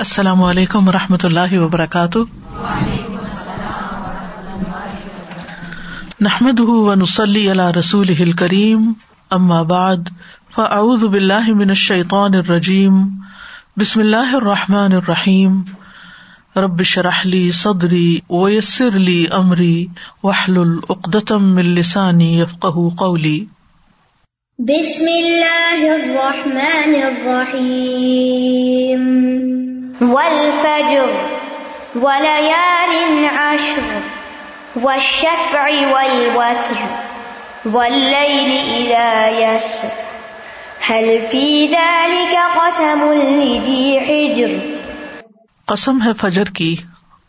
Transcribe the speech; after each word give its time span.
السلام 0.00 0.42
علیکم 0.42 0.88
و 0.88 0.92
رحمۃ 0.92 1.16
اللہ 1.22 1.58
وبرکاتہ۔ 1.58 2.18
نحمد 6.20 6.60
ونسلی 6.60 7.50
علی 7.50 7.78
رسول 7.78 8.32
کریم 8.32 8.92
ام 9.30 9.66
بعد، 9.66 9.96
فاعوذ 10.54 11.04
باللہ 11.04 11.48
من 11.48 11.68
الشیطان 11.68 12.34
الرجیم، 12.34 13.08
بسم 13.76 14.00
اللہ 14.00 14.16
الرحمٰن 14.16 14.92
الرحیم۔ 14.92 15.62
رب 16.56 16.82
شرحلی 16.82 17.50
صدری 17.50 18.20
ویسر 18.30 18.86
علی 18.86 19.26
عمری 19.30 19.86
وحل 20.22 20.58
العقدم 20.58 21.56
السانی 21.56 22.40
یفق 22.40 22.66
قولی۔ 22.98 23.44
بسم 24.58 25.04
اللہ 25.04 25.82
الرحمن 25.82 27.02
الرحیم۔ 27.02 29.69
والفجر 30.00 31.04
وليال 31.98 33.26
عشر 33.38 33.98
والشفع 34.82 35.70
والوتر 35.90 36.86
والليل 37.68 38.58
إذا 38.72 39.28
يسر. 39.28 39.88
هل 40.88 41.18
في 41.30 41.66
ذلك 41.66 42.56
قسم 42.56 43.12
لذي 43.12 43.98
حجر 43.98 44.50
قسم 45.66 46.02
ہے 46.02 46.12
فجر 46.20 46.44
کی 46.44 46.76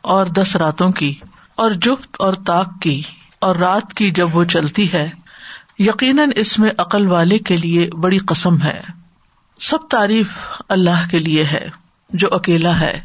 اور 0.01 0.25
دس 0.25 0.55
راتوں 0.55 0.91
کی 0.91 1.15
اور 1.55 1.71
جفت 1.71 2.15
اور 2.19 2.33
طاق 2.33 2.67
کی 2.81 3.01
اور 3.41 3.55
رات 3.55 3.93
کی 3.93 4.11
جب 4.11 4.35
وہ 4.35 4.43
چلتی 4.43 4.93
ہے، 4.93 5.09
یقیناً 5.79 6.29
اس 6.35 6.59
میں 6.59 6.71
عقل 6.77 7.07
والے 7.07 7.37
کے 7.37 7.57
لیے 7.57 7.89
بڑی 7.99 8.17
قسم 8.17 8.61
ہے۔ 8.61 8.81
سب 9.59 9.87
تعریف 9.89 10.29
اللہ 10.69 11.09
کے 11.11 11.19
لیے 11.19 11.43
ہے۔ 11.43 11.80
جو 12.13 12.27
اکیلا 12.31 12.79
ہے، 12.79 12.99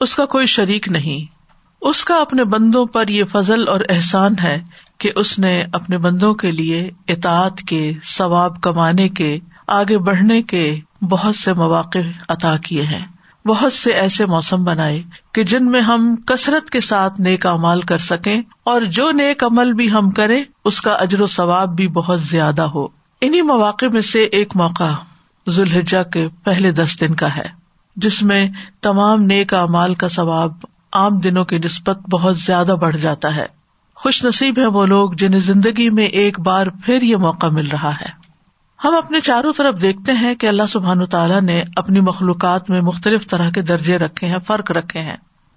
اس 0.00 0.16
کا 0.16 0.26
کوئی 0.26 0.46
شریک 0.46 0.88
نہیں۔ 0.88 1.42
اس 1.80 2.04
کا 2.04 2.14
اپنے 2.14 2.44
بندوں 2.44 2.86
پر 2.86 3.08
یہ 3.08 3.24
فضل 3.32 3.68
اور 3.68 3.80
احسان 3.88 4.34
ہے 4.42 4.62
کہ 4.98 5.10
اس 5.16 5.38
نے 5.38 5.64
اپنے 5.72 5.98
بندوں 5.98 6.34
کے 6.34 6.50
لیے 6.50 6.90
اطاعت 7.08 7.58
کے، 7.58 7.92
ثواب 8.04 8.60
کمانے 8.60 9.08
کے، 9.08 9.38
آگے 9.66 9.98
بڑھنے 9.98 10.42
کے 10.42 10.80
بہت 11.02 11.36
سے 11.36 11.52
مواقع 11.52 11.98
عطا 12.28 12.56
کیے 12.56 12.82
ہیں۔ 12.82 13.06
بہت 13.46 13.72
سے 13.72 13.92
ایسے 13.92 14.26
موسم 14.26 14.64
بنائے 14.64 15.02
کہ 15.32 15.44
جن 15.44 15.70
میں 15.70 15.80
ہم 15.80 16.16
کثرت 16.16 16.70
کے 16.70 16.80
ساتھ 16.80 17.20
نیک 17.20 17.46
امال 17.46 17.80
کر 17.80 17.98
سکیں 17.98 18.40
اور 18.64 18.80
جو 18.80 19.10
نیک 19.10 19.44
عمل 19.44 19.72
بھی 19.72 19.92
ہم 19.92 20.10
کریں، 20.10 20.44
اس 20.64 20.80
کا 20.80 20.92
اجر 20.92 21.20
و 21.20 21.26
ثواب 21.26 21.76
بھی 21.76 21.88
بہت 21.88 22.22
زیادہ 22.22 22.62
ہو۔ 22.62 22.86
انہیں 23.20 23.42
مواقع 23.42 23.86
میں 23.92 24.00
سے 24.00 24.22
ایک 24.22 24.56
موقع 24.56 24.90
ذوالحجہ 25.48 26.02
کے 26.02 26.28
پہلے 26.44 26.72
دس 26.72 27.00
دن 27.00 27.14
کا 27.14 27.36
ہے۔ 27.36 27.61
جس 27.96 28.22
میں 28.22 28.48
تمام 28.80 29.22
نیک 29.22 29.54
امال 29.54 29.94
کا 29.94 30.08
ثواب 30.08 30.52
عام 30.92 31.18
دنوں 31.18 31.44
کی 31.44 31.58
نسبت 31.58 31.98
بہت 32.10 32.38
زیادہ 32.38 32.76
بڑھ 32.80 32.96
جاتا 32.96 33.36
ہے۔ 33.36 33.46
خوش 33.94 34.24
نصیب 34.24 34.58
ہے 34.58 34.66
وہ 34.66 34.86
لوگ 34.86 35.12
جنہیں 35.12 35.40
زندگی 35.40 35.90
میں 35.90 36.06
ایک 36.06 36.40
بار 36.40 36.66
پھر 36.86 37.02
یہ 37.02 37.16
موقع 37.16 37.46
مل 37.46 37.68
رہا 37.68 37.94
ہے۔ 37.94 38.22
ہم 38.84 38.94
اپنے 38.94 39.20
چاروں 39.20 39.52
طرف 39.56 39.82
دیکھتے 39.82 40.12
ہیں 40.12 40.34
کہ 40.34 40.46
اللہ 40.46 40.62
سبحان 40.68 41.06
تعالیٰ 41.06 41.40
نے 41.40 41.62
اپنی 41.76 42.00
مخلوقات 42.00 42.70
میں 42.70 42.80
مختلف 42.80 43.26
طرح 43.26 43.50
کے 43.50 43.62
درجے 43.62 43.98
رکھے 43.98 44.26
ہیں، 44.26 44.38
فرق 44.46 44.70
رکھے 44.70 45.00
ہیں۔ 45.00 45.16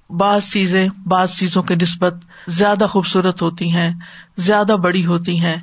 بعض 0.09 0.41
چیزیں 0.49 0.87
بعض 1.07 1.31
چیزوں 1.31 1.63
کی 1.63 1.75
نسبت 1.75 2.15
زیادہ 2.47 2.85
خوبصورت 2.89 3.41
ہوتی 3.41 3.71
ہیں، 3.71 3.93
زیادہ 4.37 4.75
بڑی 4.83 5.05
ہوتی 5.05 5.39
ہیں۔ 5.39 5.55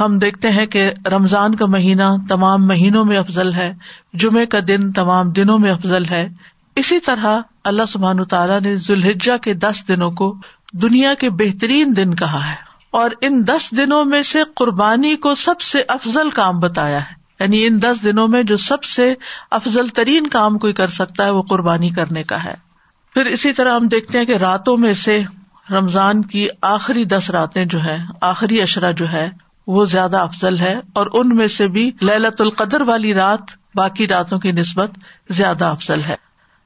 ہم 0.00 0.18
دیکھتے 0.18 0.50
ہیں 0.50 0.66
کہ 0.66 0.90
رمضان 1.06 1.54
کا 1.54 1.66
مہینہ 1.66 2.02
تمام 2.28 2.66
مہینوں 2.66 3.04
میں 3.04 3.16
افضل 3.16 3.54
ہے 3.54 3.74
جمعے 4.14 4.46
کا 4.46 4.58
دن 4.68 4.92
تمام 4.92 5.30
دنوں 5.30 5.58
میں 5.58 5.70
افضل 5.70 6.02
ہے۔ 6.10 6.28
اسی 6.76 7.00
طرح 7.00 7.38
اللہ 7.64 7.82
سبحان 7.88 8.24
تعالیٰ 8.24 8.60
نے 8.60 8.76
ذوالحجہ 8.76 9.36
کے 9.36 9.54
دس 9.54 9.88
دنوں 9.88 10.10
کو 10.10 10.36
دنیا 10.72 11.14
کے 11.14 11.30
بہترین 11.30 11.96
دن 11.96 12.14
کہا 12.14 12.50
ہے۔ 12.50 12.54
اور 12.90 13.10
ان 13.20 13.46
دس 13.46 13.70
دنوں 13.76 14.04
میں 14.04 14.22
سے 14.22 14.42
قربانی 14.54 15.16
کو 15.16 15.34
سب 15.34 15.60
سے 15.60 15.82
افضل 15.88 16.30
کام 16.30 16.60
بتایا 16.60 17.00
ہے۔ 17.00 17.20
یعنی 17.40 17.66
ان 17.66 17.82
دس 17.82 18.04
دنوں 18.04 18.28
میں 18.28 18.42
جو 18.42 18.56
سب 18.56 18.84
سے 18.84 19.14
افضل 19.50 19.88
ترین 19.88 20.26
کام 20.26 20.58
کوئی 20.58 20.72
کر 20.72 20.88
سکتا 20.88 21.24
ہے 21.24 21.30
وہ 21.30 21.42
قربانی 21.42 21.90
کرنے 21.90 22.22
کا 22.22 22.44
ہے۔ 22.44 22.54
پھر 23.14 23.24
اسی 23.24 23.52
طرح 23.52 23.74
ہم 23.74 23.88
دیکھتے 23.88 24.18
ہیں 24.18 24.24
کہ 24.24 24.36
راتوں 24.36 24.76
میں 24.76 24.92
سے 24.92 25.22
رمضان 25.70 26.22
کی 26.22 26.48
آخری 26.62 27.04
دس 27.04 27.30
راتیں 27.30 27.64
جو 27.64 27.84
ہے 27.84 27.98
آخری 28.20 28.62
اشرا 28.62 28.90
جو 28.90 29.12
ہے 29.12 29.30
وہ 29.66 29.84
زیادہ 29.84 30.16
افضل 30.16 30.58
ہے 30.58 30.80
اور 30.92 31.06
ان 31.12 31.36
میں 31.36 31.46
سے 31.46 31.68
بھی 31.68 31.90
للت 32.02 32.40
القدر 32.40 32.80
والی 32.80 33.14
رات 33.14 33.40
باقی 33.74 34.08
راتوں 34.08 34.38
کی 34.38 34.52
نسبت 34.52 34.90
زیادہ 35.28 35.64
افضل 35.64 36.00
ہے۔ 36.08 36.16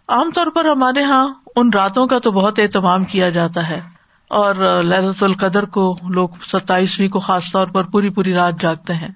عام 0.09 0.31
طور 0.31 0.47
پر 0.47 0.65
ہمارے 0.65 1.01
یہاں 1.01 1.29
ان 1.57 1.71
راتوں 1.75 2.07
کا 2.07 2.19
تو 2.19 2.31
بہت 2.33 2.59
اہتمام 2.59 3.05
کیا 3.05 3.31
جاتا 3.31 3.69
ہے 3.69 3.81
اور 4.29 4.83
للت 4.83 5.23
القدر 5.23 5.65
کو 5.65 5.99
لوگ 6.11 6.29
ستائیسویں 6.47 7.09
کو 7.09 7.19
خاص 7.19 7.53
طور 7.53 7.67
پر 7.67 7.83
پوری 7.85 8.11
پوری 8.11 8.33
رات 8.33 8.61
جاگتے 8.61 8.95
ہیں۔ 8.95 9.09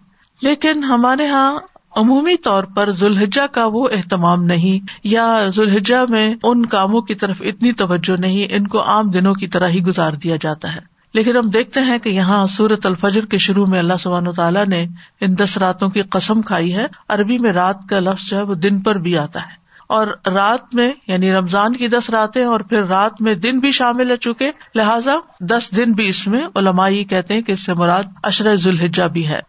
لیکن 0.42 0.84
ہمارے 0.84 1.24
یہاں 1.24 1.58
عمومی 1.96 2.36
طور 2.36 2.64
پر 2.64 2.92
ذوالحجہ 2.92 3.46
کا 3.46 3.66
وہ 3.72 3.88
اہتمام 3.92 4.44
نہیں 4.44 4.86
یا 5.04 5.48
ذوالحجہ 5.48 5.96
میں 6.08 6.34
ان 6.42 6.66
کاموں 6.66 7.00
کی 7.00 7.14
طرف 7.14 7.36
اتنی 7.40 7.72
توجہ 7.72 8.20
نہیں، 8.20 8.46
ان 8.50 8.66
کو 8.66 8.82
عام 8.82 9.10
دنوں 9.10 9.34
کی 9.34 9.46
طرح 9.48 9.68
ہی 9.68 9.82
گزار 9.82 10.12
دیا 10.12 10.36
جاتا 10.40 10.76
ہے۔ 10.76 10.97
لیکن 11.14 11.36
ہم 11.36 11.46
دیکھتے 11.46 11.80
ہیں 11.80 11.98
کہ 11.98 12.08
یہاں 12.08 12.44
سورت 12.44 12.86
الفجر 12.86 13.26
کے 13.26 13.38
شروع 13.38 13.66
میں 13.66 13.78
اللہ 13.78 13.92
سبحان 14.00 14.32
تعالیٰ 14.32 14.66
نے 14.66 14.86
ان 15.20 15.38
دس 15.38 15.58
راتوں 15.58 15.88
کی 15.88 16.02
قسم 16.02 16.42
کھائی 16.42 16.74
ہے۔ 16.74 16.86
عربی 17.08 17.38
میں 17.38 17.52
رات 17.52 17.76
کا 17.90 18.00
لفظ 18.00 18.30
جو 18.30 18.36
ہے 18.36 18.42
وہ 18.42 18.54
دن 18.54 18.80
پر 18.80 18.94
بھی 18.94 19.18
آتا 19.18 19.40
ہے۔ 19.40 19.68
اور 19.86 20.06
رات 20.26 20.74
میں 20.74 20.92
یعنی 21.06 21.32
رمضان 21.32 21.76
کی 21.76 21.88
دس 21.88 22.10
راتیں 22.10 22.44
اور 22.44 22.60
پھر 22.60 22.84
رات 22.84 23.22
میں 23.22 23.34
دن 23.34 23.58
بھی 23.58 23.72
شامل 23.72 24.10
ہے 24.10 24.16
چکے 24.16 24.50
لہٰذا 24.74 25.12
دس 25.40 25.76
دن 25.76 25.92
بھی 25.92 26.08
اس 26.08 26.26
میں 26.26 26.46
علماء 26.54 26.88
یہ 26.88 27.04
کہتے 27.04 27.34
ہیں 27.34 27.42
کہ 27.42 27.52
اس 27.52 27.66
سے 27.66 27.74
مراد 27.74 28.02
اشر 28.22 28.56
ذوالحجہ 28.56 29.02
بھی 29.02 29.28
ہے۔ 29.28 29.40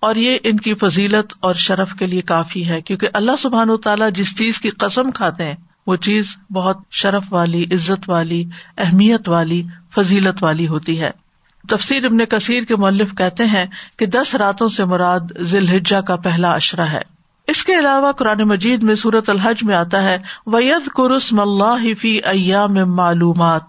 اور 0.00 0.14
یہ 0.14 0.38
ان 0.42 0.56
کی 0.56 0.74
فضیلت 0.74 1.34
اور 1.40 1.54
شرف 1.54 1.92
کے 1.92 2.06
لیے 2.06 2.20
کافی 2.20 2.68
ہے 2.68 2.80
کیونکہ 2.80 3.08
اللہ 3.12 3.32
سبحان 3.38 3.70
و 3.70 3.76
تعالیٰ 3.76 4.10
جس 4.10 4.38
چیز 4.38 4.58
کی 4.58 4.70
قسم 4.70 5.10
کھاتے 5.10 5.44
ہیں 5.44 5.54
وہ 5.88 5.96
چیز 5.96 6.36
بہت 6.52 6.78
شرف 6.90 7.24
والی، 7.30 7.64
عزت 7.64 8.10
والی، 8.10 8.44
اہمیت 8.78 9.28
والی، 9.28 9.62
فضیلت 9.94 10.42
والی 10.42 10.68
ہوتی 10.68 11.00
ہے۔ 11.00 11.10
تفسیر 11.68 12.04
ابن 12.04 12.24
کثیر 12.24 12.62
کے 12.62 12.76
مولف 12.76 13.14
کہتے 13.14 13.44
ہیں 13.44 13.66
کہ 13.96 14.06
دس 14.06 14.34
راتوں 14.34 14.68
سے 14.68 14.84
مراد 14.84 15.20
ذیل 15.40 15.80
کا 16.06 16.16
پہلا 16.16 16.52
اشرا 16.52 16.92
ہے۔ 16.92 17.00
اس 17.46 17.64
کے 17.64 17.78
علاوہ 17.78 18.12
قرآن 18.12 18.40
مجید 18.42 18.82
میں 18.82 18.94
صورت 18.94 19.30
الحج 19.30 19.64
میں 19.64 19.74
آتا 19.74 20.02
ہے 20.02 20.18
وید 20.46 20.88
قرسم 20.94 21.40
اللہ 21.40 21.94
فی 22.00 22.20
ایام 22.24 22.74
معلومات۔ 22.74 23.62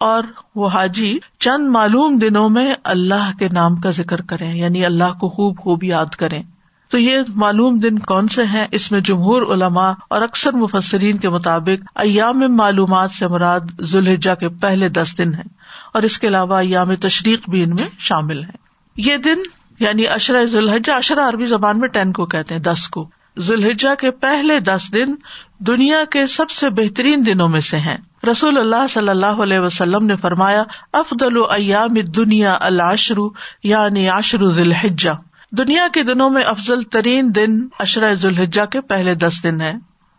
اور 0.00 0.22
وہ 0.54 0.68
حاجی 0.68 1.18
چند 1.38 1.68
معلوم 1.68 2.18
دنوں 2.18 2.48
میں 2.48 2.74
اللہ 2.84 3.30
کے 3.38 3.48
نام 3.48 3.76
کا 3.76 3.90
ذکر 3.90 4.20
کریں 4.20 4.54
یعنی 4.54 4.86
اللہ 4.86 5.18
کو 5.20 5.28
خوب 5.28 5.58
خوب 5.58 5.84
یاد 5.84 6.06
کریں۔ 6.06 6.42
تو 6.88 6.98
یہ 6.98 7.18
معلوم 7.34 7.78
دن 7.78 7.98
کون 7.98 8.28
سے 8.28 8.44
ہیں؟ 8.44 8.66
اس 8.70 8.92
میں 8.92 9.00
جمہور 9.00 9.42
علماء 9.42 9.92
اور 10.10 10.22
اکثر 10.22 10.52
مفسرین 10.52 11.18
کے 11.18 11.28
مطابق 11.28 11.86
ایام 11.94 12.56
معلومات 12.56 13.10
سے 13.10 13.28
مراد 13.28 13.60
ذوالحجہ 13.80 14.34
کے 14.34 14.48
پہلے 14.48 14.88
دس 14.88 15.18
دن 15.18 15.34
ہیں 15.34 15.48
اور 15.94 16.02
اس 16.02 16.18
کے 16.18 16.28
علاوہ 16.28 16.56
ایام 16.56 16.94
تشریق 16.94 17.48
بھی 17.48 17.62
ان 17.62 17.70
میں 17.70 17.88
شامل 17.98 18.42
ہیں۔ 18.42 18.56
یہ 18.96 19.16
دن 19.16 19.38
یعنی 19.80 20.08
اشرا 20.08 20.44
ذوالحجہ 20.44 20.92
اشرا 20.92 21.28
عربی 21.28 21.46
زبان 21.46 21.80
میں 21.80 21.88
ٹین 21.88 22.12
کو 22.12 22.26
کہتے 22.26 22.54
ہیں، 22.54 22.62
دس 22.62 22.88
کو۔ 22.88 23.08
ذوالحجہ 23.38 23.94
کے 23.94 24.10
پہلے 24.10 24.60
دس 24.60 24.92
دن 24.92 25.14
دنیا 25.58 26.04
کے 26.04 26.26
سب 26.26 26.50
سے 26.50 26.70
بہترین 26.70 27.26
دنوں 27.26 27.48
میں 27.48 27.60
سے 27.60 27.78
ہیں۔ 27.78 27.96
رسول 28.30 28.58
اللہ 28.58 28.86
صلی 28.90 29.08
اللہ 29.08 29.26
علیہ 29.26 29.58
وسلم 29.58 30.06
نے 30.06 30.16
فرمایا، 30.16 30.62
افضل 30.92 31.36
ایام 31.50 31.94
دنیا 31.94 32.58
العشر 32.60 33.14
یعنی 33.62 34.08
عشر 34.08 34.46
ذوالحجہ۔ 34.46 35.10
دنیا 35.52 35.88
کے 35.92 36.02
دنوں 36.02 36.30
میں 36.30 36.42
افضل 36.42 36.82
ترین 36.82 37.34
دن 37.34 37.60
اشرۂ 37.78 38.14
ذوالحجہ 38.14 38.64
کے 38.64 38.80
پہلے 38.80 39.14
دس 39.14 39.42
دن 39.42 39.60
ہے 39.60 39.74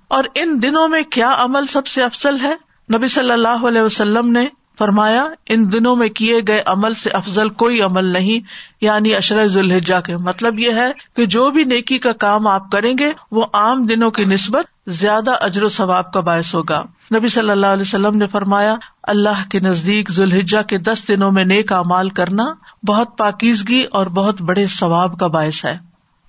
اور 0.07 0.23
ان 0.35 0.59
دنوں 0.61 0.87
میں 0.87 1.03
کیا 1.03 1.35
عمل 1.37 1.65
سب 1.65 1.87
سے 1.87 2.03
افضل 2.03 2.37
ہے؟ 2.41 2.55
نبی 2.97 3.07
صلی 3.07 3.31
اللہ 3.31 3.67
علیہ 3.67 3.81
وسلم 3.81 4.31
نے 4.31 4.45
فرمایا، 4.77 5.25
ان 5.49 5.71
دنوں 5.71 5.95
میں 5.95 6.09
کیے 6.09 6.39
گئے 6.47 6.61
عمل 6.65 6.93
سے 6.93 7.09
افضل 7.09 7.49
کوئی 7.49 7.81
عمل 7.81 8.05
نہیں 8.05 8.45
یعنی 8.81 9.15
اشر 9.15 9.47
ذوالحجہ 9.47 10.01
کے۔ 10.05 10.17
مطلب 10.17 10.59
یہ 10.59 10.71
ہے 10.71 10.91
کہ 11.15 11.25
جو 11.25 11.51
بھی 11.51 11.63
نیکی 11.63 11.97
کا 11.97 12.11
کام 12.11 12.47
آپ 12.47 12.71
کریں 12.71 12.93
گے، 12.99 13.13
وہ 13.31 13.45
عام 13.53 13.85
دنوں 13.85 14.11
کی 14.11 14.25
نسبت 14.25 14.65
زیادہ 14.87 15.31
اجر 15.41 15.63
و 15.63 15.69
ثواب 15.69 16.11
کا 16.11 16.19
باعث 16.19 16.55
ہوگا۔ 16.55 16.83
نبی 17.15 17.27
صلی 17.27 17.49
اللہ 17.49 17.65
علیہ 17.65 17.81
وسلم 17.81 18.17
نے 18.17 18.27
فرمایا 18.27 18.75
اللہ 19.07 19.49
کے 19.49 19.59
نزدیک 19.59 20.11
ذوالحجہ 20.11 20.61
کے 20.61 20.77
دس 20.77 21.07
دنوں 21.07 21.31
میں 21.31 21.43
نیک 21.43 21.73
امال 21.73 22.09
کرنا 22.09 22.45
بہت 22.87 23.17
پاکیزگی 23.17 23.83
اور 23.91 24.05
بہت 24.05 24.41
بڑے 24.41 24.65
ثواب 24.67 25.19
کا 25.19 25.27
باعث 25.27 25.65
ہے۔ 25.65 25.77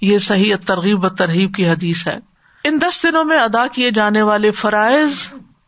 یہ 0.00 0.18
صحیح 0.18 0.54
ترغیب 0.66 1.04
و 1.04 1.08
ترغیب 1.08 1.54
کی 1.54 1.68
حدیث 1.68 2.06
ہے۔ 2.06 2.18
ان 2.64 2.78
دس 2.82 3.02
دنوں 3.02 3.24
میں 3.24 3.38
ادا 3.38 3.66
کیے 3.72 3.90
جانے 3.90 4.22
والے 4.22 4.50
فرائض 4.50 5.10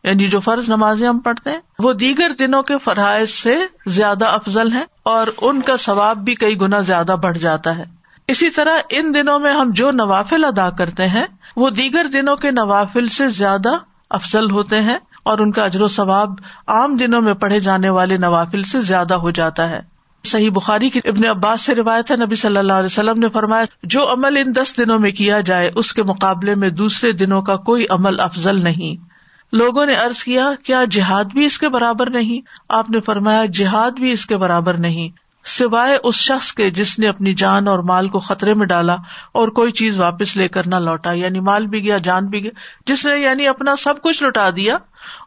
یعنی 0.03 0.27
جو 0.27 0.39
فرض 0.39 0.69
نمازیں 0.69 1.07
ہم 1.07 1.19
پڑھتے 1.19 1.49
ہیں، 1.49 1.59
وہ 1.79 1.93
دیگر 1.93 2.31
دنوں 2.39 2.63
کے 2.63 2.73
فرائض 2.83 3.29
سے 3.29 3.55
زیادہ 3.87 4.25
افضل 4.25 4.71
ہے 4.71 4.83
اور 5.03 5.27
ان 5.41 5.61
کا 5.61 5.77
ثواب 5.77 6.17
بھی 6.17 6.35
کئی 6.35 6.61
گنا 6.61 6.79
زیادہ 6.79 7.15
بڑھ 7.23 7.37
جاتا 7.37 7.77
ہے۔ 7.77 7.83
اسی 8.27 8.49
طرح 8.49 8.77
ان 8.89 9.13
دنوں 9.15 9.39
میں 9.39 9.53
ہم 9.53 9.71
جو 9.71 9.91
نوافل 9.91 10.45
ادا 10.45 10.69
کرتے 10.69 11.07
ہیں، 11.07 11.25
وہ 11.55 11.69
دیگر 11.69 12.05
دنوں 12.13 12.35
کے 12.35 12.51
نوافل 12.51 13.07
سے 13.07 13.29
زیادہ 13.29 13.71
افضل 14.09 14.51
ہوتے 14.51 14.81
ہیں۔ 14.81 14.97
اور 15.23 15.39
ان 15.39 15.51
کا 15.51 15.63
اجر 15.63 15.81
و 15.81 15.87
ثواب 15.87 16.29
عام 16.67 16.95
دنوں 16.95 17.21
میں 17.21 17.33
پڑھے 17.33 17.59
جانے 17.59 17.89
والے 17.89 18.17
نوافل 18.17 18.61
سے 18.61 18.81
زیادہ 18.81 19.13
ہو 19.13 19.31
جاتا 19.31 19.69
ہے۔ 19.69 19.79
صحیح 20.23 20.49
بخاری 20.49 20.89
کی 20.89 20.99
ابن 21.03 21.25
عباس 21.25 21.61
سے 21.61 21.75
روایت 21.75 22.11
ہے، 22.11 22.15
نبی 22.15 22.35
صلی 22.35 22.57
اللہ 22.57 22.73
علیہ 22.73 22.85
وسلم 22.85 23.19
نے 23.19 23.29
فرمایا، 23.29 23.65
جو 23.83 24.13
عمل 24.13 24.37
ان 24.37 24.55
دس 24.55 24.77
دنوں 24.77 24.99
میں 24.99 25.11
کیا 25.11 25.39
جائے، 25.39 25.71
اس 25.75 25.93
کے 25.93 26.03
مقابلے 26.03 26.55
میں 26.55 26.69
دوسرے 26.69 27.11
دنوں 27.11 27.41
کا 27.41 27.55
کوئی 27.55 27.85
عمل 27.89 28.19
افضل 28.19 28.63
نہیں۔ 28.63 29.11
لوگوں 29.55 29.85
نے 29.85 29.95
ارض 29.95 30.23
کیا 30.23 30.49
کیا 30.63 30.83
جہاد 30.91 31.23
بھی 31.23 31.45
اس 31.45 31.57
کے 31.57 31.69
برابر 31.69 32.09
نہیں؟ 32.09 32.41
آپ 32.69 32.89
نے 32.89 32.99
فرمایا، 32.99 33.45
جہاد 33.45 33.91
بھی 33.91 34.11
اس 34.11 34.25
کے 34.25 34.37
برابر 34.37 34.73
نہیں۔ 34.73 35.09
سوائے 35.45 35.97
اس 36.03 36.15
شخص 36.15 36.53
کے 36.53 36.69
جس 36.69 36.99
نے 36.99 37.07
اپنی 37.07 37.33
جان 37.33 37.67
اور 37.67 37.79
مال 37.79 38.07
کو 38.07 38.19
خطرے 38.19 38.53
میں 38.53 38.65
ڈالا 38.65 38.93
اور 39.31 39.47
کوئی 39.47 39.71
چیز 39.71 39.99
واپس 39.99 40.37
لے 40.37 40.47
کر 40.47 40.67
نہ 40.67 40.75
لوٹا 40.75 41.11
یعنی 41.11 41.39
مال 41.39 41.67
بھی 41.67 41.83
گیا، 41.83 41.97
جان 41.97 42.27
بھی 42.27 42.43
گیا، 42.43 42.51
جس 42.85 43.05
نے 43.05 43.19
یعنی 43.19 43.47
اپنا 43.47 43.75
سب 43.75 44.01
کچھ 44.01 44.23
لوٹا 44.23 44.49
دیا۔ 44.55 44.77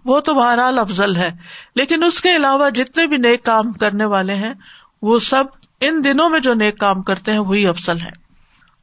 وہ 0.04 0.20
تو 0.20 0.34
بہرحال 0.34 0.78
افضل 0.78 1.16
ہے، 1.16 1.30
لیکن 1.76 2.04
اس 2.04 2.20
کے 2.20 2.36
علاوہ 2.36 2.70
جتنے 2.70 3.06
بھی 3.06 3.16
نیک 3.16 3.44
کام 3.44 3.72
کرنے 3.72 4.04
والے 4.04 4.34
ہیں، 4.34 4.52
وہ 5.02 5.18
سب 5.18 5.44
ان 5.80 6.04
دنوں 6.04 6.28
میں 6.28 6.40
جو 6.40 6.54
نیک 6.54 6.78
کام 6.78 7.02
کرتے 7.02 7.32
ہیں، 7.32 7.38
وہی 7.38 7.66
افسل 7.66 8.00
ہے 8.00 8.24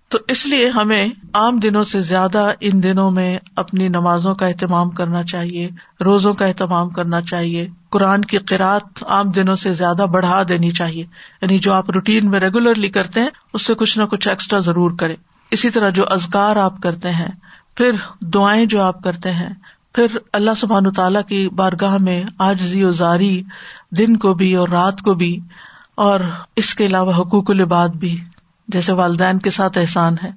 تو 0.09 0.17
اس 0.27 0.45
لیے 0.45 0.69
ہمیں 0.69 1.07
عام 1.33 1.59
دنوں 1.59 1.83
سے 1.83 1.99
زیادہ 1.99 2.51
ان 2.59 2.83
دنوں 2.83 3.11
میں 3.11 3.39
اپنی 3.55 3.88
نمازوں 3.88 4.33
کا 4.35 4.47
اہتمام 4.47 4.89
کرنا 4.89 5.23
چاہیے، 5.23 5.69
روزوں 6.05 6.33
کا 6.33 6.45
اہتمام 6.45 6.89
کرنا 6.89 7.21
چاہیے، 7.21 7.67
قرآن 7.89 8.21
کی 8.21 8.38
قرآت 8.38 9.03
عام 9.03 9.31
دنوں 9.31 9.55
سے 9.55 9.73
زیادہ 9.73 10.05
بڑھا 10.11 10.43
دینی 10.49 10.71
چاہیے۔ 10.71 11.03
یعنی 11.41 11.57
جو 11.57 11.73
آپ 11.73 11.89
روٹین 11.89 12.29
میں 12.29 12.39
ریگولرلی 12.39 12.89
کرتے 12.89 13.19
ہیں، 13.19 13.29
اس 13.53 13.65
سے 13.65 13.73
کچھ 13.73 13.99
نہ 13.99 14.03
کچھ 14.03 14.27
ایکسٹرا 14.27 14.59
ضرور 14.59 14.91
کرے 14.99 15.15
اسی 15.51 15.69
طرح 15.69 15.89
جو 15.89 16.03
ازگار 16.07 16.55
آپ 16.55 16.73
کرتے 16.83 17.11
ہیں، 17.11 17.29
پھر 17.75 17.91
دعائیں 18.21 18.65
جو 18.65 18.81
آپ 18.81 19.01
کرتے 19.03 19.31
ہیں 19.31 19.49
پھر 19.93 20.05
اللہ 20.33 20.51
سبحان 20.57 20.91
تعالیٰ 20.91 21.21
کی 21.23 21.49
بارگاہ 21.49 21.97
میں 21.97 22.23
آج 22.39 22.61
زی 22.61 22.83
و 22.83 22.91
زاری، 22.91 23.43
دن 23.91 24.17
کو 24.17 24.33
بھی 24.33 24.55
اور 24.55 24.69
رات 24.69 25.01
کو 25.01 25.13
بھی، 25.13 25.39
اور 25.95 26.19
اس 26.55 26.75
کے 26.75 26.85
علاوہ 26.85 27.13
حقوق 27.13 27.51
العباد 27.51 27.89
بھی، 27.89 28.17
جیسے 28.67 28.93
والدین 28.93 29.39
کے 29.39 29.49
ساتھ 29.49 29.77
احسان 29.77 30.15
ہے۔ 30.23 30.31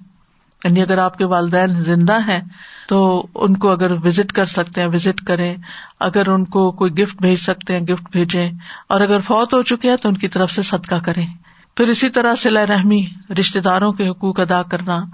یعنی 0.65 0.83
اگر 0.83 0.99
آپ 0.99 1.19
کے 1.19 1.25
والدین 1.25 1.75
زندہ 1.75 2.17
ہیں، 2.29 2.41
تو 2.89 3.27
ان 3.35 3.57
کو 3.57 3.71
اگر 3.71 3.93
وزٹ 3.93 4.33
کر 4.33 4.45
سکتے 4.45 4.81
ہیں، 4.81 4.89
وزٹ 4.89 5.21
کریں۔ 5.21 5.57
اگر 6.01 6.29
ان 6.29 6.45
کو 6.45 6.71
کوئی 6.71 6.93
گفٹ 6.93 7.23
بھیج 7.23 7.39
سکتے 7.39 7.73
ہیں، 7.73 7.81
گفٹ 7.81 8.13
بھیجیں۔ 8.13 8.53
اور 8.89 9.01
اگر 9.01 9.21
فوت 9.21 9.55
ہو 9.55 9.63
چکے 9.63 9.89
ہیں، 9.91 9.97
تو 9.97 10.09
ان 10.09 10.17
کی 10.17 10.29
طرف 10.29 10.51
سے 10.51 10.63
صدقہ 10.63 10.95
کریں۔ 10.95 11.27
پھر 11.77 11.89
اسی 11.89 12.09
طرح 12.09 12.35
سلا 12.35 12.67
رحمی 12.67 13.07
رشتے 13.39 13.61
داروں 13.61 13.93
کے 13.93 14.09
حقوق 14.09 14.41
ادا 14.41 14.63
کرنا 14.63 15.05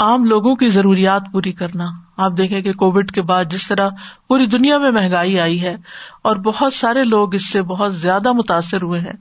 عام 0.00 0.24
لوگوں 0.24 0.54
کی 0.54 0.68
ضروریات 0.68 1.22
پوری 1.32 1.52
کرنا۔ 1.52 1.84
آپ 2.16 2.32
دیکھیں 2.36 2.62
کہ 2.62 2.72
کووڈ 2.72 3.12
کے 3.12 3.22
بعد 3.22 3.44
جس 3.50 3.68
طرح 3.68 3.88
پوری 4.28 4.46
دنیا 4.46 4.78
میں 4.78 4.90
مہنگائی 4.90 5.40
آئی 5.40 5.62
ہے 5.62 5.76
اور 6.22 6.36
بہت 6.36 6.72
سارے 6.72 7.04
لوگ 7.04 7.34
اس 7.34 7.48
سے 7.48 7.62
بہت 7.62 7.96
زیادہ 7.96 8.32
متاثر 8.32 8.82
ہوئے 8.82 9.00
ہیں، 9.00 9.12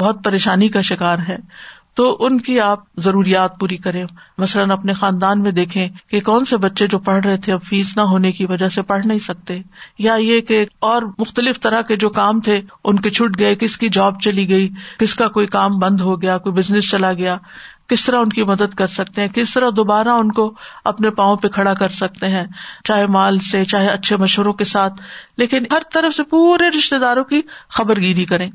بہت 0.00 0.24
پریشانی 0.24 0.68
کا 0.68 0.80
شکار 0.80 1.18
ہے 1.28 1.36
تو 1.94 2.16
ان 2.20 2.40
کی 2.40 2.60
آپ 2.60 2.78
ضروریات 2.96 3.60
پوری 3.60 3.76
کریں۔ 3.76 4.04
مثلاً 4.38 4.70
اپنے 4.70 4.92
خاندان 4.92 5.42
میں 5.42 5.50
دیکھیں 5.50 5.88
کہ 6.10 6.20
کون 6.20 6.44
سے 6.44 6.56
بچے 6.56 6.86
جو 6.86 6.98
پڑھ 6.98 7.26
رہے 7.26 7.36
تھے 7.36 7.52
اب 7.52 7.62
فیس 7.62 7.96
نہ 7.96 8.02
ہونے 8.02 8.32
کی 8.32 8.46
وجہ 8.46 8.68
سے 8.68 8.82
پڑھ 8.82 9.06
نہیں 9.06 9.18
سکتے۔ 9.18 9.60
یا 9.98 10.14
یہ 10.14 10.40
کہ 10.40 10.66
اور 10.78 11.02
مختلف 11.18 11.60
طرح 11.60 11.80
کے 11.80 11.96
جو 11.96 12.10
کام 12.10 12.40
تھے، 12.40 12.60
ان 12.84 12.98
کے 12.98 13.10
چھٹ 13.10 13.38
گئے، 13.38 13.54
کس 13.54 13.76
کی 13.76 13.88
جاب 13.88 14.20
چلی 14.20 14.48
گئی، 14.48 14.68
کس 14.98 15.14
کا 15.14 15.28
کوئی 15.28 15.46
کام 15.46 15.78
بند 15.78 16.00
ہو 16.00 16.22
گیا، 16.22 16.38
کوئی 16.38 16.52
بزنس 16.52 16.90
چلا 16.90 17.12
گیا۔ 17.12 17.36
کس 17.88 18.04
طرح 18.04 18.16
ان 18.16 18.28
کی 18.28 18.42
مدد 18.42 18.74
کر 18.74 18.86
سکتے 18.86 19.20
ہیں؟ 19.20 19.28
کس 19.28 19.54
طرح 19.54 19.70
دوبارہ 19.76 20.08
ان 20.08 20.32
کو 20.32 20.54
اپنے 20.84 21.10
پاؤں 21.10 21.36
پہ 21.36 21.48
کھڑا 21.48 21.74
کر 21.74 21.88
سکتے 21.88 22.28
ہیں؟ 22.28 22.44
چاہے 22.84 23.06
مال 23.06 23.38
سے، 23.38 23.64
چاہے 23.64 23.88
اچھے 23.88 24.16
مشوروں 24.16 24.52
کے 24.52 24.64
ساتھ۔ 24.64 24.94
لیکن 25.36 25.64
ہر 25.70 25.78
طرف 25.92 26.14
سے 26.14 26.22
پورے 26.22 26.78
رشتے 26.78 26.98
داروں 26.98 27.24
کی 27.24 27.40
خبر 27.68 28.00
گیری 28.00 28.24
کریں۔ 28.24 28.50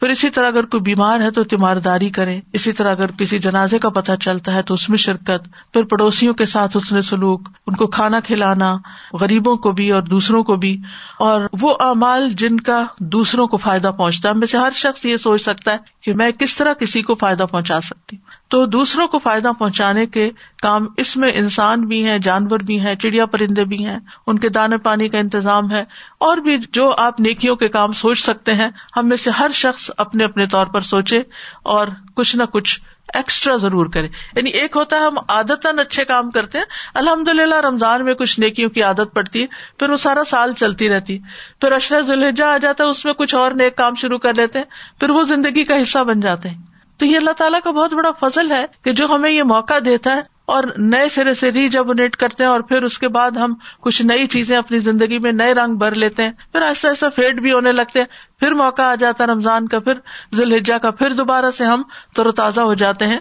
پھر 0.00 0.08
اسی 0.10 0.30
طرح 0.30 0.46
اگر 0.46 0.64
کوئی 0.64 0.80
بیمار 0.80 1.20
ہے 1.20 1.30
تو 1.30 1.44
تیمارداری 1.44 2.10
کرے 2.10 2.40
اسی 2.52 2.72
طرح 2.72 2.90
اگر 2.90 3.10
کسی 3.10 3.38
جنازے 3.38 3.78
کا 3.78 3.88
پتہ 3.88 4.12
چلتا 4.20 4.54
ہے 4.54 4.62
تو 4.62 4.74
اس 4.74 4.88
میں 4.88 4.98
شرکت۔ 4.98 5.72
پھر 5.72 5.82
پڑوسیوں 5.82 6.34
کے 6.34 6.44
ساتھ 6.44 6.76
اس 6.76 6.92
نے 6.92 7.02
سلوک، 7.02 7.48
ان 7.66 7.74
کو 7.74 7.86
کھانا 7.86 8.20
کھلانا، 8.20 8.76
غریبوں 9.12 9.56
کو 9.56 9.72
بھی 9.72 9.90
اور 9.90 10.02
دوسروں 10.02 10.44
کو 10.44 10.56
بھی۔ 10.56 10.80
اور 11.18 11.40
وہ 11.60 11.76
اعمال 11.80 12.28
جن 12.28 12.60
کا 12.60 12.84
دوسروں 12.98 13.46
کو 13.46 13.56
فائدہ 13.56 13.88
پہنچتا 13.88 14.28
ہے۔ 14.28 14.34
میں 14.34 14.46
سے 14.46 14.58
ہر 14.58 14.70
شخص 14.74 15.04
یہ 15.04 15.16
سوچ 15.16 15.42
سکتا 15.42 15.72
ہے 15.72 15.76
کہ 16.02 16.14
میں 16.14 16.30
کس 16.30 16.56
طرح 16.56 16.72
کسی 16.72 17.02
کو 17.02 17.14
فائدہ 17.14 17.42
پہنچا 17.42 17.80
سکتی 17.80 18.16
تو 18.48 18.64
دوسروں 18.66 19.06
کو 19.08 19.18
فائدہ 19.18 19.50
پہنچانے 19.58 20.06
کے 20.06 20.30
کام 20.62 20.86
اس 20.96 21.16
میں 21.16 21.30
انسان 21.34 21.86
بھی 21.86 22.04
ہیں، 22.06 22.18
جانور 22.18 22.60
بھی 22.60 22.80
ہیں، 22.80 22.94
چڑیا 22.94 23.26
پرندے 23.26 23.64
بھی 23.64 23.84
ہیں، 23.86 23.98
ان 24.26 24.38
کے 24.38 24.48
دانے 24.48 24.78
پانی 24.78 25.08
کا 25.08 25.18
انتظام 25.18 25.70
ہے، 25.70 25.82
اور 26.20 26.36
بھی 26.36 26.56
جو 26.72 26.92
آپ 26.98 27.20
نیکیوں 27.20 27.56
کے 27.56 27.68
کام 27.68 27.92
سوچ 27.92 28.18
سکتے 28.18 28.54
ہیں، 28.54 28.68
ہم 28.96 29.08
میں 29.08 29.16
سے 29.16 29.30
ہر 29.30 29.50
شخص 29.54 29.90
اپنے 29.96 30.24
اپنے 30.24 30.46
طور 30.46 30.66
پر 30.66 30.80
سوچے 30.80 31.18
اور 31.62 31.88
کچھ 32.14 32.36
نہ 32.36 32.42
کچھ 32.42 32.80
ایکسٹرا 33.14 33.56
ضرور 33.56 33.86
کرے 33.86 34.08
یعنی 34.36 34.50
ایک 34.50 34.76
ہوتا 34.76 34.96
ہے 34.96 35.04
ہم 35.04 35.18
عادت 35.28 35.66
اچھے 35.78 36.04
کام 36.04 36.30
کرتے 36.30 36.58
ہیں 36.58 36.64
الحمد 36.94 37.28
للہ 37.28 37.60
رمضان 37.60 38.04
میں 38.04 38.14
کچھ 38.14 38.40
نیکیوں 38.40 38.70
کی 38.70 38.82
عادت 38.82 39.14
پڑتی 39.14 39.42
ہے، 39.42 39.46
پھر 39.78 39.90
وہ 39.90 39.96
سارا 39.96 40.24
سال 40.24 40.54
چلتی 40.54 40.88
رہتی 40.88 41.18
پھر 41.60 41.72
اشرح 41.72 42.00
الحجا 42.08 42.54
آ 42.54 42.56
جاتا 42.56 42.84
ہے، 42.84 42.88
اس 42.88 43.04
میں 43.04 43.12
کچھ 43.12 43.34
اور 43.34 43.52
نیک 43.52 43.76
کام 43.76 43.94
شروع 43.94 44.18
کر 44.18 44.32
لیتے 44.36 44.58
ہیں، 44.58 45.00
پھر 45.00 45.10
وہ 45.10 45.22
زندگی 45.22 45.64
کا 45.64 45.82
حصہ 45.82 45.98
بن 45.98 46.20
جاتے 46.20 46.48
ہیں۔ 46.48 46.58
تو 46.98 47.06
یہ 47.06 47.16
اللہ 47.16 47.30
تعالیٰ 47.30 47.60
کا 47.64 47.70
بہت 47.70 47.94
بڑا 47.94 48.10
فضل 48.20 48.52
ہے 48.52 48.66
کہ 48.82 48.92
جو 48.92 49.06
ہمیں 49.06 49.30
یہ 49.30 49.42
موقع 49.42 49.74
دیتا 49.84 50.16
ہے 50.16 50.22
اور 50.52 50.64
نئے 50.76 51.08
سرے 51.08 51.34
سے 51.34 51.52
ری 51.52 51.68
جبنیٹ 51.68 52.16
کرتے 52.16 52.44
ہیں 52.44 52.50
اور 52.50 52.60
پھر 52.60 52.82
اس 52.82 52.98
کے 52.98 53.08
بعد 53.08 53.30
ہم 53.30 53.54
کچھ 53.80 54.02
نئی 54.02 54.26
چیزیں 54.26 54.56
اپنی 54.56 54.78
زندگی 54.78 55.18
میں 55.18 55.32
نئے 55.32 55.54
رنگ 55.54 55.74
بھر 55.74 55.94
لیتے 55.94 56.22
ہیں۔ 56.22 56.30
پھر 56.52 56.62
ایسا 56.62 56.88
ایسا 56.88 57.08
فیڈ 57.08 57.40
بھی 57.40 57.52
ہونے 57.52 57.72
لگتے 57.72 57.98
ہیں۔ 57.98 58.06
پھر 58.40 58.52
موقع 58.52 58.82
آ 58.82 58.94
جاتا 58.94 59.24
ہے 59.24 59.28
رمضان 59.28 59.68
کا، 59.68 59.78
پھر 59.78 59.94
ذوالحجا 60.34 60.78
کا، 60.78 60.90
پھر 60.90 61.10
دوبارہ 61.10 61.50
سے 61.50 61.64
ہم 61.64 61.82
تر 62.16 62.26
و 62.26 62.32
تازہ 62.32 62.60
ہو 62.60 62.74
جاتے 62.74 63.06
ہیں۔ 63.06 63.18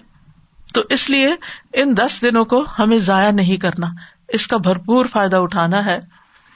تو 0.74 0.82
اس 0.90 1.10
لیے 1.10 1.36
ان 1.74 1.98
دس 1.98 2.22
دنوں 2.22 2.46
کو 2.46 2.66
ہمیں 2.80 2.98
ضائع 2.98 3.32
نہیں 3.32 3.58
کرنا۔ 3.58 3.88
اس 4.28 4.48
کا 4.48 4.58
بھرپور 4.58 5.06
فائدہ 5.06 5.38
اٹھانا 5.38 5.86
ہے۔ 5.86 6.00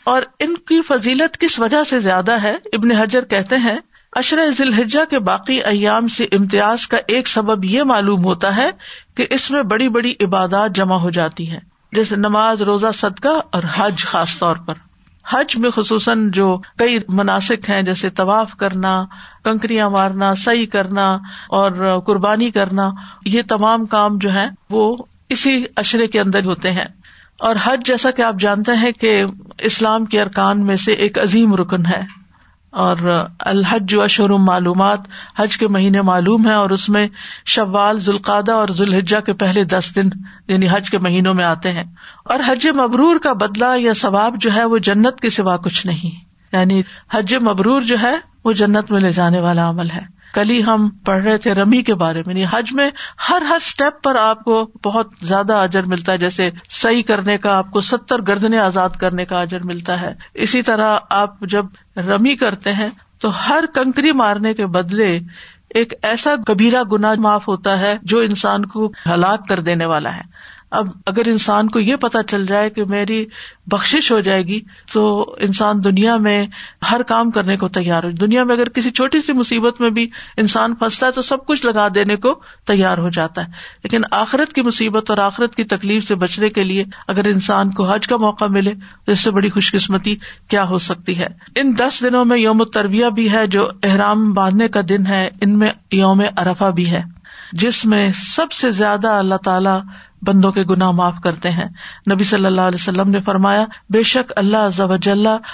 اور 0.04 0.22
ان 0.40 0.56
کی 0.56 0.82
فضیلت 0.82 1.38
کس 1.40 1.60
وجہ 1.60 1.84
سے 1.84 2.00
زیادہ 2.00 2.42
ہے؟ 2.42 2.58
ابن 2.74 2.92
حجر 2.92 3.26
کہتے 3.26 3.56
ہیں 3.58 3.78
اشر 4.16 4.38
ذی 4.58 4.98
کے 5.10 5.20
باقی 5.20 5.62
ایام 5.64 6.08
سے 6.08 6.24
امتیاز 6.32 6.88
کا 6.88 6.98
ایک 7.08 7.28
سبب 7.28 7.66
یہ 7.66 7.84
معلوم 7.84 8.24
ہوتا 8.24 8.56
ہے 8.56 8.70
کہ 9.16 9.26
اس 9.30 9.52
میں 9.52 9.64
بڑی 9.64 9.90
بڑی 9.90 10.14
عبادات 10.22 10.76
جمع 10.76 10.96
ہو 10.96 11.10
جاتی 11.10 11.52
ہیں، 11.52 11.60
جیسے 11.92 12.16
نماز، 12.16 12.62
روزہ، 12.62 12.88
صدقہ 12.94 13.40
اور 13.52 13.64
حج 13.78 14.06
خاص 14.06 14.40
طور 14.40 14.56
پر۔ 14.56 14.74
حج 15.30 15.58
میں 15.58 15.70
خصوصاً 15.70 16.32
جو 16.32 16.58
کئی 16.78 17.00
مناسب 17.08 17.56
ہیں، 17.70 17.82
جیسے 17.82 18.10
طواف 18.10 18.56
کرنا، 18.56 18.94
کنکریاں 19.44 19.90
مارنا، 19.90 20.36
سعی 20.36 20.66
کرنا 20.66 21.08
اور 21.50 22.00
قربانی 22.00 22.52
کرنا، 22.52 22.90
یہ 23.26 23.42
تمام 23.48 23.86
کام 23.86 24.18
جو 24.18 24.34
ہے 24.34 24.50
وہ 24.70 24.98
اسی 25.30 25.66
اشرے 25.76 26.08
کے 26.08 26.20
اندر 26.20 26.46
ہوتے 26.46 26.72
ہیں۔ 26.72 26.86
اور 27.40 27.56
حج 27.64 27.86
جیسا 27.86 28.12
کہ 28.12 28.22
آپ 28.22 28.36
جانتے 28.40 28.72
ہیں 28.72 28.92
کہ 28.92 29.26
اسلام 29.60 30.06
کے 30.06 30.22
ارکان 30.22 30.66
میں 30.66 30.76
سے 30.76 30.92
ایک 30.94 31.20
عظیم 31.20 31.56
رکن 31.56 31.86
ہے۔ 31.86 32.25
اور 32.76 33.28
الحج 33.40 33.96
و 33.96 34.02
اشور 34.02 34.30
معلومات، 34.30 35.00
حج 35.40 35.58
کے 35.58 35.68
مہینے 35.68 36.02
معلوم 36.02 36.48
ہے 36.48 36.54
اور 36.54 36.70
اس 36.70 36.90
میں 36.90 37.08
شوال 37.46 38.00
ذوالقادہ 38.00 38.52
اور 38.52 38.70
ذوالحجہ 38.70 39.18
کے 39.18 39.34
پہلے 39.34 39.64
دس 39.64 39.96
دن 39.96 40.10
یعنی 40.48 40.68
حج 40.72 40.90
کے 40.90 40.98
مہینوں 40.98 41.34
میں 41.34 41.46
آتے 41.46 41.72
ہیں۔ 41.72 41.84
اور 42.26 42.40
حج 42.48 42.68
مبرور 42.68 43.20
کا 43.20 43.34
بدلا 43.34 43.74
یا 43.78 43.94
ثواب 43.94 44.36
جو 44.42 44.54
ہے 44.54 44.66
وہ 44.66 44.78
جنت 44.78 45.22
کے 45.22 45.30
سوا 45.30 45.58
کچھ 45.58 45.88
نہیں۔ 45.88 46.26
یعنی 46.56 46.82
حج 47.12 47.36
مبرور 47.36 47.82
جو 47.82 47.96
ہے 48.02 48.16
وہ 48.44 48.52
جنت 48.52 48.92
میں 48.92 49.00
لے 49.00 49.12
جانے 49.12 49.40
والا 49.40 49.70
عمل 49.70 49.92
ہے۔ 49.92 50.15
کل 50.36 50.50
ہی 50.50 50.64
ہم 50.64 50.90
پڑھ 50.90 51.24
رہے 51.24 51.38
تھے 51.38 51.54
رمی 51.54 51.82
کے 51.82 51.96
بارے 51.96 52.24
میں 52.26 52.36
یعنی 52.36 52.46
حج 52.52 52.74
میں 52.74 52.90
ہر 53.30 53.42
ہر 53.42 53.56
اسٹیپ 53.56 54.04
پر 54.04 54.16
آپ 54.16 54.44
کو 54.44 54.72
بہت 54.86 55.08
زیادہ 55.22 55.54
اجر 55.54 55.84
ملتا 55.84 56.12
ہے، 56.12 56.18
جیسے 56.18 56.50
صحیح 56.70 57.04
کرنے 57.04 57.38
کا 57.38 57.58
آپ 57.58 57.72
کو 57.72 57.82
ستر 57.82 58.22
گردنے 58.22 58.60
آزاد 58.60 58.90
کرنے 59.00 59.26
کا 59.26 59.42
اجر 59.42 59.60
ملتا 59.64 60.02
ہے۔ 60.02 60.14
اسی 60.34 60.62
طرح 60.62 60.98
آپ 61.10 61.40
جب 61.42 61.66
رمی 61.98 62.36
کرتے 62.36 62.74
ہیں 62.74 62.90
تو 63.20 63.50
ہر 63.50 63.64
کنکری 63.74 64.12
مارنے 64.12 64.54
کے 64.54 64.66
بدلے 64.66 65.20
ایک 65.70 65.94
ایسا 66.02 66.36
کبیرا 66.48 66.82
گنا 66.92 67.14
معاف 67.18 67.48
ہوتا 67.48 67.80
ہے 67.80 67.98
جو 68.04 68.20
انسان 68.20 68.66
کو 68.66 68.92
ہلاک 69.06 69.48
کر 69.48 69.60
دینے 69.60 69.86
والا 69.86 70.16
ہے۔ 70.16 70.55
اب 70.72 70.88
اگر 71.06 71.22
انسان 71.26 71.68
کو 71.68 71.80
یہ 71.80 71.96
پتا 71.96 72.24
چل 72.24 72.46
جائے 72.46 72.70
کہ 72.70 72.86
میری 72.86 73.26
بخش 73.68 74.12
ہو 74.12 74.20
جائے 74.20 74.42
گی، 74.42 74.60
تو 74.94 75.36
انسان 75.40 75.84
دنیا 75.84 76.18
میں 76.18 76.48
ہر 76.92 77.04
کام 77.04 77.30
کرنے 77.30 77.58
کو 77.58 77.68
تیار 77.68 78.04
ہو، 78.04 78.10
دنیا 78.10 78.44
میں 78.44 78.56
اگر 78.56 78.70
کسی 78.70 78.92
چھوٹی 78.92 79.22
سی 79.22 79.34
مصیبت 79.34 79.82
میں 79.82 79.90
بھی 79.90 80.10
انسان 80.38 80.76
پھنستا 80.76 81.08
ہے 81.08 81.12
تو 81.12 81.22
سب 81.22 81.46
کچھ 81.46 81.66
لگا 81.66 81.88
دینے 81.96 82.16
کو 82.16 82.40
تیار 82.66 82.98
ہو 82.98 83.10
جاتا 83.10 83.48
ہے۔ 83.48 83.52
لیکن 83.84 84.02
آخرت 84.12 84.54
کی 84.54 84.62
مصیبت 84.62 85.10
اور 85.10 85.18
آخرت 85.18 85.56
کی 85.56 85.64
تکلیف 85.64 86.08
سے 86.08 86.16
بچنے 86.16 86.50
کے 86.50 86.64
لیے 86.64 86.84
اگر 87.08 87.28
انسان 87.28 87.72
کو 87.72 87.86
حج 87.86 88.08
کا 88.08 88.18
موقع 88.18 88.46
ملے، 88.46 88.74
تو 89.06 89.12
اس 89.12 89.20
سے 89.20 89.32
بڑی 89.32 89.50
خوش 89.50 89.72
قسمتی 89.72 90.16
کیا 90.48 90.64
ہو 90.64 90.78
سکتی 90.78 91.18
ہے۔ 91.18 91.28
ان 91.56 91.74
دس 91.80 92.02
دنوں 92.02 92.26
میں 92.26 92.38
یوم 92.38 92.64
تربیہ 92.64 93.06
بھی 93.06 93.32
ہے، 93.32 93.48
جو 93.48 93.70
احرام 93.84 94.34
باندھنے 94.34 94.68
کا 94.68 94.82
دن 94.90 95.08
ہے، 95.08 95.30
ان 95.42 95.60
میں 95.60 95.72
یوم 95.92 96.22
ارفا 96.38 96.70
بھی 96.70 96.92
ہے، 96.92 97.04
جس 97.52 97.86
میں 97.86 98.12
سب 98.12 98.52
سے 98.52 98.70
زیادہ 98.70 99.08
اللہ 99.08 99.36
تعالی 99.36 100.05
بندوں 100.22 100.52
کے 100.52 100.64
گناہ 100.64 100.92
معاف 100.92 101.16
کرتے 101.24 101.50
ہیں۔ 101.50 101.66
نبی 102.12 102.24
صلی 102.24 102.46
اللہ 102.46 102.62
علیہ 102.62 102.82
وسلم 102.82 103.10
نے 103.10 103.22
فرمایا، 103.22 103.66
بے 103.90 104.04
شک 104.04 104.34
اللہ 104.36 104.70
ضب 104.76 105.10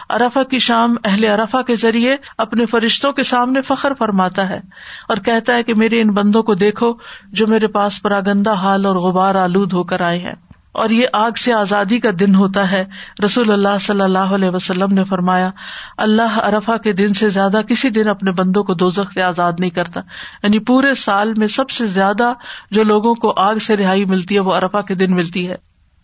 ارفا 0.10 0.44
کی 0.44 0.60
شام 0.60 0.96
اہل 1.04 1.26
ارفا 1.26 1.62
کے 1.62 1.76
ذریعے 1.76 2.16
اپنے 2.38 2.66
فرشتوں 2.66 3.14
کے 3.14 3.24
سامنے 3.24 3.62
فخر 3.62 3.94
فرماتا 3.94 4.50
ہے 4.50 4.60
اور 5.08 5.18
کہتا 5.18 5.56
ہے 5.56 5.64
کہ 5.64 5.74
میرے 5.74 6.02
ان 6.02 6.12
بندوں 6.12 6.44
کو 6.44 6.56
دیکھو 6.56 6.94
جو 7.32 7.48
میرے 7.48 7.68
پاس 7.68 8.02
پراگندہ 8.02 8.54
حال 8.54 8.86
اور 8.86 8.96
غبار 8.96 9.36
آلود 9.36 9.74
ہو 9.74 9.84
کر 9.84 10.02
آئے 10.02 10.20
ہیں۔ 10.20 10.51
اور 10.72 10.90
یہ 10.90 11.08
آگ 11.14 11.32
سے 11.32 11.54
آزادی 11.54 12.00
کا 12.00 12.10
دن 12.20 12.36
ہوتا 12.36 12.72
ہے۔ 12.72 12.86
رسول 13.26 13.52
اللہ 13.52 13.78
صلی 13.82 14.02
اللہ 14.02 14.18
علیہ 14.18 14.50
وسلم 14.50 14.94
نے 14.94 15.04
فرمایا، 15.04 15.50
اللہ 15.98 16.40
ارفا 16.40 16.78
کے 16.78 16.94
دن 16.94 17.14
سے 17.14 17.30
زیادہ 17.30 17.62
کسی 17.68 17.90
دن 17.90 18.08
اپنے 18.08 18.32
بندوں 18.32 18.64
کو 18.64 18.74
دوزخ 18.74 19.14
سے 19.14 19.22
آزاد 19.22 19.54
نہیں 19.60 19.70
کرتا۔ 19.70 20.02
یعنی 20.44 20.60
پورے 20.60 20.96
سال 20.96 21.34
میں 21.34 21.48
سب 21.48 21.70
سے 21.70 21.88
زیادہ 21.88 22.34
جو 22.72 22.84
لوگوں 22.84 23.16
کو 23.16 23.34
آگ 23.38 23.56
سے 23.56 23.78
رہائی 23.78 24.06
ملتی 24.06 24.36
ہے، 24.36 24.40
وہ 24.40 24.54
ارفا 24.54 24.82
کے 24.82 24.96
دن 24.96 25.16
ملتی 25.16 25.50
ہے۔ 25.50 25.56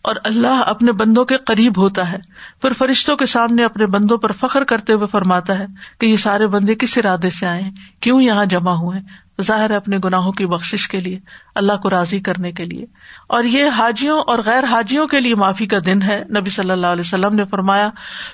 اور 0.02 0.14
اللہ 0.24 0.62
اپنے 0.66 0.92
بندوں 0.92 1.24
کے 1.24 1.36
قریب 1.36 1.78
ہوتا 1.78 2.12
ہے۔ 2.12 2.18
پھر 2.62 2.72
فرشتوں 2.72 3.16
کے 3.16 3.26
سامنے 3.26 3.64
اپنے 3.64 3.86
بندوں 3.86 4.18
پر 4.18 4.32
فخر 4.32 4.64
کرتے 4.64 4.92
ہوئے 4.92 5.06
فرماتا 5.06 5.58
ہے 5.58 5.66
کہ 6.00 6.06
یہ 6.06 6.16
سارے 6.16 6.46
بندے 6.46 6.74
کس 6.74 6.98
ارادے 6.98 7.30
سے 7.30 7.46
آئے 7.46 7.62
ہیں؟ 7.62 7.70
کیوں 8.00 8.22
یہاں 8.22 8.44
جمع 8.44 8.72
ہوئے 8.72 9.27
ظاہر 9.42 9.70
ہے 9.70 9.76
اپنے 9.76 9.98
گناہوں 10.04 10.32
کی 10.32 10.46
بخش 10.46 10.88
کے 10.88 11.00
لیے، 11.00 11.18
اللہ 11.54 11.72
کو 11.72 11.90
راضی 11.90 12.20
کرنے 12.20 12.52
کے 12.52 12.64
لیے۔ 12.64 12.86
اور 13.28 13.44
یہ 13.44 13.64
حاجیوں 13.68 14.22
اور 14.26 14.38
غیر 14.46 14.64
حاجیوں 14.64 15.06
کے 15.06 15.20
لیے 15.20 15.34
معافی 15.34 15.66
کا 15.66 15.78
دن 15.86 16.02
ہے۔ 16.02 16.24
نبی 16.40 16.50
صلی 16.50 16.70
اللہ 16.70 16.86
علیہ 16.86 17.00
وسلم 17.00 17.34
نے 17.34 17.44
فرمایا، 17.44 17.90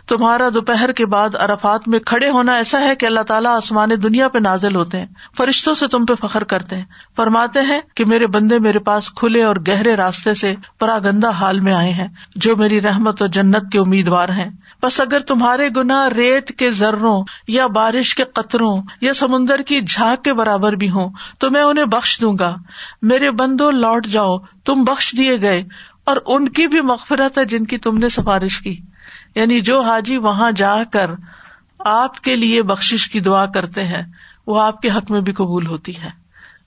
تمہارا 0.08 0.48
دوپہر 0.54 0.92
کے 0.92 1.06
بعد 1.06 1.28
ارفات 1.34 1.88
میں 1.88 1.98
کھڑے 1.98 2.30
ہونا 2.30 2.52
ایسا 2.52 2.80
ہے 2.80 2.94
کہ 2.94 3.06
اللہ 3.06 3.20
تعالیٰ 3.20 3.56
آسمان 3.56 3.88
دنیا 4.02 4.28
پہ 4.28 4.38
نازل 4.38 4.76
ہوتے 4.76 4.98
ہیں، 4.98 5.06
فرشتوں 5.36 5.74
سے 5.74 5.86
تم 5.86 6.06
پہ 6.06 6.26
فخر 6.26 6.44
کرتے 6.44 6.76
ہیں۔ 6.76 6.84
فرماتے 7.16 7.60
ہیں 7.60 7.80
کہ 7.96 8.04
میرے 8.04 8.26
بندے 8.26 8.58
میرے 8.58 8.78
پاس 8.78 9.10
کھلے 9.10 9.42
اور 9.42 9.56
گہرے 9.68 9.94
راستے 9.94 10.34
سے 10.34 10.54
پراگندہ 10.80 11.30
حال 11.30 11.60
میں 11.60 11.74
آئے 11.74 11.90
ہیں، 11.90 12.08
جو 12.36 12.56
میری 12.56 12.80
رحمت 12.80 13.22
اور 13.22 13.28
جنت 13.28 13.72
کے 13.72 13.78
امیدوار 13.78 14.28
ہیں۔ 14.28 14.50
بس 14.84 15.00
اگر 15.00 15.20
تمہارے 15.20 15.68
گنا 15.76 16.10
ریت 16.10 16.48
کے 16.48 16.70
ذروں 16.70 17.24
یا 17.48 17.66
بارش 17.66 18.14
کے 18.14 18.24
قطروں 18.24 18.82
یا 19.00 19.12
سمندر 19.12 19.62
کی 19.62 19.80
جھاگ 19.80 20.16
کے 20.22 20.32
برابر 20.32 20.72
بھی 20.72 20.90
ہوں، 20.90 21.10
تو 21.38 21.50
میں 21.50 21.62
انہیں 21.62 21.84
بخش 21.84 22.20
دوں 22.20 22.38
گا۔ 22.38 22.56
میرے 23.02 23.30
بندو، 23.30 23.70
لوٹ 23.70 24.06
جاؤ، 24.06 24.38
تم 24.38 24.84
بخش 24.84 25.14
دیے 25.16 25.40
گئے، 25.40 25.62
اور 26.04 26.16
ان 26.26 26.48
کی 26.48 26.66
بھی 26.66 26.80
مغفرت 26.80 27.38
ہے 27.38 27.44
جن 27.44 27.66
کی 27.66 27.78
تم 27.78 27.98
نے 27.98 28.08
سفارش 28.08 28.58
کی۔ 28.58 28.80
یعنی 29.34 29.60
جو 29.60 29.80
حاجی 29.80 30.16
وہاں 30.16 30.50
جا 30.50 30.76
کر 30.92 31.10
آپ 31.78 32.20
کے 32.20 32.36
لیے 32.36 32.62
بخش 32.62 33.08
کی 33.12 33.20
دعا 33.20 33.46
کرتے 33.46 33.84
ہیں، 33.84 34.02
وہ 34.46 34.62
آپ 34.62 34.80
کے 34.80 34.90
حق 34.90 35.10
میں 35.10 35.20
بھی 35.20 35.32
قبول 35.32 35.66
ہوتی 35.66 35.96
ہے۔ 35.96 36.10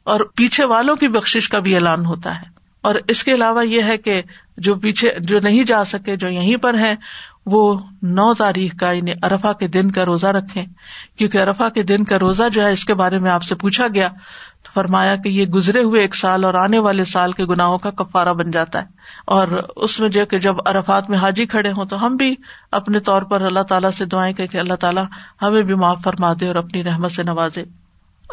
اور 0.04 0.20
پیچھے 0.20 0.66
والوں 0.66 0.96
کی 0.96 1.08
بخش 1.08 1.50
کا 1.50 1.60
بھی 1.60 1.76
اعلان 1.76 2.06
ہوتا 2.06 2.42
ہے۔ 2.42 2.58
اور 2.82 2.96
اس 3.08 3.24
کے 3.24 3.34
علاوہ 3.34 3.68
یہ 3.68 3.82
ہے 3.82 3.98
کہ 3.98 4.22
جو 4.58 4.76
پیچھے، 4.76 5.12
جو 5.20 5.40
نہیں 5.44 5.64
جا 5.64 5.84
سکے، 5.84 6.16
جو 6.16 6.30
یہیں 6.30 6.58
پر 6.58 6.74
ہیں 6.74 6.96
وہ 7.52 7.80
نو 8.02 8.34
تاریخ 8.34 8.76
کا 8.80 8.92
یعنی 8.92 9.12
ارفا 9.24 9.54
کے 9.54 9.68
دن 9.68 9.92
کا 9.92 10.06
روزہ 10.06 10.28
رکھے 10.28 10.66
کیونکہ 11.18 11.38
ارفا 11.38 11.70
کے 11.70 11.84
دن 11.84 12.04
کا 12.04 12.20
روزہ 12.20 12.44
جو 12.54 12.66
ہے 12.66 12.72
اس 12.72 12.86
کے 12.86 12.94
بارے 12.94 13.20
میں 13.20 13.32
آپ 13.32 13.44
سے 13.44 13.56
پوچھا 13.56 13.88
گیا 13.94 14.08
تو 14.64 14.72
فرمایا 14.74 15.16
کہ 15.16 15.30
یہ 15.30 15.46
گزرے 15.46 15.84
ہوئے 15.84 16.02
ایک 16.02 16.16
سال 16.16 16.44
اور 16.44 16.54
آنے 16.54 16.80
والے 16.80 17.04
سال 17.04 17.32
کے 17.32 17.46
گناہوں 17.46 17.78
کا 17.78 17.90
کفارہ 17.90 18.34
بن 18.34 18.52
جاتا 18.52 18.82
ہے۔ 18.82 18.86
اور 19.26 19.48
اس 19.76 20.00
میں 20.00 20.10
جو 20.10 20.26
کہ 20.26 20.40
جب 20.40 20.56
ارفات 20.66 21.10
میں 21.10 21.18
حاجی 21.18 21.46
کھڑے 21.46 21.72
ہوں 21.72 21.86
تو 21.86 22.06
ہم 22.06 22.16
بھی 22.16 22.36
اپنے 22.72 23.00
طور 23.00 23.22
پر 23.22 23.42
اللہ 23.42 23.60
تعالیٰ 23.60 23.92
سے 23.92 24.06
دعائیں 24.06 24.34
کہ 24.34 24.58
اللہ 24.58 24.74
تعالیٰ 24.74 25.04
ہمیں 25.42 25.62
بھی 25.62 25.74
معاف 25.74 26.02
فرما 26.04 26.34
دے 26.40 26.48
اور 26.48 26.56
اپنی 26.56 26.84
رحمت 26.84 27.12
سے 27.12 27.24
نوازے۔ 27.24 27.64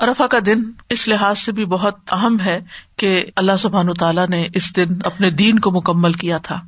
ارفا 0.00 0.26
کا 0.26 0.38
دن 0.46 0.62
اس 0.88 1.08
لحاظ 1.08 1.38
سے 1.38 1.52
بھی 1.52 1.64
بہت 1.64 1.94
اہم 2.12 2.36
ہے 2.44 2.60
کہ 2.96 3.24
اللہ 3.36 3.56
سبحان 3.58 3.94
تعالیٰ 3.94 4.28
نے 4.28 4.46
اس 4.54 4.76
دن 4.76 4.86
اپنے 5.04 5.30
دین 5.30 5.58
کو 5.58 5.70
مکمل 5.70 6.12
کیا 6.12 6.38
تھا۔ 6.38 6.60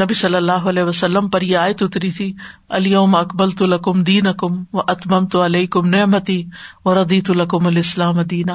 نبی 0.00 0.14
صلی 0.14 0.34
اللہ 0.34 0.52
علیہ 0.52 0.82
وسلم 0.82 1.28
پر 1.28 1.40
یہ 1.40 1.56
آیت 1.56 1.82
اتری 1.82 2.10
تھی 2.10 2.32
علیم 2.68 3.14
اکبل 3.14 3.50
تو 3.50 3.66
لکم 3.66 4.02
دین 4.02 4.26
اکم 4.26 4.64
و 4.72 4.80
اتمم 4.80 5.26
تو 5.26 5.44
علیہ 5.44 5.66
کم 5.66 5.88
نعمتی 5.88 6.44
و 6.84 7.02
ردیت 7.02 7.30
الکم 7.30 7.66
الاسلام 7.66 8.22
دینا. 8.22 8.54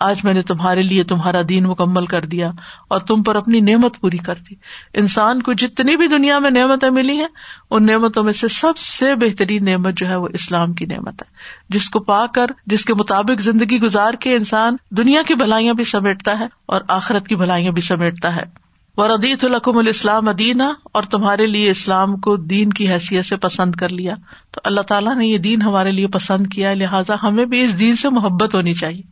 آج 0.00 0.24
میں 0.24 0.34
نے 0.34 0.42
تمہارے 0.42 0.82
لیے 0.82 1.04
تمہارا 1.04 1.40
دین 1.48 1.64
مکمل 1.64 2.06
کر 2.06 2.24
دیا 2.24 2.50
اور 2.88 3.00
تم 3.00 3.22
پر 3.22 3.36
اپنی 3.36 3.60
نعمت 3.60 4.00
پوری 4.00 4.16
کر 4.16 4.34
دی۔ 4.50 4.54
انسان 4.94 5.42
کو 5.42 5.52
جتنی 5.52 5.96
بھی 5.96 6.06
دنیا 6.06 6.38
میں 6.38 6.50
نعمتیں 6.50 6.90
ملی 6.90 7.16
ہیں، 7.16 7.28
ان 7.70 7.86
نعمتوں 7.86 8.24
میں 8.24 8.32
سے 8.32 8.48
سب 8.48 8.78
سے 8.78 9.14
بہترین 9.14 9.64
نعمت 9.64 9.94
جو 9.94 10.08
ہے 10.08 10.16
وہ 10.16 10.28
اسلام 10.32 10.72
کی 10.72 10.86
نعمت 10.86 11.22
ہے۔ 11.22 11.30
جس 11.68 11.90
کو 11.90 12.00
پا 12.00 12.26
کر، 12.34 12.46
جس 12.66 12.84
کے 12.84 12.94
مطابق 12.94 13.40
زندگی 13.40 13.80
گزار 13.80 14.14
کے 14.14 14.34
انسان 14.36 14.76
دنیا 14.90 15.22
کی 15.22 15.34
بھلائیاں 15.34 15.74
بھی 15.74 15.84
سمیٹتا 15.84 16.38
ہے 16.38 16.46
اور 16.66 16.80
آخرت 16.88 17.28
کی 17.28 17.36
بھلائیاں 17.36 17.72
بھی 17.72 17.82
سمیٹتا 17.82 18.36
ہے۔ 18.36 18.69
وردیت 19.00 19.44
القم 19.44 19.78
الاسلام 19.78 20.30
دینا 20.30 20.72
اور 20.92 21.02
تمہارے 21.02 21.46
لیے 21.46 21.70
اسلام 21.70 22.16
کو 22.16 22.36
دین 22.36 22.70
کی 22.70 22.92
حیثیت 22.92 23.24
سے 23.24 23.36
پسند 23.36 23.74
کر 23.74 23.88
لیا۔ 23.88 24.14
تو 24.50 24.60
اللہ 24.64 24.80
تعالیٰ 24.80 25.16
نے 25.16 25.26
یہ 25.26 25.38
دین 25.38 25.62
ہمارے 25.62 25.90
لیے 25.90 26.06
پسند 26.06 26.46
کیا، 26.46 26.74
لہٰذا 26.74 27.14
ہمیں 27.22 27.44
بھی 27.44 27.60
اس 27.60 27.78
دین 27.78 27.96
سے 27.96 28.08
محبت 28.08 28.54
ہونی 28.54 28.74
چاہیے۔ 28.74 29.02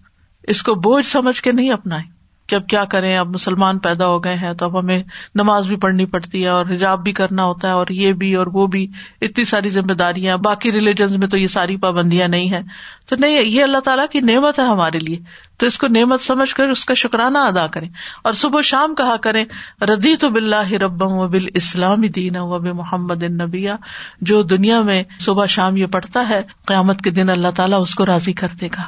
اس 0.42 0.62
کو 0.62 0.75
بوجھ 0.75 1.07
سمجھ 1.07 1.42
کے 1.42 1.52
نہیں 1.52 1.71
اپنائیں۔ 1.71 2.18
کہ 2.49 2.55
اب 2.55 2.67
کیا 2.67 2.85
کریں؟ 2.85 3.19
اب 3.19 3.28
مسلمان 3.28 3.78
پیدا 3.78 4.07
ہو 4.07 4.25
گئے 4.25 4.35
ہیں 4.35 4.52
تو 4.52 4.64
اب 4.64 4.81
ہمیں 4.81 5.02
نماز 5.35 5.67
بھی 5.67 5.76
پڑھنی 5.76 6.07
پڑتی 6.07 6.43
ہے 6.43 6.49
اور 6.49 6.67
حجاب 6.67 7.02
بھی 7.02 7.12
کرنا 7.12 7.45
ہوتا 7.45 7.69
ہے 7.69 7.73
اور 7.73 7.87
یہ 7.90 8.12
بھی 8.12 8.35
اور 8.35 8.47
وہ 8.47 8.67
بھی۔ 8.67 8.87
اتنی 9.23 9.45
ساری 9.45 9.71
ذمہ 9.71 9.93
داریاں، 9.93 10.37
باقی 10.37 10.73
ریلیجنس 10.73 11.12
میں 11.12 11.28
تو 11.28 11.37
یہ 11.37 11.47
ساری 11.47 11.76
پابندیاں 11.76 12.28
نہیں 12.28 12.50
ہے 12.50 12.61
تو 13.09 13.17
نہیں، 13.19 13.43
یہ 13.43 13.62
اللہ 13.62 13.78
تعالیٰ 13.78 14.07
کی 14.09 14.21
نعمت 14.21 14.59
ہے 14.59 14.64
ہمارے 14.64 14.99
لیے۔ 14.99 15.19
تو 15.57 15.67
اس 15.67 15.78
کو 15.78 15.87
نعمت 15.88 16.21
سمجھ 16.21 16.55
کر 16.55 16.69
اس 16.69 16.85
کا 16.85 16.95
شکرانہ 16.95 17.38
ادا 17.38 17.67
کریں۔ 17.67 17.88
اور 18.25 18.33
صبح 18.33 18.61
شام 18.61 18.95
کہا 18.95 19.17
کریں 19.17 19.45
ردی 19.81 20.17
تو 20.17 20.28
بلّہ 20.31 20.73
ربم 20.73 21.12
و 21.12 21.28
بال 21.28 21.47
اسلام 21.55 22.00
دین 22.00 22.37
و 22.37 22.59
بے 22.59 22.73
محمد 22.73 23.23
نبیا 23.23 23.76
جو 24.21 24.43
دنیا 24.43 24.83
میں 24.83 25.02
صبح 25.21 25.47
شام 25.47 25.76
یہ 25.76 25.87
پڑھتا 25.87 26.28
ہے، 26.28 26.43
قیامت 26.67 27.02
کے 27.02 27.11
دن 27.11 27.31
اللہ 27.31 27.49
تعالیٰ 27.57 27.81
اس 27.81 27.95
کو 27.95 28.07
راضی 28.07 28.33
کر 28.33 28.49
دے 28.61 28.67
گا۔ 28.67 28.83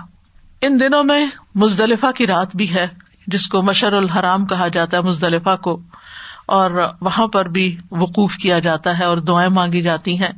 ان 0.62 0.80
دنوں 0.80 1.04
میں 1.04 1.26
مزدلفہ 1.54 2.06
کی 2.16 2.26
رات 2.26 2.56
بھی 2.56 2.74
ہے۔ 2.74 3.09
جس 3.32 3.48
کو 3.48 3.62
مشر 3.62 3.92
الحرام 3.92 4.46
کہا 4.46 4.68
جاتا 4.68 4.96
ہے، 4.96 5.02
مزدلفہ 5.02 5.56
کو، 5.56 5.80
اور 6.46 6.70
وہاں 7.00 7.26
پر 7.26 7.48
بھی 7.48 7.76
وقوف 7.90 8.34
کیا 8.34 8.58
جاتا 8.58 8.98
ہے 8.98 9.04
اور 9.04 9.18
دعائیں 9.18 9.50
مانگی 9.50 9.82
جاتی 9.82 10.18
ہیں۔ 10.18 10.32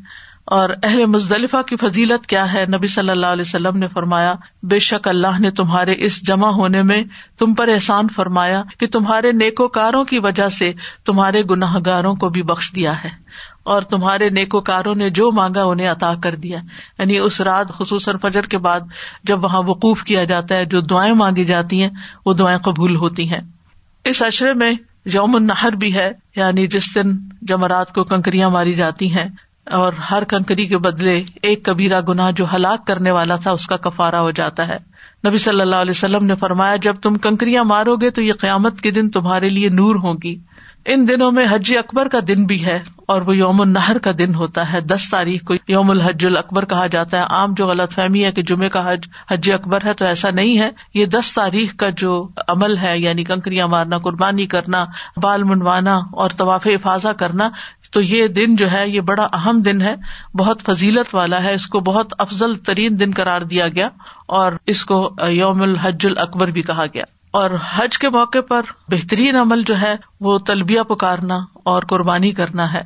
اور 0.44 0.70
اہل 0.82 1.06
مزدلفہ 1.06 1.62
کی 1.62 1.76
فضیلت 1.76 2.26
کیا 2.26 2.52
ہے؟ 2.52 2.64
نبی 2.66 2.86
صلی 2.86 3.10
اللہ 3.10 3.26
علیہ 3.26 3.42
وسلم 3.42 3.76
نے 3.76 3.88
فرمایا، 3.88 4.34
بے 4.62 4.78
شک 4.78 5.08
اللہ 5.08 5.40
نے 5.40 5.50
تمہارے 5.50 5.94
اس 5.98 6.26
جمع 6.26 6.48
ہونے 6.48 6.82
میں 6.82 7.04
تم 7.38 7.54
پر 7.54 7.68
احسان 7.68 8.08
فرمایا 8.08 8.62
کہ 8.78 8.86
تمہارے 8.86 9.32
نیکو 9.32 9.68
کاروں 9.68 10.04
کی 10.04 10.18
وجہ 10.18 10.48
سے 10.48 10.72
تمہارے 11.06 11.42
گناہ 11.50 11.76
گاروں 11.86 12.14
کو 12.14 12.28
بھی 12.28 12.42
بخش 12.42 12.72
دیا 12.74 13.04
ہے۔ 13.04 13.21
اور 13.62 13.82
تمہارے 13.82 14.30
نیکو 14.30 14.60
کاروں 14.60 14.94
نے 14.94 15.10
جو 15.10 15.32
مانگا 15.32 15.62
انہیں 15.62 15.88
عطا 15.88 16.14
کر 16.22 16.34
دیا۔ 16.34 16.58
یعنی 16.98 17.18
اس 17.18 17.40
رات 17.40 17.68
خصوصاً 17.68 18.16
فجر 18.16 18.42
کے 18.42 18.58
بعد 18.58 18.80
جب 19.24 19.44
وہاں 19.44 19.62
وقوف 19.62 20.02
کیا 20.02 20.24
جاتا 20.24 20.54
ہے، 20.54 20.64
جو 20.64 20.80
دعائیں 20.80 21.14
مانگی 21.14 21.44
جاتی 21.44 21.82
ہیں، 21.82 21.90
وہ 22.26 22.34
دعائیں 22.34 22.58
قبول 22.58 22.96
ہوتی 22.96 23.28
ہیں۔ 23.28 23.40
اس 24.04 24.22
اشرے 24.22 24.54
میں 24.54 24.72
یوم 25.04 25.34
النہر 25.34 25.72
بھی 25.72 25.94
ہے 25.94 26.12
یعنی 26.36 26.66
جس 26.66 26.94
دن 26.94 27.16
جمعرات 27.42 27.94
کو 27.94 28.04
کنکریاں 28.04 28.50
ماری 28.50 28.74
جاتی 28.74 29.14
ہیں 29.14 29.24
اور 29.70 29.92
ہر 29.92 30.24
کنکری 30.24 30.66
کے 30.66 30.78
بدلے 30.78 31.22
ایک 31.42 31.64
کبیرا 31.64 32.00
گنا 32.08 32.30
جو 32.30 32.46
ہلاک 32.54 32.86
کرنے 32.86 33.10
والا 33.10 33.36
تھا، 33.36 33.50
اس 33.50 33.66
کا 33.66 33.76
کفارا 33.76 34.20
ہو 34.20 34.30
جاتا 34.30 34.68
ہے۔ 34.68 34.76
نبی 35.28 35.38
صلی 35.38 35.60
اللہ 35.60 35.76
علیہ 35.76 35.90
وسلم 35.90 36.26
نے 36.26 36.34
فرمایا، 36.34 36.76
جب 36.76 36.96
تم 36.96 37.18
کنکریاں 37.18 37.64
مارو 37.64 37.96
گے 37.96 38.10
تو 38.10 38.22
یہ 38.22 38.32
قیامت 38.32 38.80
کے 38.80 38.90
دن 38.90 39.10
تمہارے 39.10 39.48
لیے 39.48 39.68
نور 39.68 39.94
ہوگی۔ 39.94 40.38
ان 40.84 41.08
دنوں 41.08 41.32
میں 41.32 41.46
حج 41.50 41.74
اکبر 41.78 42.08
کا 42.08 42.18
دن 42.28 42.44
بھی 42.44 42.66
ہے 42.66 42.82
اور 43.06 43.22
وہ 43.22 43.36
یوم 43.36 43.60
النہر 43.60 43.98
کا 43.98 44.10
دن 44.18 44.34
ہوتا 44.34 44.72
ہے۔ 44.72 44.80
دس 44.80 45.10
تاریخ 45.10 45.42
کو 45.42 45.54
یوم 45.68 45.90
الحج 45.90 46.26
اکبر 46.36 46.64
کہا 46.64 46.86
جاتا 46.86 47.18
ہے۔ 47.18 47.22
عام 47.22 47.54
جو 47.54 47.66
غلط 47.66 47.92
فہمی 47.92 48.24
ہے 48.24 48.32
کہ 48.32 48.42
جمعے 48.42 48.68
کا 48.68 48.92
حج 48.92 49.08
حج 49.30 49.52
اکبر 49.52 49.84
ہے 49.84 49.94
تو 49.94 50.04
ایسا 50.04 50.30
نہیں 50.30 50.58
ہے۔ 50.58 50.70
یہ 50.94 51.06
دس 51.06 51.34
تاریخ 51.34 51.76
کا 51.76 51.90
جو 51.90 52.28
عمل 52.48 52.78
ہے 52.78 52.98
یعنی 52.98 53.24
کنکریاں 53.24 53.68
مارنا، 53.68 53.98
قربانی 53.98 54.46
کرنا، 54.46 54.84
بال 55.16 55.42
منڈوانا 55.42 55.96
اور 55.96 56.30
طواف 56.30 56.66
حفاظہ 56.66 57.08
کرنا، 57.08 57.50
تو 57.90 58.00
یہ 58.00 58.28
دن 58.28 58.56
جو 58.56 58.72
ہے، 58.72 58.88
یہ 58.88 59.00
بڑا 59.00 59.28
اہم 59.32 59.60
دن 59.60 59.80
ہے۔ 59.80 59.94
بہت 60.34 60.62
فضیلت 60.62 61.14
والا 61.14 61.42
ہے۔ 61.42 61.54
اس 61.54 61.66
کو 61.66 61.80
بہت 61.80 62.14
افضل 62.18 62.54
ترین 62.54 63.00
دن 63.00 63.10
قرار 63.16 63.40
دیا 63.40 63.68
گیا 63.68 63.88
اور 64.26 64.52
اس 64.66 64.84
کو 64.84 65.14
یوم 65.28 65.62
الحج 65.62 66.06
اکبر 66.16 66.48
بھی 66.48 66.62
کہا 66.62 66.84
گیا۔ 66.94 67.04
اور 67.32 67.50
حج 67.74 67.98
کے 67.98 68.08
موقع 68.08 68.40
پر 68.48 68.62
بہترین 68.88 69.36
عمل 69.36 69.62
جو 69.62 69.80
ہے 69.80 69.96
وہ 70.20 70.38
تلبیہ 70.38 70.82
پکارنا 70.82 71.36
اور 71.52 71.82
قربانی 71.82 72.32
کرنا 72.32 72.72
ہے۔ 72.72 72.82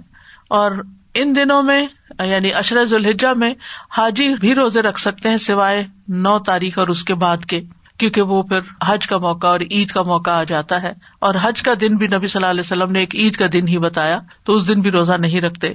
اور 0.50 0.72
ان 1.14 1.36
دنوں 1.36 1.62
میں 1.62 1.86
یعنی 2.24 2.54
اشرز 2.54 2.94
الحجا 2.94 3.32
میں 3.32 3.54
حاجی 3.96 4.34
بھی 4.40 4.54
روزے 4.54 4.82
رکھ 4.82 5.00
سکتے 5.00 5.28
ہیں 5.28 5.36
سوائے 5.36 5.84
نو 6.08 6.38
تاریخ 6.38 6.78
اور 6.78 6.88
اس 6.88 7.04
کے 7.04 7.14
بعد 7.14 7.44
کے، 7.44 7.60
کیونکہ 7.98 8.22
وہ 8.22 8.42
پھر 8.42 8.58
حج 8.86 9.06
کا 9.06 9.18
موقع 9.18 9.46
اور 9.46 9.60
عید 9.60 9.88
کا 9.88 10.02
موقع 10.02 10.30
آ 10.30 10.42
جاتا 10.44 10.82
ہے۔ 10.82 10.92
اور 11.18 11.34
حج 11.42 11.62
کا 11.62 11.72
دن 11.80 11.96
بھی 11.96 12.06
نبی 12.06 12.26
صلی 12.26 12.38
اللہ 12.38 12.50
علیہ 12.50 12.60
وسلم 12.60 12.92
نے 12.92 12.98
ایک 12.98 13.14
عید 13.14 13.36
کا 13.36 13.46
دن 13.52 13.68
ہی 13.68 13.78
بتایا، 13.78 14.18
تو 14.44 14.52
اس 14.52 14.68
دن 14.68 14.80
بھی 14.80 14.90
روزہ 14.90 15.12
نہیں 15.12 15.40
رکھتے۔ 15.40 15.68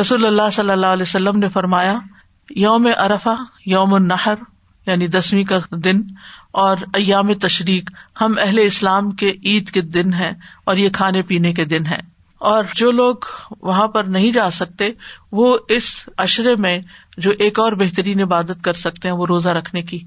رسول 0.00 0.26
اللہ 0.26 0.50
صلی 0.52 0.70
اللہ 0.70 0.86
علیہ 0.86 1.02
وسلم 1.02 1.38
نے 1.38 1.48
فرمایا، 1.48 1.94
یوم 2.50 2.88
ارفا 2.98 3.34
یوم 3.66 3.94
النحر 3.94 4.34
یعنی 4.86 5.06
دسویں 5.06 5.44
کا 5.44 5.56
دن۔ 5.70 6.02
اور 6.56 6.76
ایام 6.94 7.34
تشریق 7.34 7.90
ہم 8.20 8.34
اہل 8.40 8.58
اسلام 8.62 9.10
کے 9.10 9.30
عید 9.44 9.70
کے 9.70 9.80
دن 9.80 10.14
ہیں 10.14 10.30
اور 10.64 10.76
یہ 10.76 10.88
کھانے 10.90 11.22
پینے 11.22 11.52
کے 11.52 11.64
دن 11.64 11.86
ہے 11.86 11.98
اور 12.38 12.64
جو 12.74 12.90
لوگ 12.90 13.14
وہاں 13.62 13.88
پر 13.88 14.04
نہیں 14.04 14.32
جا 14.32 14.50
سکتے، 14.50 14.88
وہ 15.32 15.58
اس 15.68 16.08
اشرے 16.16 16.56
میں 16.56 16.78
جو 17.18 17.32
ایک 17.38 17.58
اور 17.58 17.72
بہترین 17.72 18.22
عبادت 18.22 18.64
کر 18.64 18.72
سکتے 18.72 19.08
ہیں، 19.08 19.16
وہ 19.16 19.26
روزہ 19.26 19.48
رکھنے 19.48 19.82
کی۔ 19.82 19.98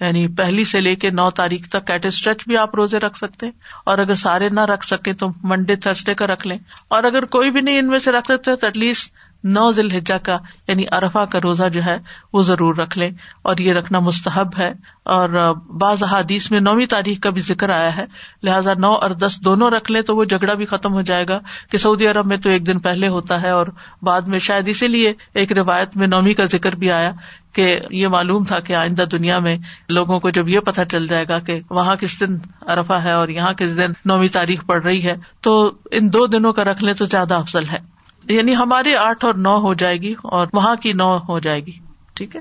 یعنی 0.00 0.28
پہلی 0.28 0.64
سے 0.64 0.80
لے 0.80 0.94
کے 0.94 1.10
نو 1.10 1.30
تاریخ 1.30 1.68
تک 1.68 1.90
ایٹ 1.90 2.06
اسٹریچ 2.06 2.44
بھی 2.46 2.56
آپ 2.56 2.74
روزے 2.74 2.98
رکھ 2.98 3.16
سکتے 3.16 3.46
ہیں۔ 3.46 3.52
اور 3.86 3.98
اگر 3.98 4.14
سارے 4.14 4.48
نہ 4.48 4.60
رکھ 4.60 4.86
سکے 4.86 5.12
تو 5.12 5.26
منڈے، 5.42 5.76
تھرسڈے 5.76 6.14
کا 6.14 6.26
رکھ 6.26 6.46
لیں۔ 6.46 6.58
اور 6.88 7.04
اگر 7.04 7.24
کوئی 7.24 7.50
بھی 7.50 7.60
نہیں 7.60 7.78
ان 7.78 7.88
میں 7.88 7.98
سے 7.98 8.12
رکھ 8.12 8.26
سکتے 8.26 8.56
تو 8.56 8.66
ایٹ 8.66 8.76
لیسٹ 8.76 9.12
نو 9.44 9.72
ذیل 9.72 9.88
الحجا 9.92 10.18
کا 10.18 10.38
یعنی 10.68 10.84
ارفا 10.92 11.24
کا 11.24 11.38
روزہ 11.44 11.68
جو 11.72 11.84
ہے، 11.84 11.98
وہ 12.32 12.42
ضرور 12.42 12.74
رکھ 12.74 12.98
لیں۔ 12.98 13.10
اور 13.42 13.56
یہ 13.56 13.72
رکھنا 13.72 13.98
مستحب 13.98 14.48
ہے۔ 14.58 14.72
اور 15.04 15.54
بعض 15.78 16.02
احادیث 16.02 16.50
میں 16.50 16.60
نویں 16.60 16.86
تاریخ 16.86 17.20
کا 17.20 17.30
بھی 17.30 17.40
ذکر 17.40 17.70
آیا 17.70 17.96
ہے۔ 17.96 18.04
لہٰذا 18.42 18.74
نو 18.74 18.92
اور 18.92 19.10
دس 19.10 19.44
دونوں 19.44 19.70
رکھ 19.70 19.92
لیں 19.92 20.02
تو 20.02 20.16
وہ 20.16 20.24
جھگڑا 20.24 20.54
بھی 20.54 20.64
ختم 20.64 20.92
ہو 20.92 21.02
جائے 21.02 21.24
گا 21.28 21.38
کہ 21.72 21.78
سعودی 21.78 22.06
عرب 22.06 22.26
میں 22.26 22.36
تو 22.36 22.50
ایک 22.50 22.66
دن 22.66 22.78
پہلے 22.78 23.08
ہوتا 23.08 23.42
ہے 23.42 23.50
اور 23.50 23.66
بعد 24.02 24.20
میں 24.20 24.38
شاید 24.38 24.68
اسی 24.68 24.88
لیے 24.88 25.12
ایک 25.34 25.52
روایت 25.52 25.96
میں 25.96 26.06
نومی 26.06 26.34
کا 26.34 26.44
ذکر 26.44 26.74
بھی 26.74 26.92
آیا 26.92 27.12
کہ 27.52 27.80
یہ 27.90 28.08
معلوم 28.08 28.44
تھا 28.44 28.60
کہ 28.60 28.74
آئندہ 28.74 29.02
دنیا 29.02 29.38
میں 29.38 29.56
لوگوں 29.88 30.18
کو 30.18 30.30
جب 30.30 30.48
یہ 30.48 30.60
پتا 30.60 30.84
چل 30.84 31.06
جائے 31.06 31.24
گا 31.28 31.38
کہ 31.38 31.60
وہاں 31.70 31.94
کس 31.94 32.20
دن 32.20 32.38
ارفا 32.66 33.02
ہے 33.02 33.12
اور 33.12 33.28
یہاں 33.28 33.52
کس 33.52 33.78
دن 33.78 33.90
نویں 34.04 34.28
تاریخ 34.28 34.66
پڑ 34.66 34.82
رہی 34.82 35.06
ہے، 35.06 35.14
تو 35.40 35.72
ان 35.90 36.12
دو 36.12 36.26
دنوں 36.26 36.52
کا 36.52 36.64
رکھ 36.64 36.84
لیں 36.84 36.94
تو 36.94 37.04
زیادہ 37.04 37.34
افضل 37.34 37.64
ہے۔ 37.68 37.97
یعنی 38.28 38.56
ہماری 38.56 38.96
آٹھ 38.96 39.24
اور 39.24 39.34
نو 39.34 39.58
ہو 39.58 39.74
جائے 39.74 39.96
گی 39.96 40.12
اور 40.12 40.46
وہاں 40.52 40.76
کی 40.76 40.92
نو 40.92 41.16
ہو 41.16 41.38
جائے 41.38 41.60
گی، 41.60 41.72
ٹھیک 42.14 42.36
ہے؟ 42.36 42.40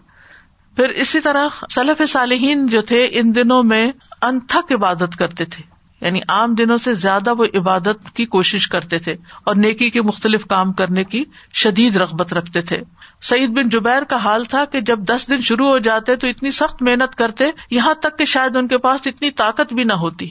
پھر 0.76 0.90
اسی 0.90 1.20
طرح 1.20 1.48
سلف 1.70 2.02
صالحین 2.10 2.68
جو 2.68 2.82
تھے، 2.82 3.08
ان 3.12 3.36
دنوں 3.36 3.64
میں 3.64 3.92
انتھک 4.22 4.74
عبادت 4.74 5.16
کرتے 5.20 5.46
تھے۔ 5.46 5.78
یعنی 6.02 6.20
عام 6.28 6.54
دنوں 6.54 6.78
سے 6.78 6.94
زیادہ 6.94 7.34
وہ 7.38 7.46
عبادت 7.56 8.16
کی 8.16 8.26
کوشش 8.26 8.68
کرتے 8.68 9.00
تھے 9.00 9.16
اور 9.44 9.56
نیکی 9.56 9.90
کے 9.90 10.02
مختلف 10.02 10.46
کام 10.46 10.74
کرنے 10.74 11.04
کی 11.04 11.24
شدید 11.54 11.96
رغبت 11.96 12.34
رکھتے 12.34 12.62
تھے۔ 12.62 12.78
سعید 13.22 13.50
بن 13.50 13.70
جبیر 13.70 14.04
کا 14.04 14.16
حال 14.16 14.44
تھا 14.44 14.66
کہ 14.66 14.82
جب 14.82 15.00
دس 15.00 15.30
دن 15.30 15.42
شروع 15.42 15.68
ہو 15.68 15.78
جاتے 15.78 16.16
تو 16.16 16.28
اتنی 16.28 16.52
سخت 16.52 16.82
محنت 16.82 17.16
کرتے، 17.16 17.46
یہاں 17.72 17.94
تک 17.94 18.18
کہ 18.18 18.26
شاید 18.26 18.56
ان 18.56 18.68
کے 18.68 18.78
پاس 18.78 19.08
اتنی 19.08 19.32
طاقت 19.32 19.74
بھی 19.74 19.84
نہ 19.84 19.94
ہوتی۔ 19.94 20.30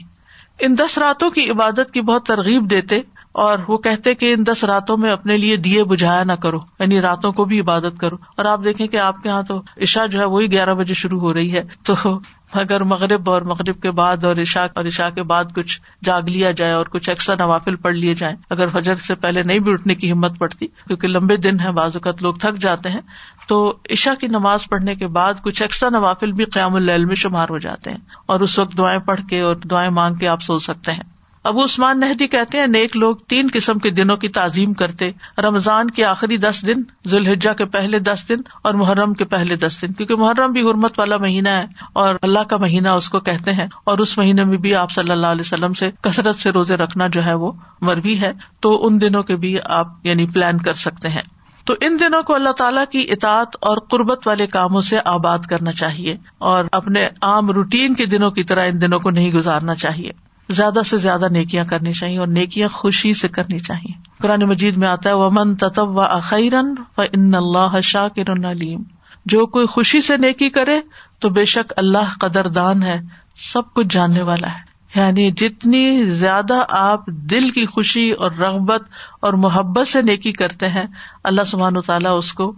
ان 0.59 0.77
دس 0.77 0.97
راتوں 0.97 1.29
کی 1.29 1.49
عبادت 1.49 1.91
کی 1.93 2.01
بہت 2.01 2.25
ترغیب 2.25 2.69
دیتے 2.69 3.01
اور 3.37 3.57
وہ 3.67 3.77
کہتے 3.77 4.15
کہ 4.15 4.33
ان 4.37 4.45
دس 4.45 4.63
راتوں 4.63 4.97
میں 4.97 5.11
اپنے 5.11 5.37
لیے 5.37 5.55
دیے 5.55 5.83
بجھایا 5.83 6.23
نہ 6.23 6.33
کرو 6.33 6.59
یعنی 6.79 7.01
راتوں 7.01 7.31
کو 7.31 7.45
بھی 7.45 7.59
عبادت 7.59 7.99
کرو۔ 7.99 8.15
اور 8.37 8.45
آپ 8.45 8.63
دیکھیں 8.63 8.87
کہ 8.87 8.97
آپ 8.97 9.23
کے 9.23 9.29
یہاں 9.29 9.43
تو 9.43 9.61
عشا 9.81 10.05
جو 10.05 10.19
ہے 10.19 10.25
وہی 10.25 10.51
گیارہ 10.51 10.73
بجے 10.73 10.93
شروع 10.93 11.19
ہو 11.19 11.33
رہی 11.33 11.53
ہے۔ 11.53 11.63
تو 11.83 12.19
اگر 12.53 12.83
مغرب 12.83 13.29
اور 13.29 13.41
مغرب 13.41 13.81
کے 13.81 13.91
بعد 13.91 14.23
اور 14.23 14.35
عشا 14.35 14.65
اور 14.75 14.85
عشا 14.85 15.09
کے 15.09 15.23
بعد 15.23 15.43
کچھ 15.55 15.81
جاگ 16.03 16.21
لیا 16.21 16.51
جائے 16.51 16.71
اور 16.71 16.85
کچھ 16.85 17.09
ایکسٹرا 17.09 17.35
نوافل 17.39 17.75
پڑھ 17.75 17.95
لیے 17.95 18.15
جائیں۔ 18.15 18.35
اگر 18.49 18.67
فجر 18.67 18.95
سے 18.95 19.15
پہلے 19.15 19.43
نہیں 19.43 19.59
بھی 19.59 19.73
اٹھنے 19.73 19.95
کی 19.95 20.11
ہمت 20.11 20.37
پڑتی، 20.37 20.67
کیونکہ 20.67 21.07
لمبے 21.07 21.37
دن 21.37 21.59
ہے 21.59 21.71
بعض 21.71 21.91
اوقات 21.93 22.23
لوگ 22.23 22.33
تھک 22.33 22.61
جاتے 22.61 22.89
ہیں، 22.89 23.01
تو 23.47 23.73
عشا 23.89 24.13
کی 24.19 24.27
نماز 24.27 24.59
پڑھنے 24.69 24.95
کے 24.95 25.07
بعد 25.07 25.33
کچھ 25.43 25.61
ایکسٹرا 25.61 25.89
نوافل 25.89 26.31
بھی 26.31 26.43
قیام 26.43 26.75
العل 26.75 27.05
میں 27.05 27.15
شمار 27.15 27.47
ہو 27.49 27.57
جاتے 27.57 27.89
ہیں۔ 27.89 27.97
اور 28.25 28.39
اس 28.39 28.59
وقت 28.59 28.77
دعائیں 28.77 28.99
پڑھ 28.99 29.21
کے 29.29 29.41
اور 29.41 29.55
دعائیں 29.55 29.89
مانگ 29.89 30.15
کے 30.15 30.27
آپ 30.27 30.41
سو 30.41 30.57
سکتے 30.57 30.91
ہیں۔ 30.91 31.16
ابو 31.47 31.63
عثمان 31.63 31.99
نہدی 31.99 32.27
کہتے 32.27 32.59
ہیں، 32.59 32.67
نیک 32.67 32.97
لوگ 32.97 33.15
تین 33.15 33.47
قسم 33.53 33.79
کے 33.79 33.89
دنوں 33.89 34.17
کی 34.17 34.29
تعظیم 34.29 34.73
کرتے، 34.73 35.11
رمضان 35.37 35.89
کے 35.89 36.05
آخری 36.05 36.37
دس 36.37 36.65
دن، 36.67 36.73
ذوالحجہ 37.07 37.53
کے 37.53 37.65
پہلے 37.65 37.99
دس 37.99 38.29
دن 38.29 38.35
اور 38.63 38.73
محرم 38.73 39.13
کے 39.13 39.25
پہلے 39.25 39.55
دس 39.55 39.81
دن، 39.81 39.93
کیونکہ 39.93 40.15
محرم 40.15 40.51
بھی 40.51 40.61
حرمت 40.61 40.99
والا 40.99 41.17
مہینہ 41.17 41.49
ہے 41.49 41.65
اور 41.93 42.15
اللہ 42.21 42.39
کا 42.39 42.57
مہینہ 42.57 42.87
اس 42.87 43.09
کو 43.09 43.19
کہتے 43.19 43.53
ہیں 43.53 43.67
اور 43.83 43.97
اس 43.97 44.17
مہینے 44.17 44.43
میں 44.43 44.57
بھی 44.57 44.75
آپ 44.75 44.91
صلی 44.91 45.11
اللہ 45.11 45.27
علیہ 45.27 45.41
وسلم 45.41 45.73
سے 45.73 45.91
کثرت 46.01 46.35
سے 46.35 46.49
روزے 46.49 46.77
رکھنا 46.77 47.07
جو 47.07 47.25
ہے 47.25 47.33
وہ 47.33 47.51
مربی 47.81 48.21
ہے، 48.21 48.31
تو 48.59 48.87
ان 48.87 49.01
دنوں 49.01 49.23
کے 49.23 49.35
بھی 49.35 49.57
آپ 49.65 49.87
یعنی 50.03 50.27
پلان 50.27 50.57
کر 50.57 50.73
سکتے 50.73 51.09
ہیں۔ 51.09 51.23
تو 51.65 51.73
ان 51.81 51.97
دنوں 51.99 52.23
کو 52.23 52.35
اللہ 52.35 52.51
تعالیٰ 52.51 52.85
کی 52.91 53.07
اطاعت 53.09 53.57
اور 53.61 53.77
قربت 53.77 54.27
والے 54.27 54.47
کاموں 54.47 54.81
سے 54.81 54.97
آباد 55.05 55.39
کرنا 55.39 55.71
چاہیے 55.71 56.17
اور 56.37 56.65
اپنے 56.71 57.07
عام 57.21 57.51
روٹین 57.51 57.93
کے 57.93 58.05
دنوں 58.05 58.31
کی 58.31 58.43
طرح 58.43 58.65
ان 58.65 58.81
دنوں 58.81 58.99
کو 58.99 59.09
نہیں 59.09 59.31
گزارنا 59.31 59.75
چاہیے۔ 59.75 60.26
زیادہ 60.49 60.79
سے 60.85 60.97
زیادہ 60.97 61.27
نیکیاں 61.31 61.65
کرنی 61.65 61.93
چاہیے 61.93 62.17
اور 62.17 62.27
نیکیاں 62.27 62.69
خوشی 62.69 63.13
سے 63.13 63.27
کرنی 63.27 63.59
چاہیے۔ 63.59 63.93
قرآن 64.21 64.41
مجید 64.41 64.77
میں 64.77 64.87
آتا 64.87 65.09
ہے، 65.09 65.15
ومن 65.15 65.55
تتب 65.55 65.89
و 65.89 66.01
اخیرن 66.01 66.75
و 66.97 67.01
ان 67.01 67.35
اللہ 67.35 67.81
شاکر 67.81 68.51
علیم 68.51 68.83
جو 69.25 69.45
کوئی 69.45 69.65
خوشی 69.65 70.01
سے 70.01 70.17
نیکی 70.17 70.49
کرے 70.49 70.81
تو 71.19 71.29
بے 71.29 71.45
شک 71.45 71.73
اللہ 71.77 72.17
قدر 72.19 72.47
دان 72.47 72.83
ہے، 72.83 73.01
سب 73.35 73.73
کچھ 73.73 73.87
جاننے 73.89 74.21
والا 74.21 74.47
ہے۔ 74.47 74.67
یعنی 74.99 75.31
جتنی 75.31 76.05
زیادہ 76.05 76.63
آپ 76.69 77.07
دل 77.07 77.49
کی 77.49 77.65
خوشی 77.65 78.11
اور 78.11 78.31
رغبت 78.31 78.83
اور 79.21 79.33
محبت 79.33 79.87
سے 79.87 80.01
نیکی 80.01 80.31
کرتے 80.31 80.69
ہیں، 80.69 80.85
اللہ 81.23 81.43
سبحان 81.43 81.77
و 81.77 81.81
تعالیٰ 81.81 82.17
اس 82.17 82.33
کو 82.33 82.53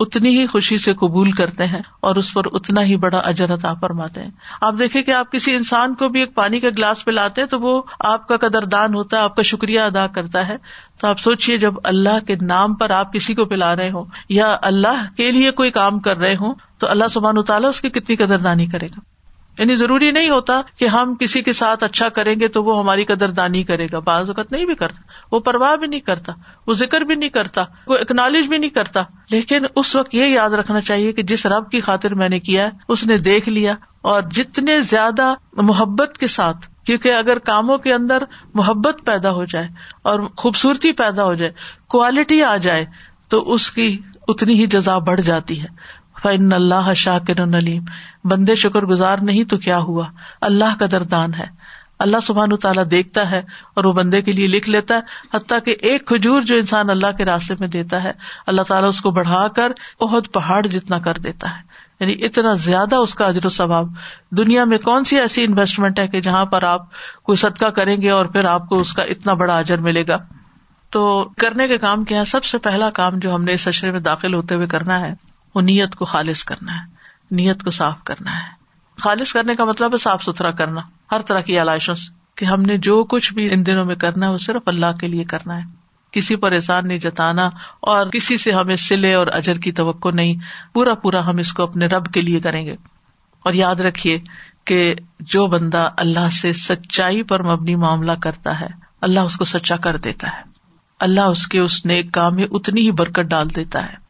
اتنی 0.00 0.38
ہی 0.38 0.46
خوشی 0.46 0.78
سے 0.78 0.94
قبول 0.94 1.30
کرتے 1.30 1.66
ہیں 1.66 1.82
اور 2.00 2.16
اس 2.16 2.32
پر 2.34 2.42
اتنا 2.52 2.82
ہی 2.82 2.96
بڑا 2.96 3.18
اجر 3.18 3.54
عطا 3.54 3.74
فرماتے 3.74 4.22
ہیں۔ 4.22 4.30
آپ 4.60 4.74
دیکھیں 4.78 5.02
کہ 5.02 5.10
آپ 5.10 5.32
کسی 5.32 5.54
انسان 5.54 5.94
کو 5.94 6.08
بھی 6.08 6.20
ایک 6.20 6.34
پانی 6.34 6.60
کا 6.60 6.68
گلاس 6.78 7.04
پلاتے 7.04 7.40
ہیں 7.40 7.48
تو 7.48 7.60
وہ 7.60 7.82
آپ 8.00 8.28
کا 8.28 8.36
قدر 8.36 8.62
دان 8.62 8.94
ہوتا 8.94 9.16
ہے، 9.16 9.22
آپ 9.22 9.36
کا 9.36 9.42
شکریہ 9.42 9.80
ادا 9.80 10.06
کرتا 10.06 10.48
ہے۔ 10.48 10.56
تو 11.00 11.06
آپ 11.06 11.18
سوچیے 11.18 11.58
جب 11.58 11.74
اللہ 11.84 12.24
کے 12.26 12.34
نام 12.42 12.74
پر 12.74 12.90
آپ 12.90 13.12
کسی 13.12 13.34
کو 13.34 13.44
پلا 13.44 13.76
رہے 13.76 13.90
ہوں 13.90 14.04
یا 14.28 14.56
اللہ 14.62 15.04
کے 15.16 15.32
لیے 15.32 15.50
کوئی 15.50 15.70
کام 15.70 15.98
کر 15.98 16.16
رہے 16.16 16.36
ہوں 16.36 16.54
تو 16.78 16.88
اللہ 16.88 17.04
سبحان 17.10 17.42
تعالیٰ 17.42 17.68
اس 17.68 17.80
کی 17.80 17.90
کتنی 17.90 18.16
قدر 18.16 18.38
دانی 18.38 18.66
کرے 18.66 18.86
گا۔ 18.86 19.13
یعنی 19.58 19.76
ضروری 19.76 20.10
نہیں 20.10 20.30
ہوتا 20.30 20.60
کہ 20.78 20.84
ہم 20.84 21.14
کسی 21.14 21.42
کے 21.42 21.52
ساتھ 21.52 21.84
اچھا 21.84 22.08
کریں 22.08 22.40
گے 22.40 22.48
تو 22.48 22.64
وہ 22.64 22.78
ہماری 22.78 23.04
قدر 23.04 23.30
دانی 23.30 23.62
کرے 23.62 23.86
گا۔ 23.92 23.98
بعض 23.98 24.28
اوقات 24.28 24.52
نہیں 24.52 24.64
بھی 24.64 24.74
کرتا۔ 24.74 25.00
وہ 25.32 25.40
پرواہ 25.40 25.76
بھی 25.76 25.86
نہیں 25.86 26.00
کرتا۔ 26.00 26.32
وہ 26.66 26.72
ذکر 26.72 27.00
بھی 27.00 27.14
نہیں 27.14 27.28
کرتا۔ 27.28 27.62
وہ 27.86 27.96
اکنالج 27.96 28.46
بھی 28.46 28.58
نہیں 28.58 28.70
کرتا۔ 28.70 29.02
لیکن 29.30 29.58
اس 29.76 29.96
وقت 29.96 30.14
یہ 30.14 30.26
یاد 30.26 30.50
رکھنا 30.50 30.80
چاہیے 30.80 31.12
کہ 31.12 31.22
جس 31.22 31.46
رب 31.46 31.70
کی 31.70 31.80
خاطر 31.80 32.14
میں 32.14 32.28
نے 32.28 32.40
کیا 32.40 32.64
ہے، 32.64 32.70
اس 32.88 33.06
نے 33.06 33.18
دیکھ 33.18 33.48
لیا 33.48 33.72
اور 34.00 34.22
جتنے 34.22 34.80
زیادہ 34.80 35.34
محبت 35.52 36.18
کے 36.18 36.26
ساتھ، 36.26 36.86
کیونکہ 36.86 37.12
اگر 37.12 37.38
کاموں 37.38 37.78
کے 37.78 37.94
اندر 37.94 38.22
محبت 38.54 38.98
پیدا 39.04 39.30
ہو 39.30 39.44
جائے 39.44 39.68
اور 40.02 40.20
خوبصورتی 40.36 40.92
پیدا 40.92 41.24
ہو 41.24 41.34
جائے 41.34 41.52
کوالٹی 41.88 42.42
آ 42.42 42.56
جائے، 42.56 42.86
تو 43.28 43.52
اس 43.52 43.70
کی 43.70 43.98
اتنی 44.28 44.54
ہی 44.54 44.66
جزا 44.66 44.98
بڑھ 44.98 45.20
جاتی 45.20 45.62
ہے۔ 45.62 45.66
فن 46.24 46.52
اللہ 46.52 46.94
شاکر 46.96 47.46
نلیم 47.46 47.84
بندے 48.24 48.54
شکر 48.54 48.82
گزار 48.82 49.18
نہیں 49.18 49.44
تو 49.44 49.58
کیا 49.58 49.78
ہوا؟ 49.78 50.06
اللہ 50.40 50.78
کا 50.78 50.86
دردان 50.92 51.34
ہے۔ 51.34 51.46
اللہ 51.98 52.16
سبحان 52.22 52.56
تعالیٰ 52.56 52.84
دیکھتا 52.90 53.30
ہے 53.30 53.42
اور 53.74 53.84
وہ 53.84 53.92
بندے 53.92 54.22
کے 54.22 54.32
لیے 54.32 54.46
لکھ 54.46 54.70
لیتا 54.70 54.94
ہے، 54.94 55.00
حتیٰ 55.36 55.58
کہ 55.64 55.76
ایک 55.80 56.06
کھجور 56.06 56.42
جو 56.42 56.56
انسان 56.56 56.90
اللہ 56.90 57.12
کے 57.12 57.24
راستے 57.24 57.54
میں 57.60 57.68
دیتا 57.68 58.02
ہے، 58.04 58.12
اللہ 58.46 58.62
تعالیٰ 58.62 58.88
اس 58.88 59.00
کو 59.00 59.10
بڑھا 59.10 59.48
کر 59.48 59.72
بہت 60.00 60.32
پہاڑ 60.32 60.66
جتنا 60.66 60.98
کر 60.98 61.14
دیتا 61.14 61.50
ہے۔ 61.50 61.62
یعنی 62.00 62.24
اتنا 62.24 62.54
زیادہ 62.54 62.96
اس 62.96 63.14
کا 63.14 63.26
اجر 63.26 63.46
و 63.46 63.48
ثواب۔ 63.48 63.88
دنیا 64.30 64.64
میں 64.64 64.78
کون 64.78 65.04
سی 65.04 65.20
ایسی 65.20 65.44
انویسٹمنٹ 65.44 65.98
ہے 65.98 66.08
کہ 66.08 66.20
جہاں 66.20 66.44
پر 66.44 66.62
آپ 66.62 66.82
کوئی 67.22 67.36
صدقہ 67.36 67.66
کریں 67.66 68.02
گے 68.02 68.10
اور 68.10 68.26
پھر 68.26 68.44
آپ 68.44 68.68
کو 68.68 68.78
اس 68.78 68.92
کا 68.92 69.02
اتنا 69.02 69.32
بڑا 69.32 69.58
اجر 69.58 69.78
ملے 69.78 70.02
گا؟ 70.08 70.16
تو 70.90 71.28
کرنے 71.38 71.68
کے 71.68 71.78
کام 71.78 72.04
کیا 72.04 72.24
سب 72.24 72.44
سے 72.44 72.58
پہلا 72.58 72.90
کام 72.90 73.18
جو 73.18 73.34
ہم 73.34 73.44
نے 73.44 73.52
اس 73.52 73.68
اشرے 73.68 73.90
میں 73.90 74.00
داخل 74.00 74.34
ہوتے 74.34 74.54
ہوئے 74.54 74.66
کرنا 74.66 75.00
ہے 75.00 75.33
وہ 75.54 75.60
نیت 75.60 75.94
کو 75.94 76.04
خالص 76.04 76.44
کرنا 76.44 76.72
ہے، 76.72 76.86
نیت 77.30 77.62
کو 77.62 77.70
صاف 77.70 78.04
کرنا 78.04 78.36
ہے۔ 78.36 78.64
خالص 78.98 79.32
کرنے 79.32 79.54
کا 79.54 79.64
مطلب 79.64 79.92
ہے 79.92 79.98
صاف 79.98 80.22
ستھرا 80.22 80.50
کرنا، 80.50 80.80
ہر 81.12 81.20
طرح 81.20 81.40
کی 81.40 81.60
علائشوں 81.60 81.94
سے، 81.94 82.12
کہ 82.34 82.44
ہم 82.44 82.62
نے 82.62 82.76
جو 82.76 83.04
کچھ 83.04 83.32
بھی 83.32 83.54
ان 83.54 83.66
دنوں 83.66 83.84
میں 83.84 83.94
کرنا 83.94 84.26
ہے، 84.26 84.32
وہ 84.32 84.38
صرف 84.38 84.62
اللہ 84.66 84.92
کے 85.00 85.08
لیے 85.08 85.24
کرنا 85.24 85.56
ہے۔ 85.56 85.84
کسی 86.10 86.36
پر 86.36 86.52
احسان 86.52 86.88
نہیں 86.88 86.98
جتانا 86.98 87.46
اور 87.80 88.06
کسی 88.06 88.36
سے 88.36 88.52
ہمیں 88.52 88.76
سلے 88.76 89.14
اور 89.14 89.26
اجر 89.26 89.54
کی 89.54 89.72
توقع 89.72 90.08
نہیں، 90.14 90.34
پورا 90.72 90.94
پورا 90.94 91.26
ہم 91.26 91.36
اس 91.36 91.52
کو 91.52 91.62
اپنے 91.62 91.86
رب 91.86 92.12
کے 92.12 92.20
لیے 92.20 92.40
کریں 92.40 92.66
گے۔ 92.66 92.76
اور 93.44 93.52
یاد 93.52 93.74
رکھیے 93.74 94.20
کہ 94.64 94.94
جو 95.20 95.46
بندہ 95.46 95.88
اللہ 95.96 96.30
سے 96.30 96.52
سچائی 96.52 97.22
پر 97.22 97.42
مبنی 97.42 97.74
معاملہ 97.74 98.12
کرتا 98.22 98.60
ہے، 98.60 98.68
اللہ 99.00 99.20
اس 99.20 99.36
کو 99.36 99.44
سچا 99.44 99.76
کر 99.76 99.96
دیتا 99.96 100.28
ہے۔ 100.28 100.42
اللہ 101.00 101.20
اس 101.20 101.46
کے 101.46 101.58
اس 101.58 101.86
نیک 101.86 102.12
کام 102.12 102.34
میں 102.34 102.46
اتنی 102.50 102.80
ہی 102.80 102.90
برکت 102.90 103.20
ڈال 103.20 103.56
دیتا 103.56 103.86
ہے۔ 103.86 104.03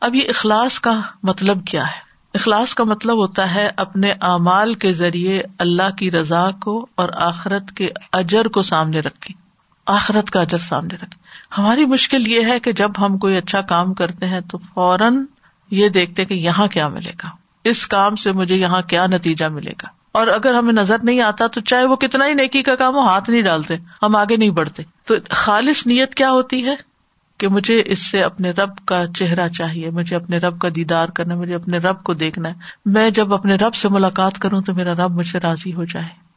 اب 0.00 0.14
یہ 0.14 0.22
اخلاص 0.28 0.80
کا 0.80 1.00
مطلب 1.22 1.66
کیا 1.66 1.82
ہے؟ 1.82 2.08
اخلاص 2.34 2.74
کا 2.74 2.84
مطلب 2.84 3.16
ہوتا 3.16 3.54
ہے 3.54 3.70
اپنے 3.76 4.12
اعمال 4.20 4.74
کے 4.74 4.92
ذریعے 4.92 5.42
اللہ 5.58 5.90
کی 5.90 6.10
رضا 6.10 6.50
کو 6.50 6.86
اور 6.94 7.08
آخرت 7.14 7.72
کے 7.72 7.88
اجر 8.12 8.48
کو 8.48 8.62
سامنے 8.62 9.00
رکھے 9.00 9.34
آخرت 9.86 10.30
کا 10.30 10.40
اجر 10.40 10.58
سامنے 10.58 10.94
رکھے 10.94 11.16
ہماری 11.58 11.84
مشکل 11.84 12.28
یہ 12.28 12.46
ہے 12.46 12.60
کہ 12.60 12.72
جب 12.72 12.90
ہم 12.98 13.18
کوئی 13.18 13.36
اچھا 13.36 13.60
کام 13.60 13.94
کرتے 13.94 14.26
ہیں 14.26 14.40
تو 14.40 14.58
فوراً 14.58 15.24
یہ 15.70 15.88
دیکھتے 15.88 16.24
کہ 16.24 16.34
یہاں 16.34 16.66
کیا 16.66 16.88
ملے 16.88 17.10
گا۔ 17.10 17.28
اس 17.64 17.86
کام 17.86 18.16
سے 18.16 18.32
مجھے 18.32 18.56
یہاں 18.56 18.82
کیا 18.82 19.06
نتیجہ 19.06 19.44
ملے 19.44 19.70
گا۔ 19.70 19.88
اور 20.12 20.26
اگر 20.26 20.54
ہمیں 20.54 20.72
نظر 20.72 20.96
نہیں 21.02 21.20
آتا 21.20 21.46
تو 21.46 21.60
چاہے 21.60 21.84
وہ 21.84 21.96
کتنا 21.96 22.26
ہی 22.26 22.34
نیکی 22.34 22.62
کا 22.62 22.74
کام 22.74 22.94
ہو، 22.94 23.00
ہاتھ 23.00 23.30
نہیں 23.30 23.42
ڈالتے، 23.42 23.76
ہم 24.02 24.16
آگے 24.16 24.36
نہیں 24.36 24.50
بڑھتے۔ 24.50 24.82
تو 25.04 25.14
خالص 25.30 25.86
نیت 25.86 26.14
کیا 26.14 26.30
ہوتی 26.30 26.66
ہے؟ 26.66 26.87
کہ 27.38 27.48
مجھے 27.48 27.82
اس 27.86 28.10
سے 28.10 28.22
اپنے 28.22 28.50
رب 28.50 28.86
کا 28.86 29.06
چہرہ 29.06 29.48
چاہیے، 29.48 29.90
مجھے 29.90 30.16
اپنے 30.16 30.38
رب 30.38 30.58
کا 30.58 30.68
دیدار 30.74 31.08
کرنا 31.08 31.34
مجھے 31.34 31.54
اپنے 31.54 31.78
رب 31.78 32.02
کو 32.02 32.14
دیکھنا 32.14 32.48
ہے۔ 32.48 32.54
میں 32.86 33.10
جب 33.10 33.34
اپنے 33.34 33.54
رب 33.54 33.74
سے 33.74 33.88
ملاقات 33.88 34.38
کروں 34.38 34.60
تو 34.60 34.74
میرا 34.74 34.92
رب 34.92 35.10
مجھ 35.10 35.26
سے 35.26 35.40
راضی 35.40 35.74
ہو 35.74 35.84
جائے۔ 35.84 36.28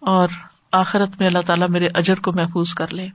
اور 0.00 0.28
آخرت 0.72 1.08
میں 1.18 1.26
اللہ 1.26 1.38
تعالیٰ 1.46 1.68
میرے 1.68 1.88
اجر 1.94 2.14
کو 2.14 2.32
محفوظ 2.32 2.74
کر 2.74 2.92
لے۔ 2.92 3.06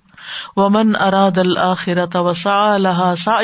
ومن 0.55 0.95
اراد 0.95 1.38
الآخرت 1.38 2.15
وسا 2.15 2.77
لہا 2.77 3.13
سا 3.15 3.39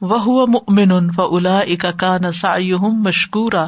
وہ 0.00 0.46
مؤمن 0.46 0.92
و 0.92 1.36
الا 1.36 1.60
کا 1.96 2.18
نسا 2.18 2.56
مشکورا 2.80 3.66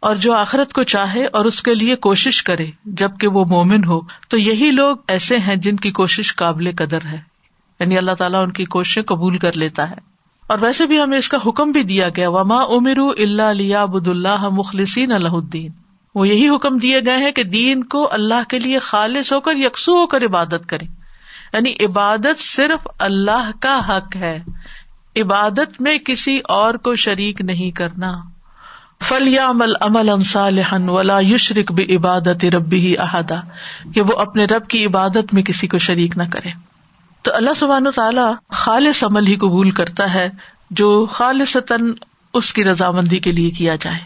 اور 0.00 0.16
جو 0.16 0.32
آخرت 0.34 0.72
کو 0.72 0.82
چاہے 0.82 1.26
اور 1.26 1.44
اس 1.44 1.62
کے 1.62 1.74
لیے 1.74 1.96
کوشش 1.96 2.42
کرے، 2.42 2.66
جبکہ 2.84 3.28
وہ 3.28 3.44
مومن 3.44 3.84
ہو، 3.84 4.00
تو 4.28 4.38
یہی 4.38 4.70
لوگ 4.70 4.96
ایسے 5.08 5.38
ہیں 5.38 5.56
جن 5.56 5.76
کی 5.76 5.90
کوشش 5.90 6.36
قابل 6.36 6.70
قدر 6.78 7.06
ہے۔ 7.06 7.33
یعنی 7.80 7.98
اللہ 7.98 8.12
تعالیٰ 8.12 8.42
ان 8.42 8.52
کی 8.52 8.64
کوششیں 8.64 9.02
قبول 9.02 9.38
کر 9.38 9.56
لیتا 9.56 9.90
ہے۔ 9.90 9.94
اور 10.46 10.58
ویسے 10.60 10.86
بھی 10.86 11.00
ہمیں 11.00 11.18
اس 11.18 11.28
کا 11.28 11.38
حکم 11.46 11.70
بھی 11.70 11.82
دیا 11.82 12.08
گیا، 12.16 12.30
وما 12.30 12.62
امر 12.62 12.98
اللہ 13.18 13.42
علیہ 13.42 13.76
ابد 13.76 14.08
اللہ 14.08 14.48
مخلصین 14.48 15.12
اللہ 15.12 15.28
الدین 15.28 15.72
وہ 16.14 16.28
یہی 16.28 16.48
حکم 16.48 16.78
دیے 16.78 17.00
گئے 17.06 17.16
ہیں 17.16 17.30
کہ 17.30 17.44
دین 17.44 17.84
کو 17.84 18.08
اللہ 18.12 18.48
کے 18.48 18.58
لیے 18.58 18.78
خالص 18.78 19.32
ہو 19.32 19.40
کر، 19.40 19.56
یکسو 19.56 19.92
ہو 19.92 20.06
کر 20.06 20.24
عبادت 20.24 20.66
کرے 20.66 20.84
یعنی 21.52 21.72
عبادت 21.84 22.38
صرف 22.38 22.88
اللہ 22.98 23.50
کا 23.60 23.80
حق 23.88 24.16
ہے۔ 24.16 24.42
عبادت 25.16 25.80
میں 25.80 25.98
کسی 25.98 26.40
اور 26.48 26.74
کو 26.74 26.96
شریک 26.96 27.40
نہیں 27.40 27.70
کرنا۔ 27.70 28.12
فلیا 29.02 29.50
عمل 29.50 29.72
عمل 29.80 30.08
انصالحن 30.08 30.88
ولا 30.88 31.18
یشرک 31.20 31.72
بھی 31.72 31.96
عبادت 31.96 32.44
ربی 32.44 32.80
ہی 32.80 32.98
احاطہ 32.98 33.34
کہ 33.94 34.00
وہ 34.00 34.18
اپنے 34.18 34.44
رب 34.44 34.66
کی 34.66 34.86
عبادت 34.86 35.34
میں 35.34 35.42
کسی 35.42 35.66
کو 35.66 35.78
شریک 35.78 36.16
نہ 36.16 36.22
کرے۔ 36.32 36.73
تو 37.24 37.34
اللہ 37.34 37.50
سبحان 37.56 37.90
تعالیٰ 37.96 38.34
خالص 38.48 39.04
عمل 39.04 39.26
ہی 39.26 39.36
قبول 39.36 39.70
کرتا 39.70 40.14
ہے 40.14 40.26
جو 40.70 41.06
خالص 41.06 41.56
اس 42.34 42.52
کی 42.52 42.64
رضامندی 42.64 43.18
کے 43.18 43.32
لیے 43.32 43.50
کیا 43.50 43.76
جائے۔ 43.76 43.98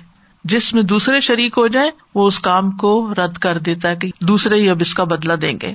جس 0.44 0.74
میں 0.74 0.82
دوسرے 0.82 1.20
شریک 1.20 1.58
ہو 1.58 1.66
جائے 1.66 1.90
وہ 2.14 2.26
اس 2.26 2.40
کام 2.40 2.70
کو 2.70 3.14
رد 3.14 3.32
کر 3.32 3.58
دیتا 3.58 3.88
ہے 3.88 3.96
کہ 3.96 4.10
دوسرے 4.20 4.54
ہی 4.54 4.70
اب 4.70 4.76
اس 4.80 4.94
کا 4.94 5.04
بدلا 5.04 5.34
دیں 5.42 5.58
گے۔ 5.62 5.74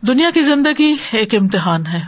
دنیا 0.00 0.30
کی 0.30 0.42
زندگی 0.42 0.96
ایک 1.12 1.34
امتحان 1.34 1.86
ہے 1.86 2.00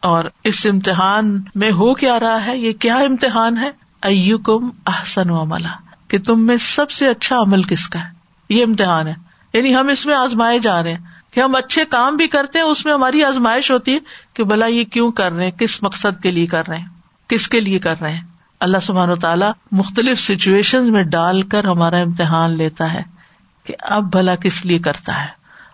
اور 0.00 0.24
اس 0.44 0.66
امتحان 0.70 1.42
میں 1.54 1.70
ہو 1.70 1.94
کیا 1.94 2.20
رہا 2.20 2.46
ہے، 2.46 2.58
یہ 2.58 2.72
کیا 2.72 2.96
امتحان 2.96 3.58
ہے؟ 3.58 3.70
او 4.02 4.38
کم 4.38 4.70
احسن 4.86 5.30
و 5.30 5.42
عملہ 5.42 5.68
کہ 6.08 6.18
تم 6.18 6.46
میں 6.46 6.56
سب 6.56 6.90
سے 6.90 7.08
اچھا 7.08 7.38
عمل 7.38 7.62
کس 7.62 7.88
کا 7.88 7.98
ہے؟ 7.98 8.08
یہ 8.48 8.64
امتحان 8.64 9.06
ہے۔ 9.06 9.14
یعنی 9.54 9.74
ہم 9.74 9.88
اس 9.88 10.06
میں 10.06 10.14
آزمائے 10.14 10.58
جا 10.58 10.82
رہے 10.82 10.92
ہیں 10.92 10.98
کہ 11.30 11.40
ہم 11.40 11.54
اچھے 11.54 11.84
کام 11.84 12.16
بھی 12.16 12.26
کرتے 12.26 12.58
ہیں، 12.58 12.66
اس 12.66 12.84
میں 12.84 12.94
ہماری 12.94 13.24
آزمائش 13.24 13.70
ہوتی 13.70 13.94
ہے 13.94 13.98
کہ 14.40 14.44
بلا 14.44 14.66
یہ 14.66 14.84
کیوں 14.84 15.12
کر 15.12 15.32
رہے 15.32 15.44
ہیں؟ 15.44 15.50
کس 15.50 15.82
مقصد 15.82 16.22
کے 16.22 16.30
لیے 16.30 16.46
کر 16.46 16.68
رہے 16.68 16.78
ہیں؟ 16.78 16.86
کس 17.28 17.48
کے 17.48 17.60
لیے 17.60 17.78
کر 17.78 18.00
رہے 18.00 18.12
ہیں؟ 18.12 18.20
اللہ 18.60 18.78
سبحان 18.82 19.10
و 19.10 19.16
تعالیٰ 19.16 19.52
مختلف 19.72 20.20
سچویشن 20.20 20.92
میں 20.92 21.02
ڈال 21.02 21.42
کر 21.42 21.64
ہمارا 21.64 21.96
امتحان 21.96 22.50
لیتا 22.50 22.92
ہے 22.94 23.02
کہ 23.64 23.74
اب 23.80 24.12
بھلا 24.12 24.34
کس 24.34 24.66
لیے 24.66 24.78
کرتا 24.78 25.22
ہے؟ 25.22 25.28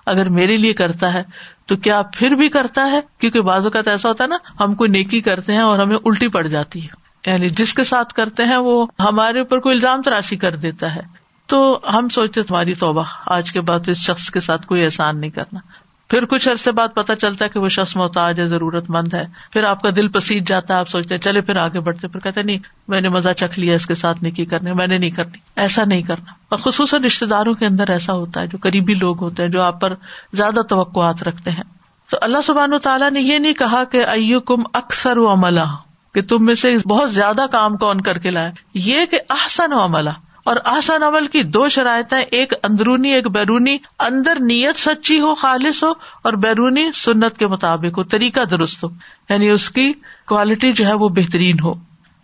اگر 0.07 0.29
میرے 0.29 0.57
لیے 0.57 0.73
کرتا 0.73 1.13
ہے 1.13 1.23
تو 1.67 1.77
کیا 1.77 2.03
پھر 2.13 2.31
بھی 2.31 2.49
کرتا 2.49 2.91
ہے؟ 2.91 3.01
کیونکہ 3.19 3.41
بازو 3.41 3.71
کا 3.71 3.83
تو 3.83 3.91
ایسا 3.91 4.09
ہوتا 4.09 4.25
ہے 4.25 4.29
نا، 4.29 4.37
ہم 4.61 4.75
کوئی 4.75 4.91
نیکی 4.91 5.21
کرتے 5.21 5.53
ہیں 5.53 5.61
اور 5.61 5.79
ہمیں 5.79 5.97
الٹی 6.05 6.29
پڑ 6.29 6.47
جاتی 6.47 6.85
ہے۔ 6.85 7.07
یعنی 7.31 7.51
جس 7.51 7.75
کے 7.75 7.85
ساتھ 7.85 8.15
کرتے 8.15 8.45
ہیں 8.45 8.57
وہ 8.57 8.87
ہمارے 9.01 9.39
اوپر 9.39 9.59
کوئی 9.59 9.75
الزام 9.75 10.03
تراشی 10.03 10.37
کر 10.37 10.57
دیتا 10.57 10.95
ہے۔ 10.95 11.01
تو 11.47 11.81
ہم 11.95 12.09
سوچتے 12.09 12.43
تمہاری 12.43 12.75
توبہ، 12.75 13.05
آج 13.27 13.53
کے 13.53 13.61
بعد 13.61 13.81
اس 13.87 13.97
شخص 13.97 14.31
کے 14.31 14.41
ساتھ 14.41 14.67
کوئی 14.67 14.85
احسان 14.85 15.21
نہیں 15.21 15.31
کرنا۔ 15.31 15.59
پھر 16.09 16.25
کچھ 16.25 16.49
عرصے 16.49 16.73
بعد 16.73 16.89
پتا 16.95 17.17
چلتا 17.17 17.45
ہے 17.45 17.51
کہ 17.51 17.61
وہ 17.61 17.69
شخص 17.69 17.97
محتاج 17.97 18.41
ہے، 18.41 18.47
ضرورت 18.47 18.91
مند 18.91 19.15
ہے۔ 19.15 19.25
پھر 19.53 19.65
آپ 19.65 19.83
کا 19.83 19.89
دل 19.97 20.09
پسیج 20.09 20.49
جاتا 20.49 20.75
ہے، 20.75 20.79
آپ 20.79 20.89
سوچتے 20.89 21.19
چلے 21.19 21.41
پھر 21.41 21.57
آگے 21.57 21.81
بڑھتے 21.81 22.09
پھر 22.09 22.21
کہتے 22.21 22.43
نہیں، 22.43 22.59
میں 22.89 23.01
نے 23.01 23.09
مزہ 23.09 23.31
چکھ 23.37 23.59
لیا، 23.59 23.75
اس 23.75 23.87
کے 23.87 23.95
ساتھ 23.95 24.23
نہیں 24.23 24.45
کرنے 24.45 24.73
میں 24.73 24.87
نے 24.87 24.99
نہیں 24.99 25.11
کرنی۔ 25.11 25.39
ایسا 25.57 25.85
نہیں 25.85 26.03
کرنا۔ 26.03 26.33
اور 26.49 26.59
خصوصاً 26.59 27.05
رشتے 27.05 27.27
داروں 27.27 27.55
کے 27.55 27.67
اندر 27.67 27.91
ایسا 27.91 28.13
ہوتا 28.13 28.41
ہے، 28.41 28.47
جو 28.47 28.59
قریبی 28.63 28.95
لوگ 28.95 29.23
ہوتے 29.23 29.43
ہیں، 29.43 29.51
جو 29.51 29.63
آپ 29.63 29.81
پر 29.81 29.95
زیادہ 30.33 30.61
توقعات 30.69 31.23
رکھتے 31.23 31.51
ہیں۔ 31.51 31.63
تو 32.11 32.19
اللہ 32.21 32.39
سبحان 32.45 32.75
و 32.75 32.79
تعالیٰ 32.79 33.11
نے 33.11 33.21
یہ 33.21 33.39
نہیں 33.39 33.55
کہا 33.55 33.85
کہ 33.85 34.05
ایو 34.05 34.41
کم 34.41 34.63
اکثر 34.73 35.17
و 35.17 35.33
عملہ، 35.33 35.77
کہ 36.15 36.23
تم 36.23 36.45
میں 36.45 36.55
سے 36.55 36.75
بہت 36.89 37.15
زیادہ 37.15 37.43
کام 37.53 37.77
کون 37.77 38.01
کر 38.01 38.19
کے 38.19 38.31
لائے۔ 38.31 38.53
یہ 38.75 39.07
کہ 39.11 39.19
احسن 39.31 39.73
و 39.73 39.85
عملہ 39.85 40.11
اور 40.47 40.57
آسان 40.65 41.03
عمل 41.03 41.27
کی 41.27 41.43
دو 41.43 41.69
شرائط 41.69 42.15
ایک 42.31 42.53
اندرونی، 42.63 43.09
ایک 43.09 43.27
بیرونی۔ 43.27 43.77
اندر 43.99 44.37
نیت 44.41 44.77
سچی 44.77 45.21
ہو، 45.21 45.35
خالص 45.35 45.85
ہو، 45.85 45.91
اور 46.23 46.33
بیرونی 46.33 46.93
سنت 46.93 47.39
کے 47.39 47.47
مطابق 47.47 47.99
ہو، 47.99 48.03
طریقہ 48.03 48.45
درست 48.45 48.85
ہو۔ 48.85 48.89
یعنی 49.31 49.51
اس 49.51 49.71
کی 49.71 49.93
کوالٹی 50.27 50.73
جو 50.73 50.87
ہے 50.87 50.93
وہ 50.93 51.09
بہترین 51.09 51.57
ہو۔ 51.65 51.75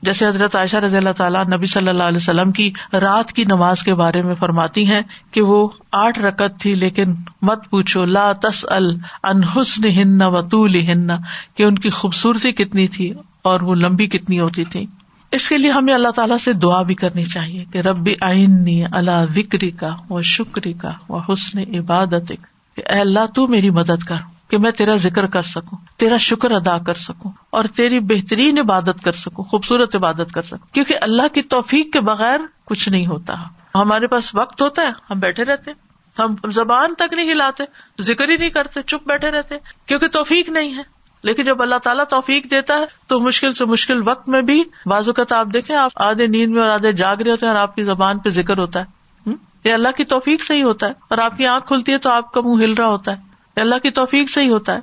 جیسے 0.02 0.26
حضرت 0.26 0.56
عائشہ 0.56 0.76
رضی 0.76 0.96
اللہ 0.96 1.12
تعالیٰ 1.16 1.44
نبی 1.44 1.66
صلی 1.66 1.88
اللہ 1.88 2.02
علیہ 2.02 2.16
وسلم 2.16 2.52
کی 2.52 2.72
رات 2.92 3.32
کی 3.32 3.44
نماز 3.44 3.82
کے 3.82 3.94
بارے 3.94 4.22
میں 4.22 4.34
فرماتی 4.34 4.86
ہیں 4.86 5.02
کہ 5.30 5.42
وہ 5.42 5.68
آٹھ 5.92 6.18
رکت 6.18 6.60
تھی، 6.60 6.74
لیکن 6.74 7.14
مت 7.42 7.70
پوچھو، 7.70 8.04
لا 8.04 8.32
تس 8.32 8.66
الحسن 9.22 9.84
ہن 9.84 10.22
و 10.22 10.42
طول 10.42 10.74
ہن 10.74 11.06
کہ 11.54 11.62
ان 11.62 11.74
کی 11.74 11.90
خوبصورتی 11.90 12.52
کتنی 12.52 12.88
تھی 12.88 13.12
اور 13.42 13.60
وہ 13.60 13.74
لمبی 13.74 14.06
کتنی 14.06 14.40
ہوتی 14.40 14.64
تھی 14.64 14.86
اس 15.32 15.48
کے 15.48 15.58
لیے 15.58 15.70
ہمیں 15.70 15.94
اللہ 15.94 16.08
تعالیٰ 16.08 16.38
سے 16.38 16.52
دعا 16.52 16.82
بھی 16.82 16.94
کرنی 16.94 17.24
چاہیے 17.24 17.64
کہ 17.72 17.78
ربی 17.78 18.14
آئینی 18.20 18.84
اللہ 18.84 19.24
وکری 19.36 19.70
کا 19.70 19.88
و 20.10 20.22
شکری 20.22 20.72
کا 20.72 20.90
و 21.08 21.18
حسن 21.18 21.58
عبادت 21.78 22.32
اے 22.76 22.82
اللہ 22.82 23.26
تو 23.34 23.46
میری 23.46 23.70
مدد 23.70 24.04
کر 24.04 24.16
کہ 24.48 24.58
میں 24.58 24.70
تیرا 24.70 24.94
ذکر 24.94 25.26
کر 25.26 25.42
سکوں، 25.42 25.78
تیرا 25.96 26.16
شکر 26.16 26.50
ادا 26.50 26.78
کر 26.78 26.94
سکوں 26.94 27.30
اور 27.50 27.64
تیری 27.64 28.00
بہترین 28.00 28.58
عبادت 28.58 29.04
کر 29.04 29.12
سکوں، 29.12 29.44
خوبصورت 29.44 29.96
عبادت 29.96 30.32
کر 30.34 30.42
سکوں۔ 30.42 30.74
کیونکہ 30.74 30.94
اللہ 31.00 31.28
کی 31.34 31.42
توفیق 31.42 31.92
کے 31.92 32.00
بغیر 32.00 32.40
کچھ 32.64 32.88
نہیں 32.88 33.06
ہوتا۔ 33.06 33.34
ہمارے 33.74 34.06
پاس 34.06 34.34
وقت 34.34 34.62
ہوتا 34.62 34.82
ہے، 34.82 34.90
ہم 35.10 35.18
بیٹھے 35.18 35.44
رہتے 35.44 35.70
ہم 36.18 36.50
زبان 36.50 36.94
تک 36.94 37.12
نہیں 37.12 37.32
ہلاتے، 37.32 37.64
ذکر 38.02 38.30
ہی 38.30 38.36
نہیں 38.36 38.50
کرتے، 38.50 38.80
چپ 38.82 39.08
بیٹھے 39.08 39.30
رہتے، 39.30 39.54
کیونکہ 39.86 40.08
توفیق 40.08 40.48
نہیں 40.48 40.76
ہے۔ 40.76 41.01
لیکن 41.22 41.44
جب 41.44 41.62
اللہ 41.62 41.74
تعالیٰ 41.74 42.04
توفیق 42.04 42.50
دیتا 42.50 42.74
ہے 42.74 42.84
تو 43.06 43.20
مشکل 43.20 43.52
سے 43.52 43.64
مشکل 43.64 44.08
وقت 44.08 44.28
میں 44.28 44.42
بھی 44.42 44.64
بازو 44.86 45.12
کا 45.12 45.22
آپ 45.30 45.46
دیکھیں 45.52 45.76
آپ 45.76 45.90
آدھے 45.94 46.26
نیند 46.26 46.52
میں 46.52 46.62
اور 46.62 46.70
آدھے 46.70 46.92
جاگ 46.92 47.16
رہے 47.16 47.30
ہوتے 47.30 47.46
ہیں 47.46 47.52
اور 47.52 47.60
آپ 47.60 47.74
کی 47.74 47.82
زبان 47.82 48.18
پہ 48.18 48.30
ذکر 48.30 48.58
ہوتا 48.58 48.80
ہے۔ 48.80 48.84
یہ 49.64 49.72
اللہ 49.72 49.88
کی 49.96 50.04
توفیق 50.04 50.42
سے 50.42 50.54
ہی 50.54 50.62
ہوتا 50.62 50.86
ہے۔ 50.86 50.92
اور 51.08 51.18
آپ 51.18 51.36
کی 51.36 51.46
آنکھ 51.46 51.66
کھلتی 51.66 51.92
ہے 51.92 51.98
تو 51.98 52.10
آپ 52.10 52.32
کا 52.32 52.40
منہ 52.44 52.64
ہل 52.64 52.72
رہا 52.72 52.86
ہوتا 52.86 53.12
ہے۔ 53.12 53.16
یہ 53.56 53.62
اللہ 53.62 53.78
کی 53.78 53.90
توفیق 53.90 54.30
سے 54.30 54.42
ہی 54.42 54.48
ہوتا 54.48 54.74
ہے۔ 54.74 54.80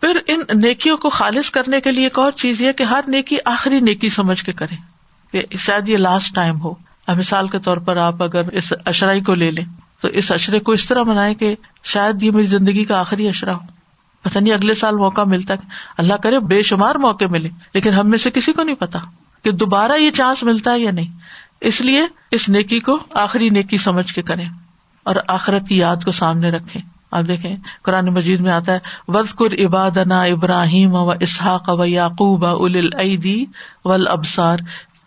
پھر 0.00 0.20
ان 0.26 0.40
نیکیوں 0.54 0.96
کو 0.96 1.08
خالص 1.08 1.50
کرنے 1.50 1.80
کے 1.80 1.90
لیے 1.90 2.04
ایک 2.04 2.18
اور 2.18 2.32
چیز 2.32 2.62
یہ 2.62 2.72
کہ 2.72 2.82
ہر 2.82 3.00
نیکی 3.08 3.36
آخری 3.44 3.80
نیکی 3.80 4.08
سمجھ 4.08 4.44
کے 4.44 4.52
کرے 4.52 4.74
کہ 5.32 5.56
شاید 5.56 5.88
یہ 5.88 5.96
لاسٹ 5.96 6.34
ٹائم 6.34 6.60
ہو۔ 6.60 6.74
مثال 7.08 7.48
کے 7.48 7.58
طور 7.58 7.76
پر 7.76 7.96
آپ 7.96 8.22
اگر 8.22 8.48
اس 8.48 8.72
اشرائی 8.86 9.20
کو 9.20 9.34
لے 9.34 9.50
لیں 9.50 9.64
تو 10.00 10.08
اس 10.08 10.32
اشرے 10.32 10.60
کو 10.60 10.72
اس 10.72 10.88
طرح 10.88 11.02
منائے 11.02 11.34
کہ 11.34 11.54
شاید 11.84 12.22
یہ 12.22 12.30
میری 12.30 12.46
زندگی 12.46 12.84
کا 12.84 13.00
آخری 13.00 13.28
اشرا 13.28 13.54
ہو۔ 13.54 13.75
پتا 14.26 14.40
نہیں 14.40 14.54
اگلے 14.54 14.74
سال 14.74 14.96
موقع 14.96 15.20
ملتا 15.20 15.54
اللہ 15.98 16.14
کرے 16.14 16.38
بے 16.40 16.62
شمار 16.62 16.94
موقع 16.94 17.24
ملے۔ 17.30 17.48
لیکن 17.74 17.92
ہم 17.92 18.10
میں 18.10 18.18
سے 18.18 18.30
کسی 18.30 18.52
کو 18.52 18.62
نہیں 18.62 18.76
پتا 18.76 18.98
کہ 19.42 19.52
دوبارہ 19.52 19.92
یہ 19.92 20.10
چانس 20.10 20.42
ملتا 20.42 20.72
ہے 20.72 20.78
یا 20.78 20.90
نہیں۔ 20.90 21.18
اس 21.60 21.80
لیے 21.80 22.06
اس 22.30 22.48
نیکی 22.48 22.80
کو 22.80 22.98
آخری 23.14 23.48
نیکی 23.48 23.78
سمجھ 23.78 24.12
کے 24.12 24.22
کریں 24.22 24.48
اور 25.02 25.16
آخرت 25.28 25.68
کی 25.68 25.76
یاد 25.76 25.96
کو 26.04 26.12
سامنے 26.12 26.50
رکھے 26.50 26.80
آپ 27.10 27.24
دیکھیں، 27.28 27.56
قرآن 27.82 28.06
مجید 28.06 28.40
میں 28.40 28.52
آتا 28.52 28.72
ہے 28.72 28.78
وز 29.08 29.34
قر 29.34 29.66
عباد 29.66 29.98
ابراہیم 30.10 30.94
و 30.94 31.10
اسحاق 31.10 31.68
و 31.68 31.84
یعقوب 31.84 32.44
اول 32.46 32.76
الدی 32.76 33.44
ول 33.84 34.08
ابسار 34.08 34.56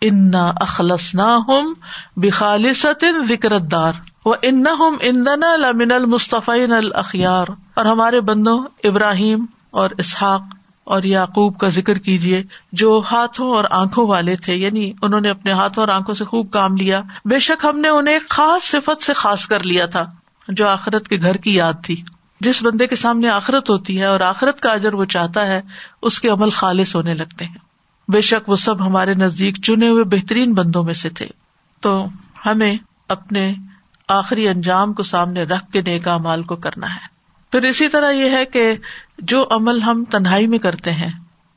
انا 0.00 0.52
اخلص 0.60 1.14
نہ 1.14 1.38
ہم 1.48 1.74
بخالص 2.16 2.86
ذکر 3.28 3.58
دار 3.58 3.92
وہ 4.24 4.34
ان 4.42 4.64
اندنا 5.00 5.56
لمن 5.56 5.92
المصطفین 5.92 6.72
الخیار 6.72 7.46
اور 7.74 7.84
ہمارے 7.84 8.20
بندوں 8.20 8.64
ابراہیم 8.84 9.46
اور 9.70 9.90
اسحاق 9.98 10.42
اور 10.84 11.02
یعقوب 11.02 11.58
کا 11.58 11.68
ذکر 11.68 11.98
کیجیے 11.98 12.42
جو 12.72 13.02
ہاتھوں 13.10 13.50
اور 13.50 13.64
آنکھوں 13.70 14.08
والے 14.08 14.36
تھے 14.36 14.54
یعنی 14.54 14.92
انہوں 15.02 15.20
نے 15.20 15.30
اپنے 15.30 15.52
ہاتھوں 15.52 15.82
اور 15.82 15.88
آنکھوں 15.88 16.14
سے 16.14 16.24
خوب 16.24 16.50
کام 16.50 16.76
لیا۔ 16.76 17.00
بے 17.24 17.38
شک 17.38 17.64
ہم 17.64 17.80
نے 17.80 17.88
انہیں 17.88 18.18
خاص 18.28 18.64
صفت 18.64 19.02
سے 19.02 19.12
خاص 19.12 19.46
کر 19.46 19.62
لیا 19.62 19.86
تھا، 19.86 20.04
جو 20.48 20.68
آخرت 20.68 21.08
کے 21.08 21.16
گھر 21.16 21.36
کی 21.36 21.54
یاد 21.54 21.72
تھی۔ 21.82 22.02
جس 22.40 22.62
بندے 22.62 22.86
کے 22.86 22.96
سامنے 22.96 23.28
آخرت 23.28 23.70
ہوتی 23.70 24.00
ہے 24.00 24.04
اور 24.04 24.20
آخرت 24.20 24.60
کا 24.60 24.72
اجر 24.72 24.94
وہ 24.94 25.04
چاہتا 25.04 25.46
ہے، 25.46 25.60
اس 26.02 26.20
کے 26.20 26.28
عمل 26.28 26.50
خالص 26.50 26.96
ہونے 26.96 27.14
لگتے 27.14 27.44
ہیں۔ 27.44 28.10
بے 28.10 28.20
شک 28.20 28.48
وہ 28.48 28.56
سب 28.56 28.86
ہمارے 28.86 29.14
نزدیک 29.14 29.60
چنے 29.62 29.88
ہوئے 29.88 30.04
بہترین 30.04 30.54
بندوں 30.54 30.84
میں 30.84 30.94
سے 30.94 31.08
تھے۔ 31.08 31.26
تو 31.80 32.06
ہمیں 32.46 32.76
اپنے 33.08 33.54
آخری 34.10 34.48
انجام 34.48 34.92
کو 34.92 35.02
سامنے 35.02 35.42
رکھ 35.42 35.72
کے 35.72 35.82
نیکا 35.82 36.16
مال 36.16 36.42
کو 36.42 36.56
کرنا 36.56 36.86
ہے۔ 36.94 37.20
پھر 37.52 37.62
اسی 37.62 37.88
طرح 37.88 38.10
یہ 38.10 38.30
ہے 38.30 38.44
کہ 38.44 38.76
جو 39.18 39.44
عمل 39.50 39.82
ہم 39.82 40.04
تنہائی 40.10 40.46
میں 40.46 40.58
کرتے 40.58 40.92
ہیں، 40.92 41.10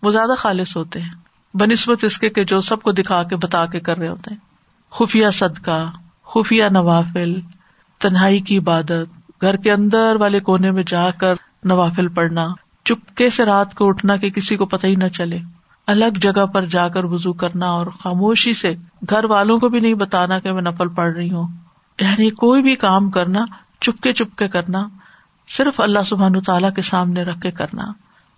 وہ 0.04 0.12
زیادہ 0.12 0.32
خالص 0.38 0.78
ہوتے 0.78 1.02
ہیں۔ 1.02 1.14
بنسبت 1.54 2.04
اس 2.04 2.18
کے 2.18 2.30
کہ 2.30 2.44
جو 2.44 2.62
سب 2.62 2.82
کو 2.82 2.92
دکھا 2.92 3.24
کے، 3.24 3.36
بتا 3.36 3.66
کے 3.66 3.80
کر 3.80 3.98
رہے 3.98 4.08
ہوتے 4.08 4.32
ہیں۔ 4.32 4.38
خفیہ 4.92 5.28
صدقہ، 5.34 5.92
خفیہ 6.26 6.64
نوافل، 6.64 7.40
تنہائی 8.00 8.40
کی 8.40 8.58
عبادت، 8.58 9.42
گھر 9.42 9.56
کے 9.56 9.72
اندر 9.72 10.16
والے 10.20 10.40
کونے 10.40 10.72
میں 10.72 10.84
جا 10.88 11.12
کر 11.12 11.34
نوافل 11.64 12.08
پڑھنا، 12.08 12.48
چپکے 12.84 13.30
سے 13.30 13.46
رات 13.46 13.74
کو 13.74 13.88
اٹھنا 13.88 14.16
کہ 14.16 14.30
کسی 14.30 14.58
کو 14.58 14.66
پتہ 14.66 14.88
ہی 14.88 14.96
نہ 14.96 15.08
چلے۔ 15.08 15.40
الگ 15.88 16.18
جگہ 16.22 16.46
پر 16.46 16.66
جا 16.66 16.88
کر 16.88 17.04
وزو 17.04 17.34
کرنا 17.34 17.66
اور 17.66 17.88
خاموشی 17.88 18.54
سے 18.54 18.76
گھر 19.10 19.24
والوں 19.24 19.60
کو 19.60 19.70
بھی 19.70 19.80
نہیں 19.80 19.94
بتانا 19.94 20.40
کہ 20.40 20.52
میں 20.52 20.62
نفل 20.62 20.88
پڑھ 20.88 21.14
رہی 21.14 21.32
ہوں۔ 21.32 21.48
یعنی 22.02 22.30
کوئی 22.30 22.62
بھی 22.62 22.76
کام 22.76 23.10
کرنا، 23.10 23.40
چپکے 23.82 24.14
چپکے 24.14 24.48
کرنا، 24.48 24.88
صرف 25.48 25.80
اللہ 25.80 26.00
سبحان 26.06 26.42
تعالیٰ 26.42 26.74
کے 26.74 26.82
سامنے 26.82 27.24
رکھ 27.24 27.42
کے 27.42 27.52
کرنا 27.52 27.84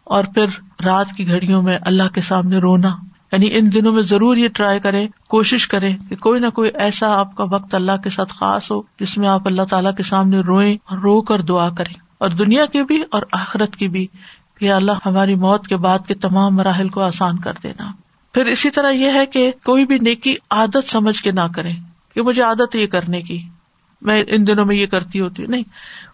اور 0.04 0.24
پھر 0.24 0.46
رات 0.86 1.08
کی 1.18 1.28
گھڑیوں 1.28 1.62
میں 1.62 1.78
اللہ 1.82 2.08
کے 2.13 2.22
سامنے 2.22 2.58
رونا۔ 2.58 2.96
یعنی 3.32 3.50
ان 3.52 3.74
دنوں 3.74 3.91
میں 3.91 4.02
ضرور 4.02 4.38
یہ 4.38 4.48
ٹرائی 4.48 4.80
کرے 4.80 5.08
کوشش 5.28 5.68
کرے 5.68 5.94
کہ 6.10 6.15
کوئی 6.15 6.39
نہ 6.39 6.48
کوئی 6.48 6.72
ایسا 6.74 7.20
آپ 7.20 7.36
کا 7.36 7.44
وقت 7.44 7.76
اللہ 7.76 7.91
کے 8.04 8.10
ساتھ 8.10 8.34
خاص 8.34 8.72
ہو 8.72 8.82
جس 9.00 9.18
میں 9.18 9.28
آپ 9.28 9.41
اللہ 9.46 9.62
تعالیٰ 9.62 9.96
کے 9.96 10.04
سامنے 10.04 10.39
روئیں 10.39 10.78
اور 10.86 10.98
رو 10.98 11.22
کر 11.22 11.41
دعا 11.41 11.70
کریں۔ 11.70 11.94
اور 12.18 12.30
دنیا 12.30 12.65
کی 12.65 12.84
بھی 12.84 13.04
اور 13.12 13.22
آخرت 13.32 13.76
کی 13.76 13.88
بھی 13.88 14.08
کہ 14.60 14.72
اللہ 14.72 14.91
ہماری 15.06 15.36
موت 15.36 15.68
کے 15.68 15.78
بعد 15.78 16.00
کے 16.08 16.13
تمام 16.13 16.56
مراحل 16.56 16.89
کو 16.89 17.02
آسان 17.02 17.39
کر 17.39 17.54
دینا۔ 17.63 17.91
پھر 18.34 18.46
اسی 18.46 18.70
طرح 18.70 18.89
یہ 18.89 19.12
ہے 19.13 19.26
کہ 19.26 19.52
کوئی 19.65 19.86
بھی 19.86 19.98
نیکی 20.02 20.36
عادت 20.50 20.89
سمجھ 20.89 21.24
کے 21.24 21.32
نہ 21.32 21.48
کرے 21.56 21.72
کہ 22.15 22.21
مجھے 22.21 22.41
عادت 22.41 22.75
یہ 22.75 22.88
کرنے 22.88 23.21
کی، 23.21 23.41
میں 24.01 24.23
ان 24.28 24.47
دنوں 24.47 24.65
میں 24.65 24.75
یہ 24.75 24.86
کرتی 24.86 25.19
ہوتی 25.19 25.43
ہوں۔ 25.43 25.49
نہیں، 25.49 25.63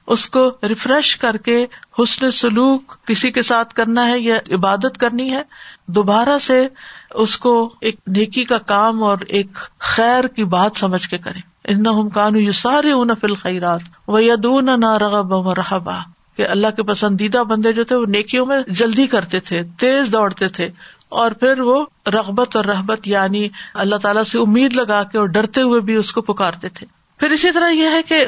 اس 0.08 0.30
کو 0.30 0.50
ریفریش 0.64 1.18
کر 1.18 1.38
کے 1.38 1.66
حسن 2.00 2.32
سلوک 2.32 2.96
کسی 3.08 3.32
کے 3.32 3.42
ساتھ 3.42 3.74
کرنا 3.74 4.08
ہے 4.08 4.20
یا 4.20 4.36
عبادت 4.52 4.98
کرنی 5.00 5.32
ہے، 5.32 5.42
دوبارہ 5.88 6.38
سے 6.42 6.68
اس 7.16 7.38
کو 7.38 7.74
ایک 7.82 7.96
نیکی 8.08 8.44
کا 8.44 8.58
کام 8.58 9.04
اور 9.04 9.18
ایک 9.28 9.58
خیر 9.80 10.28
کی 10.28 10.44
بات 10.44 10.72
سمجھ 10.76 11.08
کے 11.10 11.18
کرے 11.18 11.40
ان 11.66 12.10
کانو 12.10 12.40
یہ 12.40 12.52
سارے 12.52 12.92
اون 12.92 13.12
فل 13.22 13.36
خیرات 13.36 13.82
وہ 14.08 14.24
یدون 14.24 14.66
نہ 14.66 14.98
رغب 14.98 15.32
و 15.32 15.56
رحبا 15.56 15.98
کہ 16.38 16.48
اللہ 16.48 16.68
کے 16.76 16.84
پسندیدہ 16.84 17.38
بندے 17.38 17.74
جو 17.74 17.84
تھے 17.84 17.96
وہ 17.96 18.06
نیکیوں 18.06 18.46
میں 18.46 18.62
جلدی 18.68 19.08
کرتے 19.08 19.40
تھے، 19.40 19.64
تیز 19.78 20.12
دوڑتے 20.12 20.48
تھے۔ 20.50 20.70
اور 21.12 21.32
پھر 21.32 21.60
وہ 21.60 21.86
رغبت 22.13 22.56
اور 22.56 22.65
رحبت 22.65 23.08
یعنی 23.08 23.47
اللہ 23.74 23.95
تعالیٰ 23.95 24.24
سے 24.24 24.39
امید 24.39 24.74
لگا 24.74 25.04
کے 25.04 25.17
اور 25.17 25.28
ڈرتے 25.28 25.62
ہوئے 25.62 25.82
بھی 25.82 25.95
اس 25.95 26.12
کو 26.13 26.21
پکارتے 26.21 26.69
تھے۔ 26.69 26.86
پھر 27.17 27.30
اسی 27.30 27.52
طرح 27.52 27.69
یہ 27.69 27.88
ہے 27.91 28.02
کہ 28.04 28.26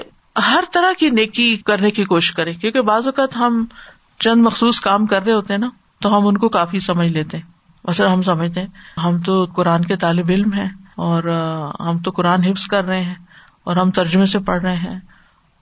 ہر 0.48 0.64
طرح 0.74 0.92
کی 1.00 1.10
نیکی 1.10 1.58
کرنے 1.66 1.92
کی 1.92 2.06
کوشش 2.06 2.32
کرے 2.32 2.54
کیونکہ 2.54 2.82
بعض 2.82 3.06
اوقات 3.06 3.38
ہم 3.38 3.66
چند 4.20 4.42
مخصوص 4.42 4.80
کام 4.80 5.06
کر 5.06 5.24
رہے 5.24 5.34
ہوتے 5.34 5.54
ہیں 5.54 5.60
نا، 5.60 5.70
تو 6.00 6.18
ہم 6.18 6.28
ان 6.28 6.38
کو 6.38 6.50
کافی 6.50 6.80
سمجھ 6.80 7.08
لیتے 7.08 7.38
ہیں۔ 7.38 7.52
ویسے 7.84 8.08
ہم 8.08 8.22
سمجھتے 8.22 8.60
ہیں، 8.60 9.00
ہم 9.00 9.22
تو 9.22 9.46
قرآن 9.46 9.86
کے 9.86 9.96
طالب 9.96 10.26
علم 10.30 10.54
ہیں 10.54 10.70
اور 10.98 11.24
ہم 11.80 11.98
تو 11.98 12.12
قرآن 12.12 12.44
حفظ 12.44 12.68
کر 12.68 12.86
رہے 12.86 13.04
ہیں 13.04 13.16
اور 13.64 13.76
ہم 13.76 13.92
ترجمے 13.92 14.26
سے 14.26 14.40
پڑھ 14.40 14.62
رہے 14.62 14.76
ہیں 14.76 15.00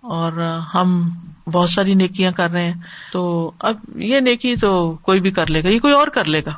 اور 0.01 0.31
ہم 0.75 1.09
بہت 1.51 1.69
ساری 1.69 1.93
نیکیاں 1.93 2.31
کر 2.31 2.49
رہے 2.51 2.65
ہیں۔ 2.65 2.81
تو 3.11 3.51
اب 3.59 3.75
یہ 3.95 4.19
نیکی 4.19 4.55
تو 4.55 4.91
کوئی 5.01 5.21
بھی 5.21 5.31
کر 5.31 5.49
لے 5.49 5.63
گا، 5.63 5.69
یہ 5.69 5.79
کوئی 5.79 5.93
اور 5.93 6.07
کر 6.07 6.25
لے 6.25 6.41
گا۔ 6.45 6.51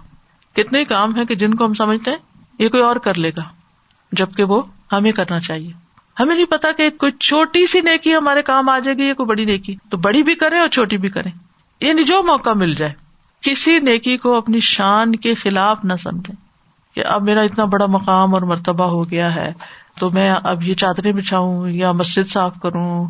کتنے 0.55 0.85
کام 0.85 1.15
ہے 1.15 1.25
کہ 1.25 1.35
جن 1.35 1.53
کو 1.53 1.65
ہم 1.65 1.73
سمجھتے 1.73 2.11
ہیں، 2.11 2.17
یہ 2.59 2.69
کوئی 2.69 2.83
اور 2.83 2.95
کر 2.95 3.19
لے 3.19 3.29
گا، 3.29 3.43
جبکہ 4.11 4.43
وہ 4.43 4.61
ہمیں 4.91 5.11
کرنا 5.11 5.39
چاہیے۔ 5.39 5.71
ہمیں 6.19 6.35
نہیں 6.35 6.45
پتا 6.45 6.71
کہ 6.71 6.89
کوئی 6.89 7.11
چھوٹی 7.11 7.65
سی 7.67 7.81
نیکی 7.81 8.15
ہمارے 8.15 8.41
کام 8.41 8.69
آ 8.69 8.79
جائے 8.79 8.97
گی 8.97 9.03
یا 9.03 9.13
کوئی 9.13 9.27
بڑی 9.27 9.45
نیکی۔ 9.45 9.75
تو 9.89 9.97
بڑی 9.97 10.23
بھی 10.23 10.35
کرے 10.35 10.59
اور 10.59 10.67
چھوٹی 10.67 10.97
بھی 10.97 11.09
کرے 11.09 11.29
یعنی 11.81 12.03
جو 12.03 12.23
موقع 12.23 12.49
مل 12.55 12.73
جائے، 12.73 12.93
کسی 13.41 13.79
نیکی 13.79 14.17
کو 14.17 14.37
اپنی 14.37 14.59
شان 14.59 15.15
کے 15.15 15.33
خلاف 15.33 15.85
نہ 15.85 15.93
سمجھے 15.93 16.33
کہ 16.95 17.05
اب 17.05 17.23
میرا 17.23 17.41
اتنا 17.41 17.65
بڑا 17.65 17.85
مقام 17.85 18.33
اور 18.33 18.41
مرتبہ 18.41 18.85
ہو 18.85 19.09
گیا 19.09 19.35
ہے، 19.35 19.53
تو 19.99 20.11
میں 20.11 20.33
اب 20.43 20.63
یہ 20.63 20.73
چادریں 20.73 21.11
بچھاؤں 21.11 21.69
یا 21.69 21.91
مسجد 21.91 22.29
صاف 22.29 22.53
کروں 22.61 23.07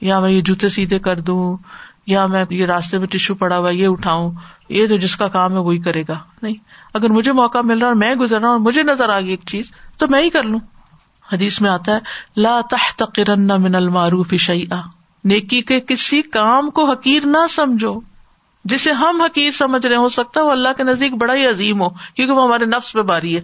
یا 0.00 0.20
میں 0.20 0.30
یہ 0.30 0.40
جوتے 0.40 0.68
سیدھے 0.68 0.98
کر 0.98 1.20
دوں۔ 1.20 1.56
یا 2.06 2.26
میں 2.26 2.44
یہ 2.50 2.66
راستے 2.66 2.98
میں 2.98 3.06
ٹشو 3.06 3.34
پڑا 3.34 3.58
ہوا 3.58 3.70
یہ 3.70 3.88
اٹھاؤں، 3.88 4.32
یہ 4.68 4.86
جو 4.86 4.96
جس 4.96 5.16
کا 5.16 5.28
کام 5.28 5.52
ہے 5.52 5.58
وہی 5.58 5.78
کرے 5.78 6.02
گا۔ 6.08 6.18
نہیں، 6.42 6.54
اگر 6.94 7.08
مجھے 7.10 7.32
موقع 7.32 7.58
مل 7.64 7.78
رہا 7.78 7.86
اور 7.86 7.94
میں 7.94 8.14
گزر 8.14 8.40
رہا 8.40 8.48
ہوں 8.48 8.54
اور 8.54 8.60
مجھے 8.60 8.82
نظر 8.82 9.08
آ 9.08 9.20
گئی 9.20 9.28
ایک 9.28 9.40
چیز، 9.46 9.70
تو 9.98 10.06
میں 10.08 10.22
ہی 10.22 10.30
کر 10.30 10.42
لوں۔ 10.42 10.60
حدیث 11.32 11.60
میں 11.60 11.70
آتا 11.70 11.92
ہے، 11.92 11.98
لا 12.36 12.60
تحتقرن 12.70 13.46
من 13.46 13.74
المعروف 13.74 14.34
شیئا۔ 14.34 14.80
نیکی 15.24 15.62
کے 15.62 15.80
کسی 15.80 16.22
کام 16.22 16.70
کو 16.70 16.90
حقیر 16.90 17.26
نہ 17.26 17.46
سمجھو۔ 17.50 18.00
جسے 18.64 18.92
ہم 18.92 19.20
حقیر 19.20 19.50
سمجھ 19.50 19.86
رہے 19.86 19.96
ہو 19.96 20.08
سکتا 20.08 20.40
ہے 20.40 20.44
وہ 20.44 20.50
اللہ 20.50 20.68
کے 20.76 20.82
نزدیک 20.82 21.14
بڑا 21.14 21.34
ہی 21.34 21.46
عظیم 21.46 21.82
ہو، 21.82 21.88
کیونکہ 21.88 22.32
وہ 22.32 22.44
ہمارے 22.44 22.64
نفس 22.64 22.92
پہ 22.92 23.02
باری 23.02 23.36
ہے۔ 23.36 23.40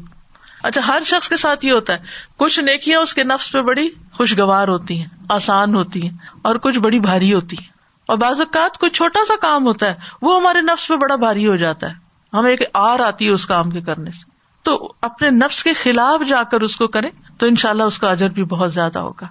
اچھا 0.63 0.81
ہر 0.87 1.03
شخص 1.05 1.29
کے 1.29 1.37
ساتھ 1.37 1.65
یہ 1.65 1.73
ہوتا 1.73 1.93
ہے، 1.93 1.99
کچھ 2.37 2.61
نیکیاں 2.61 3.01
اس 3.01 3.15
کے 3.15 3.25
نفس 3.25 3.53
پہ 3.53 3.61
بڑی 3.61 3.89
خوشگوار 4.13 4.69
ہوتی 4.69 4.99
ہیں، 4.99 5.07
آسان 5.29 5.75
ہوتی 5.75 6.03
ہیں، 6.03 6.17
اور 6.43 6.57
کچھ 6.57 6.79
بڑی 6.79 7.01
بھاری 7.01 7.35
ہوتی 7.35 7.57
ہیں۔ 7.61 7.78
اور 8.09 8.19
بعض 8.19 8.41
اوقات 8.41 8.79
کوئی 8.79 8.91
چھوٹا 8.91 9.21
سا 9.29 9.35
کام 9.41 9.67
ہوتا 9.67 9.87
ہے، 9.87 9.95
وہ 10.23 10.41
ہمارے 10.41 10.61
نفس 10.61 10.89
پہ 10.89 10.97
بڑا 10.97 11.17
بھاری 11.17 11.47
ہو 11.47 11.57
جاتا 11.57 11.91
ہے۔ 11.91 11.95
ہمیں 12.33 12.51
ایک 12.51 12.61
آر 12.75 13.01
آتی 13.01 13.27
ہے 13.27 13.31
اس 13.31 13.47
کام 13.47 13.71
کے 13.71 13.81
کرنے 13.81 14.11
سے۔ 14.11 14.31
تو 14.63 14.93
اپنے 15.01 15.31
نفس 15.31 15.63
کے 15.63 15.73
خلاف 15.73 16.29
جا 16.29 16.43
کر 16.43 16.61
اس 16.61 16.77
کو 16.77 16.87
کریں 16.87 17.11
تو 17.39 17.47
ان 17.47 17.55
شاء 17.55 17.71
اللہ 17.71 17.83
اس 17.83 17.99
کا 17.99 18.09
اجر 18.09 18.29
بھی 18.29 18.45
بہت 18.45 18.75
زیادہ 18.75 18.99
ہوگا۔ 18.99 19.27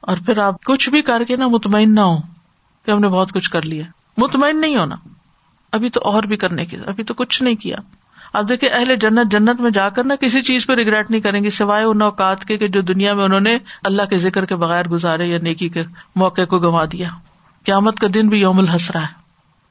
اور 0.00 0.16
پھر 0.26 0.38
آپ 0.38 0.64
کچھ 0.64 0.90
بھی 0.90 1.02
کر 1.02 1.24
کے 1.24 1.36
نا 1.36 1.48
مطمئن 1.48 1.94
نہ 1.94 2.00
ہو 2.00 2.16
کہ 2.86 2.90
ہم 2.90 2.98
نے 2.98 3.08
بہت 3.08 3.32
کچھ 3.32 3.50
کر 3.50 3.62
لیا۔ 3.62 3.84
مطمئن 4.16 4.60
نہیں 4.60 4.76
ہونا۔ 4.76 4.96
ابھی 5.72 5.90
تو 5.90 6.00
اور 6.04 6.22
بھی 6.22 6.36
کرنے 6.36 6.64
کی، 6.64 6.76
ابھی 6.86 7.04
تو 7.04 7.14
کچھ 7.14 7.42
نہیں 7.42 7.54
کیا۔ 7.54 7.76
اب 8.32 8.48
دیکھیں 8.48 8.68
اہل 8.72 8.96
جنت 8.96 9.32
جنت 9.32 9.60
میں 9.60 9.70
جا 9.70 9.88
کر 9.88 10.04
نا 10.04 10.16
کسی 10.16 10.42
چیز 10.42 10.66
پہ 10.66 10.72
ریگریٹ 10.72 11.10
نہیں 11.10 11.20
کریں 11.20 11.44
گے، 11.44 11.50
سوائے 11.50 11.84
ان 11.84 12.02
اوقات 12.02 12.44
کے 12.44 12.68
جو 12.68 12.80
دنیا 12.80 13.14
میں 13.14 13.24
انہوں 13.24 13.40
نے 13.40 13.58
اللہ 13.84 14.02
کے 14.02 14.18
ذکر 14.18 14.44
کے 14.44 14.56
بغیر 14.56 14.88
گزارے 14.88 15.26
یا 15.26 15.38
نیکی 15.42 15.68
کے 15.68 15.84
موقع 16.16 16.44
کو 16.44 16.58
گنوا 16.58 16.84
دیا۔ 16.92 17.08
قیامت 17.64 18.00
کا 18.00 18.06
دن 18.14 18.28
بھی 18.28 18.40
یوم 18.40 18.58
الحسرا 18.58 19.00
ہے۔ 19.00 19.12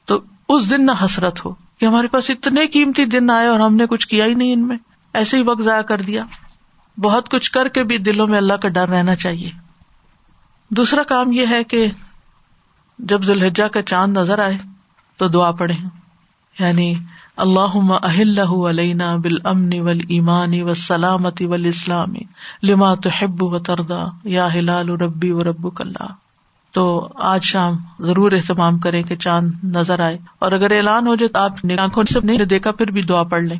تو 0.04 0.20
اس 0.48 0.70
دن 0.70 0.86
نہ 0.86 0.92
حسرت 1.04 1.44
ہو 1.44 1.54
کہ 1.78 1.86
ہمارے 1.86 2.06
پاس 2.06 2.30
اتنے 2.30 2.66
قیمتی 2.66 3.04
دن 3.04 3.30
آئے 3.30 3.46
اور 3.46 3.60
ہم 3.60 3.76
نے 3.76 3.86
کچھ 3.86 4.08
کیا 4.08 4.24
ہی 4.24 4.34
نہیں 4.34 4.52
ان 4.52 4.68
میں۔ 4.68 4.76
ایسے 5.14 5.36
ہی 5.36 5.42
وقت 5.42 5.62
ضائع 5.62 5.82
کر 5.82 6.00
دیا۔ 6.00 6.22
بہت 6.98 7.30
کچھ 7.30 7.52
کر 7.52 7.68
کے 7.68 7.84
بھی 7.84 7.98
دلوں 7.98 8.26
میں 8.26 8.36
اللہ 8.36 8.52
کا 8.52 8.68
ڈر 8.68 8.88
رہنا 8.88 9.16
چاہیے۔ 9.16 9.50
دوسرا 10.68 11.02
کام 11.02 11.32
یہ 11.32 11.46
ہے 11.50 11.64
کہ 11.64 11.86
جب 12.98 13.22
ذوالحجہ 13.22 13.64
کا 13.64 13.82
چاند 13.82 14.16
نظر 14.16 14.38
آئے 14.38 14.58
تو 15.16 15.28
دعا 15.28 15.50
پڑھے 15.50 15.74
یعنی 16.58 16.94
اللہ 17.36 17.92
اہل 18.02 18.38
علینا 18.68 19.16
بال 19.16 19.36
امن 19.44 19.80
ول 19.80 19.98
ایمانی 20.08 20.62
و 20.62 20.74
سلامتی 20.74 21.46
ول 21.46 21.66
اسلامی 21.66 22.20
لما 22.62 22.94
تو 22.94 23.10
حب 23.10 23.42
و 23.42 23.58
تردا 23.58 24.04
یا 24.24 24.54
ہلال 24.54 24.88
ربی 24.88 25.30
و 25.30 25.44
رب 25.44 25.68
اللہ۔ 25.78 26.12
تو 26.72 27.08
آج 27.14 27.44
شام 27.44 27.76
ضرور 28.00 28.32
اہتمام 28.32 28.78
کرے 28.78 29.02
کہ 29.02 29.16
چاند 29.16 29.52
نظر 29.64 30.00
آئے۔ 30.00 30.18
اور 30.38 30.52
اگر 30.52 30.70
اعلان 30.70 31.06
ہو 31.06 31.14
جائے 31.14 31.28
تو 31.28 31.38
آپ 31.38 31.64
نے 31.64 31.76
آنکھوں 31.76 32.04
سے 32.04 32.20
نہیں 32.22 32.44
دیکھا، 32.44 32.72
پھر 32.72 32.90
بھی 32.90 33.02
دعا 33.02 33.22
پڑھ 33.22 33.44
لیں 33.44 33.58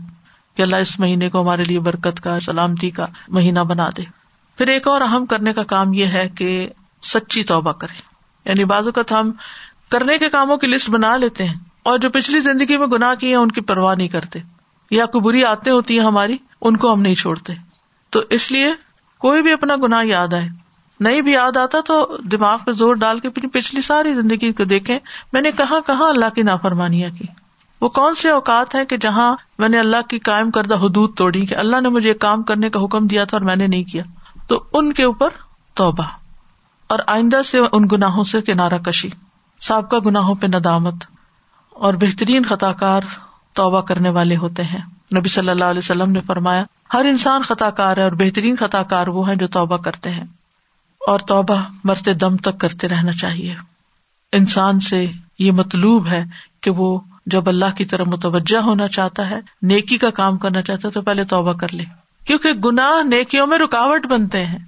کہ 0.56 0.62
اللہ 0.62 0.76
اس 0.76 1.00
مہینے 1.00 1.30
کو 1.30 1.40
ہمارے 1.40 1.62
لیے 1.62 1.80
برکت 1.80 2.20
کا، 2.20 2.40
سلامتی 2.40 2.90
کا 2.90 3.06
مہینہ 3.28 3.60
بنا 3.60 3.88
دے۔ 3.96 4.02
پھر 4.58 4.66
ایک 4.66 4.88
اور 4.88 5.00
اہم 5.00 5.26
کرنے 5.26 5.52
کا 5.52 5.62
کام 5.62 5.92
یہ 5.92 6.06
ہے 6.06 6.28
کہ 6.28 6.68
سچی 7.02 7.44
توبہ 7.44 7.72
کرے 7.72 8.00
یعنی 8.44 8.64
بازو 8.64 8.92
کا 8.92 9.20
ہم 9.20 9.30
کرنے 9.90 10.18
کے 10.18 10.28
کاموں 10.28 10.56
کی 10.56 10.66
لسٹ 10.66 10.90
بنا 10.90 11.16
لیتے 11.16 11.44
ہیں 11.44 11.54
اور 11.82 11.98
جو 11.98 12.10
پچھلی 12.10 12.40
زندگی 12.40 12.76
میں 12.76 12.86
گناہ 12.86 13.14
کی 13.14 13.30
ہے 13.30 13.34
ان 13.34 13.50
کی 13.50 13.60
پرواہ 13.60 13.94
نہیں 13.94 14.08
کرتے۔ 14.08 14.38
یا 14.90 15.06
کوئی 15.06 15.22
بری 15.22 15.44
آتے 15.44 15.70
ہوتی 15.70 15.98
ہیں 15.98 16.06
ہماری، 16.06 16.36
ان 16.60 16.76
کو 16.76 16.92
ہم 16.92 17.02
نہیں 17.02 17.14
چھوڑتے۔ 17.14 17.52
تو 18.10 18.20
اس 18.30 18.52
لیے 18.52 18.66
کوئی 19.18 19.42
بھی 19.42 19.52
اپنا 19.52 19.74
گناہ 19.82 20.04
یاد 20.04 20.34
آئے۔ 20.34 20.61
نہیں 21.02 21.20
بھی 21.20 21.32
یاد 21.32 21.56
آتا 21.56 21.80
تو 21.80 22.16
دماغ 22.32 22.58
پہ 22.66 22.72
زور 22.72 22.94
ڈال 22.94 23.20
کے 23.20 23.28
اپنی 23.28 23.48
پچھلی 23.48 23.80
ساری 23.80 24.14
زندگی 24.14 24.52
کو 24.52 24.64
دیکھیں، 24.64 24.98
میں 25.32 25.40
نے 25.40 25.50
کہاں 25.50 25.80
کہاں 25.86 26.08
اللہ 26.08 26.34
کی 26.34 26.42
نافرمانیاں 26.42 27.10
کی؟ 27.18 27.24
وہ 27.80 27.88
کون 27.88 28.14
سے 28.14 28.30
اوقات 28.30 28.74
ہیں 28.74 28.84
کہ 28.84 28.96
جہاں 28.96 29.36
میں 29.58 29.68
نے 29.68 29.78
اللہ 29.78 30.02
کی 30.08 30.18
کائم 30.18 30.50
کردہ 30.50 30.74
حدود 30.74 31.16
توڑی 31.16 31.46
کہ 31.46 31.54
اللہ 31.54 31.80
نے 31.80 31.88
مجھے 31.88 32.14
کام 32.14 32.42
کرنے 32.42 32.70
کا 32.70 32.84
حکم 32.84 33.06
دیا 33.06 33.24
تھا 33.24 33.36
اور 33.36 33.46
میں 33.46 33.56
نے 33.56 33.66
نہیں 33.66 33.84
کیا؟ 33.84 34.02
تو 34.46 34.62
ان 34.72 34.92
کے 34.92 35.04
اوپر 35.04 35.28
توبہ 35.74 36.04
اور 36.86 36.98
آئندہ 37.06 37.42
سے 37.42 37.58
ان 37.72 37.88
گناہوں 37.92 38.22
سے 38.22 38.40
کنارہ 38.40 38.78
کشی، 38.78 39.08
سابقہ 39.60 39.96
گناہوں 39.96 40.34
پہ 40.34 40.46
ندامت 40.46 40.94
اور 41.70 41.94
بہترین 41.94 42.44
خطا 42.44 42.72
کار 42.72 43.00
توبہ 43.52 43.80
کرنے 43.80 44.08
والے 44.08 44.36
ہوتے 44.36 44.62
ہیں۔ 44.62 44.80
نبی 45.18 45.28
صلی 45.28 45.48
اللہ 45.48 45.64
علیہ 45.64 45.78
وسلم 45.78 46.10
نے 46.10 46.20
فرمایا، 46.26 46.64
ہر 46.92 47.04
انسان 47.04 47.42
خطا 47.42 47.70
کار 47.70 47.96
ہے 47.96 48.02
اور 48.02 48.12
بہترین 48.12 48.56
خطا 48.56 48.82
کار 48.82 49.06
وہ 49.06 49.28
ہیں 49.28 49.36
جو 49.36 49.46
توبہ 49.46 49.76
کرتے 49.76 50.10
ہیں۔ 50.10 50.24
اور 51.06 51.18
توبہ 51.18 51.62
مرتے 51.84 52.14
دم 52.14 52.36
تک 52.36 52.58
کرتے 52.58 52.88
رہنا 52.88 53.12
چاہیے۔ 53.12 53.54
انسان 54.32 54.80
سے 54.80 55.06
یہ 55.38 55.52
مطلوب 55.52 56.06
ہے 56.06 56.24
کہ 56.60 56.70
وہ 56.70 57.00
جب 57.26 57.48
اللہ 57.48 57.76
کی 57.76 57.84
طرف 57.84 58.08
متوجہ 58.08 58.58
ہونا 58.58 58.88
چاہتا 58.88 59.30
ہے، 59.30 59.40
نیکی 59.62 59.98
کا 59.98 60.10
کام 60.10 60.38
کرنا 60.38 60.62
چاہتا 60.62 60.88
ہے، 60.88 60.92
تو 60.92 61.02
پہلے 61.02 61.24
توبہ 61.24 61.52
کر 61.52 61.72
لے۔ 61.72 61.84
کیونکہ 62.26 62.52
گناہ 62.52 63.02
نیکیوں 63.02 63.46
میں 63.46 63.58
رکاوٹ 63.58 64.06
بنتے 64.06 64.44
ہیں۔ 64.44 64.58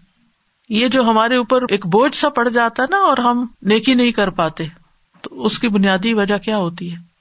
یہ 0.68 0.88
جو 0.88 1.02
ہمارے 1.02 1.36
اوپر 1.36 1.62
ایک 1.68 1.86
بوجھ 1.86 2.16
سا 2.16 2.28
پڑ 2.28 2.48
جاتا 2.48 2.82
ہے 2.82 2.88
نا 2.90 2.96
اور 2.96 3.18
ہم 3.18 3.46
نیکی 3.62 3.94
نہیں 3.94 4.12
کر 4.12 4.30
پاتے، 4.30 4.66
تو 5.20 5.44
اس 5.44 5.58
کی 5.58 5.68
بنیادی 5.68 6.14
وجہ 6.14 6.38
کیا 6.38 6.56
ہوتی 6.56 6.92
ہے؟ 6.92 7.13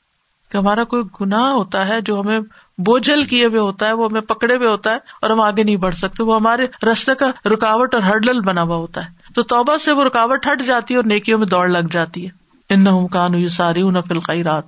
کہ 0.53 0.57
ہمارا 0.57 0.83
کوئی 0.83 1.03
گناہ 1.21 1.41
ہوتا 1.41 1.87
ہے 1.87 2.01
جو 2.01 2.21
ہمیں 2.21 2.39
بوجھل 2.77 3.23
کیے 3.23 3.45
ہوئے 3.45 3.59
ہوتا 3.59 3.87
ہے، 3.87 3.93
وہ 3.93 4.07
ہمیں 4.11 4.21
پکڑے 4.21 4.55
ہوئے 4.55 4.67
ہوتا 4.67 4.91
ہے 4.91 4.95
اور 4.95 5.29
ہم 5.29 5.41
آگے 5.41 5.63
نہیں 5.63 5.75
بڑھ 5.75 5.95
سکتے۔ 5.95 6.23
وہ 6.23 6.35
ہمارے 6.35 6.67
رستے 6.91 7.15
کا 7.15 7.49
رکاوٹ 7.49 7.93
اور 7.93 8.03
ہرڈل 8.03 8.39
بنا 8.39 8.61
ہوا 8.61 8.75
ہوتا 8.75 9.05
ہے۔ 9.05 9.09
تو 9.35 9.43
توبہ 9.43 9.77
سے 9.77 9.91
وہ 9.91 10.03
رکاوٹ 10.03 10.47
ہٹ 10.47 10.61
جاتی 10.61 10.93
ہے 10.93 10.97
اور 10.97 11.05
نیکیوں 11.05 11.39
میں 11.39 11.47
دوڑ 11.47 11.69
لگ 11.69 11.87
جاتی 11.91 12.27
ہے۔ 12.27 12.29
ان 12.69 13.07
کان 13.07 13.47
ساری 13.47 13.81
فلقائی 14.09 14.43
رات 14.43 14.63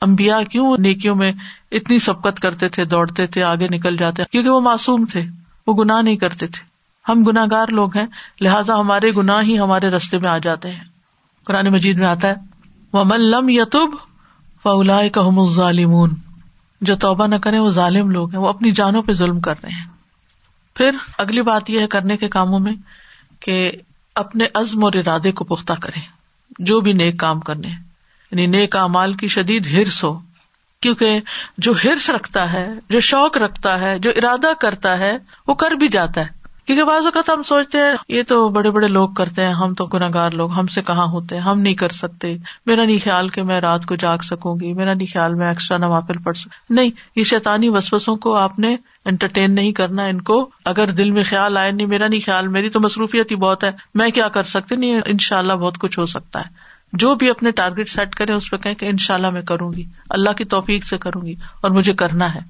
امبیا 0.00 0.42
کیوں 0.42 0.76
نیکیوں 0.78 1.16
میں 1.16 1.32
اتنی 1.72 1.98
سبقت 1.98 2.40
کرتے 2.40 2.68
تھے، 2.68 2.84
دوڑتے 2.84 3.26
تھے، 3.26 3.42
آگے 3.42 3.68
نکل 3.68 3.96
جاتے 3.96 4.22
کیونکہ 4.24 4.50
وہ 4.50 4.60
معصوم 4.60 5.04
تھے، 5.04 5.22
وہ 5.66 5.74
گناہ 5.74 6.02
نہیں 6.02 6.16
کرتے 6.16 6.46
تھے۔ 6.46 6.64
ہم 7.08 7.24
گناگار 7.24 7.66
لوگ 7.68 7.96
ہیں، 7.96 8.06
لہٰذا 8.40 8.74
ہمارے 8.74 9.10
گناہ 9.10 9.42
ہی 9.42 9.58
ہمارے 9.58 9.88
رستے 9.88 10.18
میں 10.18 10.30
آ 10.30 10.38
جاتے 10.38 10.70
ہیں۔ 10.70 10.84
قرآن 11.44 11.68
مجید 11.68 11.98
میں 11.98 12.06
آتا 12.06 12.28
ہے 12.28 12.34
وہ 12.92 13.04
ملم 13.04 13.48
یتب 13.48 14.07
فلا 14.62 15.08
کا 15.08 15.44
ظالمون 15.50 16.10
جو 16.80 16.96
توبہ 16.96 17.26
نہ 17.26 17.34
کرے 17.34 17.58
وہ 17.58 17.70
ظالم 17.70 18.10
لوگ 18.10 18.30
ہیں، 18.30 18.40
وہ 18.40 18.48
اپنی 18.48 18.70
جانوں 18.70 19.02
پہ 19.02 19.12
ظلم 19.12 19.40
کر 19.40 19.54
رہے 19.62 19.70
ہیں۔ 19.70 19.86
پھر 20.74 20.90
اگلی 21.18 21.42
بات 21.42 21.70
یہ 21.70 21.80
ہے 21.80 21.86
کرنے 21.86 22.16
کے 22.16 22.28
کاموں 22.28 22.58
میں 22.58 22.72
کہ 23.40 23.72
اپنے 24.14 24.46
عزم 24.54 24.84
اور 24.84 24.92
ارادے 24.92 25.32
کو 25.32 25.44
پختہ 25.44 25.72
کرے 25.72 26.00
جو 26.58 26.80
بھی 26.80 26.92
نیک 26.92 27.18
کام 27.18 27.40
کرنے 27.40 27.68
یعنی 27.68 28.46
نیک 28.46 28.76
امال 28.76 29.12
کی 29.12 29.28
شدید 29.28 29.66
ہرس 29.66 30.04
ہو۔ 30.04 30.20
کیونکہ 30.80 31.20
جو 31.58 31.72
ہرس 31.84 32.10
رکھتا 32.10 32.52
ہے، 32.52 32.68
جو 32.90 33.00
شوق 33.00 33.36
رکھتا 33.36 33.80
ہے، 33.80 33.98
جو 33.98 34.10
ارادہ 34.10 34.52
کرتا 34.60 34.98
ہے، 34.98 35.18
وہ 35.46 35.54
کر 35.54 35.70
بھی 35.70 35.88
جاتا 35.88 36.20
ہے۔ 36.20 36.37
کیونکہ 36.68 36.84
بعض 36.84 37.04
اوقات 37.04 37.30
ہم 37.30 37.42
سوچتے 37.42 37.78
ہیں، 37.78 37.90
یہ 38.08 38.22
تو 38.28 38.48
بڑے 38.48 38.70
بڑے 38.70 38.88
لوگ 38.88 39.08
کرتے 39.08 39.44
ہیں، 39.44 39.52
ہم 39.52 39.74
تو 39.74 39.86
گناگار 39.86 40.30
لوگ، 40.30 40.52
ہم 40.52 40.66
سے 40.66 40.82
کہاں 40.82 41.06
ہوتے 41.06 41.34
ہیں؟ 41.34 41.42
ہم 41.42 41.60
نہیں 41.60 41.74
کر 41.74 41.88
سکتے۔ 41.88 42.36
میرا 42.66 42.84
نہیں 42.84 42.98
خیال 43.04 43.28
کہ 43.28 43.42
میں 43.42 43.60
رات 43.60 43.86
کو 43.86 43.94
جاگ 43.94 44.18
سکوں 44.18 44.56
گی، 44.60 44.72
میرا 44.72 44.94
نہیں 44.94 45.12
خیال 45.12 45.34
میں 45.34 45.48
ایکسٹرا 45.48 45.78
نوافل 45.78 46.18
پڑھ 46.18 46.36
سکوں۔ 46.36 46.74
نہیں، 46.74 46.90
یہ 47.16 47.22
شیطانی 47.22 47.68
وسوسوں 47.68 48.16
کو 48.16 48.36
آپ 48.36 48.58
نے 48.58 48.76
انٹرٹین 49.04 49.54
نہیں 49.54 49.72
کرنا، 49.72 50.04
ان 50.04 50.20
کو 50.20 50.50
اگر 50.64 50.86
دل 50.86 51.10
میں 51.10 51.22
خیال 51.22 51.56
آئے، 51.56 51.72
نہیں، 51.72 51.86
میرا 51.86 52.08
نہیں 52.08 52.26
خیال، 52.26 52.48
میری 52.48 52.70
تو 52.70 52.80
مصروفیت 52.80 53.30
ہی 53.30 53.36
بہت 53.36 53.64
ہے۔ 53.64 53.70
میں 53.94 54.10
کیا 54.10 54.28
کر 54.28 54.42
سکتی 54.42 54.76
نہیں 54.76 55.00
ان 55.06 55.18
شاء 55.18 55.38
اللہ 55.38 55.52
بہت 55.52 55.78
کچھ 55.78 55.98
ہو 55.98 56.04
سکتا 56.04 56.40
ہے۔ 56.40 56.48
جو 56.92 57.14
بھی 57.14 57.30
اپنے 57.30 57.50
ٹارگیٹ 57.50 57.88
سیٹ 57.88 58.14
کرے 58.14 58.32
اس 58.32 58.50
پہ 58.50 58.56
کہ 58.56 58.86
ان 58.86 58.96
شاء 58.96 59.14
اللہ 59.14 59.30
میں 59.30 59.42
کروں 59.42 59.72
گی۔ 59.72 59.84
اللہ 60.10 60.30
کی 60.30 60.44
توفیق 60.44 60.84
سے 60.84 60.98
کروں 60.98 61.26
گی 61.26 61.34
اور 61.60 61.70
مجھے 61.70 61.92
کرنا 61.92 62.34
ہے۔ 62.34 62.40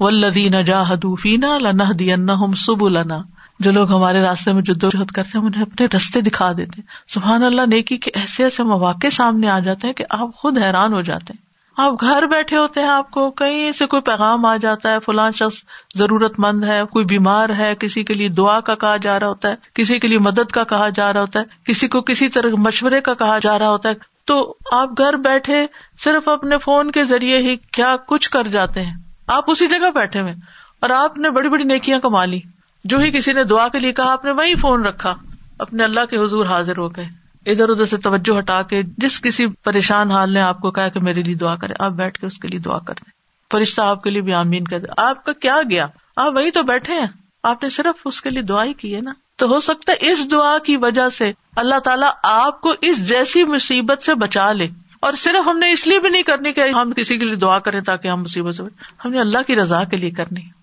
ولدین 0.00 0.64
جا 0.64 0.82
حدوفینا 0.82 1.58
لنا 1.58 1.84
دین 1.98 2.30
سب 2.56 2.84
النا 2.84 3.39
جو 3.60 3.72
لوگ 3.72 3.92
ہمارے 3.92 4.20
راستے 4.20 4.52
میں 4.52 4.62
جدوجہد 4.62 5.10
کرتے 5.10 5.38
ہیں 5.38 5.44
انہیں 5.44 5.62
اپنے 5.62 5.86
رستے 5.96 6.20
دکھا 6.20 6.52
دیتے 6.56 6.82
سبحان 7.08 7.42
اللہ، 7.42 7.62
نیکی 7.66 7.96
کے 7.96 8.10
ایسے 8.14 8.44
ایسے 8.44 8.62
مواقع 8.62 9.08
سامنے 9.12 9.48
آ 9.48 9.58
جاتے 9.58 9.86
ہیں 9.86 9.94
کہ 9.94 10.04
آپ 10.10 10.34
خود 10.34 10.58
حیران 10.58 10.92
ہو 10.92 11.00
جاتے 11.00 11.32
ہیں۔ 11.32 11.50
آپ 11.76 11.92
گھر 12.00 12.22
بیٹھے 12.22 12.56
ہوتے 12.56 12.80
ہیں، 12.80 12.88
آپ 12.88 13.10
کو 13.10 13.30
کہیں 13.30 13.72
سے 13.72 13.86
کوئی 13.86 14.02
پیغام 14.02 14.46
آ 14.46 14.56
جاتا 14.56 14.90
ہے 14.90 14.98
فلاں 14.98 15.30
شخص 15.30 15.62
ضرورت 15.94 16.34
مند 16.38 16.64
ہے، 16.64 16.82
کوئی 16.90 17.04
بیمار 17.04 17.50
ہے، 17.50 17.74
کسی 17.78 18.04
کے 18.04 18.14
لیے 18.14 18.28
دعا 18.28 18.60
کا 18.60 18.74
کہا 18.74 18.96
جا 18.96 19.20
رہا 19.20 19.28
ہوتا 19.28 19.48
ہے، 19.48 19.54
کسی 19.74 19.98
کے 19.98 20.08
لیے 20.08 20.18
مدد 20.18 20.50
کا 20.50 20.64
کہا 20.64 20.88
جا 20.88 21.12
رہا 21.12 21.20
ہوتا 21.20 21.40
ہے، 21.40 21.44
کسی 21.64 21.88
کو 21.88 22.00
کسی 22.00 22.28
طرح 22.28 22.48
مشورے 22.58 23.00
کا 23.00 23.14
کہا 23.14 23.38
جا 23.42 23.58
رہا 23.58 23.68
ہوتا 23.68 23.88
ہے۔ 23.88 23.94
تو 24.24 24.54
آپ 24.72 24.88
گھر 24.98 25.16
بیٹھے 25.16 25.66
صرف 26.04 26.28
اپنے 26.28 26.58
فون 26.58 26.90
کے 26.90 27.04
ذریعے 27.04 27.38
ہی 27.38 27.56
کیا 27.56 27.96
کچھ 28.06 28.30
کر 28.30 28.48
جاتے 28.48 28.82
ہیں۔ 28.82 28.94
آپ 29.26 29.44
اسی 29.46 29.66
جگہ 29.66 29.90
بیٹھے 29.94 30.20
ہوئے 30.20 30.32
اور 30.80 30.90
آپ 30.90 31.16
نے 31.16 31.30
بڑی 31.30 31.48
بڑی 31.48 31.64
نیکیاں 31.64 31.98
کما 31.98 32.24
لی 32.24 32.40
جو 32.84 32.98
ہی 32.98 33.10
کسی 33.10 33.32
نے 33.32 33.44
دعا 33.44 33.68
کے 33.68 33.78
لیے 33.78 33.92
کہا، 33.92 34.12
آپ 34.12 34.24
نے 34.24 34.30
وہی 34.30 34.54
فون 34.54 34.86
رکھا۔ 34.86 35.14
اپنے 35.58 35.84
اللہ 35.84 36.04
کے 36.10 36.16
حضور 36.16 36.46
حاضر 36.46 36.76
ہو 36.76 36.88
گئے۔ 36.88 37.20
ادھر 37.46 37.68
ادھر 37.68 37.86
سے 37.86 37.96
توجہ 37.96 38.38
ہٹا 38.38 38.62
کے 38.62 38.82
جس 38.98 39.20
کسی 39.20 39.46
پریشان 39.46 40.10
حال 40.10 40.32
نے 40.32 40.40
آپ 40.40 40.60
کو 40.60 40.70
کہا 40.70 40.88
کہ 40.88 41.00
میرے 41.00 41.22
لیے 41.22 41.34
دعا 41.34 41.56
کرے 41.56 41.74
آپ 41.78 41.90
بیٹھ 41.90 42.20
کے 42.20 42.26
اس 42.26 42.38
کے 42.38 42.48
لیے 42.48 42.60
دعا 42.60 42.78
کر 42.78 42.94
دیں 42.94 43.10
فرشتہ 43.52 43.80
آپ 43.80 44.02
کے 44.02 44.10
لیے 44.10 44.20
بھی 44.20 44.34
آمین 44.34 44.64
کر 44.64 44.78
دے 44.78 44.86
آپ 44.96 45.24
کا 45.24 45.32
کیا 45.32 45.56
گیا؟ 45.70 45.86
آپ 46.16 46.32
وہی 46.34 46.50
تو 46.50 46.62
بیٹھے 46.62 46.94
ہیں۔ 46.94 47.06
آپ 47.42 47.62
نے 47.62 47.68
صرف 47.68 48.02
اس 48.04 48.22
کے 48.22 48.30
لیے 48.30 48.42
دعا 48.42 48.64
ہی 48.64 48.72
کی 48.72 48.96
ہے 48.96 49.00
نا۔ 49.00 49.12
تو 49.36 49.46
ہو 49.46 49.60
سکتا 49.60 49.92
ہے 49.92 50.10
اس 50.10 50.30
دعا 50.30 50.58
کی 50.58 50.76
وجہ 50.76 51.08
سے 51.08 51.32
اللہ 51.56 51.78
تعالیٰ 51.78 52.10
آپ 52.22 52.60
کو 52.60 52.74
اس 52.80 53.08
جیسی 53.08 53.44
مصیبت 53.44 54.02
سے 54.02 54.14
بچا 54.14 54.52
لے۔ 54.52 54.68
اور 55.00 55.12
صرف 55.12 55.48
ہم 55.48 55.58
نے 55.58 55.72
اس 55.72 55.86
لیے 55.86 55.98
بھی 55.98 56.08
نہیں 56.08 56.22
کرنی 56.22 56.52
کہ 56.52 56.60
ہم 56.60 56.92
کسی 56.92 57.18
کے 57.18 57.26
لیے 57.26 57.36
دعا 57.36 57.58
کریں 57.58 57.80
تاکہ 57.80 58.08
ہم 58.08 58.20
مصیبت 58.20 58.54
سے 58.54 58.62
ہم 59.04 59.10
نے 59.10 59.20
اللہ 59.20 59.38
کی 59.46 59.56
رضا 59.56 59.84
کے 59.84 59.96
لیے 59.96 60.10
کرنی۔ 60.10 60.59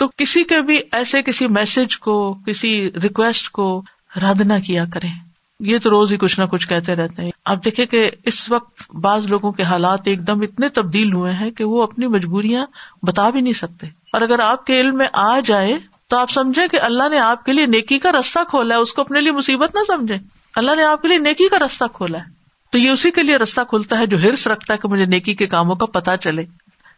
تو 0.00 0.08
کسی 0.16 0.44
کے 0.44 0.60
بھی 0.60 0.80
ایسے 0.92 1.22
کسی 1.22 1.46
میسج 1.46 1.98
کو، 1.98 2.34
کسی 2.46 2.90
ریکویسٹ 3.02 3.50
کو 3.50 3.82
رد 4.16 4.40
نہ 4.40 4.52
کیا 4.66 4.84
کریں۔ 4.92 5.12
یہ 5.60 5.78
تو 5.82 5.90
روز 5.90 6.12
ہی 6.12 6.16
کچھ 6.16 6.40
نہ 6.40 6.44
کچھ 6.44 6.68
کہتے 6.68 6.94
رہتے 6.94 7.22
ہیں۔ 7.22 7.30
آپ 7.44 7.64
دیکھیں 7.64 7.86
کہ 7.86 8.10
اس 8.26 8.50
وقت 8.50 8.96
بعض 8.96 9.26
لوگوں 9.26 9.52
کے 9.52 9.62
حالات 9.62 10.00
ایک 10.04 10.26
دم 10.26 10.40
اتنے 10.40 10.68
تبدیل 10.68 11.12
ہوئے 11.12 11.32
ہیں 11.32 11.50
کہ 11.50 11.64
وہ 11.64 11.82
اپنی 11.82 12.06
مجبوریاں 12.06 12.66
بتا 13.02 13.30
بھی 13.30 13.40
نہیں 13.40 13.52
سکتے۔ 13.52 13.86
اور 13.86 14.20
اگر 14.20 14.38
آپ 14.38 14.66
کے 14.66 14.80
علم 14.80 14.96
میں 14.96 15.06
آ 15.12 15.40
جائے 15.40 15.78
تو 16.08 16.16
آپ 16.16 16.30
سمجھے 16.30 16.68
کہ 16.68 16.80
اللہ 16.80 17.08
نے 17.08 17.18
آپ 17.18 17.44
کے 17.44 17.52
لیے 17.52 17.66
نیکی 17.66 17.98
کا 17.98 18.12
رستہ 18.12 18.38
کھولا 18.48 18.74
ہے، 18.74 18.80
اس 18.80 18.92
کو 18.92 19.00
اپنے 19.00 19.20
لیے 19.20 19.32
مصیبت 19.32 19.74
نہ 19.74 19.80
سمجھے 19.86 20.16
اللہ 20.56 20.76
نے 20.76 20.82
آپ 20.84 21.02
کے 21.02 21.08
لیے 21.08 21.18
نیکی 21.18 21.48
کا 21.48 21.58
رستہ 21.58 21.84
کھولا 21.92 22.18
ہے۔ 22.18 22.24
تو 22.72 22.78
یہ 22.78 22.90
اسی 22.90 23.10
کے 23.10 23.22
لیے 23.22 23.36
رستہ 23.36 23.60
کھلتا 23.68 23.98
ہے 23.98 24.06
جو 24.06 24.18
ہرس 24.18 24.46
رکھتا 24.46 24.72
ہے 24.72 24.78
کہ 24.78 24.88
مجھے 24.88 25.04
نیکی 25.04 25.34
کے 25.34 25.46
کاموں 25.46 25.76
کا 25.76 25.86
پتا 25.86 26.16
چلے۔ 26.16 26.44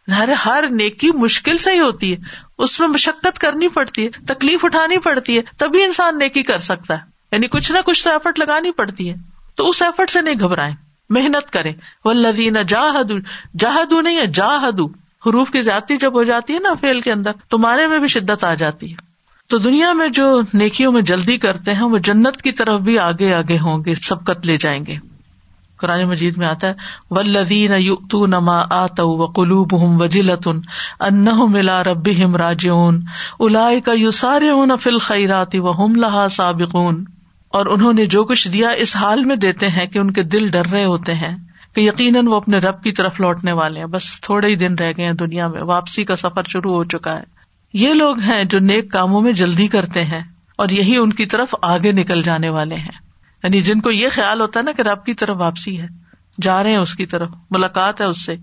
ظاہر 0.09 0.29
ہر 0.29 0.63
نیکی 0.71 1.11
مشکل 1.11 1.57
سے 1.57 1.71
ہی 1.71 1.79
ہوتی 1.79 2.11
ہے۔ 2.11 2.17
اس 2.57 2.79
میں 2.79 2.87
مشقت 2.87 3.39
کرنی 3.39 3.67
پڑتی 3.67 4.05
ہے، 4.05 4.09
تکلیف 4.27 4.65
اٹھانی 4.65 4.97
پڑتی 4.97 5.37
ہے، 5.37 5.41
تبھی 5.57 5.83
انسان 5.83 6.17
نیکی 6.19 6.43
کر 6.43 6.59
سکتا 6.59 6.93
ہے۔ 6.93 7.03
یعنی 7.31 7.47
کچھ 7.47 7.71
نہ 7.71 7.77
کچھ 7.85 8.03
تو 8.03 8.09
ایفرٹ 8.09 8.39
لگانی 8.39 8.71
پڑتی 8.71 9.09
ہے۔ 9.09 9.15
تو 9.55 9.69
اس 9.69 9.81
ایفرٹ 9.81 10.09
سے 10.09 10.21
نہیں 10.21 10.39
گھبرائیں۔ 10.39 10.75
محنت 11.09 11.53
کرے 11.53 11.71
وہ 12.05 12.13
لدین 12.13 12.57
جاہدو 12.67 13.19
جاہدو 13.59 14.01
نہیں 14.01 14.17
ہے 14.17 14.27
جاہدو 14.27 14.85
حروف 15.25 15.51
کی 15.51 15.61
زیادتی 15.61 15.97
جب 15.97 16.13
ہو 16.13 16.23
جاتی 16.23 16.53
ہے 16.53 16.59
نا 16.59 16.73
فیل 16.81 16.99
کے 16.99 17.11
اندر، 17.11 17.31
تمہارے 17.49 17.87
میں 17.87 17.99
بھی 17.99 18.07
شدت 18.07 18.43
آ 18.43 18.53
جاتی 18.53 18.91
ہے۔ 18.91 18.95
تو 19.47 19.57
دنیا 19.57 19.93
میں 19.93 20.07
جو 20.07 20.41
نیکیوں 20.53 20.91
میں 20.91 21.01
جلدی 21.01 21.37
کرتے 21.37 21.73
ہیں، 21.73 21.83
وہ 21.83 21.97
جنت 21.97 22.41
کی 22.41 22.51
طرف 22.51 22.79
بھی 22.79 22.99
آگے 22.99 23.33
آگے 23.33 23.59
ہوں 23.59 23.85
گے، 23.85 23.95
سبقت 23.95 24.45
لے 24.45 24.57
جائیں 24.57 24.85
گے۔ 24.85 25.12
قرآن 25.83 26.03
مجید 26.03 26.37
میں 26.37 26.47
آتا 26.47 26.67
ہے 26.67 26.73
ولدین 27.11 27.71
یو 27.77 28.25
نما 28.25 28.59
آت 28.69 28.99
و 28.99 29.25
قلوب 29.25 29.75
ہم 29.81 30.01
وجلتن 30.01 30.59
ان 30.99 31.27
ملا 31.51 31.83
رب 31.83 32.09
ہم 32.23 32.35
راجون 32.35 33.01
الا 33.39 33.69
کا 33.85 33.93
یو 33.93 34.11
سارے 34.11 34.49
فل 34.79 34.97
خیراتی 34.97 35.59
و 35.59 35.71
ہم 35.71 35.95
لہا 35.95 36.27
سابقون۔ 36.31 37.03
اور 37.53 37.65
انہوں 37.65 37.93
نے 37.93 38.05
جو 38.05 38.23
کچھ 38.23 38.47
دیا 38.49 38.69
اس 38.69 38.95
حال 38.95 39.23
میں 39.23 39.35
دیتے 39.35 39.67
ہیں 39.67 39.85
کہ 39.85 39.99
ان 39.99 40.11
کے 40.11 40.23
دل 40.23 40.47
ڈر 40.47 40.65
رہے 40.65 40.85
ہوتے 40.85 41.13
ہیں، 41.13 41.35
کہ 41.75 41.81
یقیناً 41.81 42.27
وہ 42.27 42.35
اپنے 42.35 42.57
رب 42.57 42.83
کی 42.83 42.91
طرف 42.91 43.19
لوٹنے 43.19 43.51
والے 43.51 43.79
ہیں۔ 43.79 43.87
بس 43.87 44.21
تھوڑے 44.21 44.47
ہی 44.47 44.55
دن 44.55 44.75
رہ 44.75 44.91
گئے 44.97 45.05
ہیں 45.05 45.13
دنیا 45.13 45.47
میں، 45.47 45.61
واپسی 45.61 46.03
کا 46.03 46.15
سفر 46.15 46.41
شروع 46.47 46.73
ہو 46.73 46.83
چکا 46.83 47.13
ہے۔ 47.13 47.23
یہ 47.73 47.93
لوگ 47.93 48.19
ہیں 48.19 48.43
جو 48.43 48.59
نیک 48.59 48.91
کاموں 48.91 49.21
میں 49.21 49.33
جلدی 49.33 49.67
کرتے 49.67 50.03
ہیں 50.03 50.21
اور 50.57 50.69
یہی 50.69 50.97
ان 50.97 51.13
کی 51.13 51.25
طرف 51.25 51.55
آگے 51.61 51.91
نکل 51.91 52.21
جانے 52.21 52.49
والے 52.49 52.75
ہیں۔ 52.75 52.97
یعنی 53.43 53.61
جن 53.61 53.81
کو 53.81 53.91
یہ 53.91 54.07
خیال 54.11 54.41
ہوتا 54.41 54.59
ہے 54.59 54.63
نا 54.63 54.71
کہ 54.71 54.81
رب 54.81 55.05
کی 55.05 55.13
طرف 55.13 55.37
واپسی 55.39 55.81
ہے، 55.81 55.87
جا 56.41 56.63
رہے 56.63 56.69
ہیں 56.69 56.77
اس 56.77 56.95
کی 56.95 57.05
طرف، 57.05 57.29
ملاقات 57.51 58.01
ہے 58.01 58.05
اس 58.05 58.25
سے، 58.25 58.35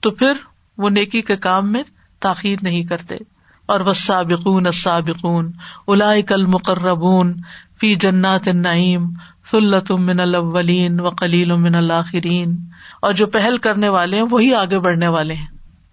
تو 0.00 0.10
پھر 0.10 0.32
وہ 0.78 0.90
نیکی 0.90 1.22
کے 1.22 1.36
کام 1.36 1.72
میں 1.72 1.82
تاخیر 2.20 2.58
نہیں 2.62 2.84
کرتے۔ 2.84 3.14
اور 3.66 3.80
وہ 3.80 3.92
سابقون 3.92 4.72
سابقون 4.72 5.52
الا 5.88 6.20
کل 6.28 6.46
فی 7.80 7.94
جنات 7.94 8.48
نعیم 8.48 9.10
فلت 9.50 9.92
من 9.92 10.20
الاولین 10.20 11.00
و 11.00 11.10
کلیل 11.10 11.52
من 11.52 11.74
الآخرین 11.74 12.56
اور 13.02 13.12
جو 13.12 13.26
پہل 13.26 13.58
کرنے 13.58 13.88
والے 13.88 14.16
ہیں، 14.16 14.26
وہی 14.30 14.54
آگے 14.54 14.78
بڑھنے 14.78 15.08
والے 15.08 15.34
ہیں۔ 15.34 15.46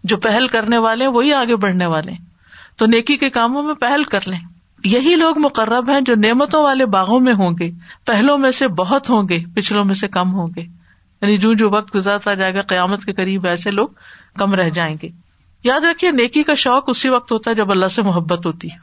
جو 0.04 0.18
پہل 0.18 0.48
کرنے 0.48 0.78
والے 0.78 1.06
ہیں، 1.06 1.12
وہی 1.12 1.34
آگے 1.34 1.56
بڑھنے 1.56 1.86
والے 1.86 2.12
ہیں۔ 2.12 2.26
تو 2.76 2.86
نیکی 2.86 3.18
کے 3.18 3.30
کاموں 3.30 3.64
میں 3.64 3.74
پہل 3.74 4.04
کر 4.04 4.20
لیں۔ 4.26 4.40
یہی 4.84 5.16
لوگ 5.16 5.40
مقرب 5.40 5.90
ہیں 5.90 6.02
جو 6.02 6.16
نعمتوں 6.16 6.64
والے 6.64 6.86
باغوں 6.86 7.20
میں 7.20 7.34
ہوں 7.34 7.52
گے، 7.60 7.72
پہلوں 8.06 8.38
میں 8.38 8.52
سے 8.52 8.68
بہت 8.68 9.10
ہوں 9.10 9.30
گے، 9.30 9.44
پچھلوں 9.56 9.86
میں 9.86 9.96
سے 9.96 10.08
کم 10.08 10.34
ہوں 10.34 10.48
گے۔ 10.56 10.62
یعنی 11.22 11.38
جو 11.38 11.54
جو 11.54 11.70
وقت 11.70 11.96
گزارتا 11.96 12.34
جائے 12.34 12.54
گا، 12.54 12.62
قیامت 12.62 13.06
کے 13.06 13.14
قریب 13.14 13.48
ایسے 13.48 13.72
لوگ 13.72 13.88
کم 14.38 14.54
رہ 14.54 14.70
جائیں 14.70 14.96
گے۔ 15.04 15.10
یاد 15.64 15.80
رکھیے، 15.80 16.12
نیکی 16.12 16.44
کا 16.44 16.54
شوق 16.54 16.84
اسی 16.88 17.10
وقت 17.10 17.32
ہوتا 17.32 17.52
ہے 17.52 17.56
جب 17.56 17.72
اللہ 17.72 17.86
سے 17.86 18.02
محبت 18.02 18.46
ہوتی 18.46 18.72
ہے۔ 18.72 18.78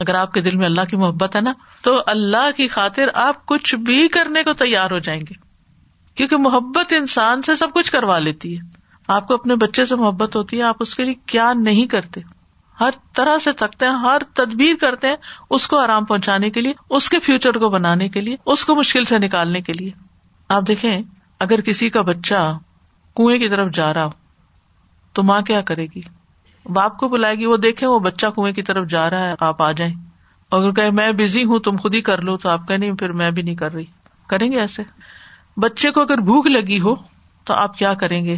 اگر 0.00 0.14
آپ 0.14 0.32
کے 0.32 0.40
دل 0.40 0.56
میں 0.56 0.66
اللہ 0.66 0.84
کی 0.90 0.96
محبت 0.96 1.36
ہے 1.36 1.40
نا، 1.40 1.52
تو 1.82 2.02
اللہ 2.06 2.50
کی 2.56 2.68
خاطر 2.68 3.04
آپ 3.14 3.46
کچھ 3.46 3.74
بھی 3.74 4.08
کرنے 4.08 4.42
کو 4.42 4.52
تیار 4.52 4.90
ہو 4.90 4.98
جائیں 4.98 5.20
گے۔ 5.20 5.34
کیونکہ 6.14 6.36
محبت 6.36 6.92
انسان 6.92 7.42
سے 7.42 7.56
سب 7.56 7.72
کچھ 7.74 7.92
کروا 7.92 8.18
لیتی 8.18 8.56
ہے۔ 8.56 8.62
آپ 9.08 9.28
کو 9.28 9.34
اپنے 9.34 9.54
بچے 9.54 9.86
سے 9.86 9.96
محبت 9.96 10.36
ہوتی 10.36 10.58
ہے، 10.58 10.62
آپ 10.62 10.76
اس 10.80 10.94
کے 10.94 11.02
لیے 11.02 11.14
کیا 11.26 11.52
نہیں 11.56 11.86
کرتے۔ 11.86 12.20
ہر 12.80 12.90
طرح 13.12 13.38
سے 13.38 13.52
تھکتے 13.52 13.86
ہیں، 13.86 13.92
ہر 13.92 14.18
تدبیر 14.34 14.74
کرتے 14.80 15.06
ہیں 15.06 15.16
اس 15.50 15.68
کو 15.68 15.78
آرام 15.78 16.04
پہنچانے 16.04 16.50
کے 16.50 16.60
لیے، 16.60 16.72
اس 16.90 17.08
کے 17.08 17.18
فیوچر 17.18 17.52
کو 17.52 17.68
بنانے 17.68 18.08
کے 18.08 18.20
لیے، 18.20 18.36
اس 18.46 18.64
کو 18.64 18.74
مشکل 18.74 19.04
سے 19.04 19.18
نکالنے 19.18 19.60
کے 19.60 19.72
لیے۔ 19.72 19.90
آپ 20.48 20.62
دیکھیں، 20.68 21.02
اگر 21.40 21.60
کسی 21.60 21.90
کا 21.90 22.00
بچہ 22.00 22.58
کنویں 23.16 23.38
کی 23.38 23.48
طرف 23.48 23.72
جا 23.72 23.94
رہا 23.94 24.04
ہو، 24.04 24.10
تو 25.12 25.22
ماں 25.22 25.40
کیا 25.40 25.60
کرے 25.60 25.86
گی؟ 25.94 26.00
باپ 26.64 26.98
کو 26.98 27.08
بلائے 27.08 27.34
گی، 27.34 27.46
وہ 27.46 27.56
دیکھے 27.56 27.86
وہ 27.86 27.98
بچہ 27.98 28.26
کنویں 28.26 28.52
کی 28.52 28.62
طرف 28.62 28.88
جا 28.88 29.10
رہا 29.10 29.20
ہے، 29.20 29.34
آپ 29.40 29.62
آ 29.62 29.72
جائیں۔ 29.72 29.94
اگر 30.50 30.70
کہ 30.70 30.90
میں 30.90 31.12
بزی 31.12 31.44
ہوں، 31.44 31.58
تم 31.58 31.76
خود 31.76 31.94
ہی 31.94 32.00
کر 32.00 32.22
لو، 32.22 32.36
تو 32.36 32.48
آپ 32.48 32.68
کہ 32.68 32.76
نہیں، 32.76 32.92
پھر 32.92 33.12
میں 33.12 33.30
بھی 33.30 33.42
نہیں 33.42 33.54
کر 33.54 33.74
رہی۔ 33.74 33.84
کریں 34.26 34.52
گے 34.52 34.60
ایسے؟ 34.60 34.82
بچے 35.56 35.90
کو 35.90 36.00
اگر 36.00 36.18
بھوک 36.18 36.46
لگی 36.46 36.80
ہو، 36.80 36.94
تو 37.44 37.54
آپ 37.54 37.78
کیا 37.78 37.94
کریں 37.94 38.24
گے؟ 38.24 38.36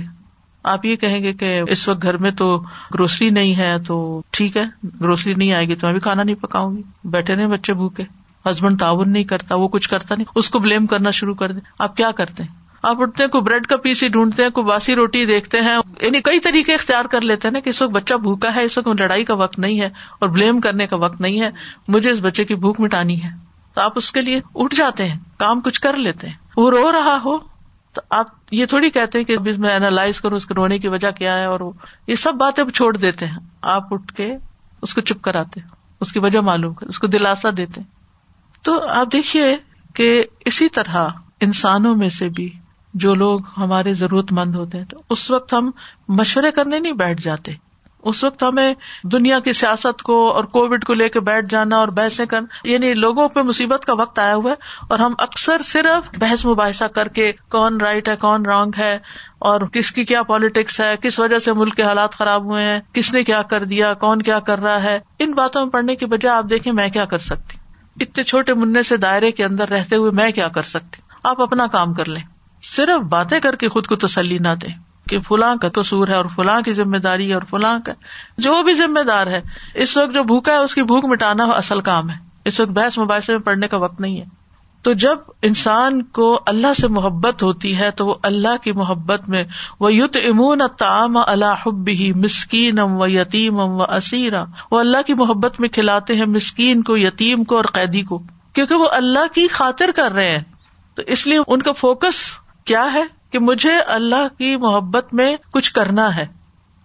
آپ 0.68 0.84
یہ 0.84 0.96
کہیں 0.96 1.22
گے 1.22 1.32
کہ 1.32 1.60
اس 1.68 1.88
وقت 1.88 2.02
گھر 2.02 2.16
میں 2.16 2.30
تو 2.30 2.58
گروسری 2.94 3.30
نہیں 3.30 3.56
ہے 3.56 3.78
تو 3.86 4.22
ٹھیک 4.30 4.56
ہے، 4.56 4.64
گروسری 5.00 5.34
نہیں 5.34 5.52
آئے 5.52 5.68
گی 5.68 5.74
تو 5.74 5.86
میں 5.86 5.92
بھی 5.92 6.00
کھانا 6.00 6.22
نہیں 6.22 6.34
پکاؤں 6.34 6.76
گی۔ 6.76 6.82
بیٹھے 7.04 7.34
نہیں 7.34 7.46
بچے 7.46 7.74
بھوکے۔ 7.74 8.02
ہسبینڈ 8.50 8.80
تعاون 8.80 9.12
نہیں 9.12 9.24
کرتا، 9.24 9.54
وہ 9.54 9.68
کچھ 9.68 9.88
کرتا 9.88 10.14
نہیں۔ 10.14 10.24
اس 10.34 10.50
کو 10.50 10.58
بلیم 10.58 10.86
کرنا 10.86 11.10
شروع 11.10 11.34
کر 11.34 11.52
دیں۔ 11.52 11.60
آپ 11.78 11.96
کیا 11.96 12.10
کرتے 12.10 12.42
ہیں؟ 12.42 12.54
آپ 12.82 12.96
اٹھتے 13.00 13.22
ہیں، 13.22 13.30
کوئی 13.30 13.42
بریڈ 13.42 13.66
کا 13.66 13.76
پیس 13.76 14.02
ہی 14.02 14.08
ڈھونڈتے 14.08 14.42
ہیں، 14.42 14.50
کوئی 14.50 14.64
باسی 14.64 14.94
روٹی 14.94 15.26
دیکھتے 15.26 15.60
ہیں۔ 15.60 15.78
یعنی 16.00 16.20
کئی 16.20 16.40
طریقے 16.40 16.74
اختیار 16.74 17.04
کر 17.04 17.20
لیتے 17.20 17.48
ہیں 17.48 17.52
نا 17.52 17.60
کہ 17.60 17.70
اس 17.70 17.82
وقت 17.82 17.92
بچہ 17.92 18.14
بھوکا 18.14 18.54
ہے، 18.54 18.64
اس 18.64 18.78
وقت 18.78 18.88
لڑائی 18.88 19.24
کا 19.24 19.34
وقت 19.34 19.58
نہیں 19.58 19.80
ہے 19.80 19.88
اور 20.20 20.28
بلیم 20.28 20.60
کرنے 20.60 20.86
کا 20.86 20.96
وقت 20.96 21.20
نہیں 21.20 21.40
ہے۔ 21.40 21.50
مجھے 21.88 22.10
اس 22.10 22.18
بچے 22.22 22.44
کی 22.44 22.54
بھوک 22.54 22.80
مٹانی 22.80 23.24
ہے۔ 23.24 23.28
تو 23.74 23.80
آپ 23.80 23.92
اس 23.96 24.12
کے 24.12 24.20
لیے 24.20 24.40
اٹھ 24.54 24.74
جاتے 24.74 25.08
ہیں، 25.08 25.18
کام 25.36 25.60
کچھ 25.60 25.80
کر 25.80 25.96
لیتے 25.96 26.28
ہیں۔ 26.28 26.34
وہ 26.56 26.70
رو 26.70 26.92
رہا 26.92 27.18
ہو 27.24 27.57
تو 27.92 28.00
آپ 28.10 28.26
یہ 28.50 28.66
تھوڑی 28.66 28.90
کہتے 28.90 29.18
ہیں 29.18 29.24
کہ 29.24 29.36
میں 29.58 29.70
اینالائز 29.70 30.20
کروں 30.20 30.36
اس 30.36 30.46
کے 30.46 30.54
رونے 30.54 30.78
کی 30.78 30.88
وجہ 30.88 31.10
کیا 31.10 31.36
ہے 31.36 31.44
اور 31.44 31.60
وہ 31.60 31.72
یہ 32.06 32.14
سب 32.14 32.34
باتیں 32.34 32.64
چھوڑ 32.64 32.96
دیتے 32.96 33.26
ہیں۔ 33.26 33.38
آپ 33.62 33.94
اٹھ 33.94 34.14
کے 34.14 34.36
اس 34.82 34.94
کو 34.94 35.00
چپ 35.00 35.22
کراتے 35.22 35.60
اس 36.00 36.12
کی 36.12 36.18
وجہ 36.18 36.40
معلوم 36.40 36.74
کر 36.74 36.86
اس 36.86 36.98
کو 36.98 37.06
دلاسا 37.06 37.48
دیتے 37.56 37.80
تو 38.62 38.88
آپ 38.88 39.12
دیکھیے 39.12 39.56
کہ 39.94 40.24
اسی 40.44 40.68
طرح 40.68 41.08
انسانوں 41.40 41.94
میں 41.94 42.08
سے 42.08 42.28
بھی 42.28 42.52
جو 42.94 43.14
لوگ 43.14 43.40
ہمارے 43.56 43.94
ضرورت 43.94 44.32
مند 44.32 44.54
ہوتے 44.54 44.78
ہیں، 44.78 44.84
تو 44.84 45.02
اس 45.10 45.30
وقت 45.30 45.52
ہم 45.52 45.70
مشورے 46.08 46.50
کرنے 46.50 46.78
نہیں 46.78 46.92
بیٹھ 46.92 47.22
جاتے۔ 47.22 47.52
اس 48.02 48.24
وقت 48.24 48.42
ہمیں 48.42 48.74
دنیا 49.02 49.40
کی 49.40 49.52
سیاست 49.52 50.02
کو 50.02 50.32
اور 50.32 50.44
کووڈ 50.44 50.84
کو 50.84 50.94
لے 50.94 51.08
کے 51.08 51.20
بیٹھ 51.20 51.46
جانا 51.48 51.76
اور 51.76 51.88
بحثیں 51.88 52.26
کرنا 52.26 52.46
یعنی 52.64 52.94
لوگوں 52.94 53.28
پہ 53.28 53.42
مصیبت 53.42 53.84
کا 53.84 53.92
وقت 53.92 54.18
آیا 54.18 54.34
ہوا 54.34 54.50
ہے 54.50 54.56
اور 54.88 54.98
ہم 54.98 55.14
اکثر 55.18 55.62
صرف 55.62 56.10
بحث 56.18 56.46
مباحثہ 56.46 56.84
کر 56.84 57.08
کے 57.08 57.32
کون 57.32 57.80
رائٹ 57.80 58.08
ہے، 58.08 58.16
کون 58.16 58.46
رانگ 58.46 58.70
ہے 58.78 58.98
اور 59.38 59.60
کس 59.60 59.92
کی 59.92 60.04
کیا 60.04 60.22
پالیٹکس 60.22 60.80
ہے، 60.80 60.94
کس 61.02 61.20
وجہ 61.20 61.38
سے 61.38 61.52
ملک 61.52 61.74
کے 61.74 61.82
حالات 61.82 62.12
خراب 62.12 62.44
ہوئے 62.44 62.64
ہیں، 62.64 62.80
کس 62.92 63.12
نے 63.12 63.24
کیا 63.24 63.42
کر 63.42 63.64
دیا، 63.64 63.94
کون 63.94 64.22
کیا 64.22 64.38
کر 64.38 64.58
رہا 64.58 64.82
ہے، 64.82 64.98
ان 65.18 65.32
باتوں 65.32 65.62
میں 65.62 65.72
پڑھنے 65.72 65.96
کی 65.96 66.06
بجائے 66.06 66.36
آپ 66.36 66.44
دیکھیں 66.50 66.72
میں 66.72 66.88
کیا 66.88 67.04
کر 67.04 67.18
سکتی۔ 67.18 67.58
اتنے 68.04 68.24
چھوٹے 68.24 68.54
منہ 68.54 68.82
سے 68.82 68.96
دائرے 68.96 69.32
کے 69.32 69.44
اندر 69.44 69.68
رہتے 69.68 69.96
ہوئے 69.96 70.10
میں 70.10 70.30
کیا 70.30 70.48
کر 70.48 70.62
سکتی؟ 70.62 71.02
آپ 71.24 71.42
اپنا 71.42 71.66
کام 71.66 71.94
کر 71.94 72.08
لیں۔ 72.08 72.22
صرف 72.62 73.00
باتیں 73.00 73.40
کر 73.40 73.56
کے 73.56 73.68
خود 73.68 73.86
کو 73.86 73.96
تسلی 73.96 74.38
نہ 74.38 74.54
دیں۔ 74.62 74.87
کہ 75.08 75.20
فلاں 75.20 75.56
کا 75.56 75.68
قصور 75.68 76.08
ہے 76.08 76.14
اور 76.14 76.24
فلاں 76.24 76.60
کی 76.60 76.72
ذمہ 76.72 76.96
داری 76.96 77.28
ہے 77.28 77.34
اور 77.34 77.42
فلاں 77.50 77.78
کا 77.84 77.92
جو 78.38 78.62
بھی 78.62 78.72
ذمہ 78.72 79.00
دار 79.00 79.26
ہے، 79.26 79.40
اس 79.74 79.96
وقت 79.96 80.14
جو 80.14 80.22
بھوکا 80.22 80.52
ہے، 80.52 80.56
اس 80.56 80.74
کی 80.74 80.82
بھوک 80.82 81.04
مٹانا 81.04 81.44
اصل 81.44 81.80
کام 81.80 82.10
ہے۔ 82.10 82.14
اس 82.44 82.60
وقت 82.60 82.70
بحث 82.70 82.98
مباحثے 82.98 83.32
میں 83.32 83.40
پڑھنے 83.40 83.68
کا 83.68 83.78
وقت 83.78 84.00
نہیں 84.00 84.20
ہے۔ 84.20 84.24
تو 84.82 84.92
جب 84.92 85.18
انسان 85.42 86.02
کو 86.02 86.40
اللہ 86.46 86.72
سے 86.80 86.88
محبت 86.88 87.42
ہوتی 87.42 87.78
ہے، 87.78 87.90
تو 87.90 88.06
وہ 88.06 88.14
اللہ 88.22 88.56
کی 88.62 88.72
محبت 88.72 89.28
میں 89.28 89.44
وہ 89.80 89.92
یوت 89.92 90.16
امون 90.16 90.62
تام 90.78 91.16
اللہ 91.16 91.68
ہی 91.88 92.12
مسکین 92.12 92.78
ام 92.78 93.00
و 93.00 93.06
یتیم 93.06 93.60
ام 93.60 93.70
و 93.70 93.82
اسیرا 93.82 94.44
وہ 94.70 94.80
اللہ 94.80 95.02
کی 95.06 95.14
محبت 95.14 95.60
میں 95.60 95.68
کھلاتے 95.68 96.16
ہیں 96.16 96.26
مسکین 96.26 96.82
کو، 96.82 96.96
یتیم 96.96 97.44
کو 97.44 97.56
اور 97.56 97.64
قیدی 97.64 98.02
کو۔ 98.02 98.22
کیونکہ 98.52 98.74
وہ 98.74 98.88
اللہ 98.92 99.34
کی 99.34 99.48
خاطر 99.48 99.90
کر 99.96 100.12
رہے 100.12 100.30
ہیں۔ 100.30 100.44
تو 100.94 101.02
اس 101.06 101.26
لیے 101.26 101.38
ان 101.46 101.62
کا 101.62 101.72
فوکس 101.72 102.16
کیا 102.64 102.92
ہے؟ 102.94 103.17
کہ 103.30 103.38
مجھے 103.38 103.80
اللہ 103.86 104.28
کی 104.38 104.56
محبت 104.56 105.14
میں 105.14 105.36
کچھ 105.50 105.72
کرنا 105.72 106.16
ہے 106.16 106.26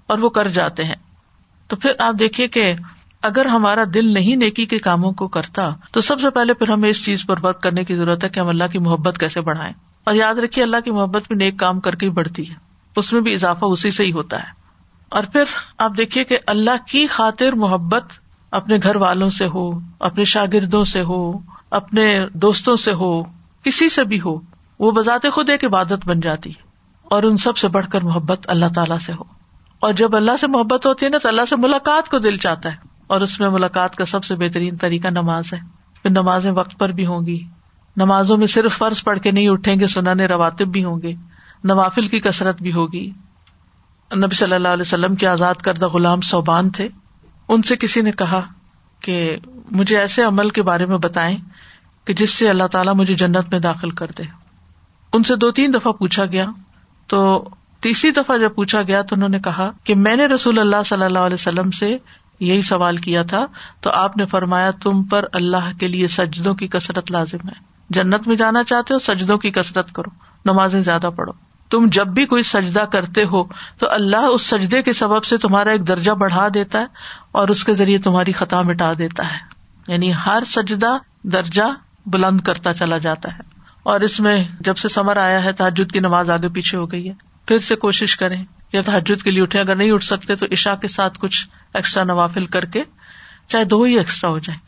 اور 0.08 0.18
وہ 0.18 0.30
کر 0.30 0.48
جاتے 0.48 0.84
ہیں۔ 0.84 0.96
تو 1.68 1.76
پھر 1.76 1.92
آپ 2.00 2.14
دیکھیے 2.20 2.48
کہ 2.48 2.74
اگر 3.22 3.46
ہمارا 3.46 3.84
دل 3.94 4.14
نہیں 4.14 4.36
نیکی 4.36 4.66
کے 4.66 4.80
کاموں 4.80 5.12
کو 5.12 5.28
کرتا، 5.28 5.70
تو 5.92 6.02
سب 6.02 6.22
سے 6.22 6.30
پہلے 6.30 6.54
پھر 6.54 6.70
ہمیں 6.70 6.90
اس 6.90 7.06
چیز 7.06 7.26
پر 7.26 7.36
ورک 7.44 7.64
کرنے 7.64 7.84
کی 7.84 7.96
ضرورت 7.96 8.24
ہے 8.24 8.30
کہ 8.30 8.40
ہم 8.40 8.48
اللہ 8.48 8.64
کی 8.72 8.80
محبت 8.80 9.18
کیسے 9.18 9.42
بڑھائیں۔ 9.42 9.74
اور 10.04 10.16
یاد 10.16 10.36
رکھیے، 10.36 10.66
اللہ 10.66 10.78
کی 10.86 10.92
محبت 10.92 11.28
بھی 11.28 11.36
نیک 11.36 11.60
کام 11.60 11.80
کر 11.80 11.96
کے 11.96 12.06
ہی 12.06 12.12
بڑھتی 12.12 12.50
ہے۔ 12.50 12.56
اس 12.96 13.14
میں 13.14 13.22
بھی 13.22 13.34
اضافہ 13.34 13.66
اسی 13.66 13.92
سے 13.92 14.04
ہی 14.04 14.12
ہوتا 14.12 14.40
ہے۔ 14.40 14.48
اور 15.10 15.24
پھر 15.24 15.44
آپ 15.78 15.92
دیکھیے 15.98 16.24
کہ 16.24 16.38
اللہ 16.48 16.88
کی 16.88 17.08
خاطر 17.08 17.52
محبت 17.52 18.04
اپنے 18.52 18.78
گھر 18.84 18.96
والوں 18.96 19.30
سے 19.30 19.48
ہو، 19.48 19.80
اپنے 20.00 20.24
شاگردوں 20.24 20.84
سے 20.84 21.02
ہو، 21.02 21.34
اپنے 21.72 22.26
دوستوں 22.34 22.76
سے 22.76 22.94
ہو، 22.94 23.24
کسی 23.64 23.90
سے 23.90 24.04
بھی 24.04 24.22
ہو 24.22 24.53
وہ 24.84 24.92
بذات 24.92 25.26
خود 25.34 25.50
ایک 25.50 25.66
عبادت 25.66 26.06
بن 26.06 26.20
جاتی 26.20 26.52
اور 27.04 27.24
ان 27.24 27.38
سب 27.38 27.58
سے 27.58 27.68
بڑھ 27.68 27.88
کر 27.88 28.02
محبت 28.02 28.50
اللہ 28.50 28.66
تعالیٰ 28.76 28.98
سے 28.98 29.14
ہو۔ 29.14 29.24
اور 29.80 29.94
جب 29.94 30.16
اللہ 30.16 30.38
سے 30.40 30.48
محبت 30.48 30.86
ہوتی 30.86 31.06
ہے 31.06 31.12
نا 31.12 31.18
تو 31.18 31.28
اللہ 31.28 31.46
سے 31.50 31.56
ملاقات 31.56 32.10
کو 32.10 32.20
دل 32.20 32.38
چاہتا 32.38 32.72
ہے 32.72 32.76
اور 33.08 33.22
اس 33.22 33.40
میں 33.40 33.50
ملاقات 33.50 33.96
کا 33.96 34.06
سب 34.06 34.24
سے 34.24 34.36
بہترین 34.36 34.78
طریقہ 34.78 35.08
نماز 35.08 35.54
ہے۔ 35.54 35.60
پھر 36.04 36.10
نمازیں 36.10 36.52
وقت 36.52 36.80
پر 36.80 36.90
بھی 36.90 37.06
ہوں 37.06 37.26
گی۔ 37.26 37.48
نمازوں 37.98 38.38
میں 38.38 38.48
صرف 38.48 38.78
فرض 38.78 39.04
پڑھ 39.04 39.20
کے 39.20 39.32
نہیں 39.32 39.50
اٹھیں 39.50 39.76
گے 39.80 39.88
سنانے 39.88 40.26
رواتب 40.26 40.68
بھی 40.68 40.84
ہوں 40.84 41.02
گے۔ 41.02 41.14
نوافل 41.64 42.08
کی 42.08 42.20
کثرت 42.20 42.62
بھی 42.62 42.74
ہوگی۔ 42.74 43.12
نبی 44.16 44.36
صلی 44.36 44.56
اللہ 44.56 44.68
علیہ 44.68 44.82
وسلم 44.82 45.16
کے 45.16 45.28
آزاد 45.28 45.56
کردہ 45.56 45.88
غلام 45.88 46.22
صوبان 46.22 46.70
تھے۔ 46.70 46.88
ان 47.50 47.62
سے 47.62 47.76
کسی 47.76 48.02
نے 48.02 48.12
کہا 48.12 48.42
کہ 49.00 49.38
مجھے 49.72 49.98
ایسے 49.98 50.24
عمل 50.24 50.50
کے 50.50 50.62
بارے 50.62 50.86
میں 50.86 50.98
بتائیں 50.98 51.38
کہ 52.06 52.14
جس 52.14 52.30
سے 52.30 52.50
اللہ 52.50 52.68
تعالیٰ 52.68 52.96
مجھے 52.96 53.14
جنت 53.14 53.50
میں 53.52 53.60
داخل 53.60 53.90
کر 53.90 54.08
دے۔ 54.18 54.43
ان 55.14 55.24
سے 55.24 55.36
دو 55.36 55.52
تین 55.52 55.74
دفعہ 55.74 55.92
پوچھا 55.92 56.26
گیا۔ 56.26 56.46
تو 57.08 57.50
تیسری 57.82 58.12
دفعہ 58.12 58.38
جب 58.38 58.56
پوچھا 58.56 58.82
گیا 58.82 59.02
تو 59.02 59.16
انہوں 59.16 59.30
نے 59.30 59.40
کہا 59.40 59.72
کہ 59.84 59.96
میں 59.96 60.16
نے 60.16 60.26
رسول 60.26 60.60
اللہ 60.60 60.84
صلی 60.86 61.04
اللہ 61.04 61.20
علیہ 61.20 61.34
وسلم 61.34 61.72
سے 61.72 61.98
یہی 62.40 62.62
سوال 62.62 62.98
کیا 62.98 63.24
تھا۔ 63.24 63.46
تو 63.82 63.90
آپ 63.92 64.18
نے 64.18 64.26
فرمایا 64.26 64.72
تم 64.72 65.04
پر 65.04 65.26
اللہ 65.34 65.78
کے 65.80 65.88
لیے 65.88 66.08
سجدوں 66.08 66.56
کی 66.56 66.68
کثرت 66.68 67.12
لازم 67.12 67.48
ہے۔ 67.48 67.54
جنت 67.90 68.28
میں 68.28 68.36
جانا 68.36 68.64
چاہتے 68.64 68.94
ہو، 68.94 69.00
سجدوں 69.00 69.38
کی 69.38 69.52
کثرت 69.52 69.92
کرو۔ 69.92 70.10
نمازیں 70.46 70.82
زیادہ 70.82 71.10
پڑھو۔ 71.16 71.34
تم 71.70 71.86
جب 71.86 72.08
بھی 72.08 72.26
کوئی 72.26 72.44
سجدہ 72.44 72.80
کرتے 72.80 73.24
ہو 73.24 73.44
تو 73.78 73.90
اللہ 73.90 74.18
اس 74.18 74.42
سجدے 74.42 74.82
کے 74.82 74.94
سبب 74.94 75.24
سے 75.24 75.38
تمہارا 75.38 75.72
ایک 75.72 75.88
درجہ 75.88 76.12
بڑھا 76.12 76.48
دیتا 76.54 76.80
ہے 76.80 76.86
اور 77.32 77.48
اس 77.48 77.64
کے 77.64 77.74
ذریعے 77.74 77.98
تمہاری 77.98 78.32
خطا 78.32 78.62
مٹا 78.62 78.94
دیتا 78.98 79.32
ہے۔ 79.32 79.38
یعنی 79.88 80.12
ہر 80.26 80.44
سجدہ 80.46 80.98
درجہ 81.24 81.64
بلند 82.06 82.42
کرتا 82.42 82.74
چلا 82.74 82.98
جاتا 82.98 83.34
ہے۔ 83.34 83.53
اور 83.84 84.02
اس 84.02 84.20
میں 84.20 84.44
جب 84.60 84.78
سے 84.78 84.90
سمر 84.90 85.18
آیا 85.18 85.44
ہے 85.44 85.52
تحجد 85.52 85.92
کی 85.92 86.00
نماز 86.00 86.30
آگے 86.30 86.50
پیچھے 86.50 86.78
ہو 86.78 86.92
گئی 86.92 87.10
ہے۔ 87.10 87.14
پھر 87.48 87.60
سے 87.60 87.76
کوشش 87.76 88.18
کریں۔ 88.18 88.44
یا 88.74 88.82
تحجد 88.86 89.24
کے 89.24 89.32
لیے 89.32 89.42
اٹھے 89.42 89.60
اگر 89.60 89.76
نہیں 89.76 89.92
اٹھ 89.92 90.04
سکتے 90.04 90.36
تو 90.36 90.46
عشا 90.52 90.76
کے 90.76 90.88
ساتھ 90.88 91.20
کچھ 91.20 91.48
ایکسٹرا 91.74 92.04
نوافل 92.04 92.46
کر 92.46 92.66
کے 92.66 92.84
چاہے 93.48 93.64
دو 93.64 93.84
ہی 93.84 93.98
ایکسٹرا 93.98 94.30
ہو 94.30 94.40
جائیں۔ 94.40 94.60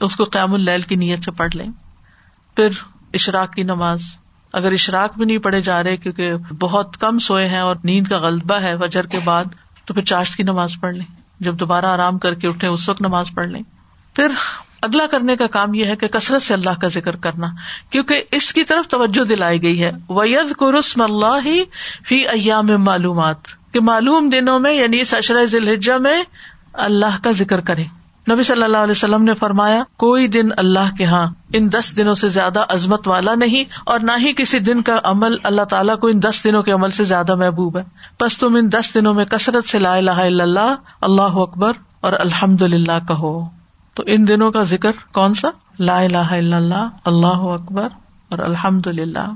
اس 0.00 0.16
کو 0.16 0.24
قیام 0.24 0.54
اللیل 0.54 0.80
کی 0.80 0.96
نیت 0.96 1.24
سے 1.24 1.30
پڑھ 1.30 1.56
لیں۔ 1.56 1.66
پھر 2.56 2.68
اشراق 3.14 3.52
کی 3.52 3.62
نماز۔ 3.62 4.00
اگر 4.52 4.72
اشراق 4.72 5.16
بھی 5.16 5.24
نہیں 5.24 5.38
پڑھے 5.38 5.60
جا 5.60 5.82
رہے 5.82 5.96
کیونکہ 5.96 6.36
بہت 6.36 6.96
کم 6.96 7.18
سوئے 7.18 7.48
ہیں 7.48 7.58
اور 7.58 7.76
نیند 7.84 8.06
کا 8.06 8.18
غلبہ 8.18 8.54
ہے 8.54 8.74
وجر 8.74 9.06
کے 9.06 9.18
بعد، 9.24 9.44
تو 9.84 9.94
پھر 9.94 10.02
چاشت 10.02 10.36
کی 10.36 10.42
نماز 10.42 10.72
پڑھ 10.80 10.94
لیں۔ 10.94 11.06
جب 11.40 11.60
دوبارہ 11.60 11.86
آرام 11.86 12.18
کر 12.18 12.34
کے 12.34 12.48
اٹھے 12.48 12.68
اس 12.68 12.88
وقت 12.88 13.00
نماز 13.00 13.26
پڑھ 13.34 13.48
لیں۔ 13.48 13.62
پھر 14.14 14.28
اگلا 14.82 15.06
کرنے 15.06 15.36
کا 15.36 15.46
کام 15.46 15.74
یہ 15.74 15.84
ہے 15.84 15.96
کہ 15.96 16.08
کثرت 16.08 16.42
سے 16.42 16.54
اللہ 16.54 16.80
کا 16.80 16.88
ذکر 16.88 17.16
کرنا، 17.16 17.46
کیونکہ 17.90 18.22
اس 18.32 18.52
کی 18.52 18.64
طرف 18.64 18.88
توجہ 18.88 19.24
دلائی 19.24 19.62
گئی 19.62 19.84
ہے۔ 19.84 19.92
وید 20.08 20.56
قرسم 20.56 21.02
اللہ 21.02 21.38
ہی 21.44 21.64
فی 22.06 22.28
ایام 22.28 22.66
معلومات۔ 22.66 23.36
کہ 23.72 23.80
معلوم 23.80 24.28
دنوں 24.28 24.60
میں 24.60 24.72
یعنی 24.72 25.04
سشر 25.04 25.44
ذیل 25.44 25.76
میں 26.00 26.22
اللہ 26.72 27.24
کا 27.24 27.30
ذکر 27.30 27.60
کرے۔ 27.60 27.84
نبی 28.30 28.42
صلی 28.42 28.62
اللہ 28.62 28.76
علیہ 28.76 28.90
وسلم 28.90 29.22
نے 29.22 29.34
فرمایا، 29.34 29.82
کوئی 29.96 30.28
دن 30.28 30.48
اللہ 30.56 30.96
کے 30.98 31.04
ہاں 31.04 31.26
ان 31.52 31.72
دس 31.72 31.96
دنوں 31.96 32.14
سے 32.14 32.28
زیادہ 32.28 32.64
عظمت 32.68 33.08
والا 33.08 33.34
نہیں، 33.34 33.64
اور 33.84 34.00
نہ 34.00 34.12
ہی 34.20 34.32
کسی 34.32 34.58
دن 34.58 34.82
کا 34.82 35.00
عمل 35.04 35.34
اللہ 35.42 35.62
تعالیٰ 35.62 35.98
کو 35.98 36.06
ان 36.06 36.22
دس 36.22 36.44
دنوں 36.44 36.62
کے 36.62 36.72
عمل 36.72 36.90
سے 36.90 37.04
زیادہ 37.04 37.34
محبوب 37.34 37.78
ہے۔ 37.78 37.82
بس 38.20 38.38
تم 38.38 38.54
ان 38.54 38.72
دس 38.72 38.94
دنوں 38.94 39.14
میں 39.14 39.24
کثرت 39.24 39.64
سے 39.64 39.78
لا 39.78 39.94
الہ 39.94 40.10
الا 40.10 40.44
اللہ 40.44 40.74
اللہ 41.00 41.22
اکبر 41.22 41.72
اور 42.00 42.12
الحمد 42.12 42.62
للہ 42.62 42.98
کہو۔ 43.08 43.59
تو 44.00 44.04
ان 44.06 44.28
دنوں 44.28 44.50
کا 44.50 44.62
ذکر 44.62 44.90
کون 45.12 45.34
سا؟ 45.34 45.48
لا 45.78 46.00
الہ 46.00 46.16
الا 46.16 46.56
اللہ 46.56 46.88
اللہ 47.04 47.26
اکبر 47.26 47.88
اور 48.28 48.38
الحمد 48.38 48.86
للہ 48.86 49.30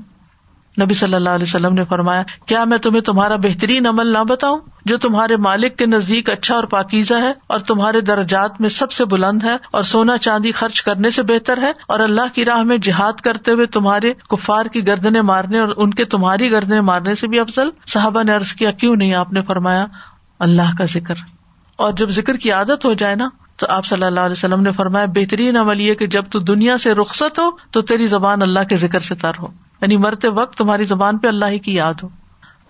نبی 0.81 0.93
صلی 0.93 1.15
اللہ 1.15 1.29
علیہ 1.29 1.45
وسلم 1.47 1.73
نے 1.73 1.85
فرمایا، 1.85 2.23
کیا 2.45 2.63
میں 2.63 2.77
تمہیں 2.77 3.01
تمہارا 3.01 3.35
بہترین 3.35 3.87
عمل 3.87 4.13
نہ 4.13 4.23
بتاؤں؟ 4.29 4.59
جو 4.85 4.97
تمہارے 4.97 5.37
مالک 5.37 5.77
کے 5.77 5.85
نزدیک 5.85 6.29
اچھا 6.29 6.55
اور 6.55 6.63
پاکیزہ 6.63 7.13
ہے 7.13 7.33
اور 7.47 7.59
تمہارے 7.59 8.01
درجات 8.01 8.61
میں 8.61 8.69
سب 8.69 8.91
سے 8.91 9.05
بلند 9.05 9.43
ہے 9.43 9.57
اور 9.71 9.83
سونا 9.83 10.17
چاندی 10.17 10.51
خرچ 10.51 10.83
کرنے 10.83 11.09
سے 11.09 11.23
بہتر 11.23 11.61
ہے 11.61 11.71
اور 11.87 11.99
اللہ 11.99 12.33
کی 12.33 12.45
راہ 12.45 12.63
میں 12.63 12.77
جہاد 12.77 13.13
کرتے 13.13 13.51
ہوئے 13.51 13.65
تمہارے 13.65 14.13
کفار 14.29 14.65
کی 14.65 14.87
گردنے 14.87 15.21
مارنے 15.21 15.59
اور 15.59 15.69
ان 15.77 15.93
کے 15.93 16.05
تمہاری 16.05 16.51
گردنے 16.51 16.81
مارنے 16.81 17.15
سے 17.15 17.27
بھی 17.27 17.39
افضل؟ 17.39 17.69
صحابہ 17.87 18.23
نے 18.23 18.33
ارض 18.33 18.53
کیا، 18.53 18.71
کیوں 18.71 18.95
نہیں؟ 18.95 19.13
آپ 19.13 19.33
نے 19.33 19.41
فرمایا، 19.41 19.85
اللہ 20.39 20.75
کا 20.77 20.85
ذکر۔ 20.85 21.13
اور 21.75 21.93
جب 21.93 22.09
ذکر 22.09 22.37
کی 22.37 22.51
عادت 22.51 22.85
ہو 22.85 22.93
جائے 22.93 23.15
نا 23.15 23.29
تو 23.57 23.65
آپ 23.69 23.85
صلی 23.85 24.03
اللہ 24.03 24.19
علیہ 24.19 24.31
وسلم 24.31 24.61
نے 24.61 24.71
فرمایا، 24.71 25.05
بہترین 25.05 25.57
عمل 25.57 25.81
یہ 25.81 25.93
کہ 25.93 26.07
جب 26.07 26.23
تو 26.29 26.39
دنیا 26.39 26.77
سے 26.77 26.93
رخصت 26.93 27.39
ہو، 27.39 27.49
تو 27.71 27.81
تیری 27.81 28.07
زبان 28.07 28.41
اللہ 28.41 28.59
کے 28.59 28.75
ذکر 28.75 28.99
سے 28.99 29.15
تر 29.15 29.31
ہو۔ 29.39 29.47
یعنی 29.81 29.97
مرتے 29.97 30.27
وقت 30.29 30.57
تمہاری 30.57 30.83
زبان 30.83 31.17
پہ 31.17 31.27
اللہ 31.27 31.45
ہی 31.45 31.59
کی 31.59 31.73
یاد 31.73 31.93
ہو۔ 32.03 32.09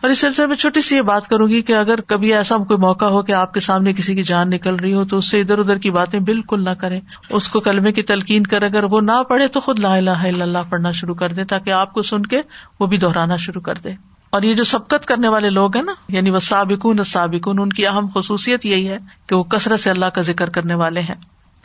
اور 0.02 0.10
اس 0.10 0.20
سلسلے 0.20 0.48
میں 0.48 0.56
چھوٹی 0.56 0.82
سی 0.82 0.96
یہ 0.96 1.02
بات 1.02 1.28
کروں 1.28 1.48
گی 1.48 1.62
کہ 1.62 1.74
اگر 1.74 2.02
کبھی 2.02 2.34
ایسا 2.34 2.58
کوئی 2.58 2.80
موقع 2.80 3.06
ہو 3.06 3.22
کہ 3.22 3.32
آپ 3.32 3.54
کے 3.54 3.60
سامنے 3.60 3.94
کسی 3.94 4.16
کی 4.16 4.24
جان 4.24 4.50
نکل 4.50 4.76
رہی 4.76 4.94
ہو، 4.94 5.06
تو 5.06 5.18
اس 5.18 5.32
سے 5.32 5.42
ادھر 5.42 5.60
ادھر 5.60 5.78
کی 5.78 5.92
باتیں 5.92 6.20
بالکل 6.20 6.64
نہ 6.64 6.70
کریں۔ 6.70 7.02
اس 7.30 7.48
کو 7.48 7.60
کلمے 7.60 7.92
کی 7.92 8.02
تلقین 8.02 8.44
کر 8.44 8.62
اگر 8.62 8.84
وہ 8.84 9.02
نہ 9.02 9.24
پڑھے 9.30 9.48
تو 9.48 9.60
خود 9.60 9.80
لا 9.80 9.96
الہ 9.96 10.10
الا 10.10 10.44
اللہ 10.44 10.58
پڑھنا 10.70 10.92
شروع 10.92 11.16
کر 11.16 11.30
دے 11.30 11.44
تاکہ 11.44 11.72
آپ 11.72 11.94
کو 11.94 12.02
سن 12.02 12.26
کے 12.26 12.42
وہ 12.80 12.86
بھی 12.86 12.98
دہرانا 12.98 13.36
شروع 13.36 13.62
کر 13.62 13.74
دے۔ 13.84 14.15
اور 14.36 14.44
یہ 14.44 14.56
جو 14.56 14.64
سبقت 14.64 15.06
کرنے 15.06 15.28
والے 15.28 15.50
لوگ 15.50 15.76
ہیں 15.76 15.84
نا 15.84 15.94
یعنی 16.10 16.30
وہ 16.30 16.40
سابقون 16.40 17.04
سابقون 17.04 17.60
ان 17.60 17.70
کی 17.70 17.88
اہم 17.88 18.08
خصوصیت 18.16 18.66
یہی 18.66 18.90
ہے 18.90 18.98
کہ 19.28 19.36
وہ 19.36 19.44
کثرت 19.44 19.80
سے 19.80 19.90
اللہ 19.90 20.06
کا 20.06 20.22
ذکر 20.22 20.50
کرنے 20.50 20.76
والے 20.76 21.02
ہیں۔ 21.02 21.16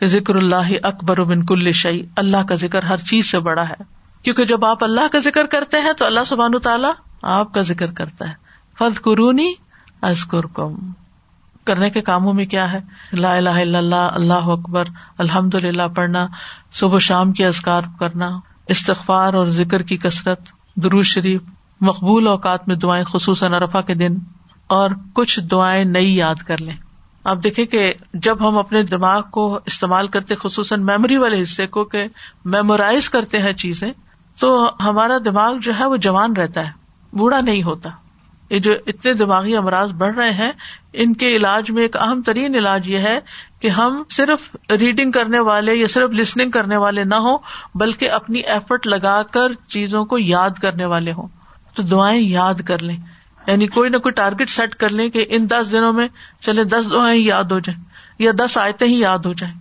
کہ 0.01 0.07
ذکر 0.07 0.35
اللہ 0.35 0.73
اکبر 0.83 1.19
و 1.19 1.25
بن 1.25 1.47
کل 1.47 1.73
شعی 1.73 2.03
اللہ 2.17 2.37
کا 2.49 2.55
ذکر 2.55 2.83
ہر 2.83 2.97
چیز 2.97 3.31
سے 3.31 3.39
بڑا 3.39 3.69
ہے۔ 3.69 3.83
کیونکہ 4.23 4.45
جب 4.45 4.65
آپ 4.65 4.85
اللہ 4.85 5.01
کا 5.13 5.19
ذکر 5.19 5.47
کرتے 5.47 5.77
ہیں 5.79 5.93
تو 5.93 6.05
اللہ 6.05 6.21
سبحان 6.27 6.59
تعالیٰ 6.59 6.93
آپ 7.23 7.55
کا 7.55 7.61
ذکر 7.61 7.91
کرتا 7.91 8.29
ہے۔ 8.29 8.35
فد 8.79 9.01
قرونی 9.03 9.53
ازکر 10.03 10.43
کم 10.43 10.75
کرنے 11.65 11.91
کے 11.91 12.01
کاموں 12.01 12.33
میں 12.33 12.47
کیا 12.47 12.73
ہے؟ 12.73 12.81
لا 13.13 13.37
الہ 13.37 13.51
الا 13.51 13.79
اللہ 13.79 14.09
اللہ 14.13 14.35
اکبر 14.35 14.85
الحمد 15.19 15.55
للہ 15.55 15.89
پڑھنا، 15.97 16.27
صبح 16.73 16.99
شام 16.99 17.33
کے 17.33 17.47
ازکار 17.47 17.83
کرنا، 17.99 18.31
استغفار 18.69 19.35
اور 19.35 19.47
ذکر 19.47 19.83
کی 19.83 19.97
کثرت 19.97 20.41
درو 20.77 21.03
شریف 21.03 21.41
مقبول 21.81 22.27
اوقات 22.27 22.69
میں 22.69 22.77
دعائیں، 22.77 23.05
خصوصاً 23.05 23.55
ارفا 23.55 23.81
کے 23.81 23.95
دن، 23.95 24.17
اور 24.67 24.91
کچھ 25.13 25.41
دعائیں 25.41 25.85
نئی 25.85 26.17
یاد 26.17 26.35
کر 26.35 26.59
لیں۔ 26.59 26.75
آپ 27.25 27.37
دیکھیں 27.45 27.67
کہ 27.67 27.95
جب 28.15 28.49
ہم 28.49 28.59
اپنے 28.59 28.83
دماغ 28.83 29.23
کو 29.23 29.59
استعمال 29.67 30.09
کرتے، 30.09 30.35
خصوصاً 30.35 30.83
میموری 30.83 31.17
والے 31.17 31.43
حصے 31.43 31.67
کو، 31.67 31.85
کہ 31.85 32.07
میمورائز 32.45 33.11
کرتے 33.11 33.39
ہیں 33.39 33.53
چیزیں، 33.53 33.93
تو 34.41 34.71
ہمارا 34.85 35.19
دماغ 35.25 35.57
جو 35.63 35.73
ہے 35.81 35.87
وہ 35.87 35.97
جوان 35.97 36.37
رہتا 36.37 36.67
ہے، 36.67 36.73
بوڑھا 37.13 37.41
نہیں 37.41 37.63
ہوتا۔ 37.63 37.91
یہ 38.51 38.59
جو 38.59 38.73
اتنے 38.87 39.15
دماغی 39.15 39.57
امراض 39.57 39.93
بڑھ 39.93 40.15
رہے 40.15 40.31
ہیں، 40.31 40.53
ان 40.93 41.15
کے 41.15 41.37
علاج 41.37 41.71
میں 41.71 41.83
ایک 41.83 41.97
اہم 41.97 42.23
ترین 42.23 42.55
علاج 42.55 42.89
یہ 42.89 42.99
ہے 42.99 43.21
کہ 43.61 43.69
ہم 43.69 44.03
صرف 44.11 44.57
ریڈنگ 44.71 45.11
کرنے 45.11 45.39
والے 45.39 45.75
یا 45.75 45.89
صرف 45.89 46.11
لسننگ 46.11 46.51
کرنے 46.51 46.77
والے 46.77 47.05
نہ 47.05 47.15
ہوں، 47.15 47.39
بلکہ 47.75 48.11
اپنی 48.11 48.39
ایفرٹ 48.39 48.87
لگا 48.87 49.23
کر 49.23 49.53
چیزوں 49.69 50.05
کو 50.05 50.19
یاد 50.19 50.51
کرنے 50.51 50.85
والے 50.85 51.13
ہوں۔ 51.13 51.29
تو 51.75 51.83
دعائیں 51.83 52.21
یاد 52.21 52.55
کر 52.55 52.83
لیں۔ 52.83 52.97
یعنی 53.47 53.67
کوئی 53.67 53.91
نہ 53.91 53.97
کوئی 53.97 54.13
ٹارگیٹ 54.13 54.51
سیٹ 54.51 54.75
کر 54.75 54.89
لیں 54.89 55.11
کہ 55.11 55.25
ان 55.29 55.51
دس 55.51 55.73
دنوں 55.73 55.93
میں 55.93 56.09
چلے 56.41 56.65
دس 56.65 56.91
دعائیں 56.93 57.21
یاد 57.21 57.45
ہو 57.45 57.59
جائیں 57.59 57.85
یا 58.19 58.33
دس 58.39 58.59
آیتیں 58.59 58.87
ہی 58.87 59.01
یاد 59.01 59.19
ہو 59.19 59.33
جائیں۔ 59.33 59.55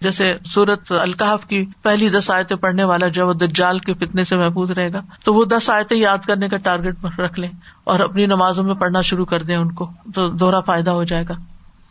جیسے 0.00 0.34
سورت 0.46 0.92
القاف 0.92 1.46
کی 1.46 1.66
پہلی 1.82 2.08
دس 2.08 2.30
آیتیں 2.30 2.56
پڑھنے 2.56 2.84
والا 2.84 3.08
جو 3.08 3.32
دجال 3.32 3.78
کے 3.78 3.94
فتنے 3.94 4.24
سے 4.24 4.36
محفوظ 4.36 4.70
رہے 4.70 4.92
گا۔ 4.92 5.00
تو 5.24 5.34
وہ 5.34 5.44
دس 5.44 5.70
آیتیں 5.70 5.96
یاد 5.96 6.18
کرنے 6.26 6.48
کا 6.48 6.56
ٹارگیٹ 6.56 7.20
رکھ 7.20 7.40
لیں 7.40 7.50
اور 7.84 8.00
اپنی 8.00 8.26
نمازوں 8.26 8.64
میں 8.64 8.74
پڑھنا 8.74 9.00
شروع 9.00 9.24
کر 9.24 9.42
دیں 9.42 9.56
ان 9.56 9.72
کو 9.72 9.90
تو 10.14 10.28
دوہرا 10.28 10.60
فائدہ 10.60 10.90
ہو 10.90 11.04
جائے 11.04 11.24
گا۔ 11.28 11.34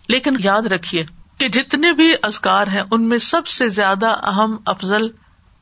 لیکن 0.07 0.35
یاد 0.39 0.61
رکھیے 0.61 1.05
کہ 1.37 1.47
جتنے 1.47 1.93
بھی 1.93 2.13
ازکار 2.21 2.67
ہیں 2.67 2.81
ان 2.91 3.03
میں 3.03 3.17
سب 3.17 3.47
سے 3.47 3.69
زیادہ 3.69 4.07
اہم 4.23 4.57
افضل 4.65 5.07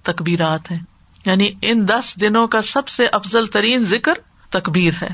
تکبیرات 0.04 0.72
ہیں۔ 0.72 0.80
یعنی 1.26 1.50
ان 1.62 1.88
دس 1.88 2.22
دنوں 2.22 2.48
کا 2.48 2.62
سب 2.62 2.88
سے 2.88 3.08
افضل 3.08 3.46
ترین 3.46 3.86
ذکر 3.86 4.14
تکبیر 4.50 4.94
ہے۔ 5.02 5.10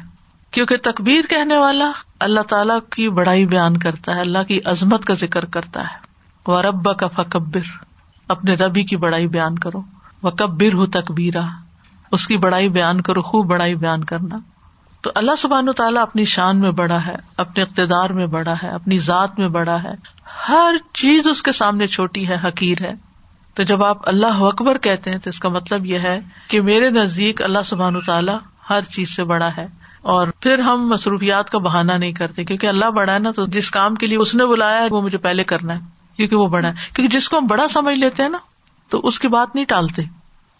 کیونکہ 0.52 0.78
تکبیر 0.84 1.26
کہنے 1.30 1.58
والا 1.58 1.92
اللہ 2.20 2.40
تعالی 2.40 2.74
کی 2.92 3.10
بڑائی 3.10 3.46
بیان 3.46 3.78
کرتا 3.78 4.16
ہے، 4.16 4.22
اللہ 4.22 4.44
کی 4.44 4.60
عظمت 4.66 5.06
کا 5.06 5.14
ذکر 5.14 5.46
کرتا 5.46 5.82
ہے۔ 5.82 6.08
وہ 6.48 6.62
رب 6.62 6.98
کا 6.98 7.08
فکبر 7.08 7.86
اپنے 8.28 8.54
ربی 8.54 8.84
کی 8.84 8.98
بڑائی 8.98 9.28
بیان 9.28 9.60
کرو۔ 9.60 9.82
وہ 10.24 10.30
کبر 10.30 10.74
ہو 10.74 10.86
تکبیرا 10.86 11.42
اس 12.12 12.28
کی 12.28 12.38
بڑائی 12.38 12.70
بیان 12.70 13.02
کرو، 13.02 13.22
خوب 13.22 13.46
بڑائی 13.46 13.76
بیان 13.76 14.04
کرنا۔ 14.04 14.38
تو 15.02 15.12
اللہ 15.16 15.32
سبحان 15.38 15.72
تعالیٰ 15.72 16.02
اپنی 16.02 16.26
شان 16.26 16.60
میں 16.60 16.72
بڑا 16.72 17.06
ہے، 17.06 17.16
اپنے 17.38 17.64
اقتدار 17.64 18.10
میں 18.10 18.28
بڑا 18.28 18.54
ہے، 18.64 18.70
اپنی 18.70 18.98
ذات 18.98 19.40
میں 19.40 19.48
بڑا 19.48 19.84
ہے۔ 19.84 19.92
ہر 20.50 20.76
چیز 20.94 21.28
اس 21.28 21.44
کے 21.44 21.52
سامنے 21.52 21.88
چھوٹی 21.88 22.28
ہے، 22.28 22.38
حقیر 22.44 22.78
ہے۔ 22.82 23.07
تو 23.58 23.64
جب 23.64 23.84
آپ 23.84 24.10
اللہ 24.10 24.42
اکبر 24.42 24.78
کہتے 24.78 25.12
ہیں 25.12 25.18
تو 25.18 25.30
اس 25.30 25.40
کا 25.40 25.50
مطلب 25.50 25.86
یہ 25.86 26.00
ہے 26.00 26.20
کہ 26.48 26.62
میرے 26.62 26.90
نزدیک 26.90 27.42
اللہ 27.42 27.60
سبحان 27.66 28.00
تعالیٰ 28.06 28.38
ہر 28.70 28.82
چیز 28.82 29.16
سے 29.16 29.24
بڑا 29.24 29.50
ہے 29.58 29.68
اور 30.02 30.28
پھر 30.40 30.60
ہم 30.60 30.90
مصروفیات 30.90 31.50
کا 31.50 31.58
بہانا 31.58 31.98
نہیں 31.98 32.12
کرتے 32.12 32.44
کیونکہ 32.44 32.68
اللہ 32.68 32.86
بڑا 32.86 33.14
ہے 33.14 33.20
نا 33.20 33.32
تو 33.32 33.46
جس 33.46 33.72
کام 33.72 33.96
کے 33.96 34.08
لیے 34.08 34.18
اس 34.18 34.36
نے 34.36 34.46
بلایا 34.46 34.82
ہے 34.82 34.88
وہ 34.92 35.02
مجھے 35.02 35.18
پہلے 35.18 35.44
کرنا 35.44 35.74
ہے 35.74 35.80
کیونکہ 36.18 36.36
وہ 36.36 36.48
بڑا 36.48 36.68
ہے۔ 36.68 36.74
کیونکہ 36.96 37.20
جس 37.20 37.30
کو 37.30 37.38
ہم 37.38 37.48
بڑا 37.48 37.68
سمجھ 37.68 38.00
لیتے 38.00 38.24
ہیں 38.24 38.30
نا 38.30 38.38
تو 38.90 39.00
اس 39.04 39.20
کی 39.20 39.28
بات 39.28 39.56
نہیں 39.56 39.66
ٹالتے۔ 39.66 40.02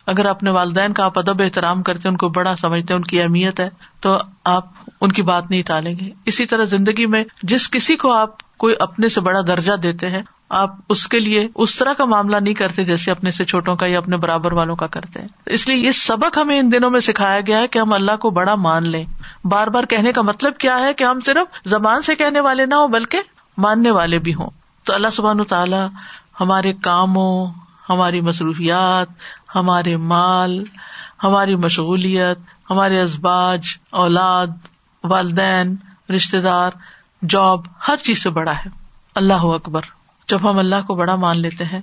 اگر 0.06 0.26
اپنے 0.26 0.50
والدین 0.50 0.94
کا 0.94 1.06
آپ 1.06 1.20
ادب 1.20 1.42
احترام 1.42 1.84
کرتے 1.84 2.10
ان 2.10 2.18
کو 2.18 2.30
بڑا 2.30 2.56
سمجھتے 2.56 2.94
ان 2.94 3.02
کی 3.02 3.22
اہمیت 3.22 3.60
ہے، 3.60 3.70
تو 4.00 4.18
آپ 4.44 4.66
ان 5.02 5.12
کی 5.12 5.22
بات 5.22 5.52
نہیں 5.52 5.62
ٹالیں 5.62 5.96
گے۔ 6.02 6.10
اسی 6.26 6.46
طرح 6.46 6.64
زندگی 6.64 7.06
میں 7.06 7.24
جس 7.44 7.70
کسی 7.70 7.96
کو 7.96 8.12
آپ 8.12 8.36
کوئی 8.58 8.76
اپنے 8.80 9.10
سے 9.10 9.22
بڑا 9.22 9.42
درجہ 9.48 9.74
دیتے 9.74 10.10
ہیں، 10.10 10.22
آپ 10.50 10.76
اس 10.90 11.08
کے 11.08 11.20
لیے 11.20 11.48
اس 11.56 11.78
طرح 11.78 11.94
کا 11.94 12.06
معاملہ 12.06 12.38
نہیں 12.38 12.54
کرتے 12.54 12.84
جیسے 12.84 13.12
اپنے 13.12 13.32
سے 13.32 13.46
چھوٹوں 13.46 13.76
کا 13.76 13.86
یا 13.86 13.98
اپنے 13.98 14.18
برابر 14.18 14.54
والوں 14.54 14.76
کا 14.76 14.88
کرتے 14.88 15.20
ہیں۔ 15.20 15.28
اس 15.46 15.68
لیے 15.68 15.78
یہ 15.78 15.92
سبق 15.92 16.38
ہمیں 16.38 16.60
ان 16.60 16.72
دنوں 16.72 16.90
میں 16.90 17.00
سکھایا 17.00 17.40
گیا 17.48 17.58
ہے 17.58 17.68
کہ 17.68 17.80
ہم 17.80 17.94
اللہ 17.94 18.16
کو 18.16 18.30
بڑا 18.30 18.56
مان 18.56 18.90
لیں۔ 18.90 19.06
بار 19.44 19.68
بار 19.68 19.84
کہنے 19.84 20.12
کا 20.12 20.22
مطلب 20.22 20.58
کیا 20.58 20.80
ہے 20.80 20.94
کہ 20.94 21.04
ہم 21.04 21.20
صرف 21.26 21.68
زبان 21.68 22.02
سے 22.02 22.16
کہنے 22.16 22.40
والے 22.40 22.66
نہ 22.66 22.76
ہوں 22.76 22.88
بلکہ 22.88 23.18
ماننے 23.58 23.92
والے 23.92 24.20
بھی 24.20 24.34
ہوں۔ 24.34 24.50
تو 24.84 24.94
اللہ 24.94 25.08
سبحان 25.12 25.44
تعالیٰ 25.44 25.88
ہمارے 26.42 26.74
کاموں، 26.74 27.48
ہماری 27.90 28.22
مصروفیات، 28.22 29.08
ہمارے 29.56 29.98
مال، 29.98 30.64
ہماری 31.24 31.56
مشغولیت، 31.56 32.38
ہمارے 32.70 33.02
ازباج، 33.02 33.62
اولاد، 33.92 34.48
والدین 35.04 35.76
رشتے 36.16 36.42
دار 36.42 36.72
جاب 37.30 37.62
ہر 37.88 37.98
چیز 37.98 38.24
سے 38.24 38.30
بڑا 38.30 38.52
ہے۔ 38.52 38.70
اللہ 39.16 39.34
اکبر۔ 39.34 39.82
جب 40.28 40.50
ہم 40.50 40.58
اللہ 40.58 40.76
کو 40.88 40.96
بڑا 40.96 41.16
مان 41.16 41.40
لیتے 41.40 41.64
ہیں، 41.64 41.82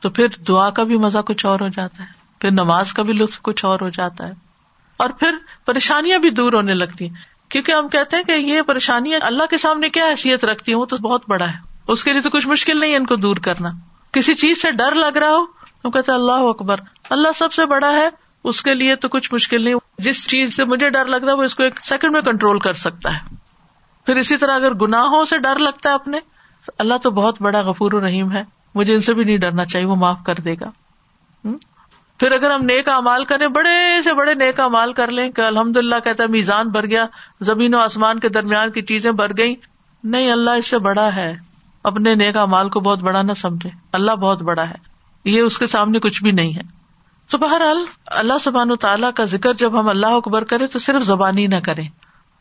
تو 0.00 0.10
پھر 0.10 0.28
دعا 0.48 0.70
کا 0.70 0.82
بھی 0.82 0.98
مزہ 0.98 1.18
کچھ 1.18 1.46
اور 1.46 1.60
ہو 1.60 1.68
جاتا 1.68 2.02
ہے۔ 2.02 2.08
پھر 2.38 2.50
نماز 2.50 2.92
کا 2.92 3.02
بھی 3.02 3.12
لطف 3.12 3.42
کچھ 3.42 3.64
اور 3.64 3.80
ہو 3.80 3.88
جاتا 3.88 4.26
ہے۔ 4.26 4.32
اور 4.96 5.10
پھر 5.10 5.34
پریشانیاں 5.66 6.18
بھی 6.18 6.30
دور 6.30 6.52
ہونے 6.52 6.74
لگتی 6.74 7.08
ہیں۔ 7.08 7.14
کیونکہ 7.48 7.72
ہم 7.72 7.88
کہتے 7.88 8.16
ہیں 8.16 8.24
کہ 8.24 8.32
یہ 8.32 8.62
پریشانیاں 8.62 9.18
اللہ 9.22 9.42
کے 9.46 9.58
سامنے 9.58 9.88
کیا 9.88 10.04
حیثیت 10.04 10.44
رکھتی 10.44 10.72
ہیں 10.72 10.78
وہ 10.78 10.84
تو 10.84 10.96
بہت 10.96 11.22
بڑا 11.28 11.48
ہے۔ 11.48 11.56
اس 11.88 12.04
کے 12.04 12.12
لیے 12.12 12.20
تو 12.20 12.30
کچھ 12.30 12.48
مشکل 12.48 12.80
نہیں 12.80 12.92
ہے 12.92 12.96
ان 12.96 13.06
کو 13.06 13.16
دور 13.16 13.36
کرنا۔ 13.36 13.70
کسی 14.12 14.34
چیز 14.34 14.62
سے 14.62 14.70
ڈر 14.70 14.94
لگ 14.94 15.18
رہا 15.18 15.30
ہو، 15.30 15.44
تو 15.82 15.90
کہتے 15.90 16.12
اللہ 16.12 16.32
اکبر۔ 16.32 16.76
اللہ 17.10 17.28
سب 17.34 17.52
سے 17.52 17.66
بڑا 17.66 17.92
ہے، 17.92 18.08
اس 18.44 18.62
کے 18.62 18.74
لیے 18.74 18.96
تو 18.96 19.08
کچھ 19.08 19.34
مشکل 19.34 19.64
نہیں۔ 19.64 19.74
جس 19.98 20.28
چیز 20.28 20.56
سے 20.56 20.64
مجھے 20.64 20.90
ڈر 20.90 21.06
لگتا 21.06 21.26
ہے، 21.26 21.32
وہ 21.32 21.42
اس 21.42 21.54
کو 21.54 21.62
ایک 21.62 21.80
سیکنڈ 21.82 22.12
میں 22.12 22.20
کنٹرول 22.20 22.58
کر 22.58 22.72
سکتا 22.72 23.16
ہے۔ 23.16 23.39
پھر 24.06 24.16
اسی 24.16 24.36
طرح 24.36 24.54
اگر 24.54 24.74
گناہوں 24.74 25.24
سے 25.24 25.38
ڈر 25.38 25.58
لگتا 25.58 25.88
ہے 25.88 25.94
اپنے، 25.94 26.20
تو 26.66 26.72
اللہ 26.78 26.94
تو 27.02 27.10
بہت 27.10 27.42
بڑا 27.42 27.60
غفور 27.60 27.92
و 27.92 28.06
رحیم 28.06 28.32
ہے۔ 28.32 28.42
مجھے 28.74 28.94
ان 28.94 29.00
سے 29.00 29.14
بھی 29.14 29.24
نہیں 29.24 29.36
ڈرنا 29.36 29.64
چاہیے، 29.64 29.86
وہ 29.86 29.96
معاف 29.96 30.18
کر 30.26 30.34
دے 30.34 30.54
گا۔ 30.60 30.70
پھر 32.18 32.32
اگر 32.32 32.50
ہم 32.50 32.62
نیک 32.62 32.88
امال 32.88 33.24
کریں، 33.24 33.48
بڑے 33.48 34.02
سے 34.04 34.14
بڑے 34.14 34.34
نیک 34.34 34.60
امال 34.60 34.92
کر 34.92 35.10
لیں 35.10 35.30
کہ 35.30 35.40
الحمد 35.40 35.76
للہ 35.76 35.94
کہتا 36.04 36.22
ہے 36.22 36.28
میزان 36.28 36.68
بھر 36.68 36.86
گیا، 36.86 37.06
زمین 37.40 37.74
و 37.74 37.78
آسمان 37.78 38.20
کے 38.20 38.28
درمیان 38.28 38.70
کی 38.70 38.82
چیزیں 38.82 39.12
بھر 39.12 39.36
گئی 39.36 39.54
نہیں، 40.04 40.32
اللہ 40.32 40.50
اس 40.50 40.66
سے 40.66 40.78
بڑا 40.78 41.14
ہے۔ 41.16 41.36
اپنے 41.84 42.14
نیک 42.14 42.36
امال 42.36 42.68
کو 42.68 42.80
بہت 42.80 42.98
بڑا 42.98 43.22
نہ 43.22 43.32
سمجھے۔ 43.32 43.70
اللہ 43.92 44.12
بہت 44.12 44.42
بڑا 44.42 44.68
ہے۔ 44.68 44.74
یہ 45.24 45.40
اس 45.40 45.58
کے 45.58 45.66
سامنے 45.66 45.98
کچھ 45.98 46.22
بھی 46.22 46.30
نہیں 46.30 46.56
ہے۔ 46.56 46.62
تو 47.30 47.38
بہرحال، 47.38 47.84
اللہ 48.06 48.38
سبحان 48.40 48.70
و 48.70 48.76
تعالیٰ 48.76 49.10
کا 49.12 49.24
ذکر 49.24 49.52
جب 49.52 49.80
ہم 49.80 49.88
اللہ 49.88 50.06
اکبر 50.06 50.44
کرے 50.44 50.66
تو 50.66 50.78
صرف 50.78 51.02
زبانی 51.02 51.46
نہ 51.46 51.56
کرے 51.64 51.82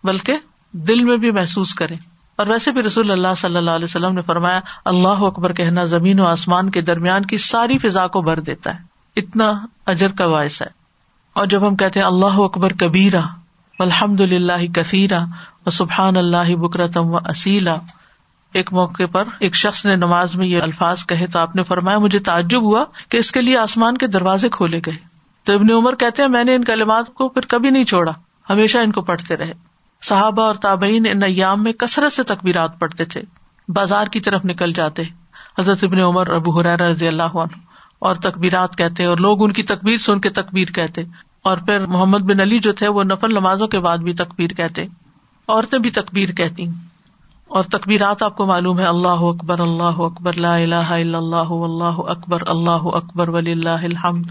بلکہ 0.04 0.38
دل 0.72 1.04
میں 1.04 1.18
بھی 1.18 1.32
محسوس 1.32 1.74
کرے 1.74 1.96
اور 2.36 2.48
ویسے 2.48 2.72
بھی 2.72 2.84
رسول 2.84 3.12
اللہ 3.12 3.28
صلی 3.38 3.56
اللہ 3.56 3.72
علیہ 3.72 3.84
وسلم 3.84 4.16
نے 4.16 4.22
فرمایا، 4.22 4.60
اللہ 4.86 5.08
اکبر 5.08 5.54
کہنا 5.54 5.84
زمین 5.84 6.20
و 6.20 6.26
آسمان 6.26 6.70
کے 6.70 6.82
درمیان 6.82 7.26
کی 7.26 7.38
ساری 7.38 7.78
فضا 7.78 8.08
کو 8.08 8.22
بھر 8.22 8.40
دیتا 8.40 8.74
ہے۔ 8.74 8.80
اتنا 9.16 9.52
اجر 9.86 10.12
کا 10.12 10.28
باعث 10.28 10.62
ہے۔ 10.62 10.68
اور 11.34 11.46
جب 11.46 11.68
ہم 11.68 11.76
کہتے 11.76 12.00
ہیں، 12.00 12.08
اللہ 12.08 12.40
اکبر 12.40 12.74
کبیرا 12.74 13.22
الحمد 13.80 14.20
للہ 14.20 14.72
کثیرا 14.74 15.24
و 15.66 15.70
سبحان 15.70 16.18
اللہ 16.18 16.56
بکرتم 16.56 17.14
و 17.14 17.18
اسیلا 17.18 17.76
ایک 18.54 18.74
موقع 18.74 19.04
پر 19.12 19.24
ایک 19.40 19.56
شخص 19.56 19.86
نے 19.86 19.96
نماز 19.96 20.36
میں 20.36 20.48
یہ 20.48 20.62
الفاظ 20.62 21.06
کہے 21.06 21.28
تو 21.28 21.40
آپ 21.40 21.56
نے 21.56 21.64
فرمایا، 21.64 21.98
مجھے 21.98 22.20
تعجب 22.20 22.62
ہوا 22.62 22.86
کہ 23.10 23.18
اس 23.18 23.32
کے 23.32 23.42
لیے 23.42 23.58
آسمان 23.58 23.98
کے 23.98 24.08
دروازے 24.08 24.50
کھولے 24.50 24.80
گئے۔ 24.86 24.96
تو 25.44 25.54
ابن 25.54 25.72
عمر 25.72 25.96
کہتے 25.96 26.22
ہیں، 26.22 26.30
میں 26.30 26.44
نے 26.44 26.56
ان 26.56 26.64
کلمات 26.64 27.14
کو 27.14 27.30
پھر 27.30 27.42
کبھی 27.46 27.70
نہیں 27.70 27.86
چھوڑا، 27.86 28.12
ہمیشہ 28.50 28.78
ان 28.78 28.92
کو 28.92 29.02
پڑھتے 29.02 29.38
رہے۔ 29.38 29.54
صحابہ 30.02 30.44
اور 30.44 30.56
تابعین 30.56 31.06
ان 31.10 31.24
ایام 31.24 31.64
میں 31.64 31.74
کثرت 31.74 32.14
سے 32.14 32.24
تقبیرات 32.24 32.80
پڑھتے 32.80 33.06
تھے۔ 33.06 33.22
بازار 33.68 34.08
کی 34.08 34.20
طرف 34.20 34.46
نکل 34.46 34.74
جاتے۔ 34.74 35.04
حضرت 35.60 35.84
ابن 35.84 36.00
عمر، 36.00 36.30
ابو 36.30 36.60
حرار 36.60 36.80
رضی 36.80 37.08
اللہ 37.08 37.24
عنہ 37.24 37.60
اور 38.00 38.16
تقبیرات 38.16 38.76
کہتے 38.76 39.06
اور 39.06 39.18
لوگ 39.18 39.44
ان 39.44 39.54
کی 39.54 39.64
تقبیر 39.64 39.98
سن 39.98 40.20
کے 40.20 40.30
تقبیر 40.30 40.68
کہتے۔ 40.68 41.02
اور 41.44 41.58
پھر 41.58 41.86
محمد 41.86 42.18
بن 42.18 42.40
علی 42.40 42.60
جو 42.60 42.74
تھے 42.74 42.88
وہ 42.88 43.04
نفل 43.04 43.30
نمازوں 43.32 43.68
کے 43.68 43.80
بعد 43.80 43.98
بھی 43.98 44.14
تقبیر 44.14 44.50
کہتے۔ 44.50 44.86
عورتیں 45.48 45.80
بھی 45.80 45.90
تقبیر 45.90 46.30
کہتی۔ 46.30 46.66
اور 47.48 47.64
تقبیرات 47.64 48.24
آپ 48.24 48.38
کو 48.38 48.46
معلوم 48.46 48.80
ہے، 48.80 48.86
اللہ 48.86 49.08
اکبر 49.08 49.60
اللہ 49.60 49.84
اکبر، 49.84 50.34
لا 50.34 50.56
الہ 50.56 50.76
الا 50.76 51.18
اللہ 51.18 51.52
اللہ 51.52 52.10
اکبر 52.10 52.44
اللہ 52.48 52.82
اکبر 52.84 53.30
ولی 53.30 53.52
اللہ 53.52 53.70
الحمد۔ 53.70 54.26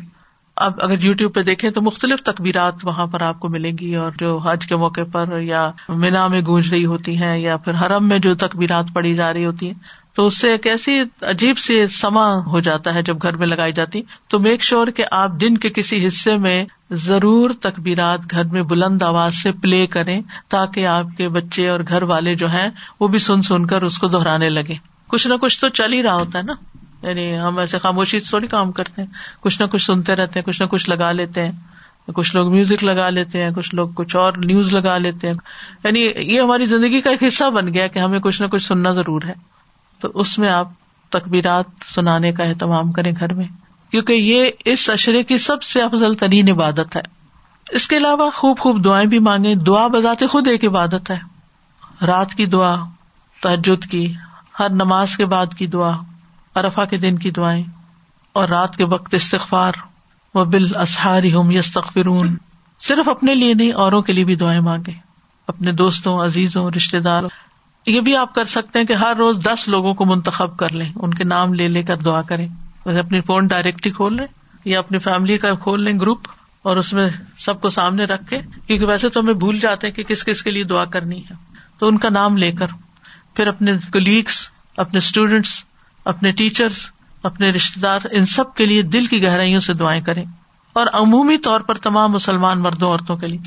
اب 0.61 0.73
اگر 0.83 1.05
یو 1.05 1.13
ٹیوب 1.13 1.35
پہ 1.35 1.43
دیکھیں 1.43 1.71
تو 1.71 1.83
مختلف 1.83 2.23
تقبیرات 2.23 2.75
وہاں 2.85 3.07
پر 3.07 3.21
آپ 3.21 3.41
کو 3.41 3.49
ملیں 3.49 3.79
گی 3.81 3.95
اور 3.97 4.13
جو 4.19 4.37
حج 4.39 4.67
کے 4.67 4.77
موقع 4.77 5.01
پر 5.13 5.39
یا 5.41 5.71
مینا 5.89 6.27
میں 6.29 6.41
گونج 6.47 6.69
رہی 6.73 6.85
ہوتی 6.85 7.17
ہیں 7.17 7.37
یا 7.39 7.57
پھر 7.57 7.75
حرم 7.75 8.09
میں 8.09 8.19
جو 8.19 8.35
تقبیرات 8.35 8.87
پڑی 8.93 9.15
جا 9.15 9.33
رہی 9.33 9.45
ہوتی 9.45 9.67
ہیں، 9.67 9.75
تو 10.15 10.27
اس 10.27 10.39
سے 10.39 10.51
ایک 10.51 10.67
ایسی 10.67 11.01
عجیب 11.23 11.59
سی 11.59 11.87
سما 11.87 12.27
ہو 12.47 12.61
جاتا 12.61 12.95
ہے 12.95 13.03
جب 13.03 13.23
گھر 13.23 13.37
میں 13.37 13.47
لگائی 13.47 13.73
جاتی۔ 13.73 14.03
تو 14.29 14.39
میک 14.39 14.63
شیور 14.63 14.87
کہ 14.87 15.05
آپ 15.11 15.41
دن 15.41 15.59
کے 15.59 15.71
کسی 15.71 16.07
حصے 16.09 16.37
میں 16.37 16.65
ضرور 16.91 17.51
تقبیرات 17.61 18.31
گھر 18.31 18.45
میں 18.45 18.63
بلند 18.63 19.03
آواز 19.03 19.43
سے 19.43 19.53
پلے 19.53 19.87
کریں 19.87 20.21
تاکہ 20.49 20.87
آپ 20.87 21.07
کے 21.17 21.29
بچے 21.29 21.69
اور 21.69 21.81
گھر 21.89 22.03
والے 22.03 22.35
جو 22.35 22.51
ہیں 22.51 22.69
وہ 23.01 23.09
بھی 23.09 23.19
سن 23.19 23.43
سن 23.43 23.67
کر 23.67 23.83
اس 23.83 23.99
کو 23.99 24.09
دہرانے 24.09 24.51
لگے 24.51 24.75
کچھ 25.09 25.29
نہ 25.29 25.35
کچھ 25.41 25.61
تو 25.61 25.69
چل 25.69 25.93
ہی 25.93 26.03
رہا 26.03 26.15
ہوتا 26.15 26.39
ہے 26.39 26.45
نا۔ 26.45 26.55
یعنی 27.03 27.39
ہم 27.39 27.59
ایسے 27.59 27.79
خاموشی 27.79 28.21
سے 28.21 28.31
تھوڑی 28.31 28.47
کام 28.47 28.73
کرتے 28.73 29.03
ہیں۔ 29.03 29.09
کچھ 29.41 29.63
نہ 29.63 29.67
کچھ 29.67 29.83
سنتے 29.83 30.15
رہتے 30.15 30.41
ہیں، 30.41 30.47
کچھ 30.47 30.63
نہ 30.63 30.67
کچھ 30.67 30.91
لگا 30.91 31.13
لیتے 31.13 31.45
ہیں۔ 31.45 31.53
کچھ 32.15 32.37
لوگ 32.37 32.53
میوزک 32.53 32.85
لگا 32.85 33.11
لیتے 33.11 33.43
ہیں، 33.43 33.51
کچھ 33.51 33.75
لوگ 33.75 33.89
کچھ 33.95 34.17
اور 34.17 34.33
نیوز 34.45 34.75
لگا 34.75 34.99
لیتے 34.99 35.27
ہیں۔ 35.27 35.35
یعنی 35.85 36.01
یہ 36.17 36.41
ہماری 36.41 36.67
زندگی 36.67 37.01
کا 37.01 37.11
ایک 37.11 37.23
حصہ 37.23 37.51
بن 37.51 37.75
گیا 37.75 37.87
کہ 37.87 37.99
ہمیں 37.99 38.19
کچھ 38.19 38.43
نہ 38.43 38.47
کچھ 38.47 38.63
سننا 38.63 38.93
ضرور 38.93 39.23
ہے۔ 39.23 39.33
تو 40.01 40.09
اس 40.15 40.39
میں 40.39 40.49
آپ 40.49 40.69
تقبیرات 41.09 41.65
سنانے 41.87 42.33
کا 42.33 42.45
اہتمام 42.45 42.93
کریں 42.93 43.13
گھر 43.21 43.33
میں۔ 43.33 43.45
کیونکہ 43.91 44.13
یہ 44.13 44.51
اس 44.65 44.91
اشرے 44.91 45.23
کی 45.23 45.39
سب 45.39 45.63
سے 45.63 45.83
افضل 45.83 46.15
ترین 46.15 46.51
عبادت 46.51 46.97
ہے۔ 46.97 47.03
اس 47.71 47.89
کے 47.89 47.97
علاوہ 47.97 48.31
خوب 48.31 48.59
خوب 48.59 48.85
دعائیں 48.85 49.07
بھی 49.07 49.19
مانگے 49.19 49.55
دعا 49.55 49.87
بذات 49.87 50.25
خود 50.31 50.49
ایک 50.49 50.65
عبادت 50.65 51.11
ہے۔ 51.11 51.19
رات 52.07 52.35
کی 52.35 52.47
دعا 52.47 52.75
تحجد 53.43 53.85
کی، 53.91 54.15
ہر 54.61 54.71
نماز 54.71 55.17
کے 55.17 55.27
بعد 55.27 55.47
کی 55.59 55.67
دعا۔ 55.67 55.93
ارفا 56.59 56.85
کے 56.85 56.97
دن 56.97 57.19
کی 57.19 57.31
دعائیں 57.31 57.65
اور 58.33 58.49
رات 58.49 58.77
کے 58.77 58.85
وقت 58.85 59.15
استغفار 59.15 59.73
و 60.35 60.45
بال 60.45 60.77
اسہاری 60.77 61.35
ہم 61.35 61.51
یس 61.51 61.73
تخفرون 61.73 62.37
صرف 62.81 63.09
اپنے 63.09 63.35
لیے 63.35 63.55
نہیں، 63.55 63.73
اوروں 63.73 64.03
کے 64.03 64.13
لیے 64.13 64.25
بھی 64.25 64.35
دعائیں 64.37 64.61
مانگے 64.61 64.93
اپنے 65.49 65.73
دوستوں، 65.73 66.25
عزیزوں 66.25 66.71
رشتے 66.77 67.01
دار 67.01 67.25
یہ 67.87 68.01
بھی 68.01 68.17
آپ 68.17 68.35
کر 68.35 68.45
سکتے 68.45 68.79
ہیں 68.79 68.87
کہ 68.87 68.93
ہر 68.93 69.17
روز 69.17 69.39
دس 69.43 69.69
لوگوں 69.69 69.95
کو 69.95 70.05
منتخب 70.05 70.57
کر 70.57 70.73
لیں، 70.73 70.93
ان 70.97 71.15
کے 71.15 71.25
نام 71.25 71.55
لے 71.55 71.69
لے 71.69 71.83
کر 71.83 71.97
دعا 71.97 72.21
کریں۔ 72.23 72.49
اپنی 72.85 73.21
فون 73.21 73.47
ڈائریکٹلی 73.47 73.93
کھول 73.93 74.17
لیں 74.17 74.27
یا 74.65 74.79
اپنی 74.79 74.99
فیملی 74.99 75.39
کا 75.39 75.55
کھول 75.55 75.85
لیں 75.85 75.99
گروپ 76.01 76.29
اور 76.63 76.77
اس 76.77 76.93
میں 76.93 77.09
سب 77.37 77.61
کو 77.61 77.71
سامنے 77.71 78.05
رکھ 78.05 78.29
کے، 78.31 78.39
کیونکہ 78.67 78.87
ویسے 78.87 79.09
تو 79.09 79.21
ہمیں 79.21 79.35
بھول 79.35 79.59
جاتے 79.59 79.87
ہیں 79.87 79.95
کہ 79.95 80.03
کس 80.03 80.25
کس 80.25 80.43
کے 80.43 80.51
لیے 80.51 80.65
دعا 80.65 80.85
کرنی 80.85 81.21
ہے۔ 81.21 81.35
تو 81.79 81.89
ان 81.89 81.99
کا 81.99 82.09
نام 82.09 82.37
لے 82.37 82.53
کر، 82.53 82.67
پھر 83.35 83.47
اپنے 83.47 83.73
کلیگس 83.93 84.51
اپنے 84.77 84.99
اسٹوڈینٹس 84.99 85.65
اپنے 86.09 86.33
ٹیچرس 86.33 86.91
اپنے 87.23 87.51
رشتے 87.51 87.81
دار 87.81 88.01
ان 88.11 88.27
سب 88.27 88.55
کے 88.55 88.67
لیے 88.67 88.83
دل 88.83 89.07
کی 89.07 89.23
گہرائیوں 89.23 89.61
سے 89.61 89.73
دعائیں 89.73 90.01
کریں۔ 90.01 90.25
اور 90.73 90.87
عمومی 90.93 91.39
طور 91.39 91.61
پر 91.61 91.75
تمام 91.75 92.13
مسلمان 92.13 92.63
مردوں، 92.63 92.91
عورتوں 92.91 93.17
کے 93.17 93.27
لیے۔ 93.27 93.39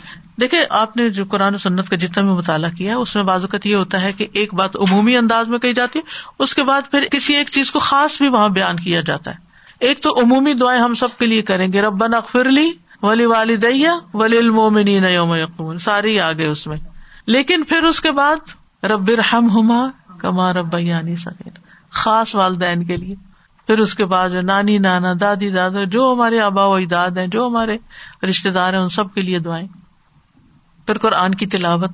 دیکھے 0.42 0.58
آپ 0.70 0.98
نے 0.98 1.10
جو 1.10 1.26
قرآن 1.26 1.54
و 1.54 1.58
سنت 1.58 1.90
کا 1.90 1.96
جتنا 1.96 2.24
بھی 2.24 2.32
مطالعہ 2.32 2.72
کیا 2.72 2.92
ہے، 2.92 2.98
اس 2.98 3.16
میں 3.16 3.24
بازوقت 3.24 3.66
یہ 3.66 3.76
ہوتا 3.76 4.02
ہے 4.02 4.14
کہ 4.14 4.28
ایک 4.34 4.54
بات 4.54 4.76
عمومی 4.76 5.18
انداز 5.18 5.48
میں 5.48 5.60
کہی 5.60 5.74
جاتی 5.74 6.00
ہے، 6.00 6.04
اس 6.40 6.56
کے 6.56 6.64
بعد 6.64 6.82
پھر 6.92 7.08
کسی 7.12 7.34
ایک 7.34 7.50
چیز 7.50 7.72
کو 7.72 7.80
خاص 7.80 8.18
بھی 8.18 8.30
وہاں 8.30 8.50
بیان 8.50 8.76
کیا 8.76 9.02
جاتا 9.02 9.32
ہے۔ 9.32 9.36
ایک 9.80 10.00
تو 10.00 10.20
عمومی 10.20 10.54
دعائیں 10.54 10.82
ہم 10.82 10.94
سب 10.94 11.18
کے 11.20 11.26
لیے 11.26 11.42
کریں 11.42 11.74
گے 11.74 11.82
ربن 11.82 12.14
اخفر 12.14 12.46
لی 12.46 12.72
ولی 13.02 13.26
والدیا 13.26 13.92
ولی 14.14 14.38
المومنین 14.38 15.04
یوم 15.04 15.34
یقوم 15.34 15.78
ساری 15.78 16.20
آ 16.20 16.32
گئے 16.32 16.48
اس 16.48 16.68
میں۔ 16.68 16.78
لیکن 17.28 17.64
پھر 17.64 17.84
اس 17.84 18.00
کے 18.00 18.12
بعد 18.12 18.36
رب 18.84 19.10
رحم 19.10 19.50
ہما 19.50 19.90
کما 20.18 20.54
رب 20.54 20.80
یعنی 20.80 21.16
سکین 21.16 21.71
خاص 21.92 22.36
والدین 22.36 22.86
کے 22.86 22.98
لیے۔ 22.98 23.16
پھر 23.68 23.80
اس 23.80 23.96
کے 23.96 24.06
بعد 24.06 24.30
نانی، 24.30 24.78
نانا، 24.78 25.14
دادی، 25.22 25.50
دادا، 25.50 25.84
جو 25.84 26.14
ہمارے 26.14 26.40
آبا 26.40 26.66
و 26.66 26.74
اجداد 26.74 27.10
ہیں، 27.10 27.28
جو 27.28 27.48
ہمارے 27.48 27.78
رشتے 28.30 28.52
دار 28.52 28.74
ہیں، 28.74 28.80
ان 28.80 28.90
سب 28.90 29.14
کے 29.14 29.22
لیے 29.22 29.40
دعائیں۔ 29.40 29.68
پھر 30.88 30.98
قرآن 30.98 31.36
کی 31.36 31.46
تلاوت۔ 31.46 31.90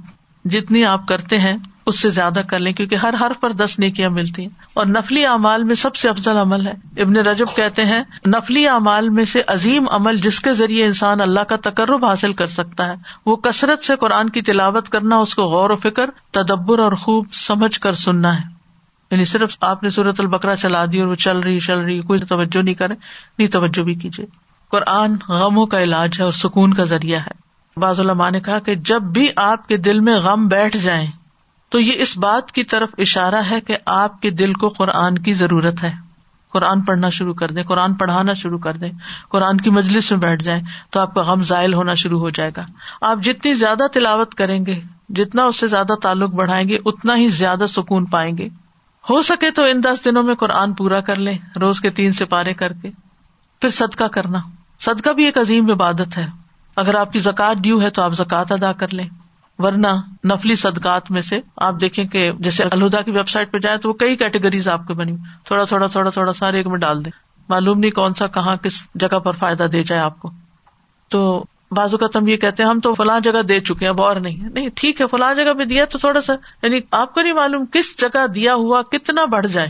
جتنی 0.46 0.86
آپ 0.86 1.08
کرتے 1.08 1.40
ہیں، 1.40 1.58
اس 1.86 2.00
سے 2.00 2.10
زیادہ 2.10 2.42
کر 2.48 2.60
لیں، 2.60 2.74
کیونکہ 2.74 2.96
ہر 2.96 3.14
ہر 3.14 3.32
پر 3.42 3.52
دس 3.52 3.80
نیکیاں 3.80 4.10
ملتی 4.10 4.42
ہیں۔ 4.42 4.50
اور 4.74 4.86
نفلی 4.86 5.26
اعمال 5.26 5.64
میں 5.64 5.76
سب 5.76 5.96
سے 5.96 6.10
افضل 6.10 6.38
عمل 6.38 6.68
ہے۔ 6.68 7.02
ابن 7.02 7.16
رجب 7.16 7.46
کہتے 7.56 7.86
ہیں، 7.86 8.04
نفلی 8.28 8.68
اعمال 8.68 9.10
میں 9.10 9.26
سے 9.26 9.42
عظیم 9.48 9.90
عمل 9.90 10.18
جس 10.18 10.40
کے 10.40 10.54
ذریعے 10.54 10.86
انسان 10.86 11.22
اللہ 11.22 11.40
کا 11.40 11.56
تقرب 11.56 12.06
حاصل 12.06 12.34
کر 12.34 12.48
سکتا 12.48 12.88
ہے، 12.88 12.94
وہ 13.26 13.36
کثرت 13.36 13.84
سے 13.84 13.96
قرآن 13.96 14.30
کی 14.30 14.42
تلاوت 14.42 14.90
کرنا، 14.90 15.18
اس 15.18 15.36
کو 15.36 15.44
غور 15.44 15.70
و 15.70 15.76
فکر، 15.76 16.10
تدبر 16.32 16.80
اور 16.80 16.92
خوب 16.92 17.34
سمجھ 17.34 17.80
کر 17.80 17.94
سننا 17.94 18.40
ہے۔ 18.40 18.57
یعنی 19.12 19.26
صرف 19.26 19.58
آپ 19.62 19.84
نے 19.84 19.90
صورت 19.90 20.20
البکرا 20.20 20.56
چلا 20.56 20.86
دی 20.86 21.00
اور 21.00 21.08
وہ 21.08 21.16
چل 21.16 21.40
رہی 21.40 21.60
چل 21.60 21.80
رہی، 21.80 22.02
کوئی 22.02 22.20
توجہ 22.20 22.62
نہیں 22.62 22.76
کرے 22.76 22.94
نہیں 23.40 23.48
توجہ 23.48 23.82
بھی 23.82 23.96
کیجیے 23.96 24.26
قرآن 24.72 25.16
غموں 25.30 25.66
کا 25.66 25.84
علاج 25.84 26.20
ہے 26.20 26.24
اور 26.24 26.32
سکون 26.32 26.74
کا 26.74 26.84
ذریعہ 26.84 27.20
ہے۔ 27.20 27.80
باز 27.80 28.00
علماء 28.00 28.30
نے 28.30 28.40
کہا 28.40 28.60
کہ 28.60 28.76
جب 28.76 29.02
بھی 29.02 29.30
آپ 29.36 29.68
کے 29.68 29.78
دل 29.78 30.00
میں 30.00 30.20
غم 30.20 30.48
بیٹھ 30.48 30.78
جائیں، 30.78 31.08
تو 31.70 31.80
یہ 31.80 31.92
اس 31.96 32.18
بات 32.18 32.52
کی 32.52 32.64
طرف 32.64 32.90
اشارہ 32.98 33.42
ہے 33.52 33.62
کہ 33.62 33.78
آپ 33.86 34.22
کے 34.22 34.30
دل 34.30 34.54
کو 34.54 34.70
قرآن 34.70 35.18
کی 35.18 35.34
ضرورت 35.34 35.84
ہے۔ 35.84 35.92
قرآن 36.54 36.82
پڑھنا 36.82 37.10
شروع 37.10 37.34
کر 37.34 37.48
دیں، 37.48 37.64
قرآن 37.64 37.94
پڑھانا 37.94 38.34
شروع 38.34 38.58
کر 38.58 38.74
دیں، 38.74 38.92
قرآن 39.30 39.58
کی 39.58 39.70
مجلس 39.70 40.12
میں 40.12 40.20
بیٹھ 40.20 40.44
جائیں، 40.44 40.64
تو 40.90 41.00
آپ 41.00 41.14
کا 41.14 41.22
غم 41.22 41.44
ذائل 41.44 41.74
ہونا 41.74 41.94
شروع 41.94 42.20
ہو 42.20 42.30
جائے 42.30 42.52
گا۔ 42.58 42.66
آپ 43.02 43.18
جتنی 43.24 43.54
زیادہ 43.54 43.88
تلاوت 43.94 44.36
کریں 44.36 44.66
گے، 44.66 44.80
جتنا 45.10 45.44
اس 45.44 45.56
سے 45.56 45.68
زیادہ 45.68 45.94
تعلق 46.02 46.30
بڑھائیں 46.30 46.70
گے، 46.70 46.78
اتنا 46.86 47.16
ہی 47.16 47.28
زیادہ 47.28 47.66
سکون 47.70 48.06
پائیں 48.06 48.38
گے۔ 48.38 48.50
ہو 49.10 49.22
سکے 49.22 49.52
تو 49.52 49.64
ان 49.64 49.84
دس 49.84 50.06
دنوں 50.06 50.24
میں 50.24 50.36
قرآن 50.36 50.74
پورا 50.74 51.02
کر 51.02 51.16
لیں، 51.16 51.38
روز 51.62 51.80
کے 51.80 51.90
تین 51.90 52.12
سپارے 52.12 52.54
کر 52.54 52.74
کے۔ 52.74 52.90
پھر 53.62 53.70
صدقہ 53.70 54.04
کرنا۔ 54.04 54.40
صدقہ 54.80 55.10
بھی 55.10 55.26
ایک 55.26 55.38
عظیم 55.38 55.72
عبادت 55.72 56.18
ہے۔ 56.18 56.26
اگر 56.76 56.96
آپ 56.96 57.14
کی 57.14 57.20
زکات 57.20 57.58
ڈیو 57.62 57.82
ہے 57.82 57.90
تو 57.90 58.02
آپ 58.02 58.14
زکات 58.14 58.52
ادا 58.52 58.72
کر 58.72 58.94
لیں۔ 58.94 59.10
ورنہ 59.58 59.88
نفلی 60.34 60.56
صدقات 60.56 61.12
میں 61.12 61.22
سے 61.22 61.40
آپ 61.58 61.76
دیکھیں 61.82 62.06
کہ 62.06 62.32
جیسے 62.40 62.64
الہدا 62.64 63.02
کی 63.02 63.12
ویب 63.12 63.30
سائٹ 63.30 63.52
پہ 63.52 63.58
جائیں 63.58 63.78
تو 63.78 63.90
وہ 63.90 63.94
کئی 63.94 64.16
کیٹیگریز 64.16 64.68
آپ 64.68 64.88
کو 64.88 64.94
بنی۔ 64.94 65.16
تھوڑا 65.44 65.64
تھوڑا 65.64 65.88
تھوڑا 65.88 66.10
تھوڑا 66.10 66.34
سارے 66.34 66.58
ایک 66.58 66.68
میں 66.68 66.80
ڈال 66.80 67.06
دیں۔ 67.06 67.12
معلوم 67.50 67.80
نہیں 67.80 67.92
کون 67.92 68.14
سا 68.14 68.28
کہاں 68.28 68.56
کس 68.56 68.88
جگہ 68.96 69.20
پر 69.20 69.32
فائدہ 69.32 69.64
دے 69.64 69.84
جائے 69.84 70.02
آپ 70.02 70.20
کو۔ 70.20 70.32
تو 71.10 71.46
بازو 71.72 71.98
کا 71.98 72.08
تم 72.08 72.28
یہ 72.28 72.38
کہتے 72.38 72.64
ہیں 72.64 72.70
ہم 72.70 72.80
تو 72.80 72.94
فلاں 72.94 73.20
جگہ 73.20 73.42
دے 73.42 73.60
چکے 73.60 73.86
ہیں، 73.86 73.90
اب 73.90 74.02
اور 74.02 74.16
نہیں 74.16 74.50
نہیں، 74.50 74.70
ٹھیک 74.76 75.02
ہے، 75.02 75.06
فلاں 75.08 75.34
جگہ 75.34 75.54
پہ 75.54 75.66
دیا 75.66 75.86
تو 75.86 75.98
تھوڑا 75.98 76.22
سا 76.22 76.34
یعنی 76.64 76.80
آپ 76.92 77.14
کو 77.14 77.22
نہیں 77.22 77.34
معلوم 77.34 77.66
کس 77.66 78.00
جگہ 78.00 78.28
دیا 78.28 78.56
ہوا 78.56 78.82
کتنا 78.82 79.26
بڑھ 79.26 79.48
جائے، 79.48 79.70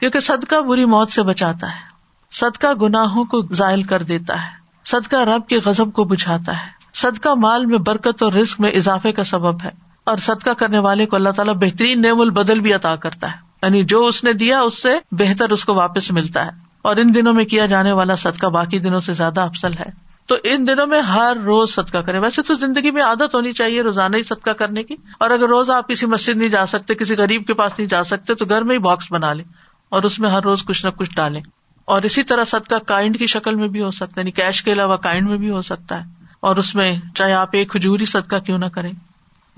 کیونکہ 0.00 0.20
صدقہ 0.20 0.60
بری 0.60 0.84
موت 0.84 1.10
سے 1.10 1.22
بچاتا 1.22 1.66
ہے۔ 1.66 1.90
صدقہ 2.32 2.66
گناہوں 2.82 3.24
کو 3.24 3.42
ضائع 3.50 3.82
کر 3.82 4.02
دیتا 4.02 4.34
ہے۔ 4.34 4.60
صدقہ 4.84 5.16
رب 5.16 5.46
کے 5.46 5.58
غزب 5.58 5.92
کو 5.92 6.04
بجھاتا 6.04 6.52
ہے۔ 6.52 6.80
صدقہ 6.94 7.28
مال 7.28 7.66
میں 7.66 7.78
برکت 7.78 8.22
اور 8.22 8.32
رسک 8.32 8.60
میں 8.60 8.70
اضافے 8.70 9.12
کا 9.12 9.24
سبب 9.24 9.62
ہے۔ 9.62 9.70
اور 10.04 10.16
صدقہ 10.16 10.50
کرنے 10.50 10.78
والے 10.78 11.06
کو 11.06 11.16
اللہ 11.16 11.28
تعالیٰ 11.28 11.54
بہترین 11.54 12.02
نعم 12.02 12.20
البدل 12.20 12.60
بھی 12.60 12.72
عطا 12.72 12.96
کرتا 12.96 13.30
ہے۔ 13.30 13.36
یعنی 13.62 13.84
جو 13.84 14.06
اس 14.06 14.24
نے 14.24 14.32
دیا، 14.32 14.60
اس 14.60 14.82
سے 14.82 14.98
بہتر 15.12 15.50
اس 15.50 15.64
کو 15.64 15.74
واپس 15.74 16.10
ملتا 16.10 16.44
ہے۔ 16.44 16.50
اور 16.82 16.96
ان 16.96 17.14
دنوں 17.14 17.32
میں 17.32 17.44
کیا 17.44 17.66
جانے 17.66 17.92
والا 17.92 18.14
صدقہ 18.14 18.46
باقی 18.46 18.78
دنوں 18.78 19.00
سے 19.00 19.12
زیادہ 19.12 19.40
افسل 19.40 19.72
ہے۔ 19.74 20.09
تو 20.30 20.36
ان 20.44 20.66
دنوں 20.66 20.86
میں 20.86 21.00
ہر 21.00 21.36
روز 21.44 21.70
صدقہ 21.70 21.98
کرے 21.98 22.18
ویسے 22.18 22.42
تو 22.42 22.54
زندگی 22.54 22.90
میں 22.90 23.02
عادت 23.02 23.34
ہونی 23.34 23.52
چاہیے 23.52 23.82
روزانہ 23.82 24.16
ہی 24.16 24.22
صدقہ 24.22 24.50
کرنے 24.50 24.82
کی۔ 24.82 24.96
اور 25.20 25.30
اگر 25.30 25.48
روز 25.48 25.70
آپ 25.70 25.88
کسی 25.88 26.06
مسجد 26.06 26.36
نہیں 26.36 26.48
جا 26.48 26.66
سکتے، 26.66 26.94
کسی 26.94 27.16
غریب 27.16 27.46
کے 27.46 27.54
پاس 27.54 27.78
نہیں 27.78 27.88
جا 27.88 28.04
سکتے، 28.04 28.34
تو 28.34 28.44
گھر 28.44 28.62
میں 28.62 28.74
ہی 28.74 28.80
باکس 28.80 29.12
بنا 29.12 29.32
لیں 29.32 29.44
اور 29.88 30.02
اس 30.02 30.18
میں 30.18 30.30
ہر 30.30 30.42
روز 30.42 30.64
کچھ 30.64 30.86
نہ 30.86 30.90
کچھ 30.90 31.14
ڈالیں۔ 31.14 31.42
اور 31.84 32.02
اسی 32.02 32.22
طرح 32.22 32.44
صدقہ 32.44 32.74
کائنڈ 32.74 33.18
کی 33.18 33.26
شکل 33.26 33.54
میں 33.54 33.68
بھی 33.68 33.82
ہو 33.82 33.90
سکتا 33.90 34.06
ہے 34.06 34.20
یعنی 34.20 34.30
کیش 34.30 34.62
کے 34.62 34.72
علاوہ 34.72 34.96
کائنڈ 34.96 35.28
میں 35.28 35.38
بھی 35.38 35.50
ہو 35.50 35.62
سکتا 35.62 35.98
ہے۔ 35.98 36.04
اور 36.40 36.56
اس 36.56 36.74
میں 36.74 36.96
چاہے 37.14 37.32
آپ 37.32 37.48
ایک 37.52 37.68
کھجوری 37.68 38.04
صدقہ 38.04 38.36
کیوں 38.36 38.58
نہ 38.58 38.66
کریں۔ 38.66 38.92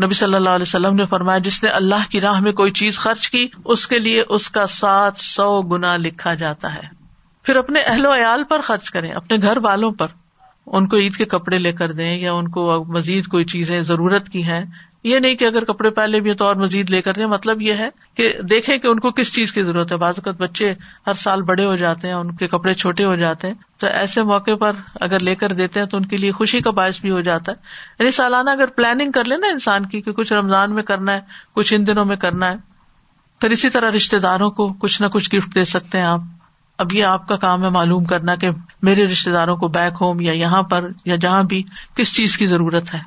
نبی 0.02 0.14
صلی 0.14 0.34
اللہ 0.34 0.50
علیہ 0.50 0.64
وسلم 0.68 0.94
نے 0.94 1.06
فرمایا، 1.06 1.38
جس 1.38 1.62
نے 1.62 1.68
اللہ 1.68 2.10
کی 2.10 2.20
راہ 2.20 2.40
میں 2.40 2.52
کوئی 2.52 2.70
چیز 2.70 2.98
خرچ 2.98 3.30
کی، 3.30 3.48
اس 3.64 3.88
کے 3.88 3.98
لیے 3.98 4.24
اس 4.28 4.50
کا 4.50 4.66
سات 4.66 5.12
سو 5.16 5.62
گنا 5.62 5.96
لکھا 5.96 6.34
جاتا 6.34 6.74
ہے۔ 6.74 7.02
پھر 7.42 7.56
اپنے 7.56 7.80
اہل 7.80 8.06
و 8.06 8.14
عیال 8.14 8.44
پر 8.44 8.60
خرچ 8.60 8.90
کریں، 8.90 9.12
اپنے 9.12 9.36
گھر 9.42 9.56
والوں 9.56 9.90
پر۔ 9.90 10.06
ان 10.66 10.88
کو 10.88 10.96
عید 10.96 11.16
کے 11.16 11.24
کپڑے 11.24 11.58
لے 11.58 11.72
کر 11.72 11.92
دیں 11.92 12.16
یا 12.16 12.32
ان 12.32 12.48
کو 12.48 12.84
مزید 12.84 13.26
کوئی 13.26 13.44
چیزیں 13.44 13.82
ضرورت 13.82 14.28
کی 14.28 14.42
ہیں، 14.42 14.64
یہ 15.04 15.18
نہیں 15.18 15.34
کہ 15.34 15.44
اگر 15.44 15.64
کپڑے 15.64 15.90
پہلے 15.90 16.20
بھی 16.20 16.32
تو 16.32 16.44
اور 16.44 16.56
مزید 16.56 16.90
لے 16.90 17.02
کر 17.02 17.12
دیں 17.12 17.26
مطلب 17.26 17.62
یہ 17.62 17.72
ہے 17.72 17.88
کہ 18.14 18.34
دیکھیں 18.50 18.78
کہ 18.78 18.86
ان 18.86 19.00
کو 19.00 19.10
کس 19.10 19.34
چیز 19.34 19.52
کی 19.52 19.62
ضرورت 19.62 19.92
ہے۔ 19.92 19.96
بعض 19.96 20.14
اوقات 20.16 20.40
بچے 20.40 20.74
ہر 21.06 21.12
سال 21.12 21.42
بڑے 21.42 21.64
ہو 21.64 21.76
جاتے 21.76 22.08
ہیں، 22.08 22.14
ان 22.14 22.36
کے 22.36 22.48
کپڑے 22.48 22.74
چھوٹے 22.74 23.04
ہو 23.04 23.16
جاتے 23.16 23.46
ہیں، 23.46 23.54
تو 23.78 23.86
ایسے 23.86 24.22
موقع 24.22 24.54
پر 24.54 24.72
اگر 25.00 25.20
لے 25.20 25.34
کر 25.34 25.52
دیتے 25.52 25.80
ہیں 25.80 25.86
تو 25.86 25.96
ان 25.96 26.06
کے 26.06 26.16
لیے 26.16 26.32
خوشی 26.32 26.60
کا 26.60 26.70
باعث 26.70 27.00
بھی 27.00 27.10
ہو 27.10 27.20
جاتا 27.20 27.52
ہے۔ 27.52 27.56
یعنی 27.98 28.10
سالانہ 28.10 28.50
اگر 28.50 28.66
پلاننگ 28.66 29.10
کر 29.10 29.24
لیں 29.24 29.36
نا 29.36 29.46
انسان 29.46 29.86
کی 29.86 30.00
کہ 30.00 30.12
کچھ 30.12 30.32
رمضان 30.32 30.74
میں 30.74 30.82
کرنا 30.82 31.14
ہے، 31.14 31.20
کچھ 31.54 31.74
ان 31.74 31.86
دنوں 31.86 32.04
میں 32.04 32.16
کرنا 32.16 32.50
ہے، 32.50 32.56
پھر 33.40 33.50
اسی 33.50 33.70
طرح 33.70 33.90
رشتے 33.90 34.18
داروں 34.18 34.50
کو 34.50 34.72
کچھ 34.72 35.02
نہ 35.02 35.06
کچھ 35.06 35.34
گفٹ 35.34 35.54
دے 35.54 35.64
سکتے 35.64 35.98
ہیں 35.98 36.04
آپ۔ 36.04 36.20
اب 36.82 36.92
یہ 36.92 37.04
آپ 37.04 37.28
کا 37.28 37.36
کام 37.36 37.64
ہے 37.64 37.68
معلوم 37.68 38.04
کرنا 38.04 38.34
کہ 38.34 38.50
میرے 38.82 39.04
رشتے 39.04 39.30
داروں 39.30 39.56
کو 39.56 39.68
بیک 39.68 39.92
ہوم 40.00 40.20
یا 40.20 40.32
یہاں 40.32 40.62
پر 40.62 40.88
یا 41.04 41.16
جہاں 41.16 41.42
بھی 41.42 41.62
کس 41.94 42.16
چیز 42.16 42.38
کی 42.38 42.46
ضرورت 42.46 42.94
ہے۔ 42.94 42.98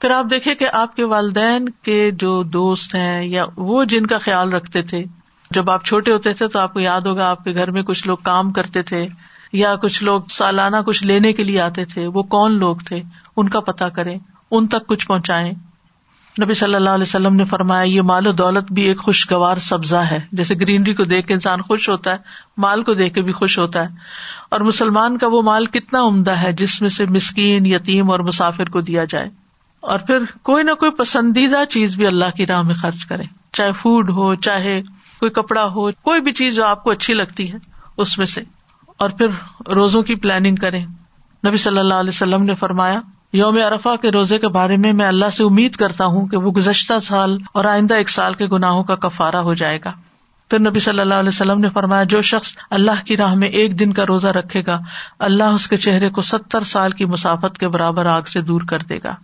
پھر 0.00 0.10
آپ 0.10 0.26
دیکھیں 0.30 0.54
کہ 0.54 0.66
آپ 0.72 0.96
کے 0.96 1.04
والدین 1.04 1.68
کے 1.68 2.10
جو 2.10 2.42
دوست 2.42 2.94
ہیں 2.94 3.24
یا 3.24 3.44
وہ 3.56 3.84
جن 3.84 4.06
کا 4.06 4.18
خیال 4.18 4.52
رکھتے 4.52 4.82
تھے، 4.82 5.04
جب 5.50 5.70
آپ 5.70 5.84
چھوٹے 5.84 6.12
ہوتے 6.12 6.32
تھے 6.32 6.48
تو 6.48 6.58
آپ 6.58 6.72
کو 6.72 6.80
یاد 6.80 7.00
ہوگا 7.00 7.30
آپ 7.30 7.44
کے 7.44 7.54
گھر 7.54 7.70
میں 7.70 7.82
کچھ 7.82 8.06
لوگ 8.06 8.16
کام 8.22 8.52
کرتے 8.52 8.82
تھے 8.82 9.06
یا 9.52 9.74
کچھ 9.76 10.02
لوگ 10.04 10.20
سالانہ 10.30 10.76
کچھ 10.86 11.04
لینے 11.04 11.32
کے 11.32 11.44
لیے 11.44 11.60
آتے 11.60 11.84
تھے، 11.84 12.06
وہ 12.06 12.22
کون 12.22 12.58
لوگ 12.58 12.76
تھے؟ 12.76 13.02
ان 13.36 13.48
کا 13.48 13.60
پتا 13.60 13.88
کریں، 13.88 14.18
ان 14.50 14.66
تک 14.66 14.86
کچھ 14.86 15.06
پہنچائے 15.06 15.52
نبی 16.42 16.54
صلی 16.54 16.74
اللہ 16.74 16.90
علیہ 16.90 17.02
وسلم 17.02 17.34
نے 17.34 17.44
فرمایا، 17.44 17.82
یہ 17.82 18.02
مال 18.02 18.26
و 18.26 18.32
دولت 18.32 18.72
بھی 18.72 18.82
ایک 18.82 18.98
خوشگوار 18.98 19.56
سبزہ 19.56 19.96
ہے۔ 19.96 20.18
جیسے 20.32 20.54
گرینری 20.54 20.94
کو 20.94 21.04
دیکھ 21.04 21.26
کے 21.26 21.34
انسان 21.34 21.60
خوش 21.60 21.88
ہوتا 21.88 22.12
ہے، 22.12 22.16
مال 22.56 22.82
کو 22.82 22.94
دیکھ 22.94 23.14
کے 23.14 23.22
بھی 23.22 23.32
خوش 23.32 23.58
ہوتا 23.58 23.80
ہے۔ 23.80 23.88
اور 24.50 24.60
مسلمان 24.60 25.18
کا 25.18 25.26
وہ 25.26 25.42
مال 25.42 25.64
کتنا 25.64 26.00
عمدہ 26.00 26.30
ہے 26.30 26.52
جس 26.52 26.80
میں 26.80 26.90
سے 26.90 27.06
مسکین، 27.06 27.66
یتیم 27.66 28.10
اور 28.10 28.20
مسافر 28.20 28.68
کو 28.68 28.80
دیا 28.80 29.04
جائے۔ 29.04 29.28
اور 29.80 29.98
پھر 29.98 30.18
کوئی 30.42 30.64
نہ 30.64 30.70
کوئی 30.70 30.90
پسندیدہ 30.90 31.64
چیز 31.68 31.96
بھی 31.96 32.06
اللہ 32.06 32.30
کی 32.36 32.46
راہ 32.46 32.62
میں 32.62 32.74
خرچ 32.74 33.06
کرے۔ 33.06 33.22
چاہے 33.52 33.72
فوڈ 33.72 34.10
ہو، 34.10 34.34
چاہے 34.34 34.82
کوئی 35.20 35.30
کپڑا 35.30 35.66
ہو، 35.66 35.92
کوئی 35.92 36.20
بھی 36.20 36.32
چیز 36.32 36.54
جو 36.54 36.64
آپ 36.64 36.82
کو 36.82 36.90
اچھی 36.90 37.14
لگتی 37.14 37.52
ہے، 37.52 37.58
اس 37.96 38.18
میں 38.18 38.26
سے۔ 38.26 38.42
اور 38.96 39.10
پھر 39.10 39.26
روزوں 39.70 40.02
کی 40.02 40.14
پلاننگ 40.14 40.56
کریں۔ 40.56 40.86
نبی 41.46 41.56
صلی 41.56 41.78
اللہ 41.78 41.94
علیہ 41.94 42.08
وسلم 42.08 42.42
نے 42.42 42.54
فرمایا 42.54 43.00
یوم 43.32 43.58
ارفا 43.66 43.96
کے 43.96 44.10
روزے 44.10 44.38
کے 44.38 44.48
بارے 44.48 44.76
میں 44.76 44.92
میں 44.92 45.06
اللہ 45.06 45.28
سے 45.28 45.44
امید 45.44 45.76
کرتا 45.76 46.04
ہوں 46.04 46.26
کہ 46.26 46.36
وہ 46.36 46.50
گزشتہ 46.50 46.98
سال 46.98 47.38
اور 47.54 47.64
آئندہ 47.64 47.94
ایک 47.94 48.08
سال 48.08 48.34
کے 48.34 48.46
گناہوں 48.46 48.84
کا 48.84 48.94
کفارہ 48.94 49.36
ہو 49.36 49.54
جائے 49.54 49.78
گا۔ 49.84 49.92
پھر 50.50 50.58
نبی 50.58 50.80
صلی 50.80 51.00
اللہ 51.00 51.14
علیہ 51.14 51.28
وسلم 51.28 51.60
نے 51.60 51.68
فرمایا، 51.68 52.04
جو 52.04 52.22
شخص 52.22 52.54
اللہ 52.70 53.04
کی 53.04 53.16
راہ 53.16 53.34
میں 53.34 53.48
ایک 53.48 53.78
دن 53.78 53.92
کا 53.92 54.06
روزہ 54.06 54.28
رکھے 54.28 54.62
گا، 54.66 54.78
اللہ 55.18 55.44
اس 55.44 55.68
کے 55.68 55.76
چہرے 55.76 56.10
کو 56.10 56.22
ستر 56.22 56.62
سال 56.62 56.90
کی 56.90 57.04
مسافت 57.04 57.58
کے 57.58 57.68
برابر 57.68 58.06
آگ 58.06 58.22
سے 58.22 58.40
دور 58.40 58.60
کر 58.68 58.78
دے 58.78 58.98
گا۔ 59.04 59.14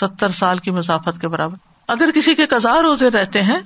ستر 0.00 0.28
سال 0.28 0.58
کی 0.58 0.70
مسافت 0.70 1.20
کے 1.20 1.28
برابر۔ 1.28 1.56
اگر 1.88 2.10
کسی 2.14 2.34
کے 2.34 2.46
کزار 2.46 2.82
روزے 2.82 3.10
رہتے 3.10 3.42
ہیں، 3.42 3.58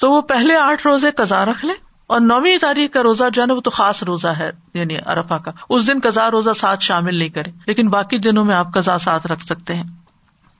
تو 0.00 0.12
وہ 0.12 0.20
پہلے 0.20 0.54
آٹھ 0.56 0.86
روزے 0.86 1.10
کزا 1.16 1.44
رکھ 1.44 1.64
لے۔ 1.64 1.83
اور 2.06 2.20
نویں 2.20 2.58
تاریخ 2.58 2.90
کا 2.92 3.02
روزہ 3.02 3.24
جو 3.32 3.42
ہے 3.42 3.46
نا 3.46 3.54
وہ 3.54 3.60
تو 3.60 3.70
خاص 3.70 4.02
روزہ 4.02 4.28
ہے 4.28 4.50
یعنی 4.74 4.94
ارفا 5.06 5.38
کا۔ 5.38 5.50
اس 5.68 5.86
دن 5.86 6.00
کزا 6.00 6.30
روزہ 6.30 6.50
ساتھ 6.56 6.84
شامل 6.84 7.18
نہیں 7.18 7.28
کرے 7.28 7.50
لیکن 7.66 7.88
باقی 7.88 8.18
دنوں 8.18 8.44
میں 8.44 8.54
آپ 8.54 8.72
کزا 8.72 8.98
ساتھ 8.98 9.26
رکھ 9.26 9.46
سکتے 9.46 9.74
ہیں۔ 9.74 9.84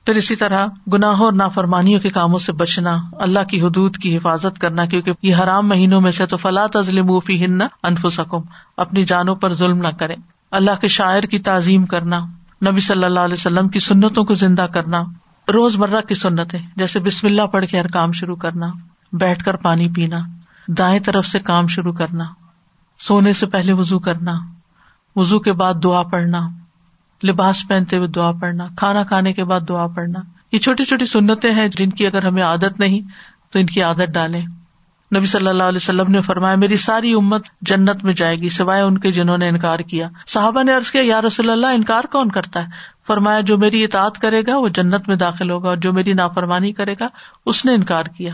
پھر 0.05 0.15
اسی 0.15 0.35
طرح 0.35 0.67
گناہوں 0.93 1.25
اور 1.25 1.33
نافرمانیوں 1.33 1.99
کے 1.99 2.09
کاموں 2.09 2.39
سے 2.39 2.51
بچنا، 2.51 2.97
اللہ 3.19 3.43
کی 3.43 3.61
حدود 3.61 3.97
کی 3.97 4.17
حفاظت 4.17 4.59
کرنا، 4.59 4.85
کیونکہ 4.85 5.11
یہ 5.21 5.35
حرام 5.35 5.67
مہینوں 5.67 6.01
میں 6.01 6.11
سے 6.11 6.25
تو 6.25 6.37
فلاں 6.37 6.67
تزلم 6.67 7.19
فی 7.19 7.45
ہن 7.45 7.61
انفسکم، 7.83 8.41
اپنی 8.77 9.03
جانوں 9.03 9.35
پر 9.35 9.53
ظلم 9.53 9.77
نہ 9.77 9.87
کرے 9.87 10.15
اللہ 10.51 10.71
کے 10.81 10.87
شاعر 10.87 11.23
کی 11.23 11.39
تعظیم 11.39 11.85
کرنا، 11.85 12.19
نبی 12.71 12.79
صلی 12.79 13.03
اللہ 13.03 13.19
علیہ 13.19 13.33
وسلم 13.33 13.67
کی 13.67 13.79
سنتوں 13.79 14.23
کو 14.23 14.33
زندہ 14.33 14.61
کرنا 14.61 15.03
روز 15.53 15.77
مرہ 15.77 16.01
کی 16.01 16.13
سنتیں، 16.13 16.59
جیسے 16.75 16.99
بسم 16.99 17.27
اللہ 17.27 17.41
پڑھ 17.41 17.65
کے 17.65 17.79
ہر 17.79 17.87
کام 17.87 18.11
شروع 18.11 18.35
کرنا، 18.35 18.67
بیٹھ 19.13 19.43
کر 19.43 19.55
پانی 19.55 19.87
پینا۔ 19.95 20.19
دائیں 20.67 20.99
طرف 20.99 21.25
سے 21.25 21.39
کام 21.39 21.67
شروع 21.67 21.93
کرنا، 21.93 22.25
سونے 22.99 23.33
سے 23.33 23.45
پہلے 23.45 23.73
وزو 23.73 23.99
کرنا 23.99 24.33
وزو 25.15 25.39
کے 25.39 25.53
بعد 25.53 25.73
دعا 25.83 26.03
پڑھنا، 26.03 26.47
لباس 27.23 27.67
پہنتے 27.67 27.97
ہوئے 27.97 28.07
دعا 28.07 28.31
پڑھنا، 28.31 28.67
کھانا 28.77 29.03
کھانے 29.03 29.33
کے 29.33 29.43
بعد 29.43 29.59
دعا 29.69 29.87
پڑھنا، 29.87 30.19
یہ 30.51 30.59
چھوٹی 30.59 30.85
چھوٹی 30.85 31.05
سنتیں 31.05 31.53
ہیں 31.53 31.67
جن 31.67 31.89
کی 31.89 32.07
اگر 32.07 32.25
ہمیں 32.25 32.43
عادت 32.43 32.79
نہیں 32.79 33.01
تو 33.51 33.59
ان 33.59 33.65
کی 33.65 33.83
عادت 33.83 34.13
ڈالیں۔ 34.13 34.45
نبی 35.15 35.25
صلی 35.25 35.47
اللہ 35.47 35.63
علیہ 35.63 35.77
وسلم 35.77 36.11
نے 36.11 36.21
فرمایا، 36.21 36.55
میری 36.55 36.77
ساری 36.77 37.13
امت 37.13 37.47
جنت 37.61 38.03
میں 38.03 38.13
جائے 38.13 38.35
گی، 38.35 38.49
سوائے 38.49 38.81
ان 38.81 38.97
کے 38.97 39.11
جنہوں 39.11 39.37
نے 39.37 39.49
انکار 39.49 39.79
کیا۔ 39.79 40.09
صحابہ 40.27 40.63
نے 40.63 40.73
ارض 40.73 40.91
کیا، 40.91 41.01
یا 41.05 41.21
رسول 41.21 41.49
اللہ، 41.49 41.65
انکار 41.65 42.03
کون 42.11 42.31
کرتا 42.31 42.63
ہے؟ 42.63 42.69
فرمایا، 43.07 43.39
جو 43.39 43.57
میری 43.57 43.83
اطاعت 43.83 44.17
کرے 44.17 44.41
گا 44.47 44.57
وہ 44.57 44.67
جنت 44.67 45.07
میں 45.07 45.15
داخل 45.15 45.51
ہوگا 45.51 45.69
اور 45.69 45.77
جو 45.77 45.93
میری 45.93 46.13
نافرمانی 46.13 46.71
کرے 46.71 46.95
گا 46.99 47.05
اس 47.45 47.65
نے 47.65 47.73
انکار 47.73 48.03
کیا۔ 48.03 48.33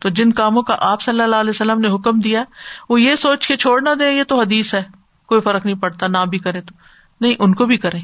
تو 0.00 0.08
جن 0.08 0.32
کاموں 0.32 0.62
کا 0.62 0.76
آپ 0.80 1.02
صلی 1.02 1.20
اللہ 1.20 1.36
علیہ 1.36 1.50
وسلم 1.50 1.80
نے 1.80 1.88
حکم 1.88 2.20
دیا، 2.20 2.44
وہ 2.88 3.00
یہ 3.00 3.14
سوچ 3.14 3.46
کے 3.46 3.56
چھوڑ 3.56 3.82
نہ 3.82 3.94
دے، 3.94 4.10
یہ 4.10 4.24
تو 4.24 4.40
حدیث 4.40 4.74
ہے، 4.74 4.82
کوئی 5.26 5.40
فرق 5.40 5.66
نہیں 5.66 5.76
پڑتا، 5.76 6.06
نہ 6.06 6.18
بھی 6.30 6.38
کرے 6.38 6.60
تو۔ 6.60 6.74
نہیں، 7.20 7.34
ان 7.38 7.54
کو 7.54 7.66
بھی 7.66 7.76
کرے 7.76 7.98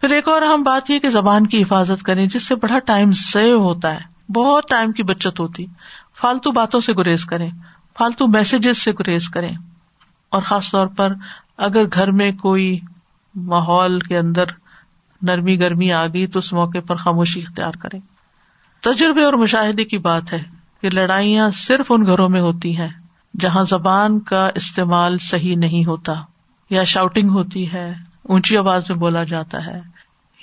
پھر 0.00 0.10
ایک 0.10 0.28
اور 0.28 0.42
اہم 0.42 0.62
بات 0.62 0.90
یہ 0.90 0.98
کہ 0.98 1.08
زبان 1.08 1.46
کی 1.46 1.62
حفاظت 1.62 2.02
کریں، 2.02 2.26
جس 2.26 2.46
سے 2.46 2.54
بڑا 2.54 2.78
ٹائم 2.78 3.12
سیو 3.12 3.60
ہوتا 3.60 3.94
ہے۔ 3.94 4.32
بہت 4.32 4.64
ٹائم 4.70 4.92
کی 4.92 5.02
بچت 5.02 5.40
ہوتی۔ 5.40 5.66
فالتو 6.20 6.52
باتوں 6.52 6.80
سے 6.80 6.92
گریز 6.92 7.24
کریں، 7.24 7.50
فالتو 7.98 8.26
میسجز 8.26 8.78
سے 8.78 8.92
گریز 8.92 9.28
کریں۔ 9.28 9.56
اور 10.28 10.42
خاص 10.42 10.70
طور 10.70 10.86
پر 10.86 11.12
اگر 11.56 11.84
گھر 11.84 12.10
میں 12.10 12.32
کوئی 12.32 12.80
ماحول 13.34 13.98
کے 13.98 14.18
اندر 14.18 14.44
نرمی 15.22 15.60
گرمی 15.60 15.92
آ 15.92 16.06
گئی 16.06 16.26
تو 16.26 16.38
اس 16.38 16.52
موقع 16.52 16.78
پر 16.86 16.96
خاموشی 16.96 17.40
اختیار 17.40 17.72
کریں۔ 17.72 18.00
تجربے 18.80 19.24
اور 19.24 19.32
مشاہدے 19.32 19.84
کی 19.84 19.98
بات 19.98 20.32
ہے۔ 20.32 20.57
کہ 20.82 20.90
لڑائیاں 20.92 21.50
صرف 21.50 21.92
ان 21.92 22.06
گھروں 22.06 22.28
میں 22.28 22.40
ہوتی 22.40 22.78
ہیں 22.78 22.88
جہاں 23.40 23.62
زبان 23.62 24.20
کا 24.20 24.50
استعمال 24.54 25.18
صحیح 25.18 25.56
نہیں 25.56 25.84
ہوتا 25.84 26.12
یا 26.70 26.84
شاؤٹنگ 26.84 27.30
ہوتی 27.30 27.72
ہے، 27.72 27.94
اونچی 28.22 28.56
آواز 28.56 28.82
میں 28.88 28.98
بولا 28.98 29.24
جاتا 29.24 29.66
ہے، 29.66 29.80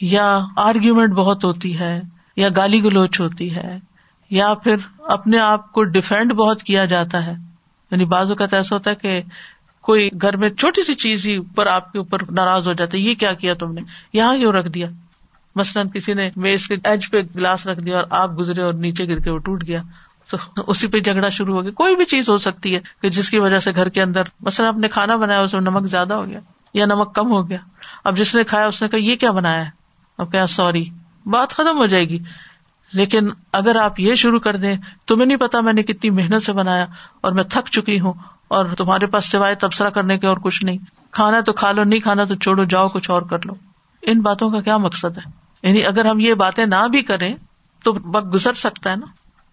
یا 0.01 0.39
آرگیومنٹ 0.57 1.13
بہت 1.13 1.43
ہوتی 1.43 1.79
ہے، 1.79 2.01
یا 2.36 2.49
گالی 2.55 2.83
گلوچ 2.83 3.19
ہوتی 3.19 3.55
ہے، 3.55 3.79
یا 4.29 4.53
پھر 4.53 4.75
اپنے 4.99 5.39
آپ 5.39 5.71
کو 5.71 5.83
ڈیفینڈ 5.83 6.33
بہت 6.33 6.63
کیا 6.63 6.86
جاتا 6.86 7.25
ہے۔ 7.25 7.33
یعنی 7.91 8.05
بعض 8.05 8.31
اوقات 8.31 8.53
ایسا 8.53 8.75
ہوتا 8.75 8.89
ہے 8.89 8.95
کہ 8.95 9.21
کوئی 9.81 10.09
گھر 10.21 10.38
میں 10.38 10.49
چھوٹی 10.49 10.83
سی 10.83 10.93
چیز 10.93 11.25
ہی 11.25 11.36
اوپر 11.36 11.67
آپ 11.67 11.91
کے 11.91 11.97
اوپر 11.97 12.31
ناراض 12.31 12.67
ہو 12.67 12.73
جاتا 12.73 12.97
ہے، 12.97 13.01
یہ 13.01 13.15
کیا 13.15 13.33
کیا 13.33 13.53
تم 13.53 13.73
نے؟ 13.73 13.81
یہاں 14.13 14.38
کیوں 14.38 14.51
رکھ 14.51 14.69
دیا؟ 14.69 14.88
مثلاً 15.55 15.89
کسی 15.89 16.13
نے 16.13 16.29
میز 16.36 16.67
کے 16.67 16.75
ایج 16.83 17.09
پہ 17.11 17.21
گلاس 17.36 17.67
رکھ 17.67 17.79
دیا 17.79 17.95
اور 17.95 18.03
آپ 18.09 18.39
گزرے 18.39 18.61
اور 18.61 18.73
نیچے 18.73 19.07
گر 19.07 19.19
کے 19.19 19.31
وہ 19.31 19.38
ٹوٹ 19.38 19.63
گیا۔ 19.67 19.81
تو 20.32 20.38
اسی 20.67 20.88
پہ 20.88 20.99
جھگڑا 20.99 21.30
شروع 21.30 21.55
ہو 21.55 21.63
گیا۔ 21.63 21.71
کوئی 21.71 21.95
بھی 21.95 22.05
چیز 22.05 22.30
ہو 22.30 22.38
سکتی 22.38 22.76
ہے 22.76 22.80
کہ 23.01 23.09
جس 23.09 23.30
کی 23.30 23.39
وجہ 23.39 23.59
سے 23.59 23.71
گھر 23.76 23.89
کے 23.89 24.01
اندر، 24.01 24.21
مثلاً 24.39 24.73
اپنے 24.73 24.88
کھانا 24.88 25.15
بنایا، 25.15 25.41
اس 25.41 25.53
میں 25.53 25.61
نمک 25.61 25.88
زیادہ 25.88 26.13
ہو 26.13 26.26
گیا 26.26 26.39
یا 26.73 26.86
نمک 26.86 27.15
کم 27.15 27.32
ہو 27.32 27.49
گیا۔ 27.49 27.57
اب 28.03 28.17
جس 28.17 28.36
نے 28.36 28.43
کھایا، 28.43 28.67
اس 28.67 28.82
نے 28.82 28.88
کہا، 28.88 28.99
یہ 28.99 29.15
کیا 29.15 29.32
بنایا 29.32 29.65
ہے؟ 29.65 29.69
اب 30.17 30.32
کیا 30.32 30.47
سوری، 30.47 30.89
بات 31.26 31.49
ختم 31.49 31.78
ہو 31.78 31.86
جائے 31.86 32.09
گی۔ 32.09 32.19
لیکن 32.93 33.30
اگر 33.53 33.76
آپ 33.76 33.99
یہ 33.99 34.15
شروع 34.15 34.39
کر 34.39 34.55
دیں، 34.55 34.76
تمہیں 35.07 35.26
نہیں 35.26 35.38
پتا 35.38 35.59
میں 35.59 35.73
نے 35.73 35.84
کتنی 35.84 36.09
محنت 36.09 36.43
سے 36.43 36.53
بنایا 36.53 36.86
اور 37.21 37.32
میں 37.32 37.43
تھک 37.43 37.69
چکی 37.69 37.99
ہوں 37.99 38.13
اور 38.47 38.65
تمہارے 38.65 39.05
پاس 39.05 39.26
سوائے 39.26 39.55
تبصرہ 39.55 39.89
کرنے 39.89 40.17
کے 40.17 40.28
اور 40.28 40.38
کچھ 40.38 40.65
نہیں۔ 40.65 40.78
کھانا 41.11 41.39
تو 41.41 41.53
کھا 41.53 41.71
لو، 41.71 41.84
نہیں 41.84 41.99
کھانا 41.99 42.23
تو 42.23 42.36
چھوڑو، 42.36 42.63
جاؤ 42.63 42.88
کچھ 42.88 43.11
اور 43.11 43.21
کر 43.21 43.38
لو۔ 43.45 43.53
ان 44.01 44.21
باتوں 44.21 44.49
کا 44.49 44.61
کیا 44.61 44.78
مقصد 44.78 45.17
ہے؟ 45.17 45.32
یعنی 45.63 45.86
اگر 45.86 46.05
ہم 46.05 46.19
یہ 46.19 46.34
باتیں 46.34 46.65
نہ 46.65 46.88
بھی 46.91 47.01
کریں، 47.01 47.36
تو 47.84 47.93
وقت 48.05 48.34
گزر 48.34 48.53
سکتا 48.53 48.91
ہے 48.91 48.95
نا؟ 48.95 49.05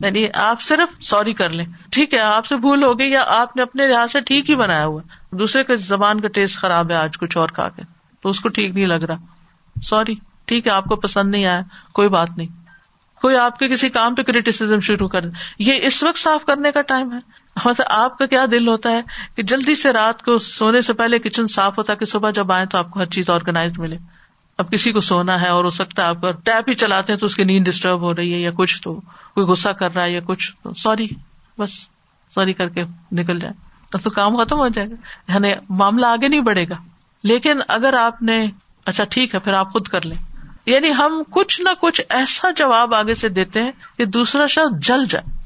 یعنی 0.02 0.26
آپ 0.34 0.60
صرف 0.60 1.02
سوری 1.02 1.32
کر 1.32 1.50
لیں۔ 1.50 1.64
ٹھیک 1.90 2.14
ہے، 2.14 2.20
آپ 2.20 2.46
سے 2.46 2.56
بھول 2.56 2.84
ہو 2.84 2.98
گئی 2.98 3.10
یا 3.10 3.24
آپ 3.26 3.56
نے 3.56 3.62
اپنے 3.62 3.86
لحاظ 3.86 4.12
سے 4.12 4.20
ٹھیک 4.20 4.50
ہی 4.50 4.54
بنایا 4.54 4.86
ہوا۔ 4.86 5.00
دوسرے 5.32 5.64
کے 5.64 5.76
زبان 5.76 6.20
کا 6.20 6.28
ٹیسٹ 6.28 6.58
خراب 6.58 6.90
ہے 6.90 6.96
آج 6.96 7.18
کچھ 7.18 7.38
اور 7.38 7.48
کھا 7.48 7.68
کے۔ 7.68 7.82
تو 8.22 8.28
اس 8.28 8.40
کو 8.40 8.48
ٹھیک 8.48 8.74
نہیں 8.74 8.86
لگ 8.86 8.94
رہا۔ 8.94 9.16
سوری، 9.82 10.14
ٹھیک 10.44 10.66
ہے، 10.66 10.72
آپ 10.72 10.84
کو 10.84 10.96
پسند 10.96 11.30
نہیں 11.30 11.46
آیا۔ 11.46 11.60
کوئی 11.92 12.08
بات 12.08 12.28
نہیں۔ 12.36 12.62
کوئی 13.20 13.36
آپ 13.36 13.58
کے 13.58 13.68
کسی 13.68 13.88
کام 13.88 14.14
پہ 14.14 14.22
کریٹیسم 14.22 14.80
شروع 14.80 15.08
کر 15.08 15.20
دے۔ 15.20 15.28
یہ 15.58 15.72
اس 15.82 16.02
وقت 16.02 16.18
صاف 16.18 16.44
کرنے 16.44 16.72
کا 16.72 16.80
ٹائم 16.82 17.12
ہے۔ 17.12 17.18
مطلب 17.64 17.86
آپ 17.90 18.18
کا 18.18 18.26
کیا 18.26 18.44
دل 18.50 18.68
ہوتا 18.68 18.90
ہے 18.90 19.02
کہ 19.36 19.42
جلدی 19.42 19.74
سے 19.74 19.92
رات 19.92 20.22
کو 20.22 20.38
سونے 20.38 20.82
سے 20.82 20.92
پہلے 20.92 21.18
کچن 21.18 21.46
صاف 21.46 21.78
ہوتا 21.78 21.92
ہے 21.92 21.98
کہ 21.98 22.04
صبح 22.04 22.30
جب 22.30 22.52
آئے 22.52 22.66
تو 22.66 22.78
آپ 22.78 22.90
کو 22.90 23.00
ہر 23.00 23.06
چیز 23.06 23.30
آرگنائز 23.30 23.78
ملے۔ 23.78 23.96
اب 24.58 24.70
کسی 24.70 24.92
کو 24.92 25.00
سونا 25.00 25.40
ہے 25.40 25.48
اور 25.48 25.64
ہو 25.64 25.70
سکتا 25.70 26.02
ہے 26.02 26.06
آپ 26.06 26.20
کو 26.20 26.26
ٹیپ 26.44 26.68
ہی 26.68 26.74
چلاتے 26.74 27.12
ہیں 27.12 27.20
تو 27.20 27.26
اس 27.26 27.36
کی 27.36 27.44
نیند 27.44 27.64
ڈسٹرب 27.64 28.00
ہو 28.00 28.14
رہی 28.16 28.34
ہے 28.34 28.38
یا 28.38 28.50
کچھ 28.54 28.82
تو 28.82 28.94
کوئی 29.34 29.46
غصہ 29.46 29.68
کر 29.68 29.94
رہا 29.94 30.04
ہے 30.04 30.12
یا 30.12 30.20
کچھ 30.24 30.52
تو 30.62 30.74
سوری، 30.74 31.08
بس 31.58 31.72
سوری 32.34 32.52
کر 32.52 32.68
کے 32.68 32.84
نکل 33.12 33.38
جائے۔ 33.38 33.54
اب 33.94 34.00
تو 34.02 34.10
کام 34.10 34.36
ختم 34.36 34.58
ہو 34.58 34.68
جائے 34.68 34.90
گا۔ 34.90 34.94
یعنی 35.32 35.52
معاملہ 35.68 36.06
آگے 36.06 36.28
نہیں 36.28 36.40
بڑھے 36.40 36.68
گا۔ 36.68 36.74
لیکن 37.24 37.58
اگر 37.68 37.94
آپ 37.94 38.22
نے 38.22 38.46
اچھا 38.86 39.04
ٹھیک 39.04 39.34
ہے، 39.34 39.40
پھر 39.40 39.52
آپ 39.52 39.72
خود 39.72 39.88
کر 39.88 40.06
لیں۔ 40.06 40.18
یعنی 40.66 40.90
ہم 40.98 41.22
کچھ 41.30 41.60
نہ 41.60 41.68
کچھ 41.80 42.02
ایسا 42.08 42.50
جواب 42.50 42.94
آگے 42.94 43.14
سے 43.14 43.28
دیتے 43.28 43.62
ہیں 43.62 43.72
کہ 43.98 44.04
دوسرا 44.04 44.46
شخص 44.46 44.86
جل 44.86 45.04
جائے۔ 45.08 45.42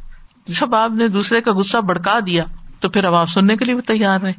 جب 0.46 0.74
آپ 0.74 0.90
نے 0.90 1.08
دوسرے 1.08 1.40
کا 1.40 1.52
غصہ 1.52 1.78
بڑکا 1.78 2.18
دیا 2.26 2.44
تو 2.80 2.88
پھر 2.88 3.04
اب 3.04 3.14
آپ 3.14 3.28
سننے 3.28 3.56
کے 3.56 3.64
لیے 3.64 3.74
بھی 3.74 3.82
تیار 3.82 4.20
رہے 4.20 4.32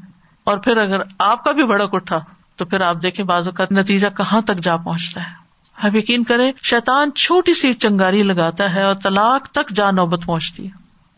اور 0.43 0.57
پھر 0.57 0.78
اگر 0.78 0.97
آپ 1.20 1.43
کا 1.43 1.51
بھی 1.51 1.63
بڑک 1.63 1.95
اٹھا 1.95 2.20
تو 2.57 2.65
پھر 2.65 2.81
آپ 2.81 2.97
دیکھیں 3.03 3.25
بازو 3.25 3.51
کا 3.51 3.65
نتیجہ 3.71 4.07
کہاں 4.17 4.41
تک 4.41 4.57
جا 4.57 4.77
پہنچتا 4.77 5.21
ہے۔ 5.21 5.47
آپ 5.77 5.95
یقین 5.95 6.23
کریں 6.23 6.51
شیتان 6.63 7.11
چھوٹی 7.11 7.53
سی 7.53 7.73
چنگاری 7.73 8.23
لگاتا 8.23 8.75
ہے 8.75 8.81
اور 8.81 8.95
طلاق 9.03 9.47
تک 9.47 9.69
جا 9.69 9.91
نوبت 9.91 10.25
پہنچتی 10.25 10.65
ہے۔ 10.65 10.71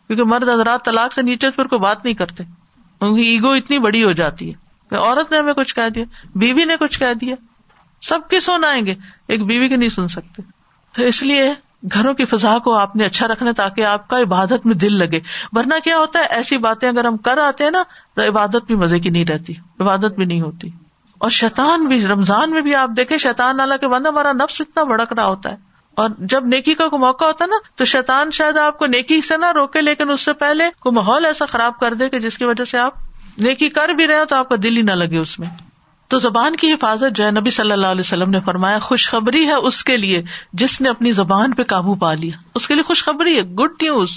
کیونکہ 0.07 0.23
مرد 0.23 0.49
حضرات 0.49 0.85
طلاق 0.85 1.13
سے 1.13 1.21
نیچے 1.21 1.49
پھر 1.49 1.65
کوئی 1.65 1.79
بات 1.79 2.05
نہیں 2.05 2.13
کرتے۔ 2.13 2.43
ان 3.01 3.15
کی 3.15 3.21
ایگو 3.21 3.51
اتنی 3.51 3.79
بڑی 3.79 4.03
ہو 4.03 4.11
جاتی 4.11 4.51
ہے۔ 4.51 4.69
عورت 4.95 5.31
نے 5.31 5.37
ہمیں 5.37 5.53
کچھ 5.53 5.75
کہہ 5.75 5.89
دیا، 5.89 6.05
بیوی 6.35 6.65
نے 6.65 6.77
کچھ 6.79 6.99
کہہ 6.99 7.13
دیا۔ 7.21 7.35
سب 8.01 8.19
کے 8.29 8.39
سن 8.39 8.63
آئیں 8.63 8.85
گے، 8.85 8.95
ایک 9.27 9.45
بیوی 9.45 9.69
کے 9.69 9.77
نہیں 9.77 9.89
سن 9.89 10.07
سکتے۔ 10.07 10.41
تو 10.95 11.03
اس 11.03 11.23
لیے 11.23 11.53
گھروں 11.93 12.13
کی 12.13 12.25
فضا 12.25 12.57
کو 12.57 12.77
آپ 12.77 12.95
نے 12.95 13.05
اچھا 13.05 13.27
رکھنا 13.27 13.51
تاکہ 13.51 13.85
آپ 13.85 14.07
کا 14.07 14.19
عبادت 14.19 14.65
میں 14.65 14.75
دل 14.75 14.93
لگے۔ 14.93 15.19
ورنہ 15.51 15.73
کیا 15.83 15.97
ہوتا 15.97 16.19
ہے، 16.19 16.25
ایسی 16.29 16.57
باتیں 16.57 16.89
اگر 16.89 17.05
ہم 17.05 17.17
کر 17.17 17.37
آتے 17.37 17.63
ہیں 17.63 17.71
نا، 17.71 17.83
تو 18.13 18.27
عبادت 18.27 18.65
بھی 18.67 18.75
مزے 18.75 18.99
کی 18.99 19.09
نہیں 19.09 19.25
رہتی، 19.25 19.53
عبادت 19.79 20.15
بھی 20.17 20.25
نہیں 20.25 20.41
ہوتی۔ 20.41 20.69
اور 21.20 21.30
شیتان 21.30 21.86
بھی، 21.86 22.07
رمضان 22.07 22.51
میں 22.51 22.61
بھی 22.61 22.76
آپ 22.76 22.89
دیکھیں 22.97 23.17
شیتان 23.17 23.57
نالا 23.57 23.78
کے 23.78 23.88
بند 23.88 24.05
ہمارا 24.05 24.32
نفس 24.32 24.61
اتنا 24.61 24.84
بڑک 24.84 25.13
رہا 25.13 25.26
ہوتا 25.26 25.51
ہے۔ 25.51 25.55
اور 25.95 26.09
جب 26.20 26.45
نیکی 26.45 26.74
کا 26.74 26.88
کوئی 26.88 26.99
موقع 26.99 27.26
ہوتا 27.26 27.45
ہے 27.45 27.49
نا، 27.49 27.55
تو 27.76 27.86
شیتان 27.86 28.32
شاید 28.32 28.57
آپ 28.57 28.80
کو 28.80 28.86
نیکی 28.86 29.22
سے 29.22 29.38
نہ 29.38 29.51
روکے، 29.51 29.82
لیکن 29.82 30.09
اس 30.09 30.22
سے 30.22 30.34
پہلے 30.34 30.63
کوئی 30.80 30.95
ماحول 30.95 31.26
ایسا 31.26 31.45
خراب 31.45 31.80
کر 31.80 31.93
دے 31.93 32.09
کہ 32.09 32.20
جس 32.20 32.38
کی 32.38 32.45
وجہ 32.45 32.65
سے 32.65 32.78
آپ 32.78 32.93
نیکی 33.38 33.70
کر 33.70 33.89
بھی 33.89 34.07
رہے 34.07 34.20
ہو 34.20 34.26
تو 34.26 34.36
آپ 34.36 34.49
کا 34.49 34.55
دل 34.63 34.78
ہی 34.78 34.82
نہ 34.82 34.91
لگے 34.91 35.17
اس 35.17 35.39
میں۔ 35.39 35.47
تو 36.07 36.17
زبان 36.17 36.55
کی 36.55 36.74
حفاظت 36.74 37.15
جو 37.15 37.26
ہے، 37.26 37.32
نبی 37.32 37.49
صلی 37.49 37.72
اللہ 37.72 37.88
علیہ 37.88 37.99
وسلم 37.99 38.30
نے 38.30 38.39
فرمایا، 38.39 38.80
خوشخبری 38.80 39.47
ہے 39.47 39.53
اس 39.53 39.84
کے 39.84 39.97
لیے 39.97 40.24
جس 40.53 40.82
نے 40.82 40.89
اپنی 40.89 41.11
زبان 41.11 41.53
پہ 41.53 41.63
قابو 41.63 41.95
پا 41.95 42.13
لیا۔ 42.13 42.38
اس 42.55 42.67
کے 42.67 42.74
لیے 42.74 42.84
خوشخبری 42.84 43.38
ہے 43.38 43.43
گڈ 43.43 43.72
نیوز 43.82 44.09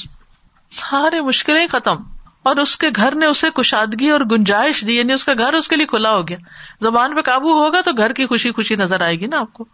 سارے 0.70 1.20
مشکلیں 1.20 1.66
ختم۔ 1.66 1.96
اور 2.42 2.56
اس 2.56 2.76
کے 2.76 2.86
گھر 2.96 3.14
نے 3.14 3.26
اسے 3.26 3.50
کشادگی 3.50 4.10
اور 4.10 4.20
گنجائش 4.20 4.84
دی 4.86 4.96
یعنی 4.96 5.12
اس 5.12 5.24
کا 5.24 5.32
گھر 5.38 5.52
اس 5.52 5.68
کے 5.68 5.76
لیے 5.76 5.86
کھلا 5.86 6.10
ہو 6.10 6.28
گیا۔ 6.28 6.36
زبان 6.80 7.14
پہ 7.14 7.20
قابو 7.20 7.52
ہوگا 7.52 7.80
تو 7.80 7.90
گھر 7.96 8.12
کی 8.12 8.26
خوشی 8.26 8.52
خوشی 8.52 8.76
نظر 8.76 9.00
آئے 9.00 9.20
گی 9.20 9.26
نا 9.26 9.40
آپ 9.40 9.52
کو۔ 9.52 9.64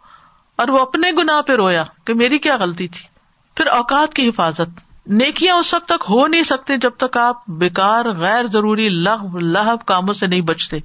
اور 0.55 0.67
وہ 0.67 0.79
اپنے 0.79 1.11
گنا 1.11 1.41
پہ 1.41 1.53
رویا 1.53 1.83
کہ 2.05 2.13
میری 2.13 2.39
کیا 2.39 2.55
غلطی 2.55 2.87
تھی۔ 2.87 3.07
پھر 3.55 3.67
اوقات 3.67 4.13
کی 4.13 4.29
حفاظت۔ 4.29 4.79
نیکیاں 5.07 5.55
اس 5.55 5.73
وقت 5.73 5.85
تک 5.85 6.03
ہو 6.09 6.27
نہیں 6.27 6.43
سکتے 6.43 6.77
جب 6.77 6.91
تک 6.97 7.17
آپ 7.17 7.49
بےکار 7.49 8.05
غیر 8.05 8.47
ضروری 8.47 8.89
لغ 8.89 9.37
لہب 9.37 9.85
کاموں 9.85 10.13
سے 10.13 10.27
نہیں 10.27 10.41
بچتے۔ 10.41 10.77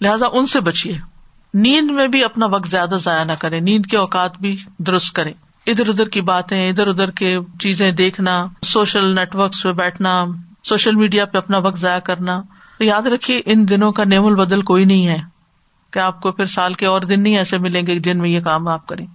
لہٰذا 0.00 0.26
ان 0.32 0.46
سے 0.46 0.60
بچیے۔ 0.60 0.98
نیند 1.54 1.90
میں 1.90 2.08
بھی 2.08 2.24
اپنا 2.24 2.46
وقت 2.46 2.68
زیادہ 2.68 2.94
ضائع 2.94 3.24
نہ 3.24 3.32
کرے 3.38 3.60
نیند 3.60 3.86
کے 3.86 3.96
اوقات 3.96 4.38
بھی 4.38 4.56
درست 4.78 5.14
کریں۔ 5.16 5.32
ادھر 5.66 5.88
ادھر 5.88 6.08
کی 6.08 6.20
باتیں، 6.20 6.70
ادھر 6.70 6.86
ادھر 6.86 7.10
کے 7.10 7.36
چیزیں 7.60 7.90
دیکھنا، 7.90 8.46
سوشل 8.62 9.14
نیٹورکس 9.14 9.62
پہ 9.62 9.72
بیٹھنا 9.72 10.24
سوشل 10.64 10.94
میڈیا 10.94 11.24
پہ 11.24 11.38
اپنا 11.38 11.58
وقت 11.58 11.78
ضائع 11.78 11.98
کرنا 11.98 12.42
تو 12.78 12.84
یاد 12.84 13.02
رکھیے، 13.02 13.40
ان 13.46 13.68
دنوں 13.68 13.92
کا 13.92 14.04
نیم 14.04 14.26
البدل 14.26 14.62
کوئی 14.62 14.84
نہیں 14.84 15.06
ہے 15.06 15.18
کہ 15.90 15.98
آپ 15.98 16.20
کو 16.20 16.32
پھر 16.32 16.44
سال 16.44 16.74
کے 16.74 16.86
اور 16.86 17.00
دن 17.00 17.22
نہیں 17.22 17.38
ایسے 17.38 17.58
ملیں 17.58 17.82
گے 17.86 17.98
جن 17.98 18.18
میں 18.18 18.30
یہ 18.30 18.40
کام 18.40 18.68
آپ 18.68 18.86
کریں۔ 18.86 19.06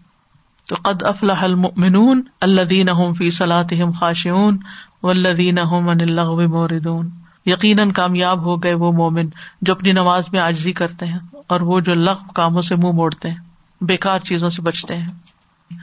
تو 0.70 0.76
قد 0.84 1.04
افلاح 1.04 1.44
المؤمنون 1.44 2.22
الذین 2.42 2.90
هم 2.90 3.14
فی 3.14 3.30
صلاتهم 3.30 3.92
خاشعون 3.92 4.58
والذین 5.04 5.60
هم 5.60 5.90
عن 5.90 5.98
اللغو 6.02 6.42
موردون 6.42 7.10
یقیناً 7.46 7.92
کامیاب 7.92 8.42
ہو 8.42 8.64
گئے 8.64 8.74
وہ 8.74 8.92
مومن 8.92 9.30
جو 9.62 9.74
اپنی 9.74 9.92
نماز 9.92 10.24
میں 10.32 10.40
آجزی 10.40 10.74
کرتے 10.74 11.06
ہیں 11.06 11.20
اور 11.48 11.62
وہ 11.62 11.80
جو 11.80 11.94
لغ 11.94 12.18
کاموں 12.36 12.62
سے 12.62 12.76
منہ 12.76 12.92
موڑتے 12.92 13.30
ہیں 13.30 13.38
بےکار 13.82 14.20
چیزوں 14.20 14.50
سے 14.50 14.62
بچتے 14.62 14.96
ہیں۔ 14.96 15.08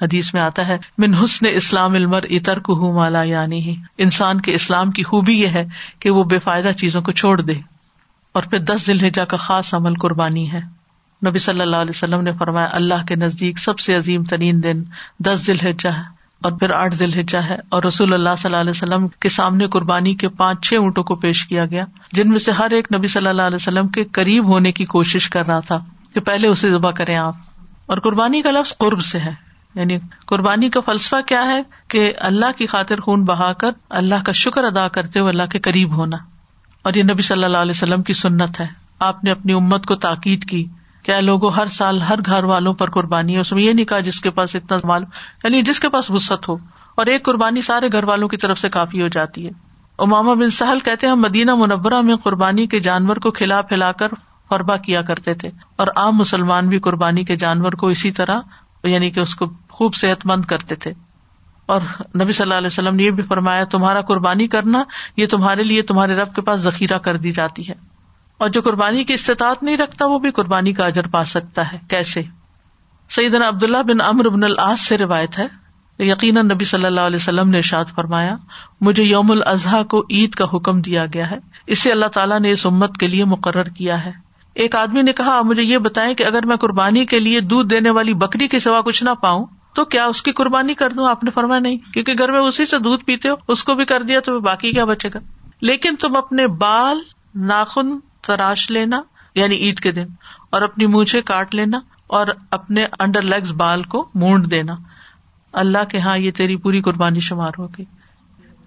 حدیث 0.03 0.35
میں 0.35 0.43
آتا 0.43 0.69
ہے، 0.69 0.79
من 0.99 1.15
حسن 1.15 1.47
اسلام 1.51 1.95
المر 1.95 2.21
اتر 2.31 2.59
کو 2.59 2.93
مالا 2.93 3.23
یعنی 3.23 3.61
ہی 3.61 3.77
انسان 3.99 4.41
کے 4.41 4.55
اسلام 4.55 4.91
کی 4.91 5.03
خوبی 5.03 5.41
یہ 5.41 5.49
ہے 5.49 5.65
کہ 5.99 6.11
وہ 6.11 6.25
بے 6.25 6.39
فائدہ 6.39 6.73
چیزوں 6.77 7.03
کو 7.03 7.13
چھوڑ 7.13 7.41
دے۔ 7.41 7.53
اور 8.33 8.43
پھر 8.43 8.59
دس 8.59 8.87
ذی 8.87 8.93
الحجہ 8.93 9.23
کا 9.23 9.37
خاص 9.37 9.75
عمل 9.75 9.95
قربانی 9.95 10.53
ہے۔ 10.53 10.61
نبی 11.27 11.39
صلی 11.39 11.61
اللہ 11.61 11.77
علیہ 11.77 11.91
وسلم 11.91 12.21
نے 12.21 12.33
فرمایا، 12.33 12.69
اللہ 12.73 13.05
کے 13.09 13.17
نزدیک 13.17 13.59
سب 13.59 13.79
سے 13.79 13.97
عظیم 13.97 14.25
ترین 14.25 14.63
دن 14.63 14.83
دس 15.19 15.47
ذی 15.47 15.53
الحجہ 15.53 15.89
ہے۔ 15.89 16.15
اور 16.43 16.53
پھر 16.53 16.71
آٹھ 16.71 16.95
ذی 16.95 17.05
ہے۔ 17.35 17.57
اور 17.69 17.83
رسول 17.83 18.15
اللہ 18.15 18.31
صلی 18.39 18.49
اللہ 18.49 18.61
علیہ 18.61 18.71
وسلم 18.71 19.07
کے 19.07 19.29
سامنے 19.29 19.67
قربانی 19.67 20.15
کے 20.15 20.29
پانچ 20.29 20.69
چھ 20.69 20.75
اونٹوں 20.75 21.05
کو 21.05 21.15
پیش 21.15 21.47
کیا 21.47 21.67
گیا، 21.67 21.85
جن 22.13 22.29
میں 22.29 22.39
سے 22.39 22.53
ہر 22.53 22.71
ایک 22.71 22.89
نبی 22.95 23.07
صلی 23.07 23.29
اللہ 23.29 23.43
علیہ 23.43 23.57
وسلم 23.57 23.89
کے 23.89 24.05
قریب 24.05 24.49
ہونے 24.49 24.73
کی 24.73 24.85
کوشش 24.85 25.31
کر 25.31 25.47
رہا 25.47 25.61
تھا 25.61 25.79
کہ 26.15 26.21
پہلے 26.21 26.49
اسے 26.49 26.71
ذبح 26.71 26.91
کریں 26.91 27.17
آپ۔ 27.17 27.35
اور 27.87 27.99
قربانی 27.99 28.43
کا 28.43 28.51
لفظ 28.51 28.77
قرب 28.79 29.01
سے 29.01 29.19
ہے۔ 29.19 29.44
یعنی 29.75 29.99
قربانی 30.27 30.71
کا 30.71 30.81
فلسفہ 30.81 31.17
کیا 31.27 31.47
ہے 31.47 31.63
کہ 31.89 32.13
اللہ 32.19 32.47
کی 32.57 32.67
خاطر 32.67 33.01
خون 33.01 33.25
بہا 33.25 33.53
کر 33.53 33.71
اللہ 33.91 34.15
کا 34.27 34.33
شکر 34.33 34.65
ادا 34.65 34.89
کرتے 34.89 35.21
ہوئے 35.21 35.31
اللہ 35.31 35.43
کے 35.43 35.59
قریب 35.59 35.97
ہونا۔ 35.97 36.17
اور 36.83 36.95
یہ 36.95 37.03
نبی 37.03 37.23
صلی 37.23 37.45
اللہ 37.45 37.59
علیہ 37.59 37.71
وسلم 37.71 38.03
کی 38.03 38.13
سنت 38.13 38.61
ہے۔ 38.61 38.67
آپ 38.99 39.25
نے 39.25 39.31
اپنی 39.31 39.53
امت 39.53 39.87
کو 39.87 39.97
تاکید 39.97 40.45
کی 40.45 40.67
کیا 41.03 41.21
لوگوں 41.21 41.51
ہر 41.51 41.67
سال 41.67 42.03
ہر 42.03 42.19
گھر 42.27 42.45
والوں 42.45 42.75
پر 42.75 42.91
قربانی 42.91 43.35
ہے۔ 43.35 43.41
اس 43.41 43.53
میں 43.53 43.63
یہ 43.63 43.73
نہیں 43.73 43.87
کہا 43.87 44.01
جس 44.01 44.21
کے 44.21 44.31
پاس 44.31 44.57
اتنا 44.57 44.79
مال 44.85 45.05
یعنی 45.45 45.63
جس 45.63 45.81
کے 45.81 45.89
پاس 45.89 46.11
وسط 46.11 46.49
ہو۔ 46.49 46.57
اور 46.95 47.07
ایک 47.07 47.25
قربانی 47.25 47.63
سارے 47.63 47.89
گھر 47.93 48.05
والوں 48.05 48.29
کی 48.29 48.37
طرف 48.37 48.59
سے 48.59 48.69
کافی 48.69 49.03
ہو 49.03 49.09
جاتی 49.09 49.47
ہے۔ 49.47 49.51
اماما 49.99 50.35
بن 50.35 50.51
سہل 50.51 50.79
کہتے 50.81 51.07
ہیں 51.07 51.15
مدینہ 51.15 51.55
منورہ 51.55 52.01
میں 52.01 52.17
قربانی 52.17 52.67
کے 52.67 52.81
جانور 52.81 53.17
کو 53.17 53.31
کھلا 53.31 53.63
پھیلا 53.63 53.93
کر 53.93 54.09
فربا 54.49 54.77
کیا 54.77 55.03
کرتے 55.03 55.35
تھے۔ 55.35 55.51
اور 55.77 55.87
عام 55.97 56.17
مسلمان 56.17 56.69
بھی 56.69 56.79
قربانی 56.79 57.25
کے 57.25 57.37
جانور 57.37 57.73
کو 57.73 57.87
اسی 57.87 58.11
طرح 58.11 58.41
یعنی 58.89 59.11
کہ 59.11 59.21
اس 59.21 59.35
کو 59.35 59.47
خوب 59.71 59.95
صحت 59.95 60.27
مند 60.27 60.45
کرتے 60.45 60.75
تھے۔ 60.75 60.93
اور 61.67 61.81
نبی 62.21 62.33
صلی 62.33 62.45
اللہ 62.45 62.55
علیہ 62.55 62.67
وسلم 62.67 62.97
نے 62.97 63.03
یہ 63.03 63.11
بھی 63.11 63.23
فرمایا، 63.23 63.65
تمہارا 63.65 64.01
قربانی 64.01 64.47
کرنا، 64.47 64.83
یہ 65.17 65.27
تمہارے 65.27 65.65
لیے 65.65 65.83
تمہارے 65.83 66.15
رب 66.15 66.35
کے 66.35 66.43
پاس 66.43 66.61
ذخیرہ 66.61 66.99
کر 66.99 67.17
دی 67.17 67.33
جاتی 67.33 67.69
ہے۔ 67.69 67.75
اور 68.39 68.49
جو 68.49 68.63
قربانی 68.63 69.05
کی 69.05 69.13
استطاعت 69.13 69.63
نہیں 69.63 69.77
رکھتا، 69.77 70.07
وہ 70.07 70.19
بھی 70.19 70.31
قربانی 70.31 70.73
کا 70.73 70.87
اجر 70.87 71.07
پا 71.07 71.25
سکتا 71.25 71.73
ہے۔ 71.73 71.79
کیسے؟ 71.89 72.23
سعید 73.11 73.35
عبداللہ 73.35 73.83
بن 73.83 74.01
امر 74.01 74.29
بن 74.29 74.45
العاص 74.45 74.81
سے 74.81 74.99
روایت 74.99 75.39
ہے۔ 75.39 75.47
یقیناً 75.99 76.51
نبی 76.51 76.65
صلی 76.65 76.85
اللہ 76.85 77.01
علیہ 77.01 77.17
وسلم 77.17 77.51
نے 77.51 77.57
ارشاد 77.57 77.85
فرمایا، 77.95 78.37
مجھے 78.81 79.05
یوم 79.05 79.31
الاضحیٰ 79.31 79.87
کو 79.87 80.05
عید 80.11 80.35
کا 80.35 80.45
حکم 80.55 80.81
دیا 80.81 81.07
گیا 81.07 81.31
ہے۔ 81.31 81.39
اسے 81.67 81.93
اللہ 81.93 82.07
تعالیٰ 82.07 82.41
نے 82.41 82.51
اس 82.51 82.67
امت 82.67 82.97
کے 82.97 83.07
لیے 83.07 83.25
مقرر 83.25 83.65
کیا 83.65 84.05
ہے۔ 84.05 84.13
ایک 84.55 84.77
آدمی 84.77 85.03
نے 85.03 85.13
کہا 85.13 85.43
مجھے 85.43 85.63
یہ 85.63 85.79
بتائیں 85.79 86.15
کہ 86.15 86.25
اگر 86.25 86.47
میں 86.47 86.57
قربانی 86.57 87.07
کے 87.07 87.19
لیے 87.19 87.41
دودھ 87.41 87.69
دینے 87.69 87.91
والی 87.91 88.15
بکری 88.15 88.49
کے 88.49 88.59
سوا 88.59 88.81
کچھ 88.81 89.05
نہ 89.05 89.11
پاؤں، 89.11 89.47
تو 89.75 89.85
کیا 89.85 90.05
اس 90.05 90.23
کی 90.23 90.33
قربانی 90.33 90.75
کر 90.75 90.91
دوں؟ 90.91 91.09
آپ 91.09 91.25
نے 91.25 91.31
فرمایا، 91.31 91.61
نہیں، 91.61 91.77
کیونکہ 91.93 92.15
گھر 92.19 92.33
میں 92.33 92.41
اسی 92.41 92.67
سے 92.67 92.79
دودھ 92.79 93.05
پیتے 93.05 93.29
ہو، 93.29 93.35
اس 93.49 93.65
کو 93.65 93.75
بھی 93.75 93.85
کر 93.85 94.03
دیا 94.03 94.21
تو 94.21 94.41
باقی 94.41 94.73
کیا 94.73 94.85
بچے 94.85 95.09
گا؟ 95.15 95.19
لیکن 95.61 95.97
تم 95.97 96.17
اپنے 96.17 96.47
بال 96.47 96.99
ناخن 97.35 97.99
تراش 98.27 98.71
لینا 98.71 99.03
یعنی 99.35 99.57
عید 99.57 99.81
کے 99.81 99.93
دن، 99.93 100.07
اور 100.51 100.63
اپنی 100.63 100.87
مونچھے 100.87 101.23
کاٹ 101.23 101.55
لینا، 101.55 101.81
اور 102.07 102.27
اپنے 102.51 102.87
انڈر 102.99 103.23
لیگز 103.23 103.53
بال 103.53 103.83
کو 103.83 104.09
مونڈ 104.15 104.51
دینا۔ 104.51 104.75
اللہ 105.53 105.85
کے 105.89 105.99
ہاں 105.99 106.19
یہ 106.19 106.31
تیری 106.31 106.57
پوری 106.57 106.81
قربانی 106.81 107.21
شمار 107.21 107.53
ہوگی۔ 107.59 107.85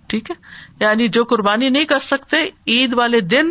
ٹھیک 0.08 0.32
ہے؟ 0.32 0.36
یعنی 0.80 1.08
جو 1.08 1.24
قربانی 1.24 1.70
نہیں 1.70 1.86
کر 1.86 2.00
سکتے، 2.00 2.38
عید 2.68 2.94
والے 2.94 3.20
دن 3.20 3.46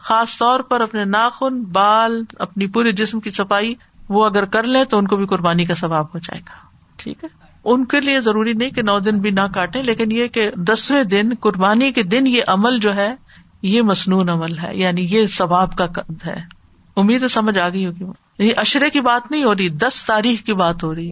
خاص 0.00 0.38
طور 0.38 0.60
پر 0.60 0.80
اپنے 0.80 1.04
ناخن، 1.04 1.62
بال، 1.62 2.22
اپنی 2.38 2.66
پورے 2.66 2.92
جسم 2.92 3.20
کی 3.20 3.30
صفائی، 3.30 3.74
وہ 4.08 4.26
اگر 4.26 4.44
کر 4.44 4.62
لیں 4.62 4.84
تو 4.84 4.98
ان 4.98 5.08
کو 5.08 5.16
بھی 5.16 5.26
قربانی 5.26 5.64
کا 5.64 5.74
ثواب 5.74 6.04
ہو 6.14 6.18
جائے 6.18 6.40
گا۔ 6.40 6.66
ٹھیک 6.96 7.24
ہے؟ 7.24 7.28
ان 7.64 7.84
کے 7.84 8.00
لیے 8.00 8.20
ضروری 8.20 8.52
نہیں 8.52 8.70
کہ 8.70 8.82
نو 8.82 8.98
دن 8.98 9.18
بھی 9.18 9.30
نہ 9.30 9.40
کاٹے 9.54 9.82
لیکن 9.82 10.12
یہ 10.12 10.26
کہ 10.26 10.50
دسویں 10.56 11.04
دن، 11.04 11.34
قربانی 11.40 11.92
کے 11.92 12.02
دن 12.02 12.26
یہ 12.26 12.42
عمل 12.46 12.78
جو 12.78 12.94
ہے، 12.94 13.14
یہ 13.62 13.82
مصنون 13.82 14.28
عمل 14.28 14.58
ہے 14.58 14.76
یعنی 14.76 15.06
یہ 15.10 15.26
ثواب 15.26 15.76
کا 15.76 15.86
قد 15.86 16.26
ہے۔ 16.26 16.60
امید 16.96 17.26
سمجھ 17.26 17.58
آ 17.58 17.68
گئی 17.68 17.86
ہوگی۔ 17.86 18.04
یہ 18.38 18.52
اشرے 18.56 18.90
کی 18.90 19.00
بات 19.00 19.30
نہیں 19.30 19.44
ہو 19.44 19.54
رہی، 19.54 19.68
دس 19.68 20.04
تاریخ 20.04 20.42
کی 20.42 20.52
بات 20.52 20.84
ہو 20.84 20.94
رہی۔ 20.94 21.10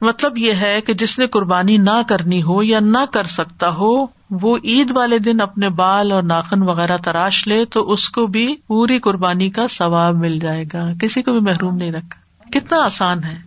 مطلب 0.00 0.38
یہ 0.38 0.52
ہے 0.52 0.80
کہ 0.80 0.94
جس 0.94 1.18
نے 1.18 1.26
قربانی 1.26 1.76
نہ 1.76 2.02
کرنی 2.08 2.42
ہو 2.42 2.62
یا 2.62 2.80
نہ 2.80 3.04
کر 3.12 3.24
سکتا 3.24 3.68
ہو 3.68 4.06
وہ 4.42 4.58
عید 4.64 4.90
والے 4.90 5.18
دن 5.18 5.40
اپنے 5.40 5.68
بال 5.68 6.12
اور 6.12 6.22
ناخن 6.22 6.62
وغیرہ 6.62 6.96
تراش 6.96 7.48
لے 7.48 7.64
تو 7.64 7.92
اس 7.92 8.08
کو 8.08 8.26
بھی 8.26 8.56
پوری 8.66 8.98
قربانی 8.98 9.50
کا 9.50 9.68
ثواب 9.68 10.14
مل 10.14 10.38
جائے 10.38 10.64
گا۔ 10.64 10.92
کسی 11.00 11.22
کو 11.22 11.32
بھی 11.32 11.40
محروم 11.40 11.76
نہیں 11.76 11.92
رکھا۔ 11.92 12.48
کتنا 12.50 12.84
آسان 12.84 13.24
ہے۔ 13.24 13.38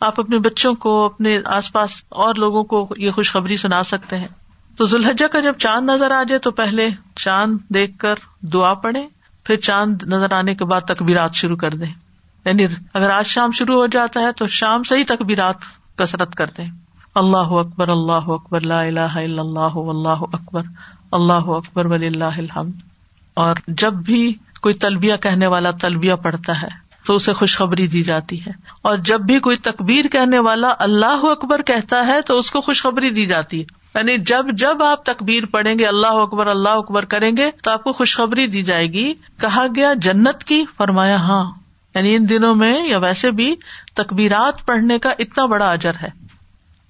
آپ 0.00 0.20
اپنے 0.20 0.38
بچوں 0.38 0.74
کو، 0.74 1.04
اپنے 1.04 1.38
آس 1.44 1.72
پاس 1.72 2.02
اور 2.08 2.34
لوگوں 2.34 2.64
کو 2.64 2.88
یہ 2.96 3.10
خوشخبری 3.10 3.56
سنا 3.56 3.82
سکتے 3.82 4.16
ہیں۔ 4.16 4.28
تو 4.76 4.84
ذوالحجہ 4.84 5.26
کا 5.26 5.40
جب 5.40 5.52
چاند 5.58 5.90
نظر 5.90 6.10
آ 6.10 6.22
جائے 6.22 6.38
تو 6.38 6.50
پہلے 6.50 6.90
چاند 7.16 7.58
دیکھ 7.74 7.98
کر 7.98 8.14
دعا 8.40 8.74
پڑے 8.74 9.06
پھر 9.44 9.56
چاند 9.56 10.02
نظر 10.02 10.32
آنے 10.32 10.54
کے 10.54 10.64
بعد 10.64 10.80
تقبیرات 10.80 11.34
شروع 11.34 11.56
کر 11.56 11.70
دیں۔ 11.70 11.92
یعنی 12.44 12.66
اگر 12.94 13.10
آج 13.10 13.26
شام 13.26 13.50
شروع 13.50 13.76
ہو 13.76 13.86
جاتا 13.86 14.20
ہے 14.20 14.32
تو 14.32 14.46
شام 14.46 14.82
سے 14.82 14.96
ہی 14.96 15.04
تقبیرات 15.04 15.56
کسرت 15.96 16.34
کر 16.34 16.46
دیں۔ 16.46 16.83
اللہ 17.14 17.36
اکبر 17.36 17.88
اللہ 17.88 18.12
اکبر، 18.12 18.60
لا 18.60 18.80
الہ 18.80 19.00
الا 19.00 19.42
اللہ 19.42 19.76
اللہ 19.76 20.08
اکبر 20.08 20.62
اللہ 21.12 21.32
اکبر 21.32 21.86
ولی 21.86 22.06
اللہ 22.06 22.24
الحمد۔ 22.24 22.72
اور 23.34 23.56
جب 23.68 23.92
بھی 23.92 24.34
کوئی 24.60 24.74
تلبیہ 24.74 25.16
کہنے 25.16 25.46
والا 25.46 25.70
تلبیہ 25.70 26.14
پڑھتا 26.14 26.62
ہے، 26.62 26.68
تو 27.06 27.14
اسے 27.14 27.32
خوشخبری 27.32 27.86
دی 27.86 28.02
جاتی 28.02 28.40
ہے۔ 28.40 28.50
اور 28.82 28.96
جب 28.96 29.20
بھی 29.20 29.38
کوئی 29.38 29.56
تقبیر 29.56 30.04
کہنے 30.04 30.38
والا 30.38 30.74
اللہ 30.78 31.20
اکبر 31.22 31.62
کہتا 31.62 32.06
ہے، 32.06 32.20
تو 32.22 32.36
اس 32.36 32.50
کو 32.50 32.60
خوشخبری 32.60 33.10
دی 33.10 33.26
جاتی 33.26 33.60
ہے۔ 33.60 33.64
یعنی 33.94 34.18
جب 34.18 34.46
جب 34.52 34.82
آپ 34.82 35.04
تقبیر 35.04 35.46
پڑھیں 35.46 35.78
گے، 35.78 35.86
اللہ 35.86 36.06
اکبر 36.06 36.46
اللہ 36.46 36.68
اکبر 36.68 37.04
کریں 37.04 37.30
گے، 37.36 37.50
تو 37.62 37.70
آپ 37.70 37.84
کو 37.84 37.92
خوشخبری 37.92 38.46
دی 38.46 38.62
جائے 38.62 38.86
گی۔ 38.86 39.14
کہا 39.40 39.66
گیا 39.76 39.92
جنت 39.96 40.44
کی؟ 40.44 40.64
فرمایا 40.76 41.16
ہاں۔ 41.16 41.52
یعنی 41.94 42.16
ان 42.16 42.28
دنوں 42.28 42.54
میں 42.54 42.88
یا 42.88 42.98
ویسے 42.98 43.30
بھی 43.30 43.56
تقبیرات 43.94 44.66
پڑھنے 44.66 44.98
کا 44.98 45.10
اتنا 45.18 45.46
بڑا 45.46 45.70
اجر 45.70 45.92
ہے۔ 46.02 46.23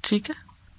ٹھیک 0.09 0.30
ہے؟ 0.30 0.34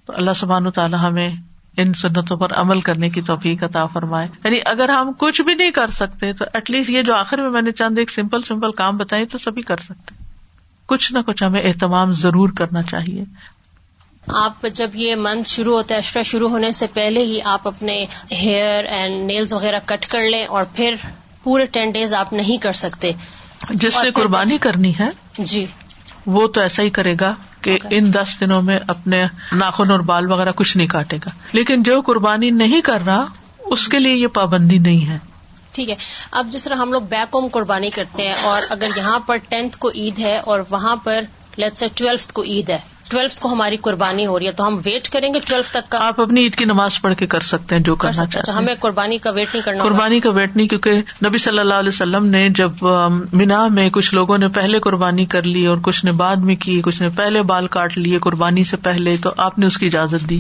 تو 0.05 0.13
اللہ 0.15 0.32
سبحان 0.36 0.71
تعالیٰ 0.71 0.99
ہمیں 0.99 1.32
ان 1.78 1.93
سنتوں 1.93 2.38
پر 2.38 2.53
عمل 2.53 2.82
کرنے 2.82 3.09
کی 3.09 3.21
توفیق 3.21 3.63
عطا 3.63 3.86
فرمائے۔ 3.86 4.28
یعنی 4.43 4.59
اگر 4.65 4.89
ہم 4.89 5.11
کچھ 5.17 5.41
بھی 5.41 5.53
نہیں 5.53 5.71
کر 5.71 5.88
سکتے 5.88 6.34
تو 6.34 6.45
ایٹ 6.53 6.71
لیسٹ 6.71 6.89
یہ 6.89 7.01
جو 7.01 7.15
آخر 7.15 7.38
میں 7.38 7.49
میں 7.49 7.61
نے 7.61 7.71
چند 7.71 7.97
ایک 7.97 8.09
سمپل 8.11 8.41
سمپل 8.41 8.71
کام 8.71 8.97
بتائے 8.97 9.26
تو 9.26 9.38
سبھی 9.38 9.61
کر 9.61 9.78
سکتے 9.78 10.15
کچھ 10.86 11.13
نہ 11.13 11.19
کچھ 11.19 11.43
ہمیں 11.43 11.61
اہتمام 11.61 12.11
ضرور 12.11 12.49
کرنا 12.49 12.82
چاہیے۔ 12.84 13.23
آپ 14.28 14.65
جب 14.73 14.89
یہ 14.93 15.15
منتھ 15.15 15.49
شروع 15.49 15.76
ہوتا 15.78 15.93
ہے 15.93 15.99
اشرا 15.99 16.21
شروع 16.21 16.49
ہونے 16.49 16.71
سے 16.71 16.88
پہلے 16.93 17.19
ہی 17.26 17.39
آپ 17.45 17.67
اپنے 17.67 18.05
ہیئر 18.32 18.84
اینڈ 18.86 19.32
نیلز 19.32 19.53
وغیرہ 19.53 19.80
کٹ 19.86 20.07
کر 20.07 20.21
لیں 20.21 20.45
اور 20.45 20.63
پھر 20.76 20.95
پورے 21.43 21.65
ٹین 21.65 21.91
ڈیز 21.91 22.13
آپ 22.13 22.34
نہیں 22.34 22.57
کر 22.57 22.71
سکتے۔ 22.71 23.11
جس 23.69 23.99
نے 24.03 24.11
قربانی 24.11 24.57
کرنی 24.57 24.93
ہے 24.99 25.09
جی۔ 25.39 25.65
وہ 26.26 26.47
تو 26.47 26.61
ایسا 26.61 26.84
ہی 26.84 26.89
کرے 26.89 27.15
گا۔ 27.19 27.34
کہ 27.66 27.78
ان 27.89 28.13
دس 28.13 28.39
دنوں 28.39 28.61
میں 28.61 28.80
اپنے 28.88 29.24
ناخن 29.51 29.91
اور 29.91 29.99
بال 29.99 30.32
وغیرہ 30.32 30.51
کچھ 30.51 30.78
نہیں 30.78 30.88
کاٹے 30.88 31.18
گا۔ 31.18 31.30
لیکن 31.53 31.84
جو 31.84 32.01
قربانی 32.01 32.49
نہیں 32.49 32.82
کر 32.82 33.01
رہا 33.01 33.26
اس 33.59 33.88
کے 33.88 33.99
لیے 33.99 34.13
یہ 34.13 34.28
پابندی 34.28 34.78
نہیں 34.78 35.09
ہے۔ 35.09 35.18
ٹھیک 35.72 35.89
ہے۔ 35.89 35.95
اب 36.32 36.47
جس 36.51 36.63
طرح 36.63 36.76
ہم 36.76 36.91
لوگ 36.91 37.01
بیک 37.01 37.36
ہوم 37.36 37.47
قربانی 37.47 37.89
کرتے 37.89 38.28
ہیں 38.28 38.34
اور 38.43 38.61
اگر 38.70 38.88
یہاں 38.95 39.20
پر 39.20 39.38
ٹینتھ 39.38 39.78
کو 39.78 39.89
عید 39.89 40.20
ہے 40.20 40.38
اور 40.38 40.59
وہاں 40.70 40.95
پر 40.95 41.22
لیٹ 41.57 41.76
سے 41.76 41.86
ٹویلتھ 41.95 42.34
کو 42.34 42.43
عید 42.43 42.70
ہے 42.70 42.94
ٹویلتھ 43.10 43.41
کو 43.41 43.51
ہماری 43.51 43.78
قربانی 43.78 44.26
ہو 44.26 44.39
رہی 44.39 44.47
ہے 44.47 44.51
تو 44.51 44.68
ہم 44.68 44.76
ویٹ 44.86 45.10
کریں 45.10 45.34
گے 45.34 45.39
ٹویلتھ 45.47 45.70
تک 45.70 45.89
کا۔ 45.89 46.08
آپ 46.08 46.22
اپنی 46.22 46.41
عید 46.41 46.56
کی 46.56 46.66
نماز 46.66 47.01
پڑھ 47.01 47.16
کے 47.16 47.28
کر 47.28 47.39
سکتے 47.39 47.76
ہیں 47.76 47.84
جو 47.84 47.95
کرنا 47.95 48.14
چاہتے 48.14 48.39
اچھا 48.39 48.58
ہمیں 48.58 48.74
قربانی 48.80 49.18
کا 49.18 49.32
ویٹ 49.32 49.47
نہیں 49.53 49.64
کرنا 49.64 49.84
قربانی 49.84 50.20
کا 50.20 50.30
ویٹ 50.30 50.56
نہیں 50.56 50.68
کیونکہ 50.68 50.91
نبی 51.26 51.38
صلی 51.38 51.60
اللہ 51.60 51.74
علیہ 51.74 51.89
وسلم 51.89 52.26
نے 52.26 52.49
جب 52.49 52.72
مینا 53.34 53.68
میں 53.68 53.89
کچھ 53.89 54.14
لوگوں 54.14 54.38
نے 54.38 54.47
پہلے 54.47 54.80
قربانی 54.80 55.26
کر 55.26 55.43
لی 55.43 55.66
اور 55.66 55.78
کچھ 55.82 56.06
نے 56.06 56.12
بعد 56.12 56.36
میں 56.36 56.56
کی 56.56 56.82
کچھ 56.82 57.01
نے 57.01 57.10
پہلے 57.10 57.41
بال 57.41 57.68
کاٹ 57.68 57.97
لیے 57.97 58.18
قربانی 58.18 58.64
سے 58.64 58.78
پہلے 58.78 59.18
تو 59.18 59.30
آپ 59.38 59.60
نے 59.60 59.66
اس 59.66 59.78
کی 59.78 59.86
اجازت 59.86 60.30
دی۔ 60.30 60.39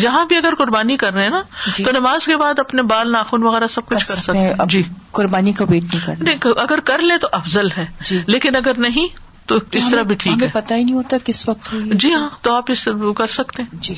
جہاں 0.00 0.26
بھی 0.26 0.36
اگر 0.36 0.54
قربانی 0.58 0.96
کر 0.96 1.12
رہے 1.12 1.22
ہیں 1.22 1.30
نا 1.30 1.42
جی۔ 1.76 1.84
تو 1.84 1.90
نماز 1.92 2.26
کے 2.26 2.36
بعد 2.36 2.58
اپنے 2.58 2.82
بال 2.82 3.12
ناخن 3.12 3.42
وغیرہ 3.42 3.66
سب 3.66 3.86
کچھ 3.86 3.94
کر 3.94 4.00
سکتے 4.00 4.38
ہیں۔ 4.38 4.54
جی۔ 4.68 4.82
قربانی 5.12 5.52
کا 5.52 5.64
ویٹ 5.68 5.82
نہیں 5.94 6.06
کرنا۔ 6.06 6.60
اگر 6.62 6.80
کر 6.80 6.98
لے 6.98 7.18
تو 7.18 7.28
افضل 7.32 7.66
ہے۔ 7.76 7.86
جی۔ 8.00 8.22
لیکن 8.26 8.56
اگر 8.56 8.72
نہیں 8.78 9.25
تو 9.46 9.58
اس 9.72 9.90
طرح 9.90 10.02
بھی 10.02 10.14
ٹھیک 10.14 10.42
ہے۔ 10.42 10.48
پتا 10.48 10.76
ہی 10.76 10.84
نہیں 10.84 10.94
ہوتا 10.94 11.16
کس 11.24 11.48
وقت۔ 11.48 11.74
جی 11.90 12.14
ہاں 12.14 12.28
تو 12.42 12.54
آپ 12.54 12.64
اس 12.68 12.88
وہ 12.88 13.12
کر 13.12 13.26
سکتے 13.26 13.62
ہیں۔ 13.62 13.70
جی۔ 13.72 13.94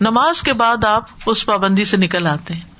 نماز 0.00 0.42
کے 0.42 0.52
بعد 0.52 0.84
آپ 0.84 1.04
اس 1.26 1.46
پابندی 1.46 1.84
سے 1.84 1.96
نکل 1.96 2.26
آتے 2.26 2.54
ہیں۔ 2.54 2.71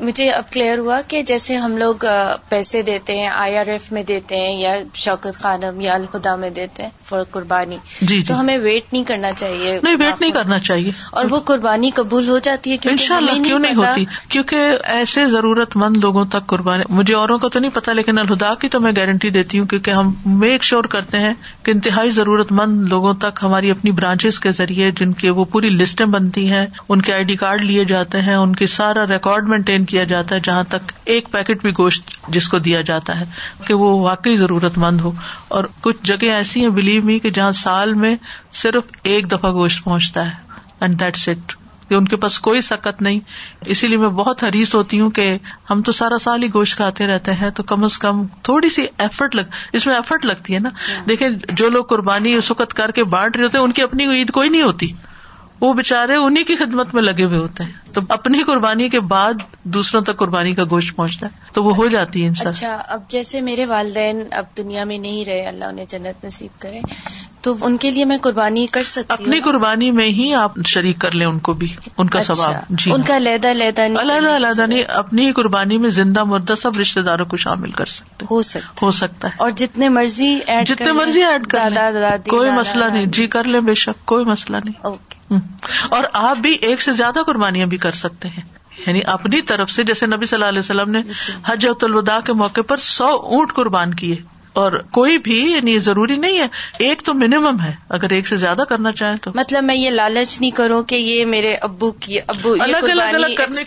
مجھے 0.00 0.30
اب 0.30 0.50
کلیئر 0.52 0.78
ہوا 0.78 1.00
کہ 1.08 1.22
جیسے 1.22 1.56
ہم 1.56 1.76
لوگ 1.76 2.04
پیسے 2.48 2.82
دیتے 2.82 3.18
ہیں 3.18 3.28
آئی 3.28 3.56
آر 3.56 3.66
ایف 3.66 3.90
میں 3.92 4.02
دیتے 4.02 4.36
ہیں 4.36 4.56
یا 4.60 4.74
شوکت 4.94 5.34
خانم 5.34 5.80
یا 5.80 5.94
الخدا 5.94 6.34
میں 6.36 6.50
دیتے 6.50 6.82
ہیں 6.82 6.90
فور 7.04 7.22
قربانی 7.30 7.76
جی 8.00 8.06
جی۔ 8.06 8.22
تو 8.22 8.40
ہمیں 8.40 8.56
ویٹ 8.58 8.92
نہیں 8.92 9.04
کرنا 9.04 9.32
چاہیے 9.32 9.78
نہیں 9.82 9.96
ویٹ 9.98 10.20
نہیں 10.20 10.30
کرنا 10.30 10.58
چاہیے۔ 10.58 10.90
اور 11.10 11.24
وہ 11.30 11.40
قربانی 11.40 11.90
قبول 11.90 12.28
ہو 12.28 12.38
جاتی 12.38 12.72
ہے 12.72 12.76
ان 12.84 12.96
شاء 12.96 13.16
اللہ 13.16 13.42
کیوں 13.44 13.58
نہیں 13.58 13.74
ہوتی؟ 13.74 14.04
کیونکہ 14.28 14.76
ایسے 14.90 15.26
ضرورت 15.26 15.76
مند 15.76 15.96
لوگوں 15.96 16.24
تک 16.24 16.46
قربانی 16.46 16.84
مجھے 16.88 17.14
اوروں 17.14 17.38
کو 17.38 17.48
تو 17.48 17.58
نہیں 17.58 17.74
پتا 17.74 17.92
لیکن 17.92 18.18
الہدا 18.18 18.54
کی 18.54 18.68
تو 18.68 18.80
میں 18.80 18.92
گارنٹی 18.96 19.30
دیتی 19.30 19.58
ہوں 19.58 19.66
کیونکہ 19.66 19.90
ہم 19.90 20.12
میک 20.38 20.62
شور 20.62 20.84
کرتے 20.84 21.18
ہیں 21.18 21.32
کہ 21.62 21.70
انتہائی 21.70 22.10
ضرورت 22.10 22.52
مند 22.52 22.88
لوگوں 22.88 23.14
تک 23.14 23.38
ہماری 23.42 23.70
اپنی 23.70 23.90
برانچز 23.90 24.40
کے 24.40 24.52
ذریعے 24.52 24.90
جن 24.90 25.12
کے 25.12 25.30
وہ 25.30 25.44
پوری 25.44 25.68
لسٹیں 25.68 26.06
بنتی 26.06 26.48
ہیں 26.52 26.66
ان 26.88 27.02
کے 27.02 27.12
آئی 27.12 27.24
ڈی 27.24 27.36
کارڈ 27.36 27.64
لیے 27.64 27.84
جاتے 27.84 28.20
ہیں 28.20 28.34
ان 28.34 28.56
کی 28.56 28.66
سارا 28.66 29.06
ریکارڈ 29.06 29.48
مینٹین 29.48 29.84
کیا 29.90 30.04
جاتا 30.04 30.34
ہے 30.34 30.40
جہاں 30.44 30.62
تک 30.62 30.92
ایک 31.04 31.28
پیکٹ 31.30 31.62
بھی 31.62 31.70
گوشت 31.78 32.10
جس 32.28 32.48
کو 32.48 32.58
دیا 32.58 32.80
جاتا 32.80 33.20
ہے 33.20 33.24
کہ 33.66 33.74
وہ 33.74 34.00
واقعی 34.00 34.36
ضرورت 34.36 34.78
مند 34.78 35.00
ہو۔ 35.00 35.12
اور 35.48 35.64
کچھ 35.80 35.96
جگہ 36.02 36.30
ایسی 36.30 36.60
ہیں 36.60 36.68
بلیو 36.68 37.02
می 37.02 37.18
کہ 37.18 37.30
جہاں 37.30 37.52
سال 37.52 37.94
میں 37.94 38.16
صرف 38.52 38.82
ایک 39.02 39.30
دفعہ 39.32 39.52
گوشت 39.52 39.84
پہنچتا 39.84 40.26
ہے 40.26 40.34
اینڈ 40.80 41.00
دیٹس 41.00 41.28
اٹ 41.28 41.52
کہ 41.88 41.94
ان 41.94 42.08
کے 42.08 42.16
پاس 42.16 42.38
کوئی 42.40 42.60
سکت 42.60 43.02
نہیں۔ 43.02 43.20
اسی 43.66 43.86
لیے 43.86 43.96
میں 43.96 44.08
بہت 44.08 44.44
حریص 44.44 44.74
ہوتی 44.74 45.00
ہوں 45.00 45.10
کہ 45.10 45.38
ہم 45.70 45.82
تو 45.82 45.92
سارا 45.92 46.18
سال 46.18 46.42
ہی 46.42 46.48
گوشت 46.54 46.76
کھاتے 46.76 47.06
رہتے 47.06 47.32
ہیں 47.32 47.50
تو 47.50 47.62
کم 47.62 47.84
از 47.84 47.98
کم 47.98 48.26
تھوڑی 48.42 48.68
سی 48.68 48.86
ایفرٹ 48.98 49.36
لگ 49.36 49.56
اس 49.72 49.86
میں 49.86 49.94
ایفرٹ 49.94 50.24
لگتی 50.24 50.54
ہے 50.54 50.58
نا۔ 50.58 50.68
دیکھیں 51.08 51.28
جو 51.52 51.68
لوگ 51.68 51.84
قربانی 51.84 52.34
اس 52.34 52.50
وقت 52.50 52.74
کر 52.74 52.90
کے 52.90 53.04
بانٹ 53.04 53.36
رہے 53.36 53.44
ہوتے 53.44 53.58
ہیں 53.58 53.64
ان 53.64 53.72
کی 53.72 53.82
اپنی 53.82 54.06
عید 54.06 54.30
کوئی 54.30 54.48
نہیں 54.48 54.62
ہوتی۔ 54.62 54.92
وہ 55.60 55.74
بےچارے 55.74 56.14
انہیں 56.14 56.44
کی 56.44 56.56
خدمت 56.56 56.94
میں 56.94 57.02
لگے 57.02 57.24
ہوئے 57.24 57.38
ہوتے 57.38 57.64
ہیں۔ 57.64 57.70
تو 57.92 58.00
اپنی 58.08 58.42
قربانی 58.42 58.88
کے 58.88 59.00
بعد 59.00 59.34
دوسروں 59.62 60.02
تک 60.02 60.16
قربانی 60.16 60.52
کا 60.54 60.64
گوشت 60.70 60.96
پہنچتا 60.96 61.26
ہے۔ 61.26 61.40
تو 61.52 61.62
وہ 61.62 61.76
ہو 61.76 61.86
جاتی 61.86 62.22
ہے 62.22 62.28
انسان۔ 62.28 62.48
اچھا 62.48 62.82
اب 62.88 63.02
جیسے 63.08 63.40
میرے 63.40 63.66
والدین 63.66 64.22
اب 64.30 64.44
دنیا 64.56 64.84
میں 64.84 64.98
نہیں 64.98 65.24
رہے 65.24 65.46
اللہ 65.46 65.64
انہیں 65.64 65.86
جنت 65.88 66.24
نصیب 66.24 66.60
کرے 66.60 66.80
تو 67.40 67.54
ان 67.60 67.76
کے 67.76 67.90
لیے 67.90 68.04
میں 68.04 68.16
قربانی 68.22 68.66
کر 68.66 68.82
سکتی 68.82 69.22
اپنی 69.22 69.38
ہوں 69.38 69.52
قربانی 69.52 69.90
میں 69.90 70.08
ہی 70.08 70.34
آپ 70.34 70.52
شریک 70.66 70.98
کر 70.98 71.10
لیں 71.12 71.26
ان 71.26 71.38
کو 71.38 71.52
بھی 71.52 71.76
ان 71.98 72.08
کا 72.08 72.18
اچھا، 72.18 72.34
ثواب۔ 72.34 72.54
جی۔ 72.70 72.92
ان 72.92 73.02
کا 73.02 73.16
علیحدہ 73.16 73.50
علیحدہ 73.50 73.80
نہیں 73.80 74.00
علیحدہ 74.00 74.36
علیحدہ 74.36 74.66
نہیں 74.66 74.82
اپنی 74.82 75.26
ہی 75.26 75.32
قربانی 75.32 75.78
میں 75.78 75.90
زندہ 75.90 76.24
مردہ 76.24 76.54
سب 76.54 76.78
رشتے 76.80 77.02
داروں 77.02 77.26
کو 77.26 77.36
شامل 77.36 77.70
کر 77.70 77.86
سکتے 77.86 78.26
ہو 78.30 78.42
سکتا 78.42 78.78
ہو 78.82 78.90
سکتا 78.90 79.28
ہے۔ 79.28 79.32
اور 79.38 79.50
جتنے 79.50 79.88
مرضی 79.88 80.38
ایڈ 80.46 80.68
جتنے 80.68 80.92
مرضی 80.92 81.24
ایڈ 81.24 81.46
کر 81.46 81.72
کوئی 82.28 82.50
مسئلہ 82.50 82.84
نہیں۔ 82.84 83.06
جی 83.06 83.26
کر 83.26 83.44
لیں 83.44 83.60
بے 83.60 83.74
شک 83.74 84.06
کوئی 84.06 84.24
مسئلہ 84.24 84.56
نہیں۔ 84.64 84.90
اور 85.88 86.04
آپ 86.12 86.36
بھی 86.36 86.52
ایک 86.52 86.82
سے 86.82 86.92
زیادہ 86.92 87.18
قربانیاں 87.26 87.66
بھی 87.66 87.76
کر 87.80 87.92
سکتے 87.92 88.28
ہیں۔ 88.28 88.42
یعنی 88.86 89.00
اپنی 89.06 89.42
طرف 89.42 89.70
سے 89.70 89.84
جیسے 89.84 90.06
نبی 90.06 90.26
صلی 90.26 90.36
اللہ 90.36 90.48
علیہ 90.48 90.58
وسلم 90.58 90.90
نے 90.90 91.02
جی۔ 91.02 91.32
حج 91.46 91.66
الوداع 91.82 92.20
کے 92.20 92.32
موقع 92.32 92.60
پر 92.60 92.76
سو 92.76 93.06
اونٹ 93.06 93.52
قربان 93.52 93.94
کیے۔ 93.94 94.16
اور 94.52 94.72
کوئی 94.90 95.18
بھی 95.18 95.52
یعنی 95.52 95.78
ضروری 95.78 96.16
نہیں 96.16 96.38
ہے 96.38 96.46
ایک 96.78 97.02
تو 97.02 97.14
منیمم 97.14 97.60
ہے۔ 97.60 97.72
اگر 97.88 98.10
ایک 98.10 98.28
سے 98.28 98.36
زیادہ 98.36 98.62
کرنا 98.68 98.92
چاہیں 98.92 99.16
تو۔ 99.16 99.30
مطلب 99.34 99.64
میں 99.64 99.74
یہ 99.74 99.90
لالچ 99.90 100.40
نہیں 100.40 100.50
کروں 100.50 100.82
کہ 100.82 100.94
یہ 100.94 101.24
میرے 101.24 101.54
ابو 101.54 101.92
کی 101.92 102.18
ابو 102.26 102.56
یہ 102.56 102.62
الگ 102.62 102.76
الگ 102.76 102.86
قربانی 102.86 103.24
الگ 103.24 103.34
کرنے 103.36 103.64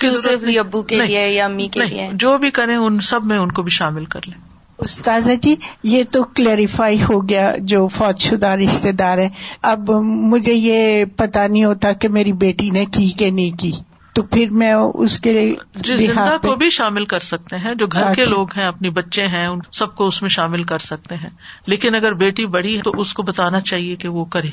کی 0.51 0.59
ابو 0.59 0.81
کے 0.81 0.95
لیے 0.95 1.29
یا 1.29 1.45
امی 1.45 1.67
کے 1.67 1.79
لیے۔ 1.79 2.09
جو 2.13 2.37
بھی 2.37 2.51
کریں 2.51 2.75
ان 2.75 2.99
سب 2.99 3.25
میں 3.25 3.37
ان 3.37 3.51
کو 3.51 3.61
بھی 3.61 3.71
شامل 3.71 4.05
کر 4.05 4.19
لیں۔ 4.25 4.37
استاذہ 4.77 5.31
جی 5.41 5.55
یہ 5.83 6.03
تو 6.11 6.23
کلیریفائی 6.23 7.03
ہو 7.03 7.29
گیا 7.29 7.53
جو 7.59 7.87
فوج 7.87 8.21
شدہ 8.21 8.47
رشتے 8.47 8.91
دار 8.91 9.17
ہے 9.17 9.29
اب 9.61 9.91
مجھے 10.03 10.53
یہ 10.53 11.05
پتا 11.05 11.47
نہیں 11.47 11.65
ہوتا 11.65 11.91
کہ 11.91 12.09
میری 12.09 12.33
بیٹی 12.33 12.69
نے 12.69 12.85
کی 12.85 13.07
کہ 13.07 13.31
نہیں 13.31 13.57
کی۔ 13.57 13.71
تو 14.13 14.23
پھر 14.23 14.49
میں 14.49 14.73
اس 14.93 15.19
کے 15.19 15.55
بہاف 15.77 15.87
زندہ 15.97 16.37
کو 16.41 16.55
بھی 16.55 16.69
شامل 16.69 17.05
کر 17.05 17.19
سکتے 17.19 17.57
ہیں 17.57 17.75
جو 17.75 17.87
گھر 17.87 18.13
کے۔ 18.15 18.25
لوگ 18.25 18.47
ہیں 18.57 18.65
اپنی 18.65 18.89
بچے 18.89 19.27
ہیں 19.27 19.47
ان 19.47 19.59
سب 19.71 19.95
کو 19.95 20.05
اس 20.05 20.21
میں 20.21 20.29
شامل 20.29 20.63
کر 20.63 20.79
سکتے 20.79 21.15
ہیں 21.15 21.29
لیکن 21.65 21.95
اگر 21.95 22.13
بیٹی 22.13 22.45
بڑی 22.45 22.77
ہے 22.77 22.81
تو 22.81 22.91
اس 22.97 23.13
کو 23.13 23.23
بتانا 23.23 23.59
چاہیے 23.59 23.95
کہ 23.95 24.07
وہ 24.07 24.25
کرے 24.25 24.49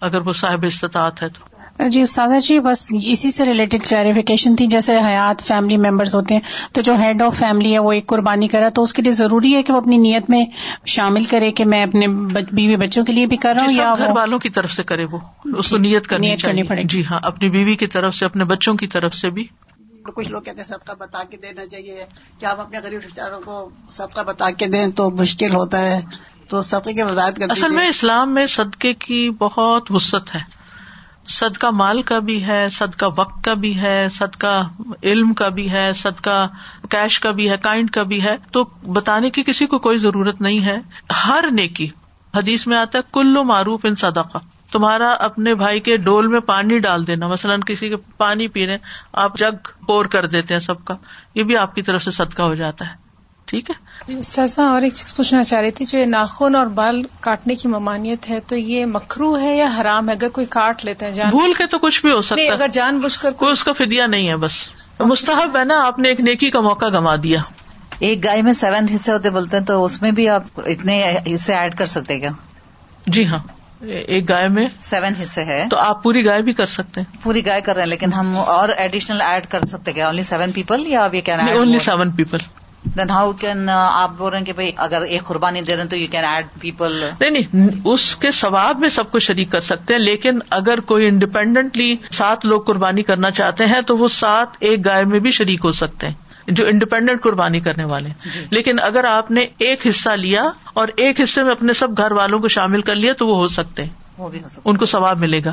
اگر 0.00 0.20
وہ 0.20 0.32
صاحب 0.32 0.64
استطاعت 0.66 1.22
ہے 1.22 1.28
تو 1.28 1.61
جی 1.78 2.02
استاذہ 2.02 2.40
جی 2.40 2.60
بس 2.60 2.92
اسی 3.04 3.30
سے 3.30 3.44
ریلیٹڈ 3.44 3.86
کلیریفیکیشن 3.88 4.56
تھی 4.56 4.66
جیسے 4.66 4.98
حیات 4.98 5.42
فیملی 5.42 5.76
ممبرس 5.76 6.14
ہوتے 6.14 6.34
ہیں 6.34 6.40
تو 6.72 6.80
جو 6.80 6.94
ہیڈ 6.94 7.22
آف 7.22 7.38
فیملی 7.38 7.72
ہے 7.72 7.78
وہ 7.78 7.92
ایک 7.92 8.06
قربانی 8.06 8.48
کرا 8.48 8.68
تو 8.68 8.82
اس 8.82 8.92
کے 8.92 9.02
لیے 9.02 9.12
ضروری 9.12 9.54
ہے 9.54 9.62
کہ 9.62 9.72
وہ 9.72 9.78
اپنی 9.78 9.96
نیت 9.96 10.30
میں 10.30 10.44
شامل 10.86 11.24
کرے 11.24 11.52
کہ 11.52 11.64
میں 11.64 11.82
اپنے 11.82 12.06
بیوی 12.52 12.76
بچوں 12.76 13.04
کے 13.04 13.12
لیے 13.12 13.26
بھی 13.26 13.36
کر 13.36 13.54
رہا 13.54 13.66
جی 13.66 13.74
ہوں 13.74 13.82
یا 13.82 13.94
سب 13.98 14.04
گھر 14.04 14.10
والوں 14.16 14.38
کی 14.38 14.50
طرف 14.50 14.72
سے 14.72 14.82
کرے 14.82 15.04
وہ 15.04 15.18
اس 15.44 15.70
کو 15.70 15.78
نیت 15.78 16.06
کرنی 16.06 16.28
نیت 16.28 16.42
کرنی 16.42 16.62
پڑے 16.62 16.82
گی۔ 16.82 16.88
جی 16.88 17.04
ہاں 17.04 17.20
اپنی 17.22 17.50
بیوی 17.50 17.76
کی 17.76 17.86
طرف 17.86 18.14
سے 18.14 18.24
اپنے 18.24 18.44
بچوں 18.44 18.74
کی 18.74 18.86
طرف 18.86 19.14
سے 19.14 19.30
بھی۔ 19.30 19.46
کچھ 20.16 20.28
لوگ 20.28 20.42
کہتے 20.42 20.58
ہیں 20.58 20.68
صدقہ 20.68 20.92
بتا 20.98 21.22
کے 21.30 21.36
دینا 21.36 21.66
چاہیے۔ 21.66 22.04
کہ 22.38 22.46
ہم 22.46 22.60
اپنے 22.60 22.78
غریب 22.84 22.98
رشتے 22.98 23.20
داروں 23.20 23.40
کو 23.44 23.70
صدقہ 23.90 24.20
بتا 24.20 24.50
کے 24.50 24.66
دیں 24.66 24.86
تو 24.86 25.10
مشکل 25.10 25.54
ہوتا 25.54 25.80
ہے؟ 25.80 26.00
تو 26.48 26.62
صدقے 26.62 26.92
کی 26.92 27.02
وضاحت 27.02 27.36
کر 27.36 27.50
اصل 27.50 27.74
میں 27.74 27.88
اسلام 27.88 28.34
میں 28.34 28.46
صدقے 28.46 28.94
کی 28.94 29.30
بہت 29.30 29.86
وسط 29.90 30.34
ہے۔ 30.34 30.61
صدقہ 31.26 31.66
مال 31.66 32.02
کا 32.02 32.18
بھی 32.18 32.46
ہے، 32.46 32.68
صدقہ 32.68 33.06
وقت 33.16 33.44
کا 33.44 33.54
بھی 33.54 33.80
ہے، 33.80 34.06
صدقہ 34.10 34.68
علم 35.02 35.34
کا 35.34 35.48
بھی 35.48 35.70
ہے، 35.70 35.92
صدقہ 35.92 36.48
کیش 36.90 37.20
کا 37.20 37.30
بھی 37.30 37.50
ہے 37.50 37.56
کائنڈ 37.56 37.90
کا 37.90 38.02
بھی 38.02 38.22
ہے۔ 38.22 38.36
تو 38.52 38.64
بتانے 38.92 39.30
کی 39.30 39.42
کسی 39.42 39.66
کو 39.66 39.78
کوئی 39.78 39.98
ضرورت 39.98 40.40
نہیں 40.40 40.64
ہے۔ 40.64 40.80
ہر 41.26 41.44
نیکی، 41.50 41.88
حدیث 42.36 42.66
میں 42.66 42.78
آتا 42.78 42.98
ہے 42.98 43.02
کلو 43.12 43.44
معروف 43.44 43.80
ان 43.84 43.94
صدقہ۔ 43.94 44.38
تمہارا 44.72 45.10
اپنے 45.10 45.54
بھائی 45.54 45.80
کے 45.80 45.96
ڈول 45.96 46.26
میں 46.26 46.40
پانی 46.40 46.78
ڈال 46.78 47.06
دینا۔ 47.06 47.26
مثلاً 47.26 47.60
کسی 47.60 47.88
کے 47.88 47.96
پانی 47.96 48.48
پی 48.48 48.66
رہے 48.66 48.78
آپ 49.12 49.38
جگ 49.38 49.68
پور 49.86 50.04
کر 50.04 50.26
دیتے 50.26 50.54
ہیں 50.54 50.60
سب 50.60 50.84
کا۔ 50.84 50.94
یہ 51.34 51.42
بھی 51.42 51.56
آپ 51.56 51.74
کی 51.74 51.82
طرف 51.82 52.02
سے 52.02 52.10
صدقہ 52.10 52.42
ہو 52.42 52.54
جاتا 52.54 52.86
ہے۔ 52.86 53.01
ٹھیک 53.52 53.70
ہے؟ 53.70 53.74
جی 54.06 54.14
استاذہ 54.14 54.60
اور 54.60 54.82
ایک 54.82 54.92
چیز 54.92 55.16
پوچھنا 55.16 55.42
چاہ 55.42 55.60
رہی 55.60 55.70
تھی 55.70 55.84
جو 55.84 55.98
یہ 55.98 56.04
ناخن 56.06 56.54
اور 56.54 56.66
بال 56.66 57.02
کاٹنے 57.20 57.54
کی 57.54 57.68
ممانعت 57.68 58.30
ہے 58.30 58.40
تو 58.40 58.56
یہ 58.56 58.86
مکرو 58.86 59.40
ہے 59.40 59.56
یا 59.56 59.66
حرام 59.80 60.08
ہے؟ 60.08 60.14
اگر 60.14 60.28
کوئی 60.28 60.46
کاٹ 60.50 60.84
لیتے 60.84 61.06
ہیں 61.06 61.12
جان 61.12 61.30
بھول 61.30 61.52
کے 61.52 61.66
تو 61.66 61.78
کچھ 61.78 62.00
بھی 62.02 62.10
ہو 62.10 62.16
نہیں 62.16 62.22
سکتا 62.22 62.52
اگر 62.52 62.62
ہے 62.62 62.68
جان 62.68 62.98
بوجھ 62.98 63.18
کر 63.18 63.30
کوئی 63.30 63.52
اس 63.52 63.64
کا 63.64 63.72
فدیا 63.72 64.06
نہیں 64.06 64.28
ہے 64.28 64.36
بس۔ 64.36 64.52
مستحب 65.00 65.56
ہے 65.56 65.64
نا 65.64 65.86
آپ 65.86 65.98
نے 65.98 66.08
ایک 66.08 66.20
نیکی 66.20 66.50
کا 66.50 66.60
موقع 66.60 66.86
گنوا 66.86 67.16
دیا۔ 67.22 67.40
ایک 67.98 68.24
گائے 68.24 68.42
میں 68.42 68.52
سیون 68.52 68.86
حصے 68.94 69.12
ہوتے 69.12 69.30
بولتے 69.30 69.56
ہیں 69.56 69.64
تو 69.64 69.84
اس 69.84 70.02
میں 70.02 70.10
بھی 70.10 70.28
آپ 70.28 70.42
اتنے 70.56 71.18
حصے 71.34 71.54
ایڈ 71.54 71.74
کر 71.74 71.86
سکتے 71.86 72.18
کیا؟ 72.20 72.30
جی 73.06 73.26
ہاں۔ 73.26 73.38
ایک 73.80 74.28
گائے 74.28 74.48
میں 74.48 74.68
سیون 74.82 75.12
حصے 75.22 75.44
ہے۔ 75.44 75.66
تو 75.70 75.78
آپ 75.78 76.02
پوری 76.02 76.24
گائے 76.24 76.42
بھی 76.42 76.52
کر 76.52 76.66
سکتے 76.66 77.00
ہیں۔ 77.00 77.22
پوری 77.22 77.46
گائے 77.46 77.60
کر 77.60 77.74
رہے 77.74 77.82
ہیں 77.82 77.88
لیکن 77.88 78.12
ہم 78.12 78.36
اور 78.36 78.68
ایڈیشنل 78.68 79.20
ایڈ 79.20 79.46
کر 79.46 79.64
سکتے 79.64 79.92
کیا؟ 79.92 80.06
اونلی 80.06 80.22
سیون 80.22 80.52
پیپل 80.52 80.86
یا 80.86 81.04
آپ 81.04 81.14
یہ 81.14 81.20
کہنا 81.20 81.52
only 81.52 81.78
seven 81.78 82.10
people 82.10 82.38
then 82.84 83.10
how 83.10 83.32
can 83.32 83.68
آپ 83.68 84.10
بول 84.18 84.30
رہے 84.30 84.38
ہیں 84.38 84.44
کہ 84.44 84.52
بھائی 84.52 84.72
اگر 84.76 85.02
ایک 85.02 85.24
قربانی 85.24 85.62
دے 85.62 85.74
رہے 85.74 85.82
ہیں 85.82 85.90
تو 85.90 85.96
یو 85.96 86.06
کین 86.10 86.24
ایڈ 86.24 86.46
پیپل 86.60 87.04
نہیں 87.20 87.30
نہیں 87.30 87.68
اس 87.84 88.16
کے 88.16 88.30
ثواب 88.30 88.78
میں 88.78 88.88
سب 88.88 89.10
کو 89.10 89.18
شریک 89.18 89.50
کر 89.50 89.60
سکتے 89.60 89.94
ہیں 89.94 90.00
لیکن 90.00 90.38
اگر 90.50 90.80
کوئی 90.80 91.06
انڈیپینڈنٹلی 91.06 91.96
سات 92.10 92.46
لوگ 92.46 92.60
قربانی 92.60 93.02
کرنا 93.02 93.30
چاہتے 93.30 93.66
ہیں 93.66 93.80
تو 93.80 93.96
وہ 93.96 94.08
سات 94.08 94.48
ایک 94.60 94.84
گائے 94.84 95.04
میں 95.04 95.20
بھی 95.20 95.30
شریک 95.30 95.60
ہو 95.64 95.70
سکتے 95.70 96.06
ہیں 96.06 96.14
جو 96.46 96.66
انڈیپینڈنٹ 96.66 97.22
قربانی 97.22 97.60
کرنے 97.60 97.84
والے 97.84 98.08
ہیں۔ 98.08 98.30
جی۔ 98.30 98.44
لیکن 98.50 98.78
اگر 98.80 99.04
آپ 99.04 99.30
نے 99.30 99.46
ایک 99.58 99.86
حصہ 99.86 100.10
لیا 100.10 100.50
اور 100.72 100.88
ایک 100.96 101.20
حصے 101.20 101.42
میں 101.42 101.52
اپنے 101.52 101.72
سب 101.72 101.96
گھر 101.96 102.12
والوں 102.12 102.38
کو 102.38 102.48
شامل 102.48 102.80
کر 102.80 102.94
لیا 102.94 103.12
تو 103.12 103.26
وہ 103.26 103.36
ہو 103.36 103.48
سکتے 103.48 103.82
ہیں۔ 103.82 103.90
وہ 104.18 104.28
بھی 104.28 104.42
ہو 104.42 104.48
سکتا 104.48 104.62
ان 104.64 104.76
کو 104.76 104.84
ثواب 104.84 105.18
ملے 105.18 105.40
گا۔ 105.44 105.52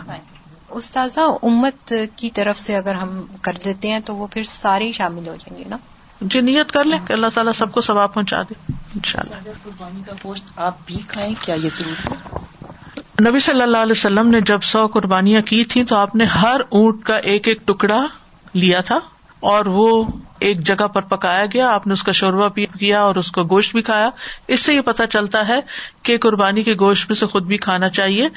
استاذہ 0.69 1.19
امت 1.19 1.93
کی 2.15 2.29
طرف 2.29 2.59
سے 2.59 2.75
اگر 2.75 2.93
ہم 2.93 3.25
کر 3.41 3.57
دیتے 3.65 3.91
ہیں 3.91 3.99
تو 3.99 4.15
وہ 4.15 4.27
پھر 4.27 4.43
سارے 4.43 4.85
ہی 4.85 4.91
شامل 4.91 5.27
ہو 5.27 5.35
جائیں 5.39 5.63
گے 5.63 5.69
نا؟ 5.69 5.77
جی 6.21 6.41
نیت 6.41 6.71
کر 6.71 6.83
لیں 6.83 6.99
کہ 7.07 7.13
اللہ 7.13 7.27
تعالیٰ 7.33 7.53
سب 7.53 7.71
کو 7.71 7.81
ثواب 7.81 8.13
پہنچا 8.13 8.41
دے 8.41 8.53
ان 8.69 8.99
شاء 9.05 9.19
اللہ 9.19 9.35
اگر 9.35 9.51
قربانی 9.63 10.01
کا 10.07 10.13
گوشت 10.23 10.51
آپ 10.55 10.75
بھی 10.85 10.95
کھائیں 11.07 11.35
کیا 11.41 11.55
یہ 11.55 11.69
ضروری 11.75 12.13
ہے؟ 12.13 13.29
نبی 13.29 13.39
صلی 13.39 13.61
اللہ 13.61 13.77
علیہ 13.77 13.91
وسلم 13.91 14.27
نے 14.27 14.41
جب 14.41 14.61
سو 14.63 14.87
قربانیاں 14.87 15.41
کی 15.41 15.63
تھیں 15.63 15.83
تو 15.83 15.95
آپ 15.95 16.15
نے 16.15 16.25
ہر 16.25 16.61
اونٹ 16.69 17.03
کا 17.03 17.15
ایک 17.15 17.47
ایک 17.47 17.67
ٹکڑا 17.67 18.05
لیا 18.53 18.81
تھا 18.81 18.99
اور 19.39 19.65
وہ 19.65 20.03
ایک 20.39 20.59
جگہ 20.59 20.87
پر 20.87 21.01
پکایا 21.01 21.45
گیا۔ 21.45 21.69
آپ 21.69 21.87
نے 21.87 21.93
اس 21.93 22.03
کا 22.03 22.11
شوربہ 22.11 22.47
بھی 22.49 22.65
کیا 22.65 23.01
اور 23.01 23.15
اس 23.15 23.31
کا 23.31 23.41
گوشت 23.41 23.73
بھی 23.73 23.81
کھایا۔ 23.81 24.09
اس 24.47 24.59
سے 24.59 24.73
یہ 24.73 24.81
پتا 24.81 25.07
چلتا 25.07 25.47
ہے 25.47 25.59
کہ 26.03 26.17
قربانی 26.17 26.63
کے 26.63 26.73
گوشت 26.73 27.09
میں 27.09 27.15
سے 27.15 27.27
خود 27.27 27.43
بھی 27.43 27.57
کھانا 27.57 27.89
چاہیے۔ 27.89 28.29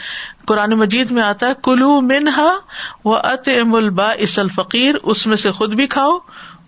قرآن 0.47 0.71
مجید 0.71 1.11
میں 1.11 1.23
آتا 1.23 1.47
ہے 1.47 1.53
کلو 1.63 2.01
منہا 2.01 2.57
و 3.05 3.17
ات 3.17 3.49
ام 3.49 3.75
البا 3.75 4.11
اس 4.11 4.39
الفقیر 4.39 4.95
اس 5.03 5.27
میں 5.27 5.37
سے 5.37 5.51
خود 5.51 5.75
بھی 5.75 5.87
کھاؤ 5.87 6.19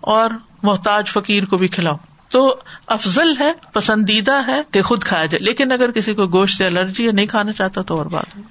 اور 0.05 0.29
محتاج 0.63 1.07
فقیر 1.07 1.45
کو 1.45 1.57
بھی 1.57 1.67
کھلاؤ۔ 1.67 1.95
تو 2.29 2.55
افضل 2.87 3.33
ہے 3.39 3.51
پسندیدہ 3.73 4.47
ہے 4.47 4.61
کہ 4.71 4.81
خود 4.81 5.03
کھایا 5.03 5.25
جائے۔ 5.25 5.43
لیکن 5.43 5.71
اگر 5.71 5.91
کسی 5.91 6.13
کو 6.13 6.27
گوشت 6.27 6.57
سے 6.57 6.65
الرجی 6.65 7.05
یا 7.05 7.11
نہیں 7.11 7.25
کھانا 7.25 7.51
چاہتا 7.51 7.81
تو 7.81 7.97
اور 7.97 8.05
بات۔ 8.05 8.37
ہے 8.37 8.41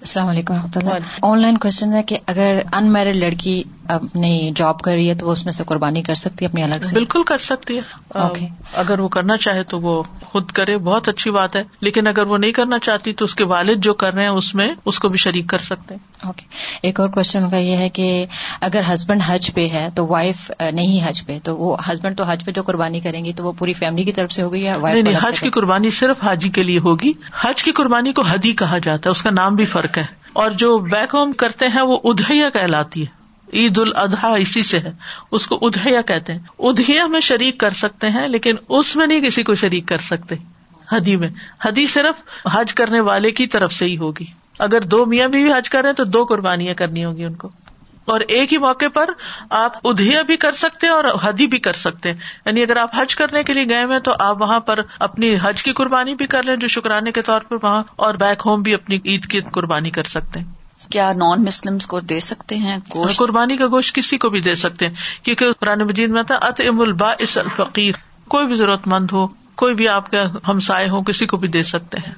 السلام 0.00 0.28
علیکم 0.28 0.54
و 0.54 0.56
رحمۃ 0.56 0.68
اللہ 0.74 0.94
آن 1.22 1.42
لائن 1.42 1.58
کوشچن 1.58 1.92
ہے 1.92 2.02
کہ 2.02 2.18
اگر 2.26 2.60
ان 2.72 2.92
میرڈ 2.92 3.16
لڑکی 3.16 3.62
اپنی 3.88 4.50
جاب 4.56 4.80
کر 4.80 4.92
رہی 4.92 5.08
ہے 5.08 5.14
تو 5.14 5.26
وہ 5.26 5.32
اس 5.32 5.44
میں 5.44 5.52
سے 5.52 5.64
قربانی 5.66 6.02
کر 6.02 6.14
سکتی 6.14 6.44
ہے 6.44 6.50
اپنی 6.50 6.62
الگ 6.62 6.82
سے؟ 6.82 6.94
بالکل 6.94 7.22
کر 7.22 7.38
سکتی 7.38 7.78
ہے۔ 7.78 7.80
Okay. 8.18 8.48
اگر 8.74 8.98
وہ 8.98 9.08
کرنا 9.08 9.36
چاہے 9.36 9.62
تو 9.62 9.80
وہ 9.80 10.02
خود 10.22 10.50
کرے 10.50 10.78
بہت 10.78 11.08
اچھی 11.08 11.30
بات 11.30 11.56
ہے۔ 11.56 11.62
لیکن 11.80 12.06
اگر 12.06 12.26
وہ 12.26 12.38
نہیں 12.38 12.52
کرنا 12.52 12.78
چاہتی 12.78 13.12
تو 13.12 13.24
اس 13.24 13.34
کے 13.34 13.44
والد 13.44 13.84
جو 13.84 13.94
کر 13.94 14.14
رہے 14.14 14.22
ہیں 14.22 14.28
اس 14.28 14.54
میں 14.54 14.74
اس 14.84 14.98
کو 14.98 15.08
بھی 15.08 15.18
شریک 15.18 15.46
کر 15.46 15.58
سکتے 15.58 15.94
ہیں۔ 15.94 16.15
اوکے 16.24 16.46
ایک 16.82 17.00
اور 17.00 17.08
کوشچن 17.08 17.50
کا 17.50 17.56
یہ 17.56 17.76
ہے 17.76 17.88
کہ 17.88 18.26
اگر 18.60 18.80
ہسبینڈ 18.92 19.20
حج 19.26 19.54
پہ 19.54 19.68
ہے 19.68 19.88
تو 19.94 20.06
وائف 20.06 20.50
نہیں 20.72 21.08
حج 21.08 21.26
پہ 21.26 21.38
تو 21.42 21.56
وہ 21.56 21.76
ہسبینڈ 21.88 22.18
تو 22.18 22.24
حج 22.24 22.44
پہ 22.44 22.50
جو 22.50 22.62
قربانی 22.62 23.00
کریں 23.00 23.24
گی 23.24 23.32
تو 23.32 23.44
وہ 23.44 23.52
پوری 23.52 23.72
فیملی 23.72 24.04
کی 24.04 24.12
طرف 24.12 24.32
سے 24.32 24.42
ہوگی 24.42 24.62
یا 24.62 24.76
وائف 24.76 25.04
نہیں 25.04 25.14
حج 25.22 25.40
کی 25.40 25.50
قربانی 25.50 25.90
صرف 25.90 26.24
حاجی 26.24 26.48
کے 26.48 26.62
لیے 26.62 26.78
ہوگی۔ 26.78 27.12
حج 27.40 27.62
کی 27.62 27.70
قربانی 27.72 28.12
کو 28.12 28.22
حدی 28.22 28.52
کہا 28.52 28.78
جاتا 28.78 29.08
ہے 29.08 29.10
اس 29.10 29.22
کا 29.22 29.30
نام 29.30 29.54
بھی 29.56 29.66
فرق 29.66 29.98
ہے۔ 29.98 30.04
اور 30.32 30.50
جو 30.50 30.78
بیک 30.78 31.14
ہوم 31.14 31.32
کرتے 31.32 31.66
ہیں 31.66 31.82
وہ 31.82 31.98
ادہیا 32.04 32.50
کہلاتی 32.50 33.04
ہے۔ 33.04 33.16
عید 33.52 33.78
الاضحیٰ 33.78 34.40
اسی 34.40 34.62
سے 34.62 34.78
ہے۔ 34.78 34.92
اس 35.30 35.46
کو 35.46 35.58
ادہیا 35.62 36.00
کہتے 36.00 36.32
ہیں۔ 36.32 36.40
ادہیا 36.58 37.06
میں 37.06 37.20
شریک 37.20 37.58
کر 37.58 37.70
سکتے 37.70 38.08
ہیں 38.10 38.28
لیکن 38.28 38.54
اس 38.68 38.96
میں 38.96 39.06
نہیں 39.06 39.20
کسی 39.20 39.42
کو 39.42 39.54
شریک 39.54 39.86
کر 39.86 39.98
سکتے۔ 39.98 40.34
حدی 40.92 41.16
میں۔ 41.16 41.28
حدی 41.64 41.86
صرف 41.86 42.46
حج 42.52 42.74
کرنے 42.74 43.00
والے 43.00 43.30
کی 43.30 43.46
طرف 43.46 43.72
سے 43.72 43.84
ہی 43.84 43.96
ہوگی۔ 43.96 44.45
اگر 44.58 44.80
دو 44.80 45.06
میاں 45.06 45.28
بھی 45.28 45.52
حج 45.52 45.70
کر 45.70 45.80
رہے 45.80 45.88
ہیں 45.88 45.96
تو 45.96 46.04
دو 46.04 46.24
قربانیاں 46.24 46.74
کرنی 46.74 47.04
ہوگی 47.04 47.24
ان 47.24 47.34
کو 47.34 47.48
اور 48.04 48.20
ایک 48.20 48.52
ہی 48.52 48.58
موقع 48.58 48.84
پر 48.94 49.10
آپ 49.50 49.72
ادھیا 49.84 50.22
بھی 50.22 50.36
کر 50.36 50.52
سکتے 50.52 50.86
ہیں 50.86 50.94
اور 50.94 51.04
حدی 51.22 51.46
بھی 51.46 51.58
کر 51.58 51.72
سکتے 51.72 52.08
ہیں۔ 52.08 52.16
یعنی 52.46 52.62
اگر 52.62 52.76
آپ 52.76 52.90
حج 52.96 53.16
کرنے 53.16 53.42
کے 53.44 53.52
لیے 53.54 53.68
گئے 53.68 53.84
ہوئے 53.84 54.00
تو 54.00 54.12
آپ 54.18 54.42
وہاں 54.42 54.60
پر 54.60 54.78
اپنی 54.98 55.36
حج 55.42 55.62
کی 55.62 55.72
قربانی 55.72 56.14
بھی 56.14 56.26
کر 56.26 56.42
لیں 56.42 56.56
جو 56.56 56.68
شکرانے 56.68 57.12
کے 57.12 57.22
طور 57.22 57.40
پر 57.40 57.56
وہاں 57.62 57.82
اور 57.96 58.14
بیک 58.14 58.42
ہوم 58.46 58.62
بھی 58.62 58.74
اپنی 58.74 58.98
عید 59.04 59.26
کی 59.26 59.40
قربانی 59.40 59.90
کر 59.90 60.04
سکتے 60.04 60.40
ہیں۔ 60.40 60.46
کیا 60.90 61.12
نان 61.12 61.44
مسلم 61.44 61.78
کو 61.78 62.00
دے 62.00 62.20
سکتے 62.20 62.56
ہیں 62.56 62.76
گوشت؟ 62.94 63.18
قربانی 63.18 63.56
کا 63.56 63.66
گوشت 63.66 63.94
کسی 63.94 64.18
کو 64.18 64.28
بھی 64.28 64.40
دے 64.40 64.54
سکتے 64.54 64.86
ہیں 64.86 64.94
کیونکہ 65.22 65.52
قرآن 65.52 65.78
مجید 65.78 66.10
میں 66.10 66.22
تھا 66.22 66.34
ات 66.34 66.60
ام 66.68 66.80
البا 66.80 67.14
اس 67.18 67.38
الفقیر 67.38 67.94
کوئی 68.28 68.46
بھی 68.46 68.54
ضرورت 68.54 68.86
مند 68.86 69.06
ہو 69.12 69.26
کوئی 69.54 69.74
بھی 69.74 69.88
آپ 69.88 70.10
کے 70.10 70.18
ہمسائے 70.48 70.88
ہو 70.88 71.02
کسی 71.02 71.26
کو 71.26 71.36
بھی 71.36 71.48
دے 71.48 71.62
سکتے 71.62 71.98
ہیں۔ 72.06 72.14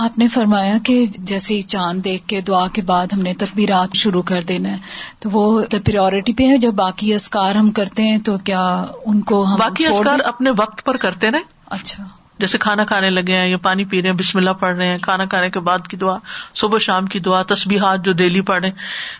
آپ 0.00 0.18
نے 0.18 0.28
فرمایا 0.28 0.76
کہ 0.84 1.04
جیسے 1.18 1.60
چاند 1.60 2.04
دیکھ 2.04 2.26
کے 2.26 2.40
دعا 2.40 2.66
کے 2.68 2.82
بعد 2.82 3.06
ہم 3.12 3.20
نے 3.20 3.34
تکبیرات 3.34 3.94
شروع 3.94 4.22
کر 4.22 4.42
دینا 4.42 4.72
ہے 4.72 4.76
تو 5.18 5.30
وہ 5.32 5.62
پریورٹی 5.84 6.32
پہ 6.32 6.48
ہے 6.48 6.56
جب 6.56 6.74
باقی 6.74 7.14
اسکار 7.14 7.54
ہم 7.54 7.70
کرتے 7.70 8.02
ہیں 8.02 8.18
تو 8.18 8.38
کیا 8.38 8.84
ان 9.04 9.20
کو 9.20 9.44
ہم 9.44 9.58
باقی 9.58 9.86
اسکار؟ 9.86 10.18
اپنے 10.24 10.50
وقت 10.50 10.84
پر 10.84 10.96
کرتے 10.96 11.30
رہے 11.30 11.40
اچھا۔ 11.70 12.04
جیسے 12.38 12.58
کھانا 12.58 12.84
کھانے 12.84 13.10
لگے 13.10 13.36
ہیں 13.36 13.48
یا 13.48 13.56
پانی 13.56 13.84
پی 13.84 14.02
رہے 14.02 14.08
ہیں 14.08 14.16
بسم 14.16 14.38
اللہ 14.38 14.50
پڑھ 14.50 14.76
رہے 14.76 14.86
ہیں 14.86 14.98
کھانا 14.98 15.24
کھانے 15.24 15.50
کے 15.50 15.60
بعد 15.60 15.88
کی 15.88 15.96
دعا 15.96 16.16
صبح 16.54 16.78
شام 16.78 17.06
کی 17.06 17.20
دعا 17.20 17.42
تسبیحات 17.42 18.04
جو 18.04 18.12
ڈیلی 18.12 18.40
پڑھ 18.40 18.60
رہے 18.60 18.68
ہیں۔ 18.68 18.76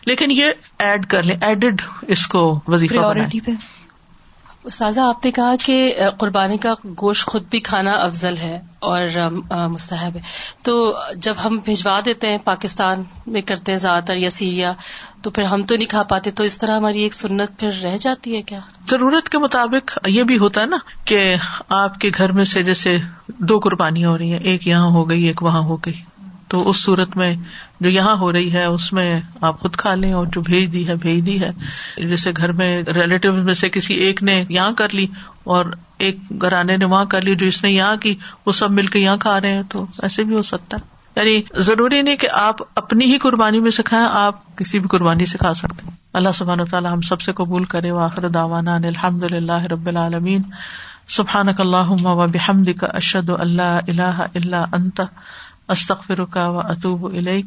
لیکن 0.07 0.31
یہ 0.31 0.45
ایڈ 0.79 1.07
کر 1.07 1.23
لیں 1.23 1.37
ایڈڈ 1.41 1.83
اس 2.03 2.27
کو 2.27 2.61
وظیفہ 2.69 3.13
استاذہ، 4.65 5.01
آپ 5.01 5.25
نے 5.25 5.31
کہا 5.31 5.55
کہ 5.65 5.95
قربانی 6.19 6.57
کا 6.57 6.73
گوشت 7.01 7.27
خود 7.27 7.43
بھی 7.51 7.59
کھانا 7.61 7.93
افضل 7.93 8.37
ہے 8.37 8.61
اور 8.79 9.31
مستحب 9.69 10.17
ہے۔ 10.17 10.21
تو 10.63 10.95
جب 11.17 11.35
ہم 11.45 11.59
بھجوا 11.65 12.01
دیتے 12.05 12.31
ہیں، 12.31 12.39
پاکستان 12.45 13.03
میں 13.27 13.41
کرتے 13.41 13.73
ہیں 13.73 13.79
زیادہ 13.79 14.05
تر 14.05 14.17
یا 14.17 14.31
سیریا 14.31 14.73
تو 15.23 15.31
پھر 15.31 15.43
ہم 15.43 15.63
تو 15.63 15.77
نہیں 15.77 15.89
کھا 15.89 16.03
پاتے، 16.03 16.31
تو 16.31 16.45
اس 16.45 16.59
طرح 16.59 16.77
ہماری 16.77 17.03
ایک 17.03 17.15
سنت 17.15 17.59
پھر 17.59 17.71
رہ 17.83 17.97
جاتی 17.97 18.37
ہے 18.37 18.43
کیا؟ 18.43 18.61
ضرورت 18.91 19.29
کے 19.29 19.39
مطابق 19.39 19.99
یہ 20.07 20.23
بھی 20.23 20.39
ہوتا 20.39 20.61
ہے 20.61 20.67
نا 20.67 20.79
کہ 21.05 21.35
آپ 21.69 22.01
کے 22.01 22.11
گھر 22.19 22.33
میں 22.33 22.45
سے 22.45 22.63
جیسے 22.63 22.99
دو 23.29 23.59
قربانیاں 23.59 24.11
ہو 24.11 24.19
رہی 24.19 24.33
ہیں، 24.33 24.41
ایک 24.41 24.67
یہاں 24.67 24.89
ہو 24.89 25.11
گئی، 25.11 25.25
ایک 25.25 25.43
وہاں 25.43 25.61
ہو 25.61 25.77
گئی۔ 25.77 26.01
تو 26.49 26.69
اس 26.69 26.83
صورت 26.85 27.17
میں 27.17 27.37
جو 27.81 27.91
یہاں 27.91 28.17
ہو 28.17 28.33
رہی 28.33 28.53
ہے، 28.53 28.65
اس 28.65 28.93
میں 28.93 29.21
آپ 29.41 29.61
خود 29.61 29.77
کھا 29.77 29.95
لیں 29.95 30.13
اور 30.13 30.27
جو 30.27 30.41
بھیج 30.41 30.73
دی 30.73 30.89
ہے، 30.89 30.95
بھیج 30.97 31.27
دی 31.27 31.41
ہے۔ 31.41 31.51
جیسے 31.97 32.31
گھر 32.37 32.53
میں 32.53 32.83
ریلیٹیو 32.83 33.33
میں 33.33 33.55
سے 33.55 33.69
کسی 33.69 33.95
ایک 33.95 34.23
نے 34.23 34.45
یہاں 34.49 34.73
کر 34.73 34.95
لی 34.95 35.07
اور 35.45 35.65
ایک 35.99 36.17
گھرانے 36.41 36.77
نے 36.77 36.85
وہاں 36.85 37.05
کر 37.05 37.23
لی، 37.23 37.35
جو 37.35 37.47
اس 37.47 37.63
نے 37.63 37.71
یہاں 37.71 37.97
کی، 37.97 38.15
وہ 38.47 38.53
سب 38.53 38.71
مل 38.71 38.87
کے 38.87 38.99
یہاں 38.99 39.17
کھا 39.17 39.41
رہے 39.41 39.53
ہیں، 39.53 39.63
تو 39.69 39.87
ایسے 40.03 40.23
بھی 40.23 40.35
ہو 40.37 40.43
سکتا 40.43 40.77
ہے۔ 40.77 41.01
یعنی 41.17 41.43
ضروری 41.57 42.03
نہیں 42.03 42.17
کہ 42.17 42.29
آپ 42.33 42.57
اپنی 42.75 43.05
ہی 43.05 43.19
قربانی 43.19 43.61
میں 43.61 43.71
سے 43.71 43.83
کھائیں، 43.83 44.07
آپ 44.11 44.57
کسی 44.57 44.79
بھی 44.79 44.89
قربانی 44.89 45.27
سے 45.27 45.39
کھا 45.39 45.55
سکتے 45.55 45.87
ہیں۔ 45.87 45.97
اللہ 46.13 46.29
سبحانہ 46.35 46.63
تعالیٰ 46.71 46.93
ہم 46.93 47.01
سب 47.01 47.21
سے 47.21 47.33
قبول 47.33 47.65
کرے، 47.65 47.91
وآخر 47.91 48.29
دعوانا 48.29 48.75
الحمد 48.75 49.23
للہ 49.23 49.63
رب 49.63 49.87
العالمین۔ 49.87 50.43
سبحانک 51.09 51.61
اللہم 51.61 52.07
و 52.07 52.27
بحمدک، 52.27 52.85
اشہد 52.95 53.31
ان 53.31 53.57
لا 53.57 53.79
الہ 53.79 54.27
الا 54.35 54.65
انت، 54.73 55.01
استغفرک 55.69 56.37
و 56.37 56.61
اتوب 56.61 57.05
الیک۔ 57.05 57.47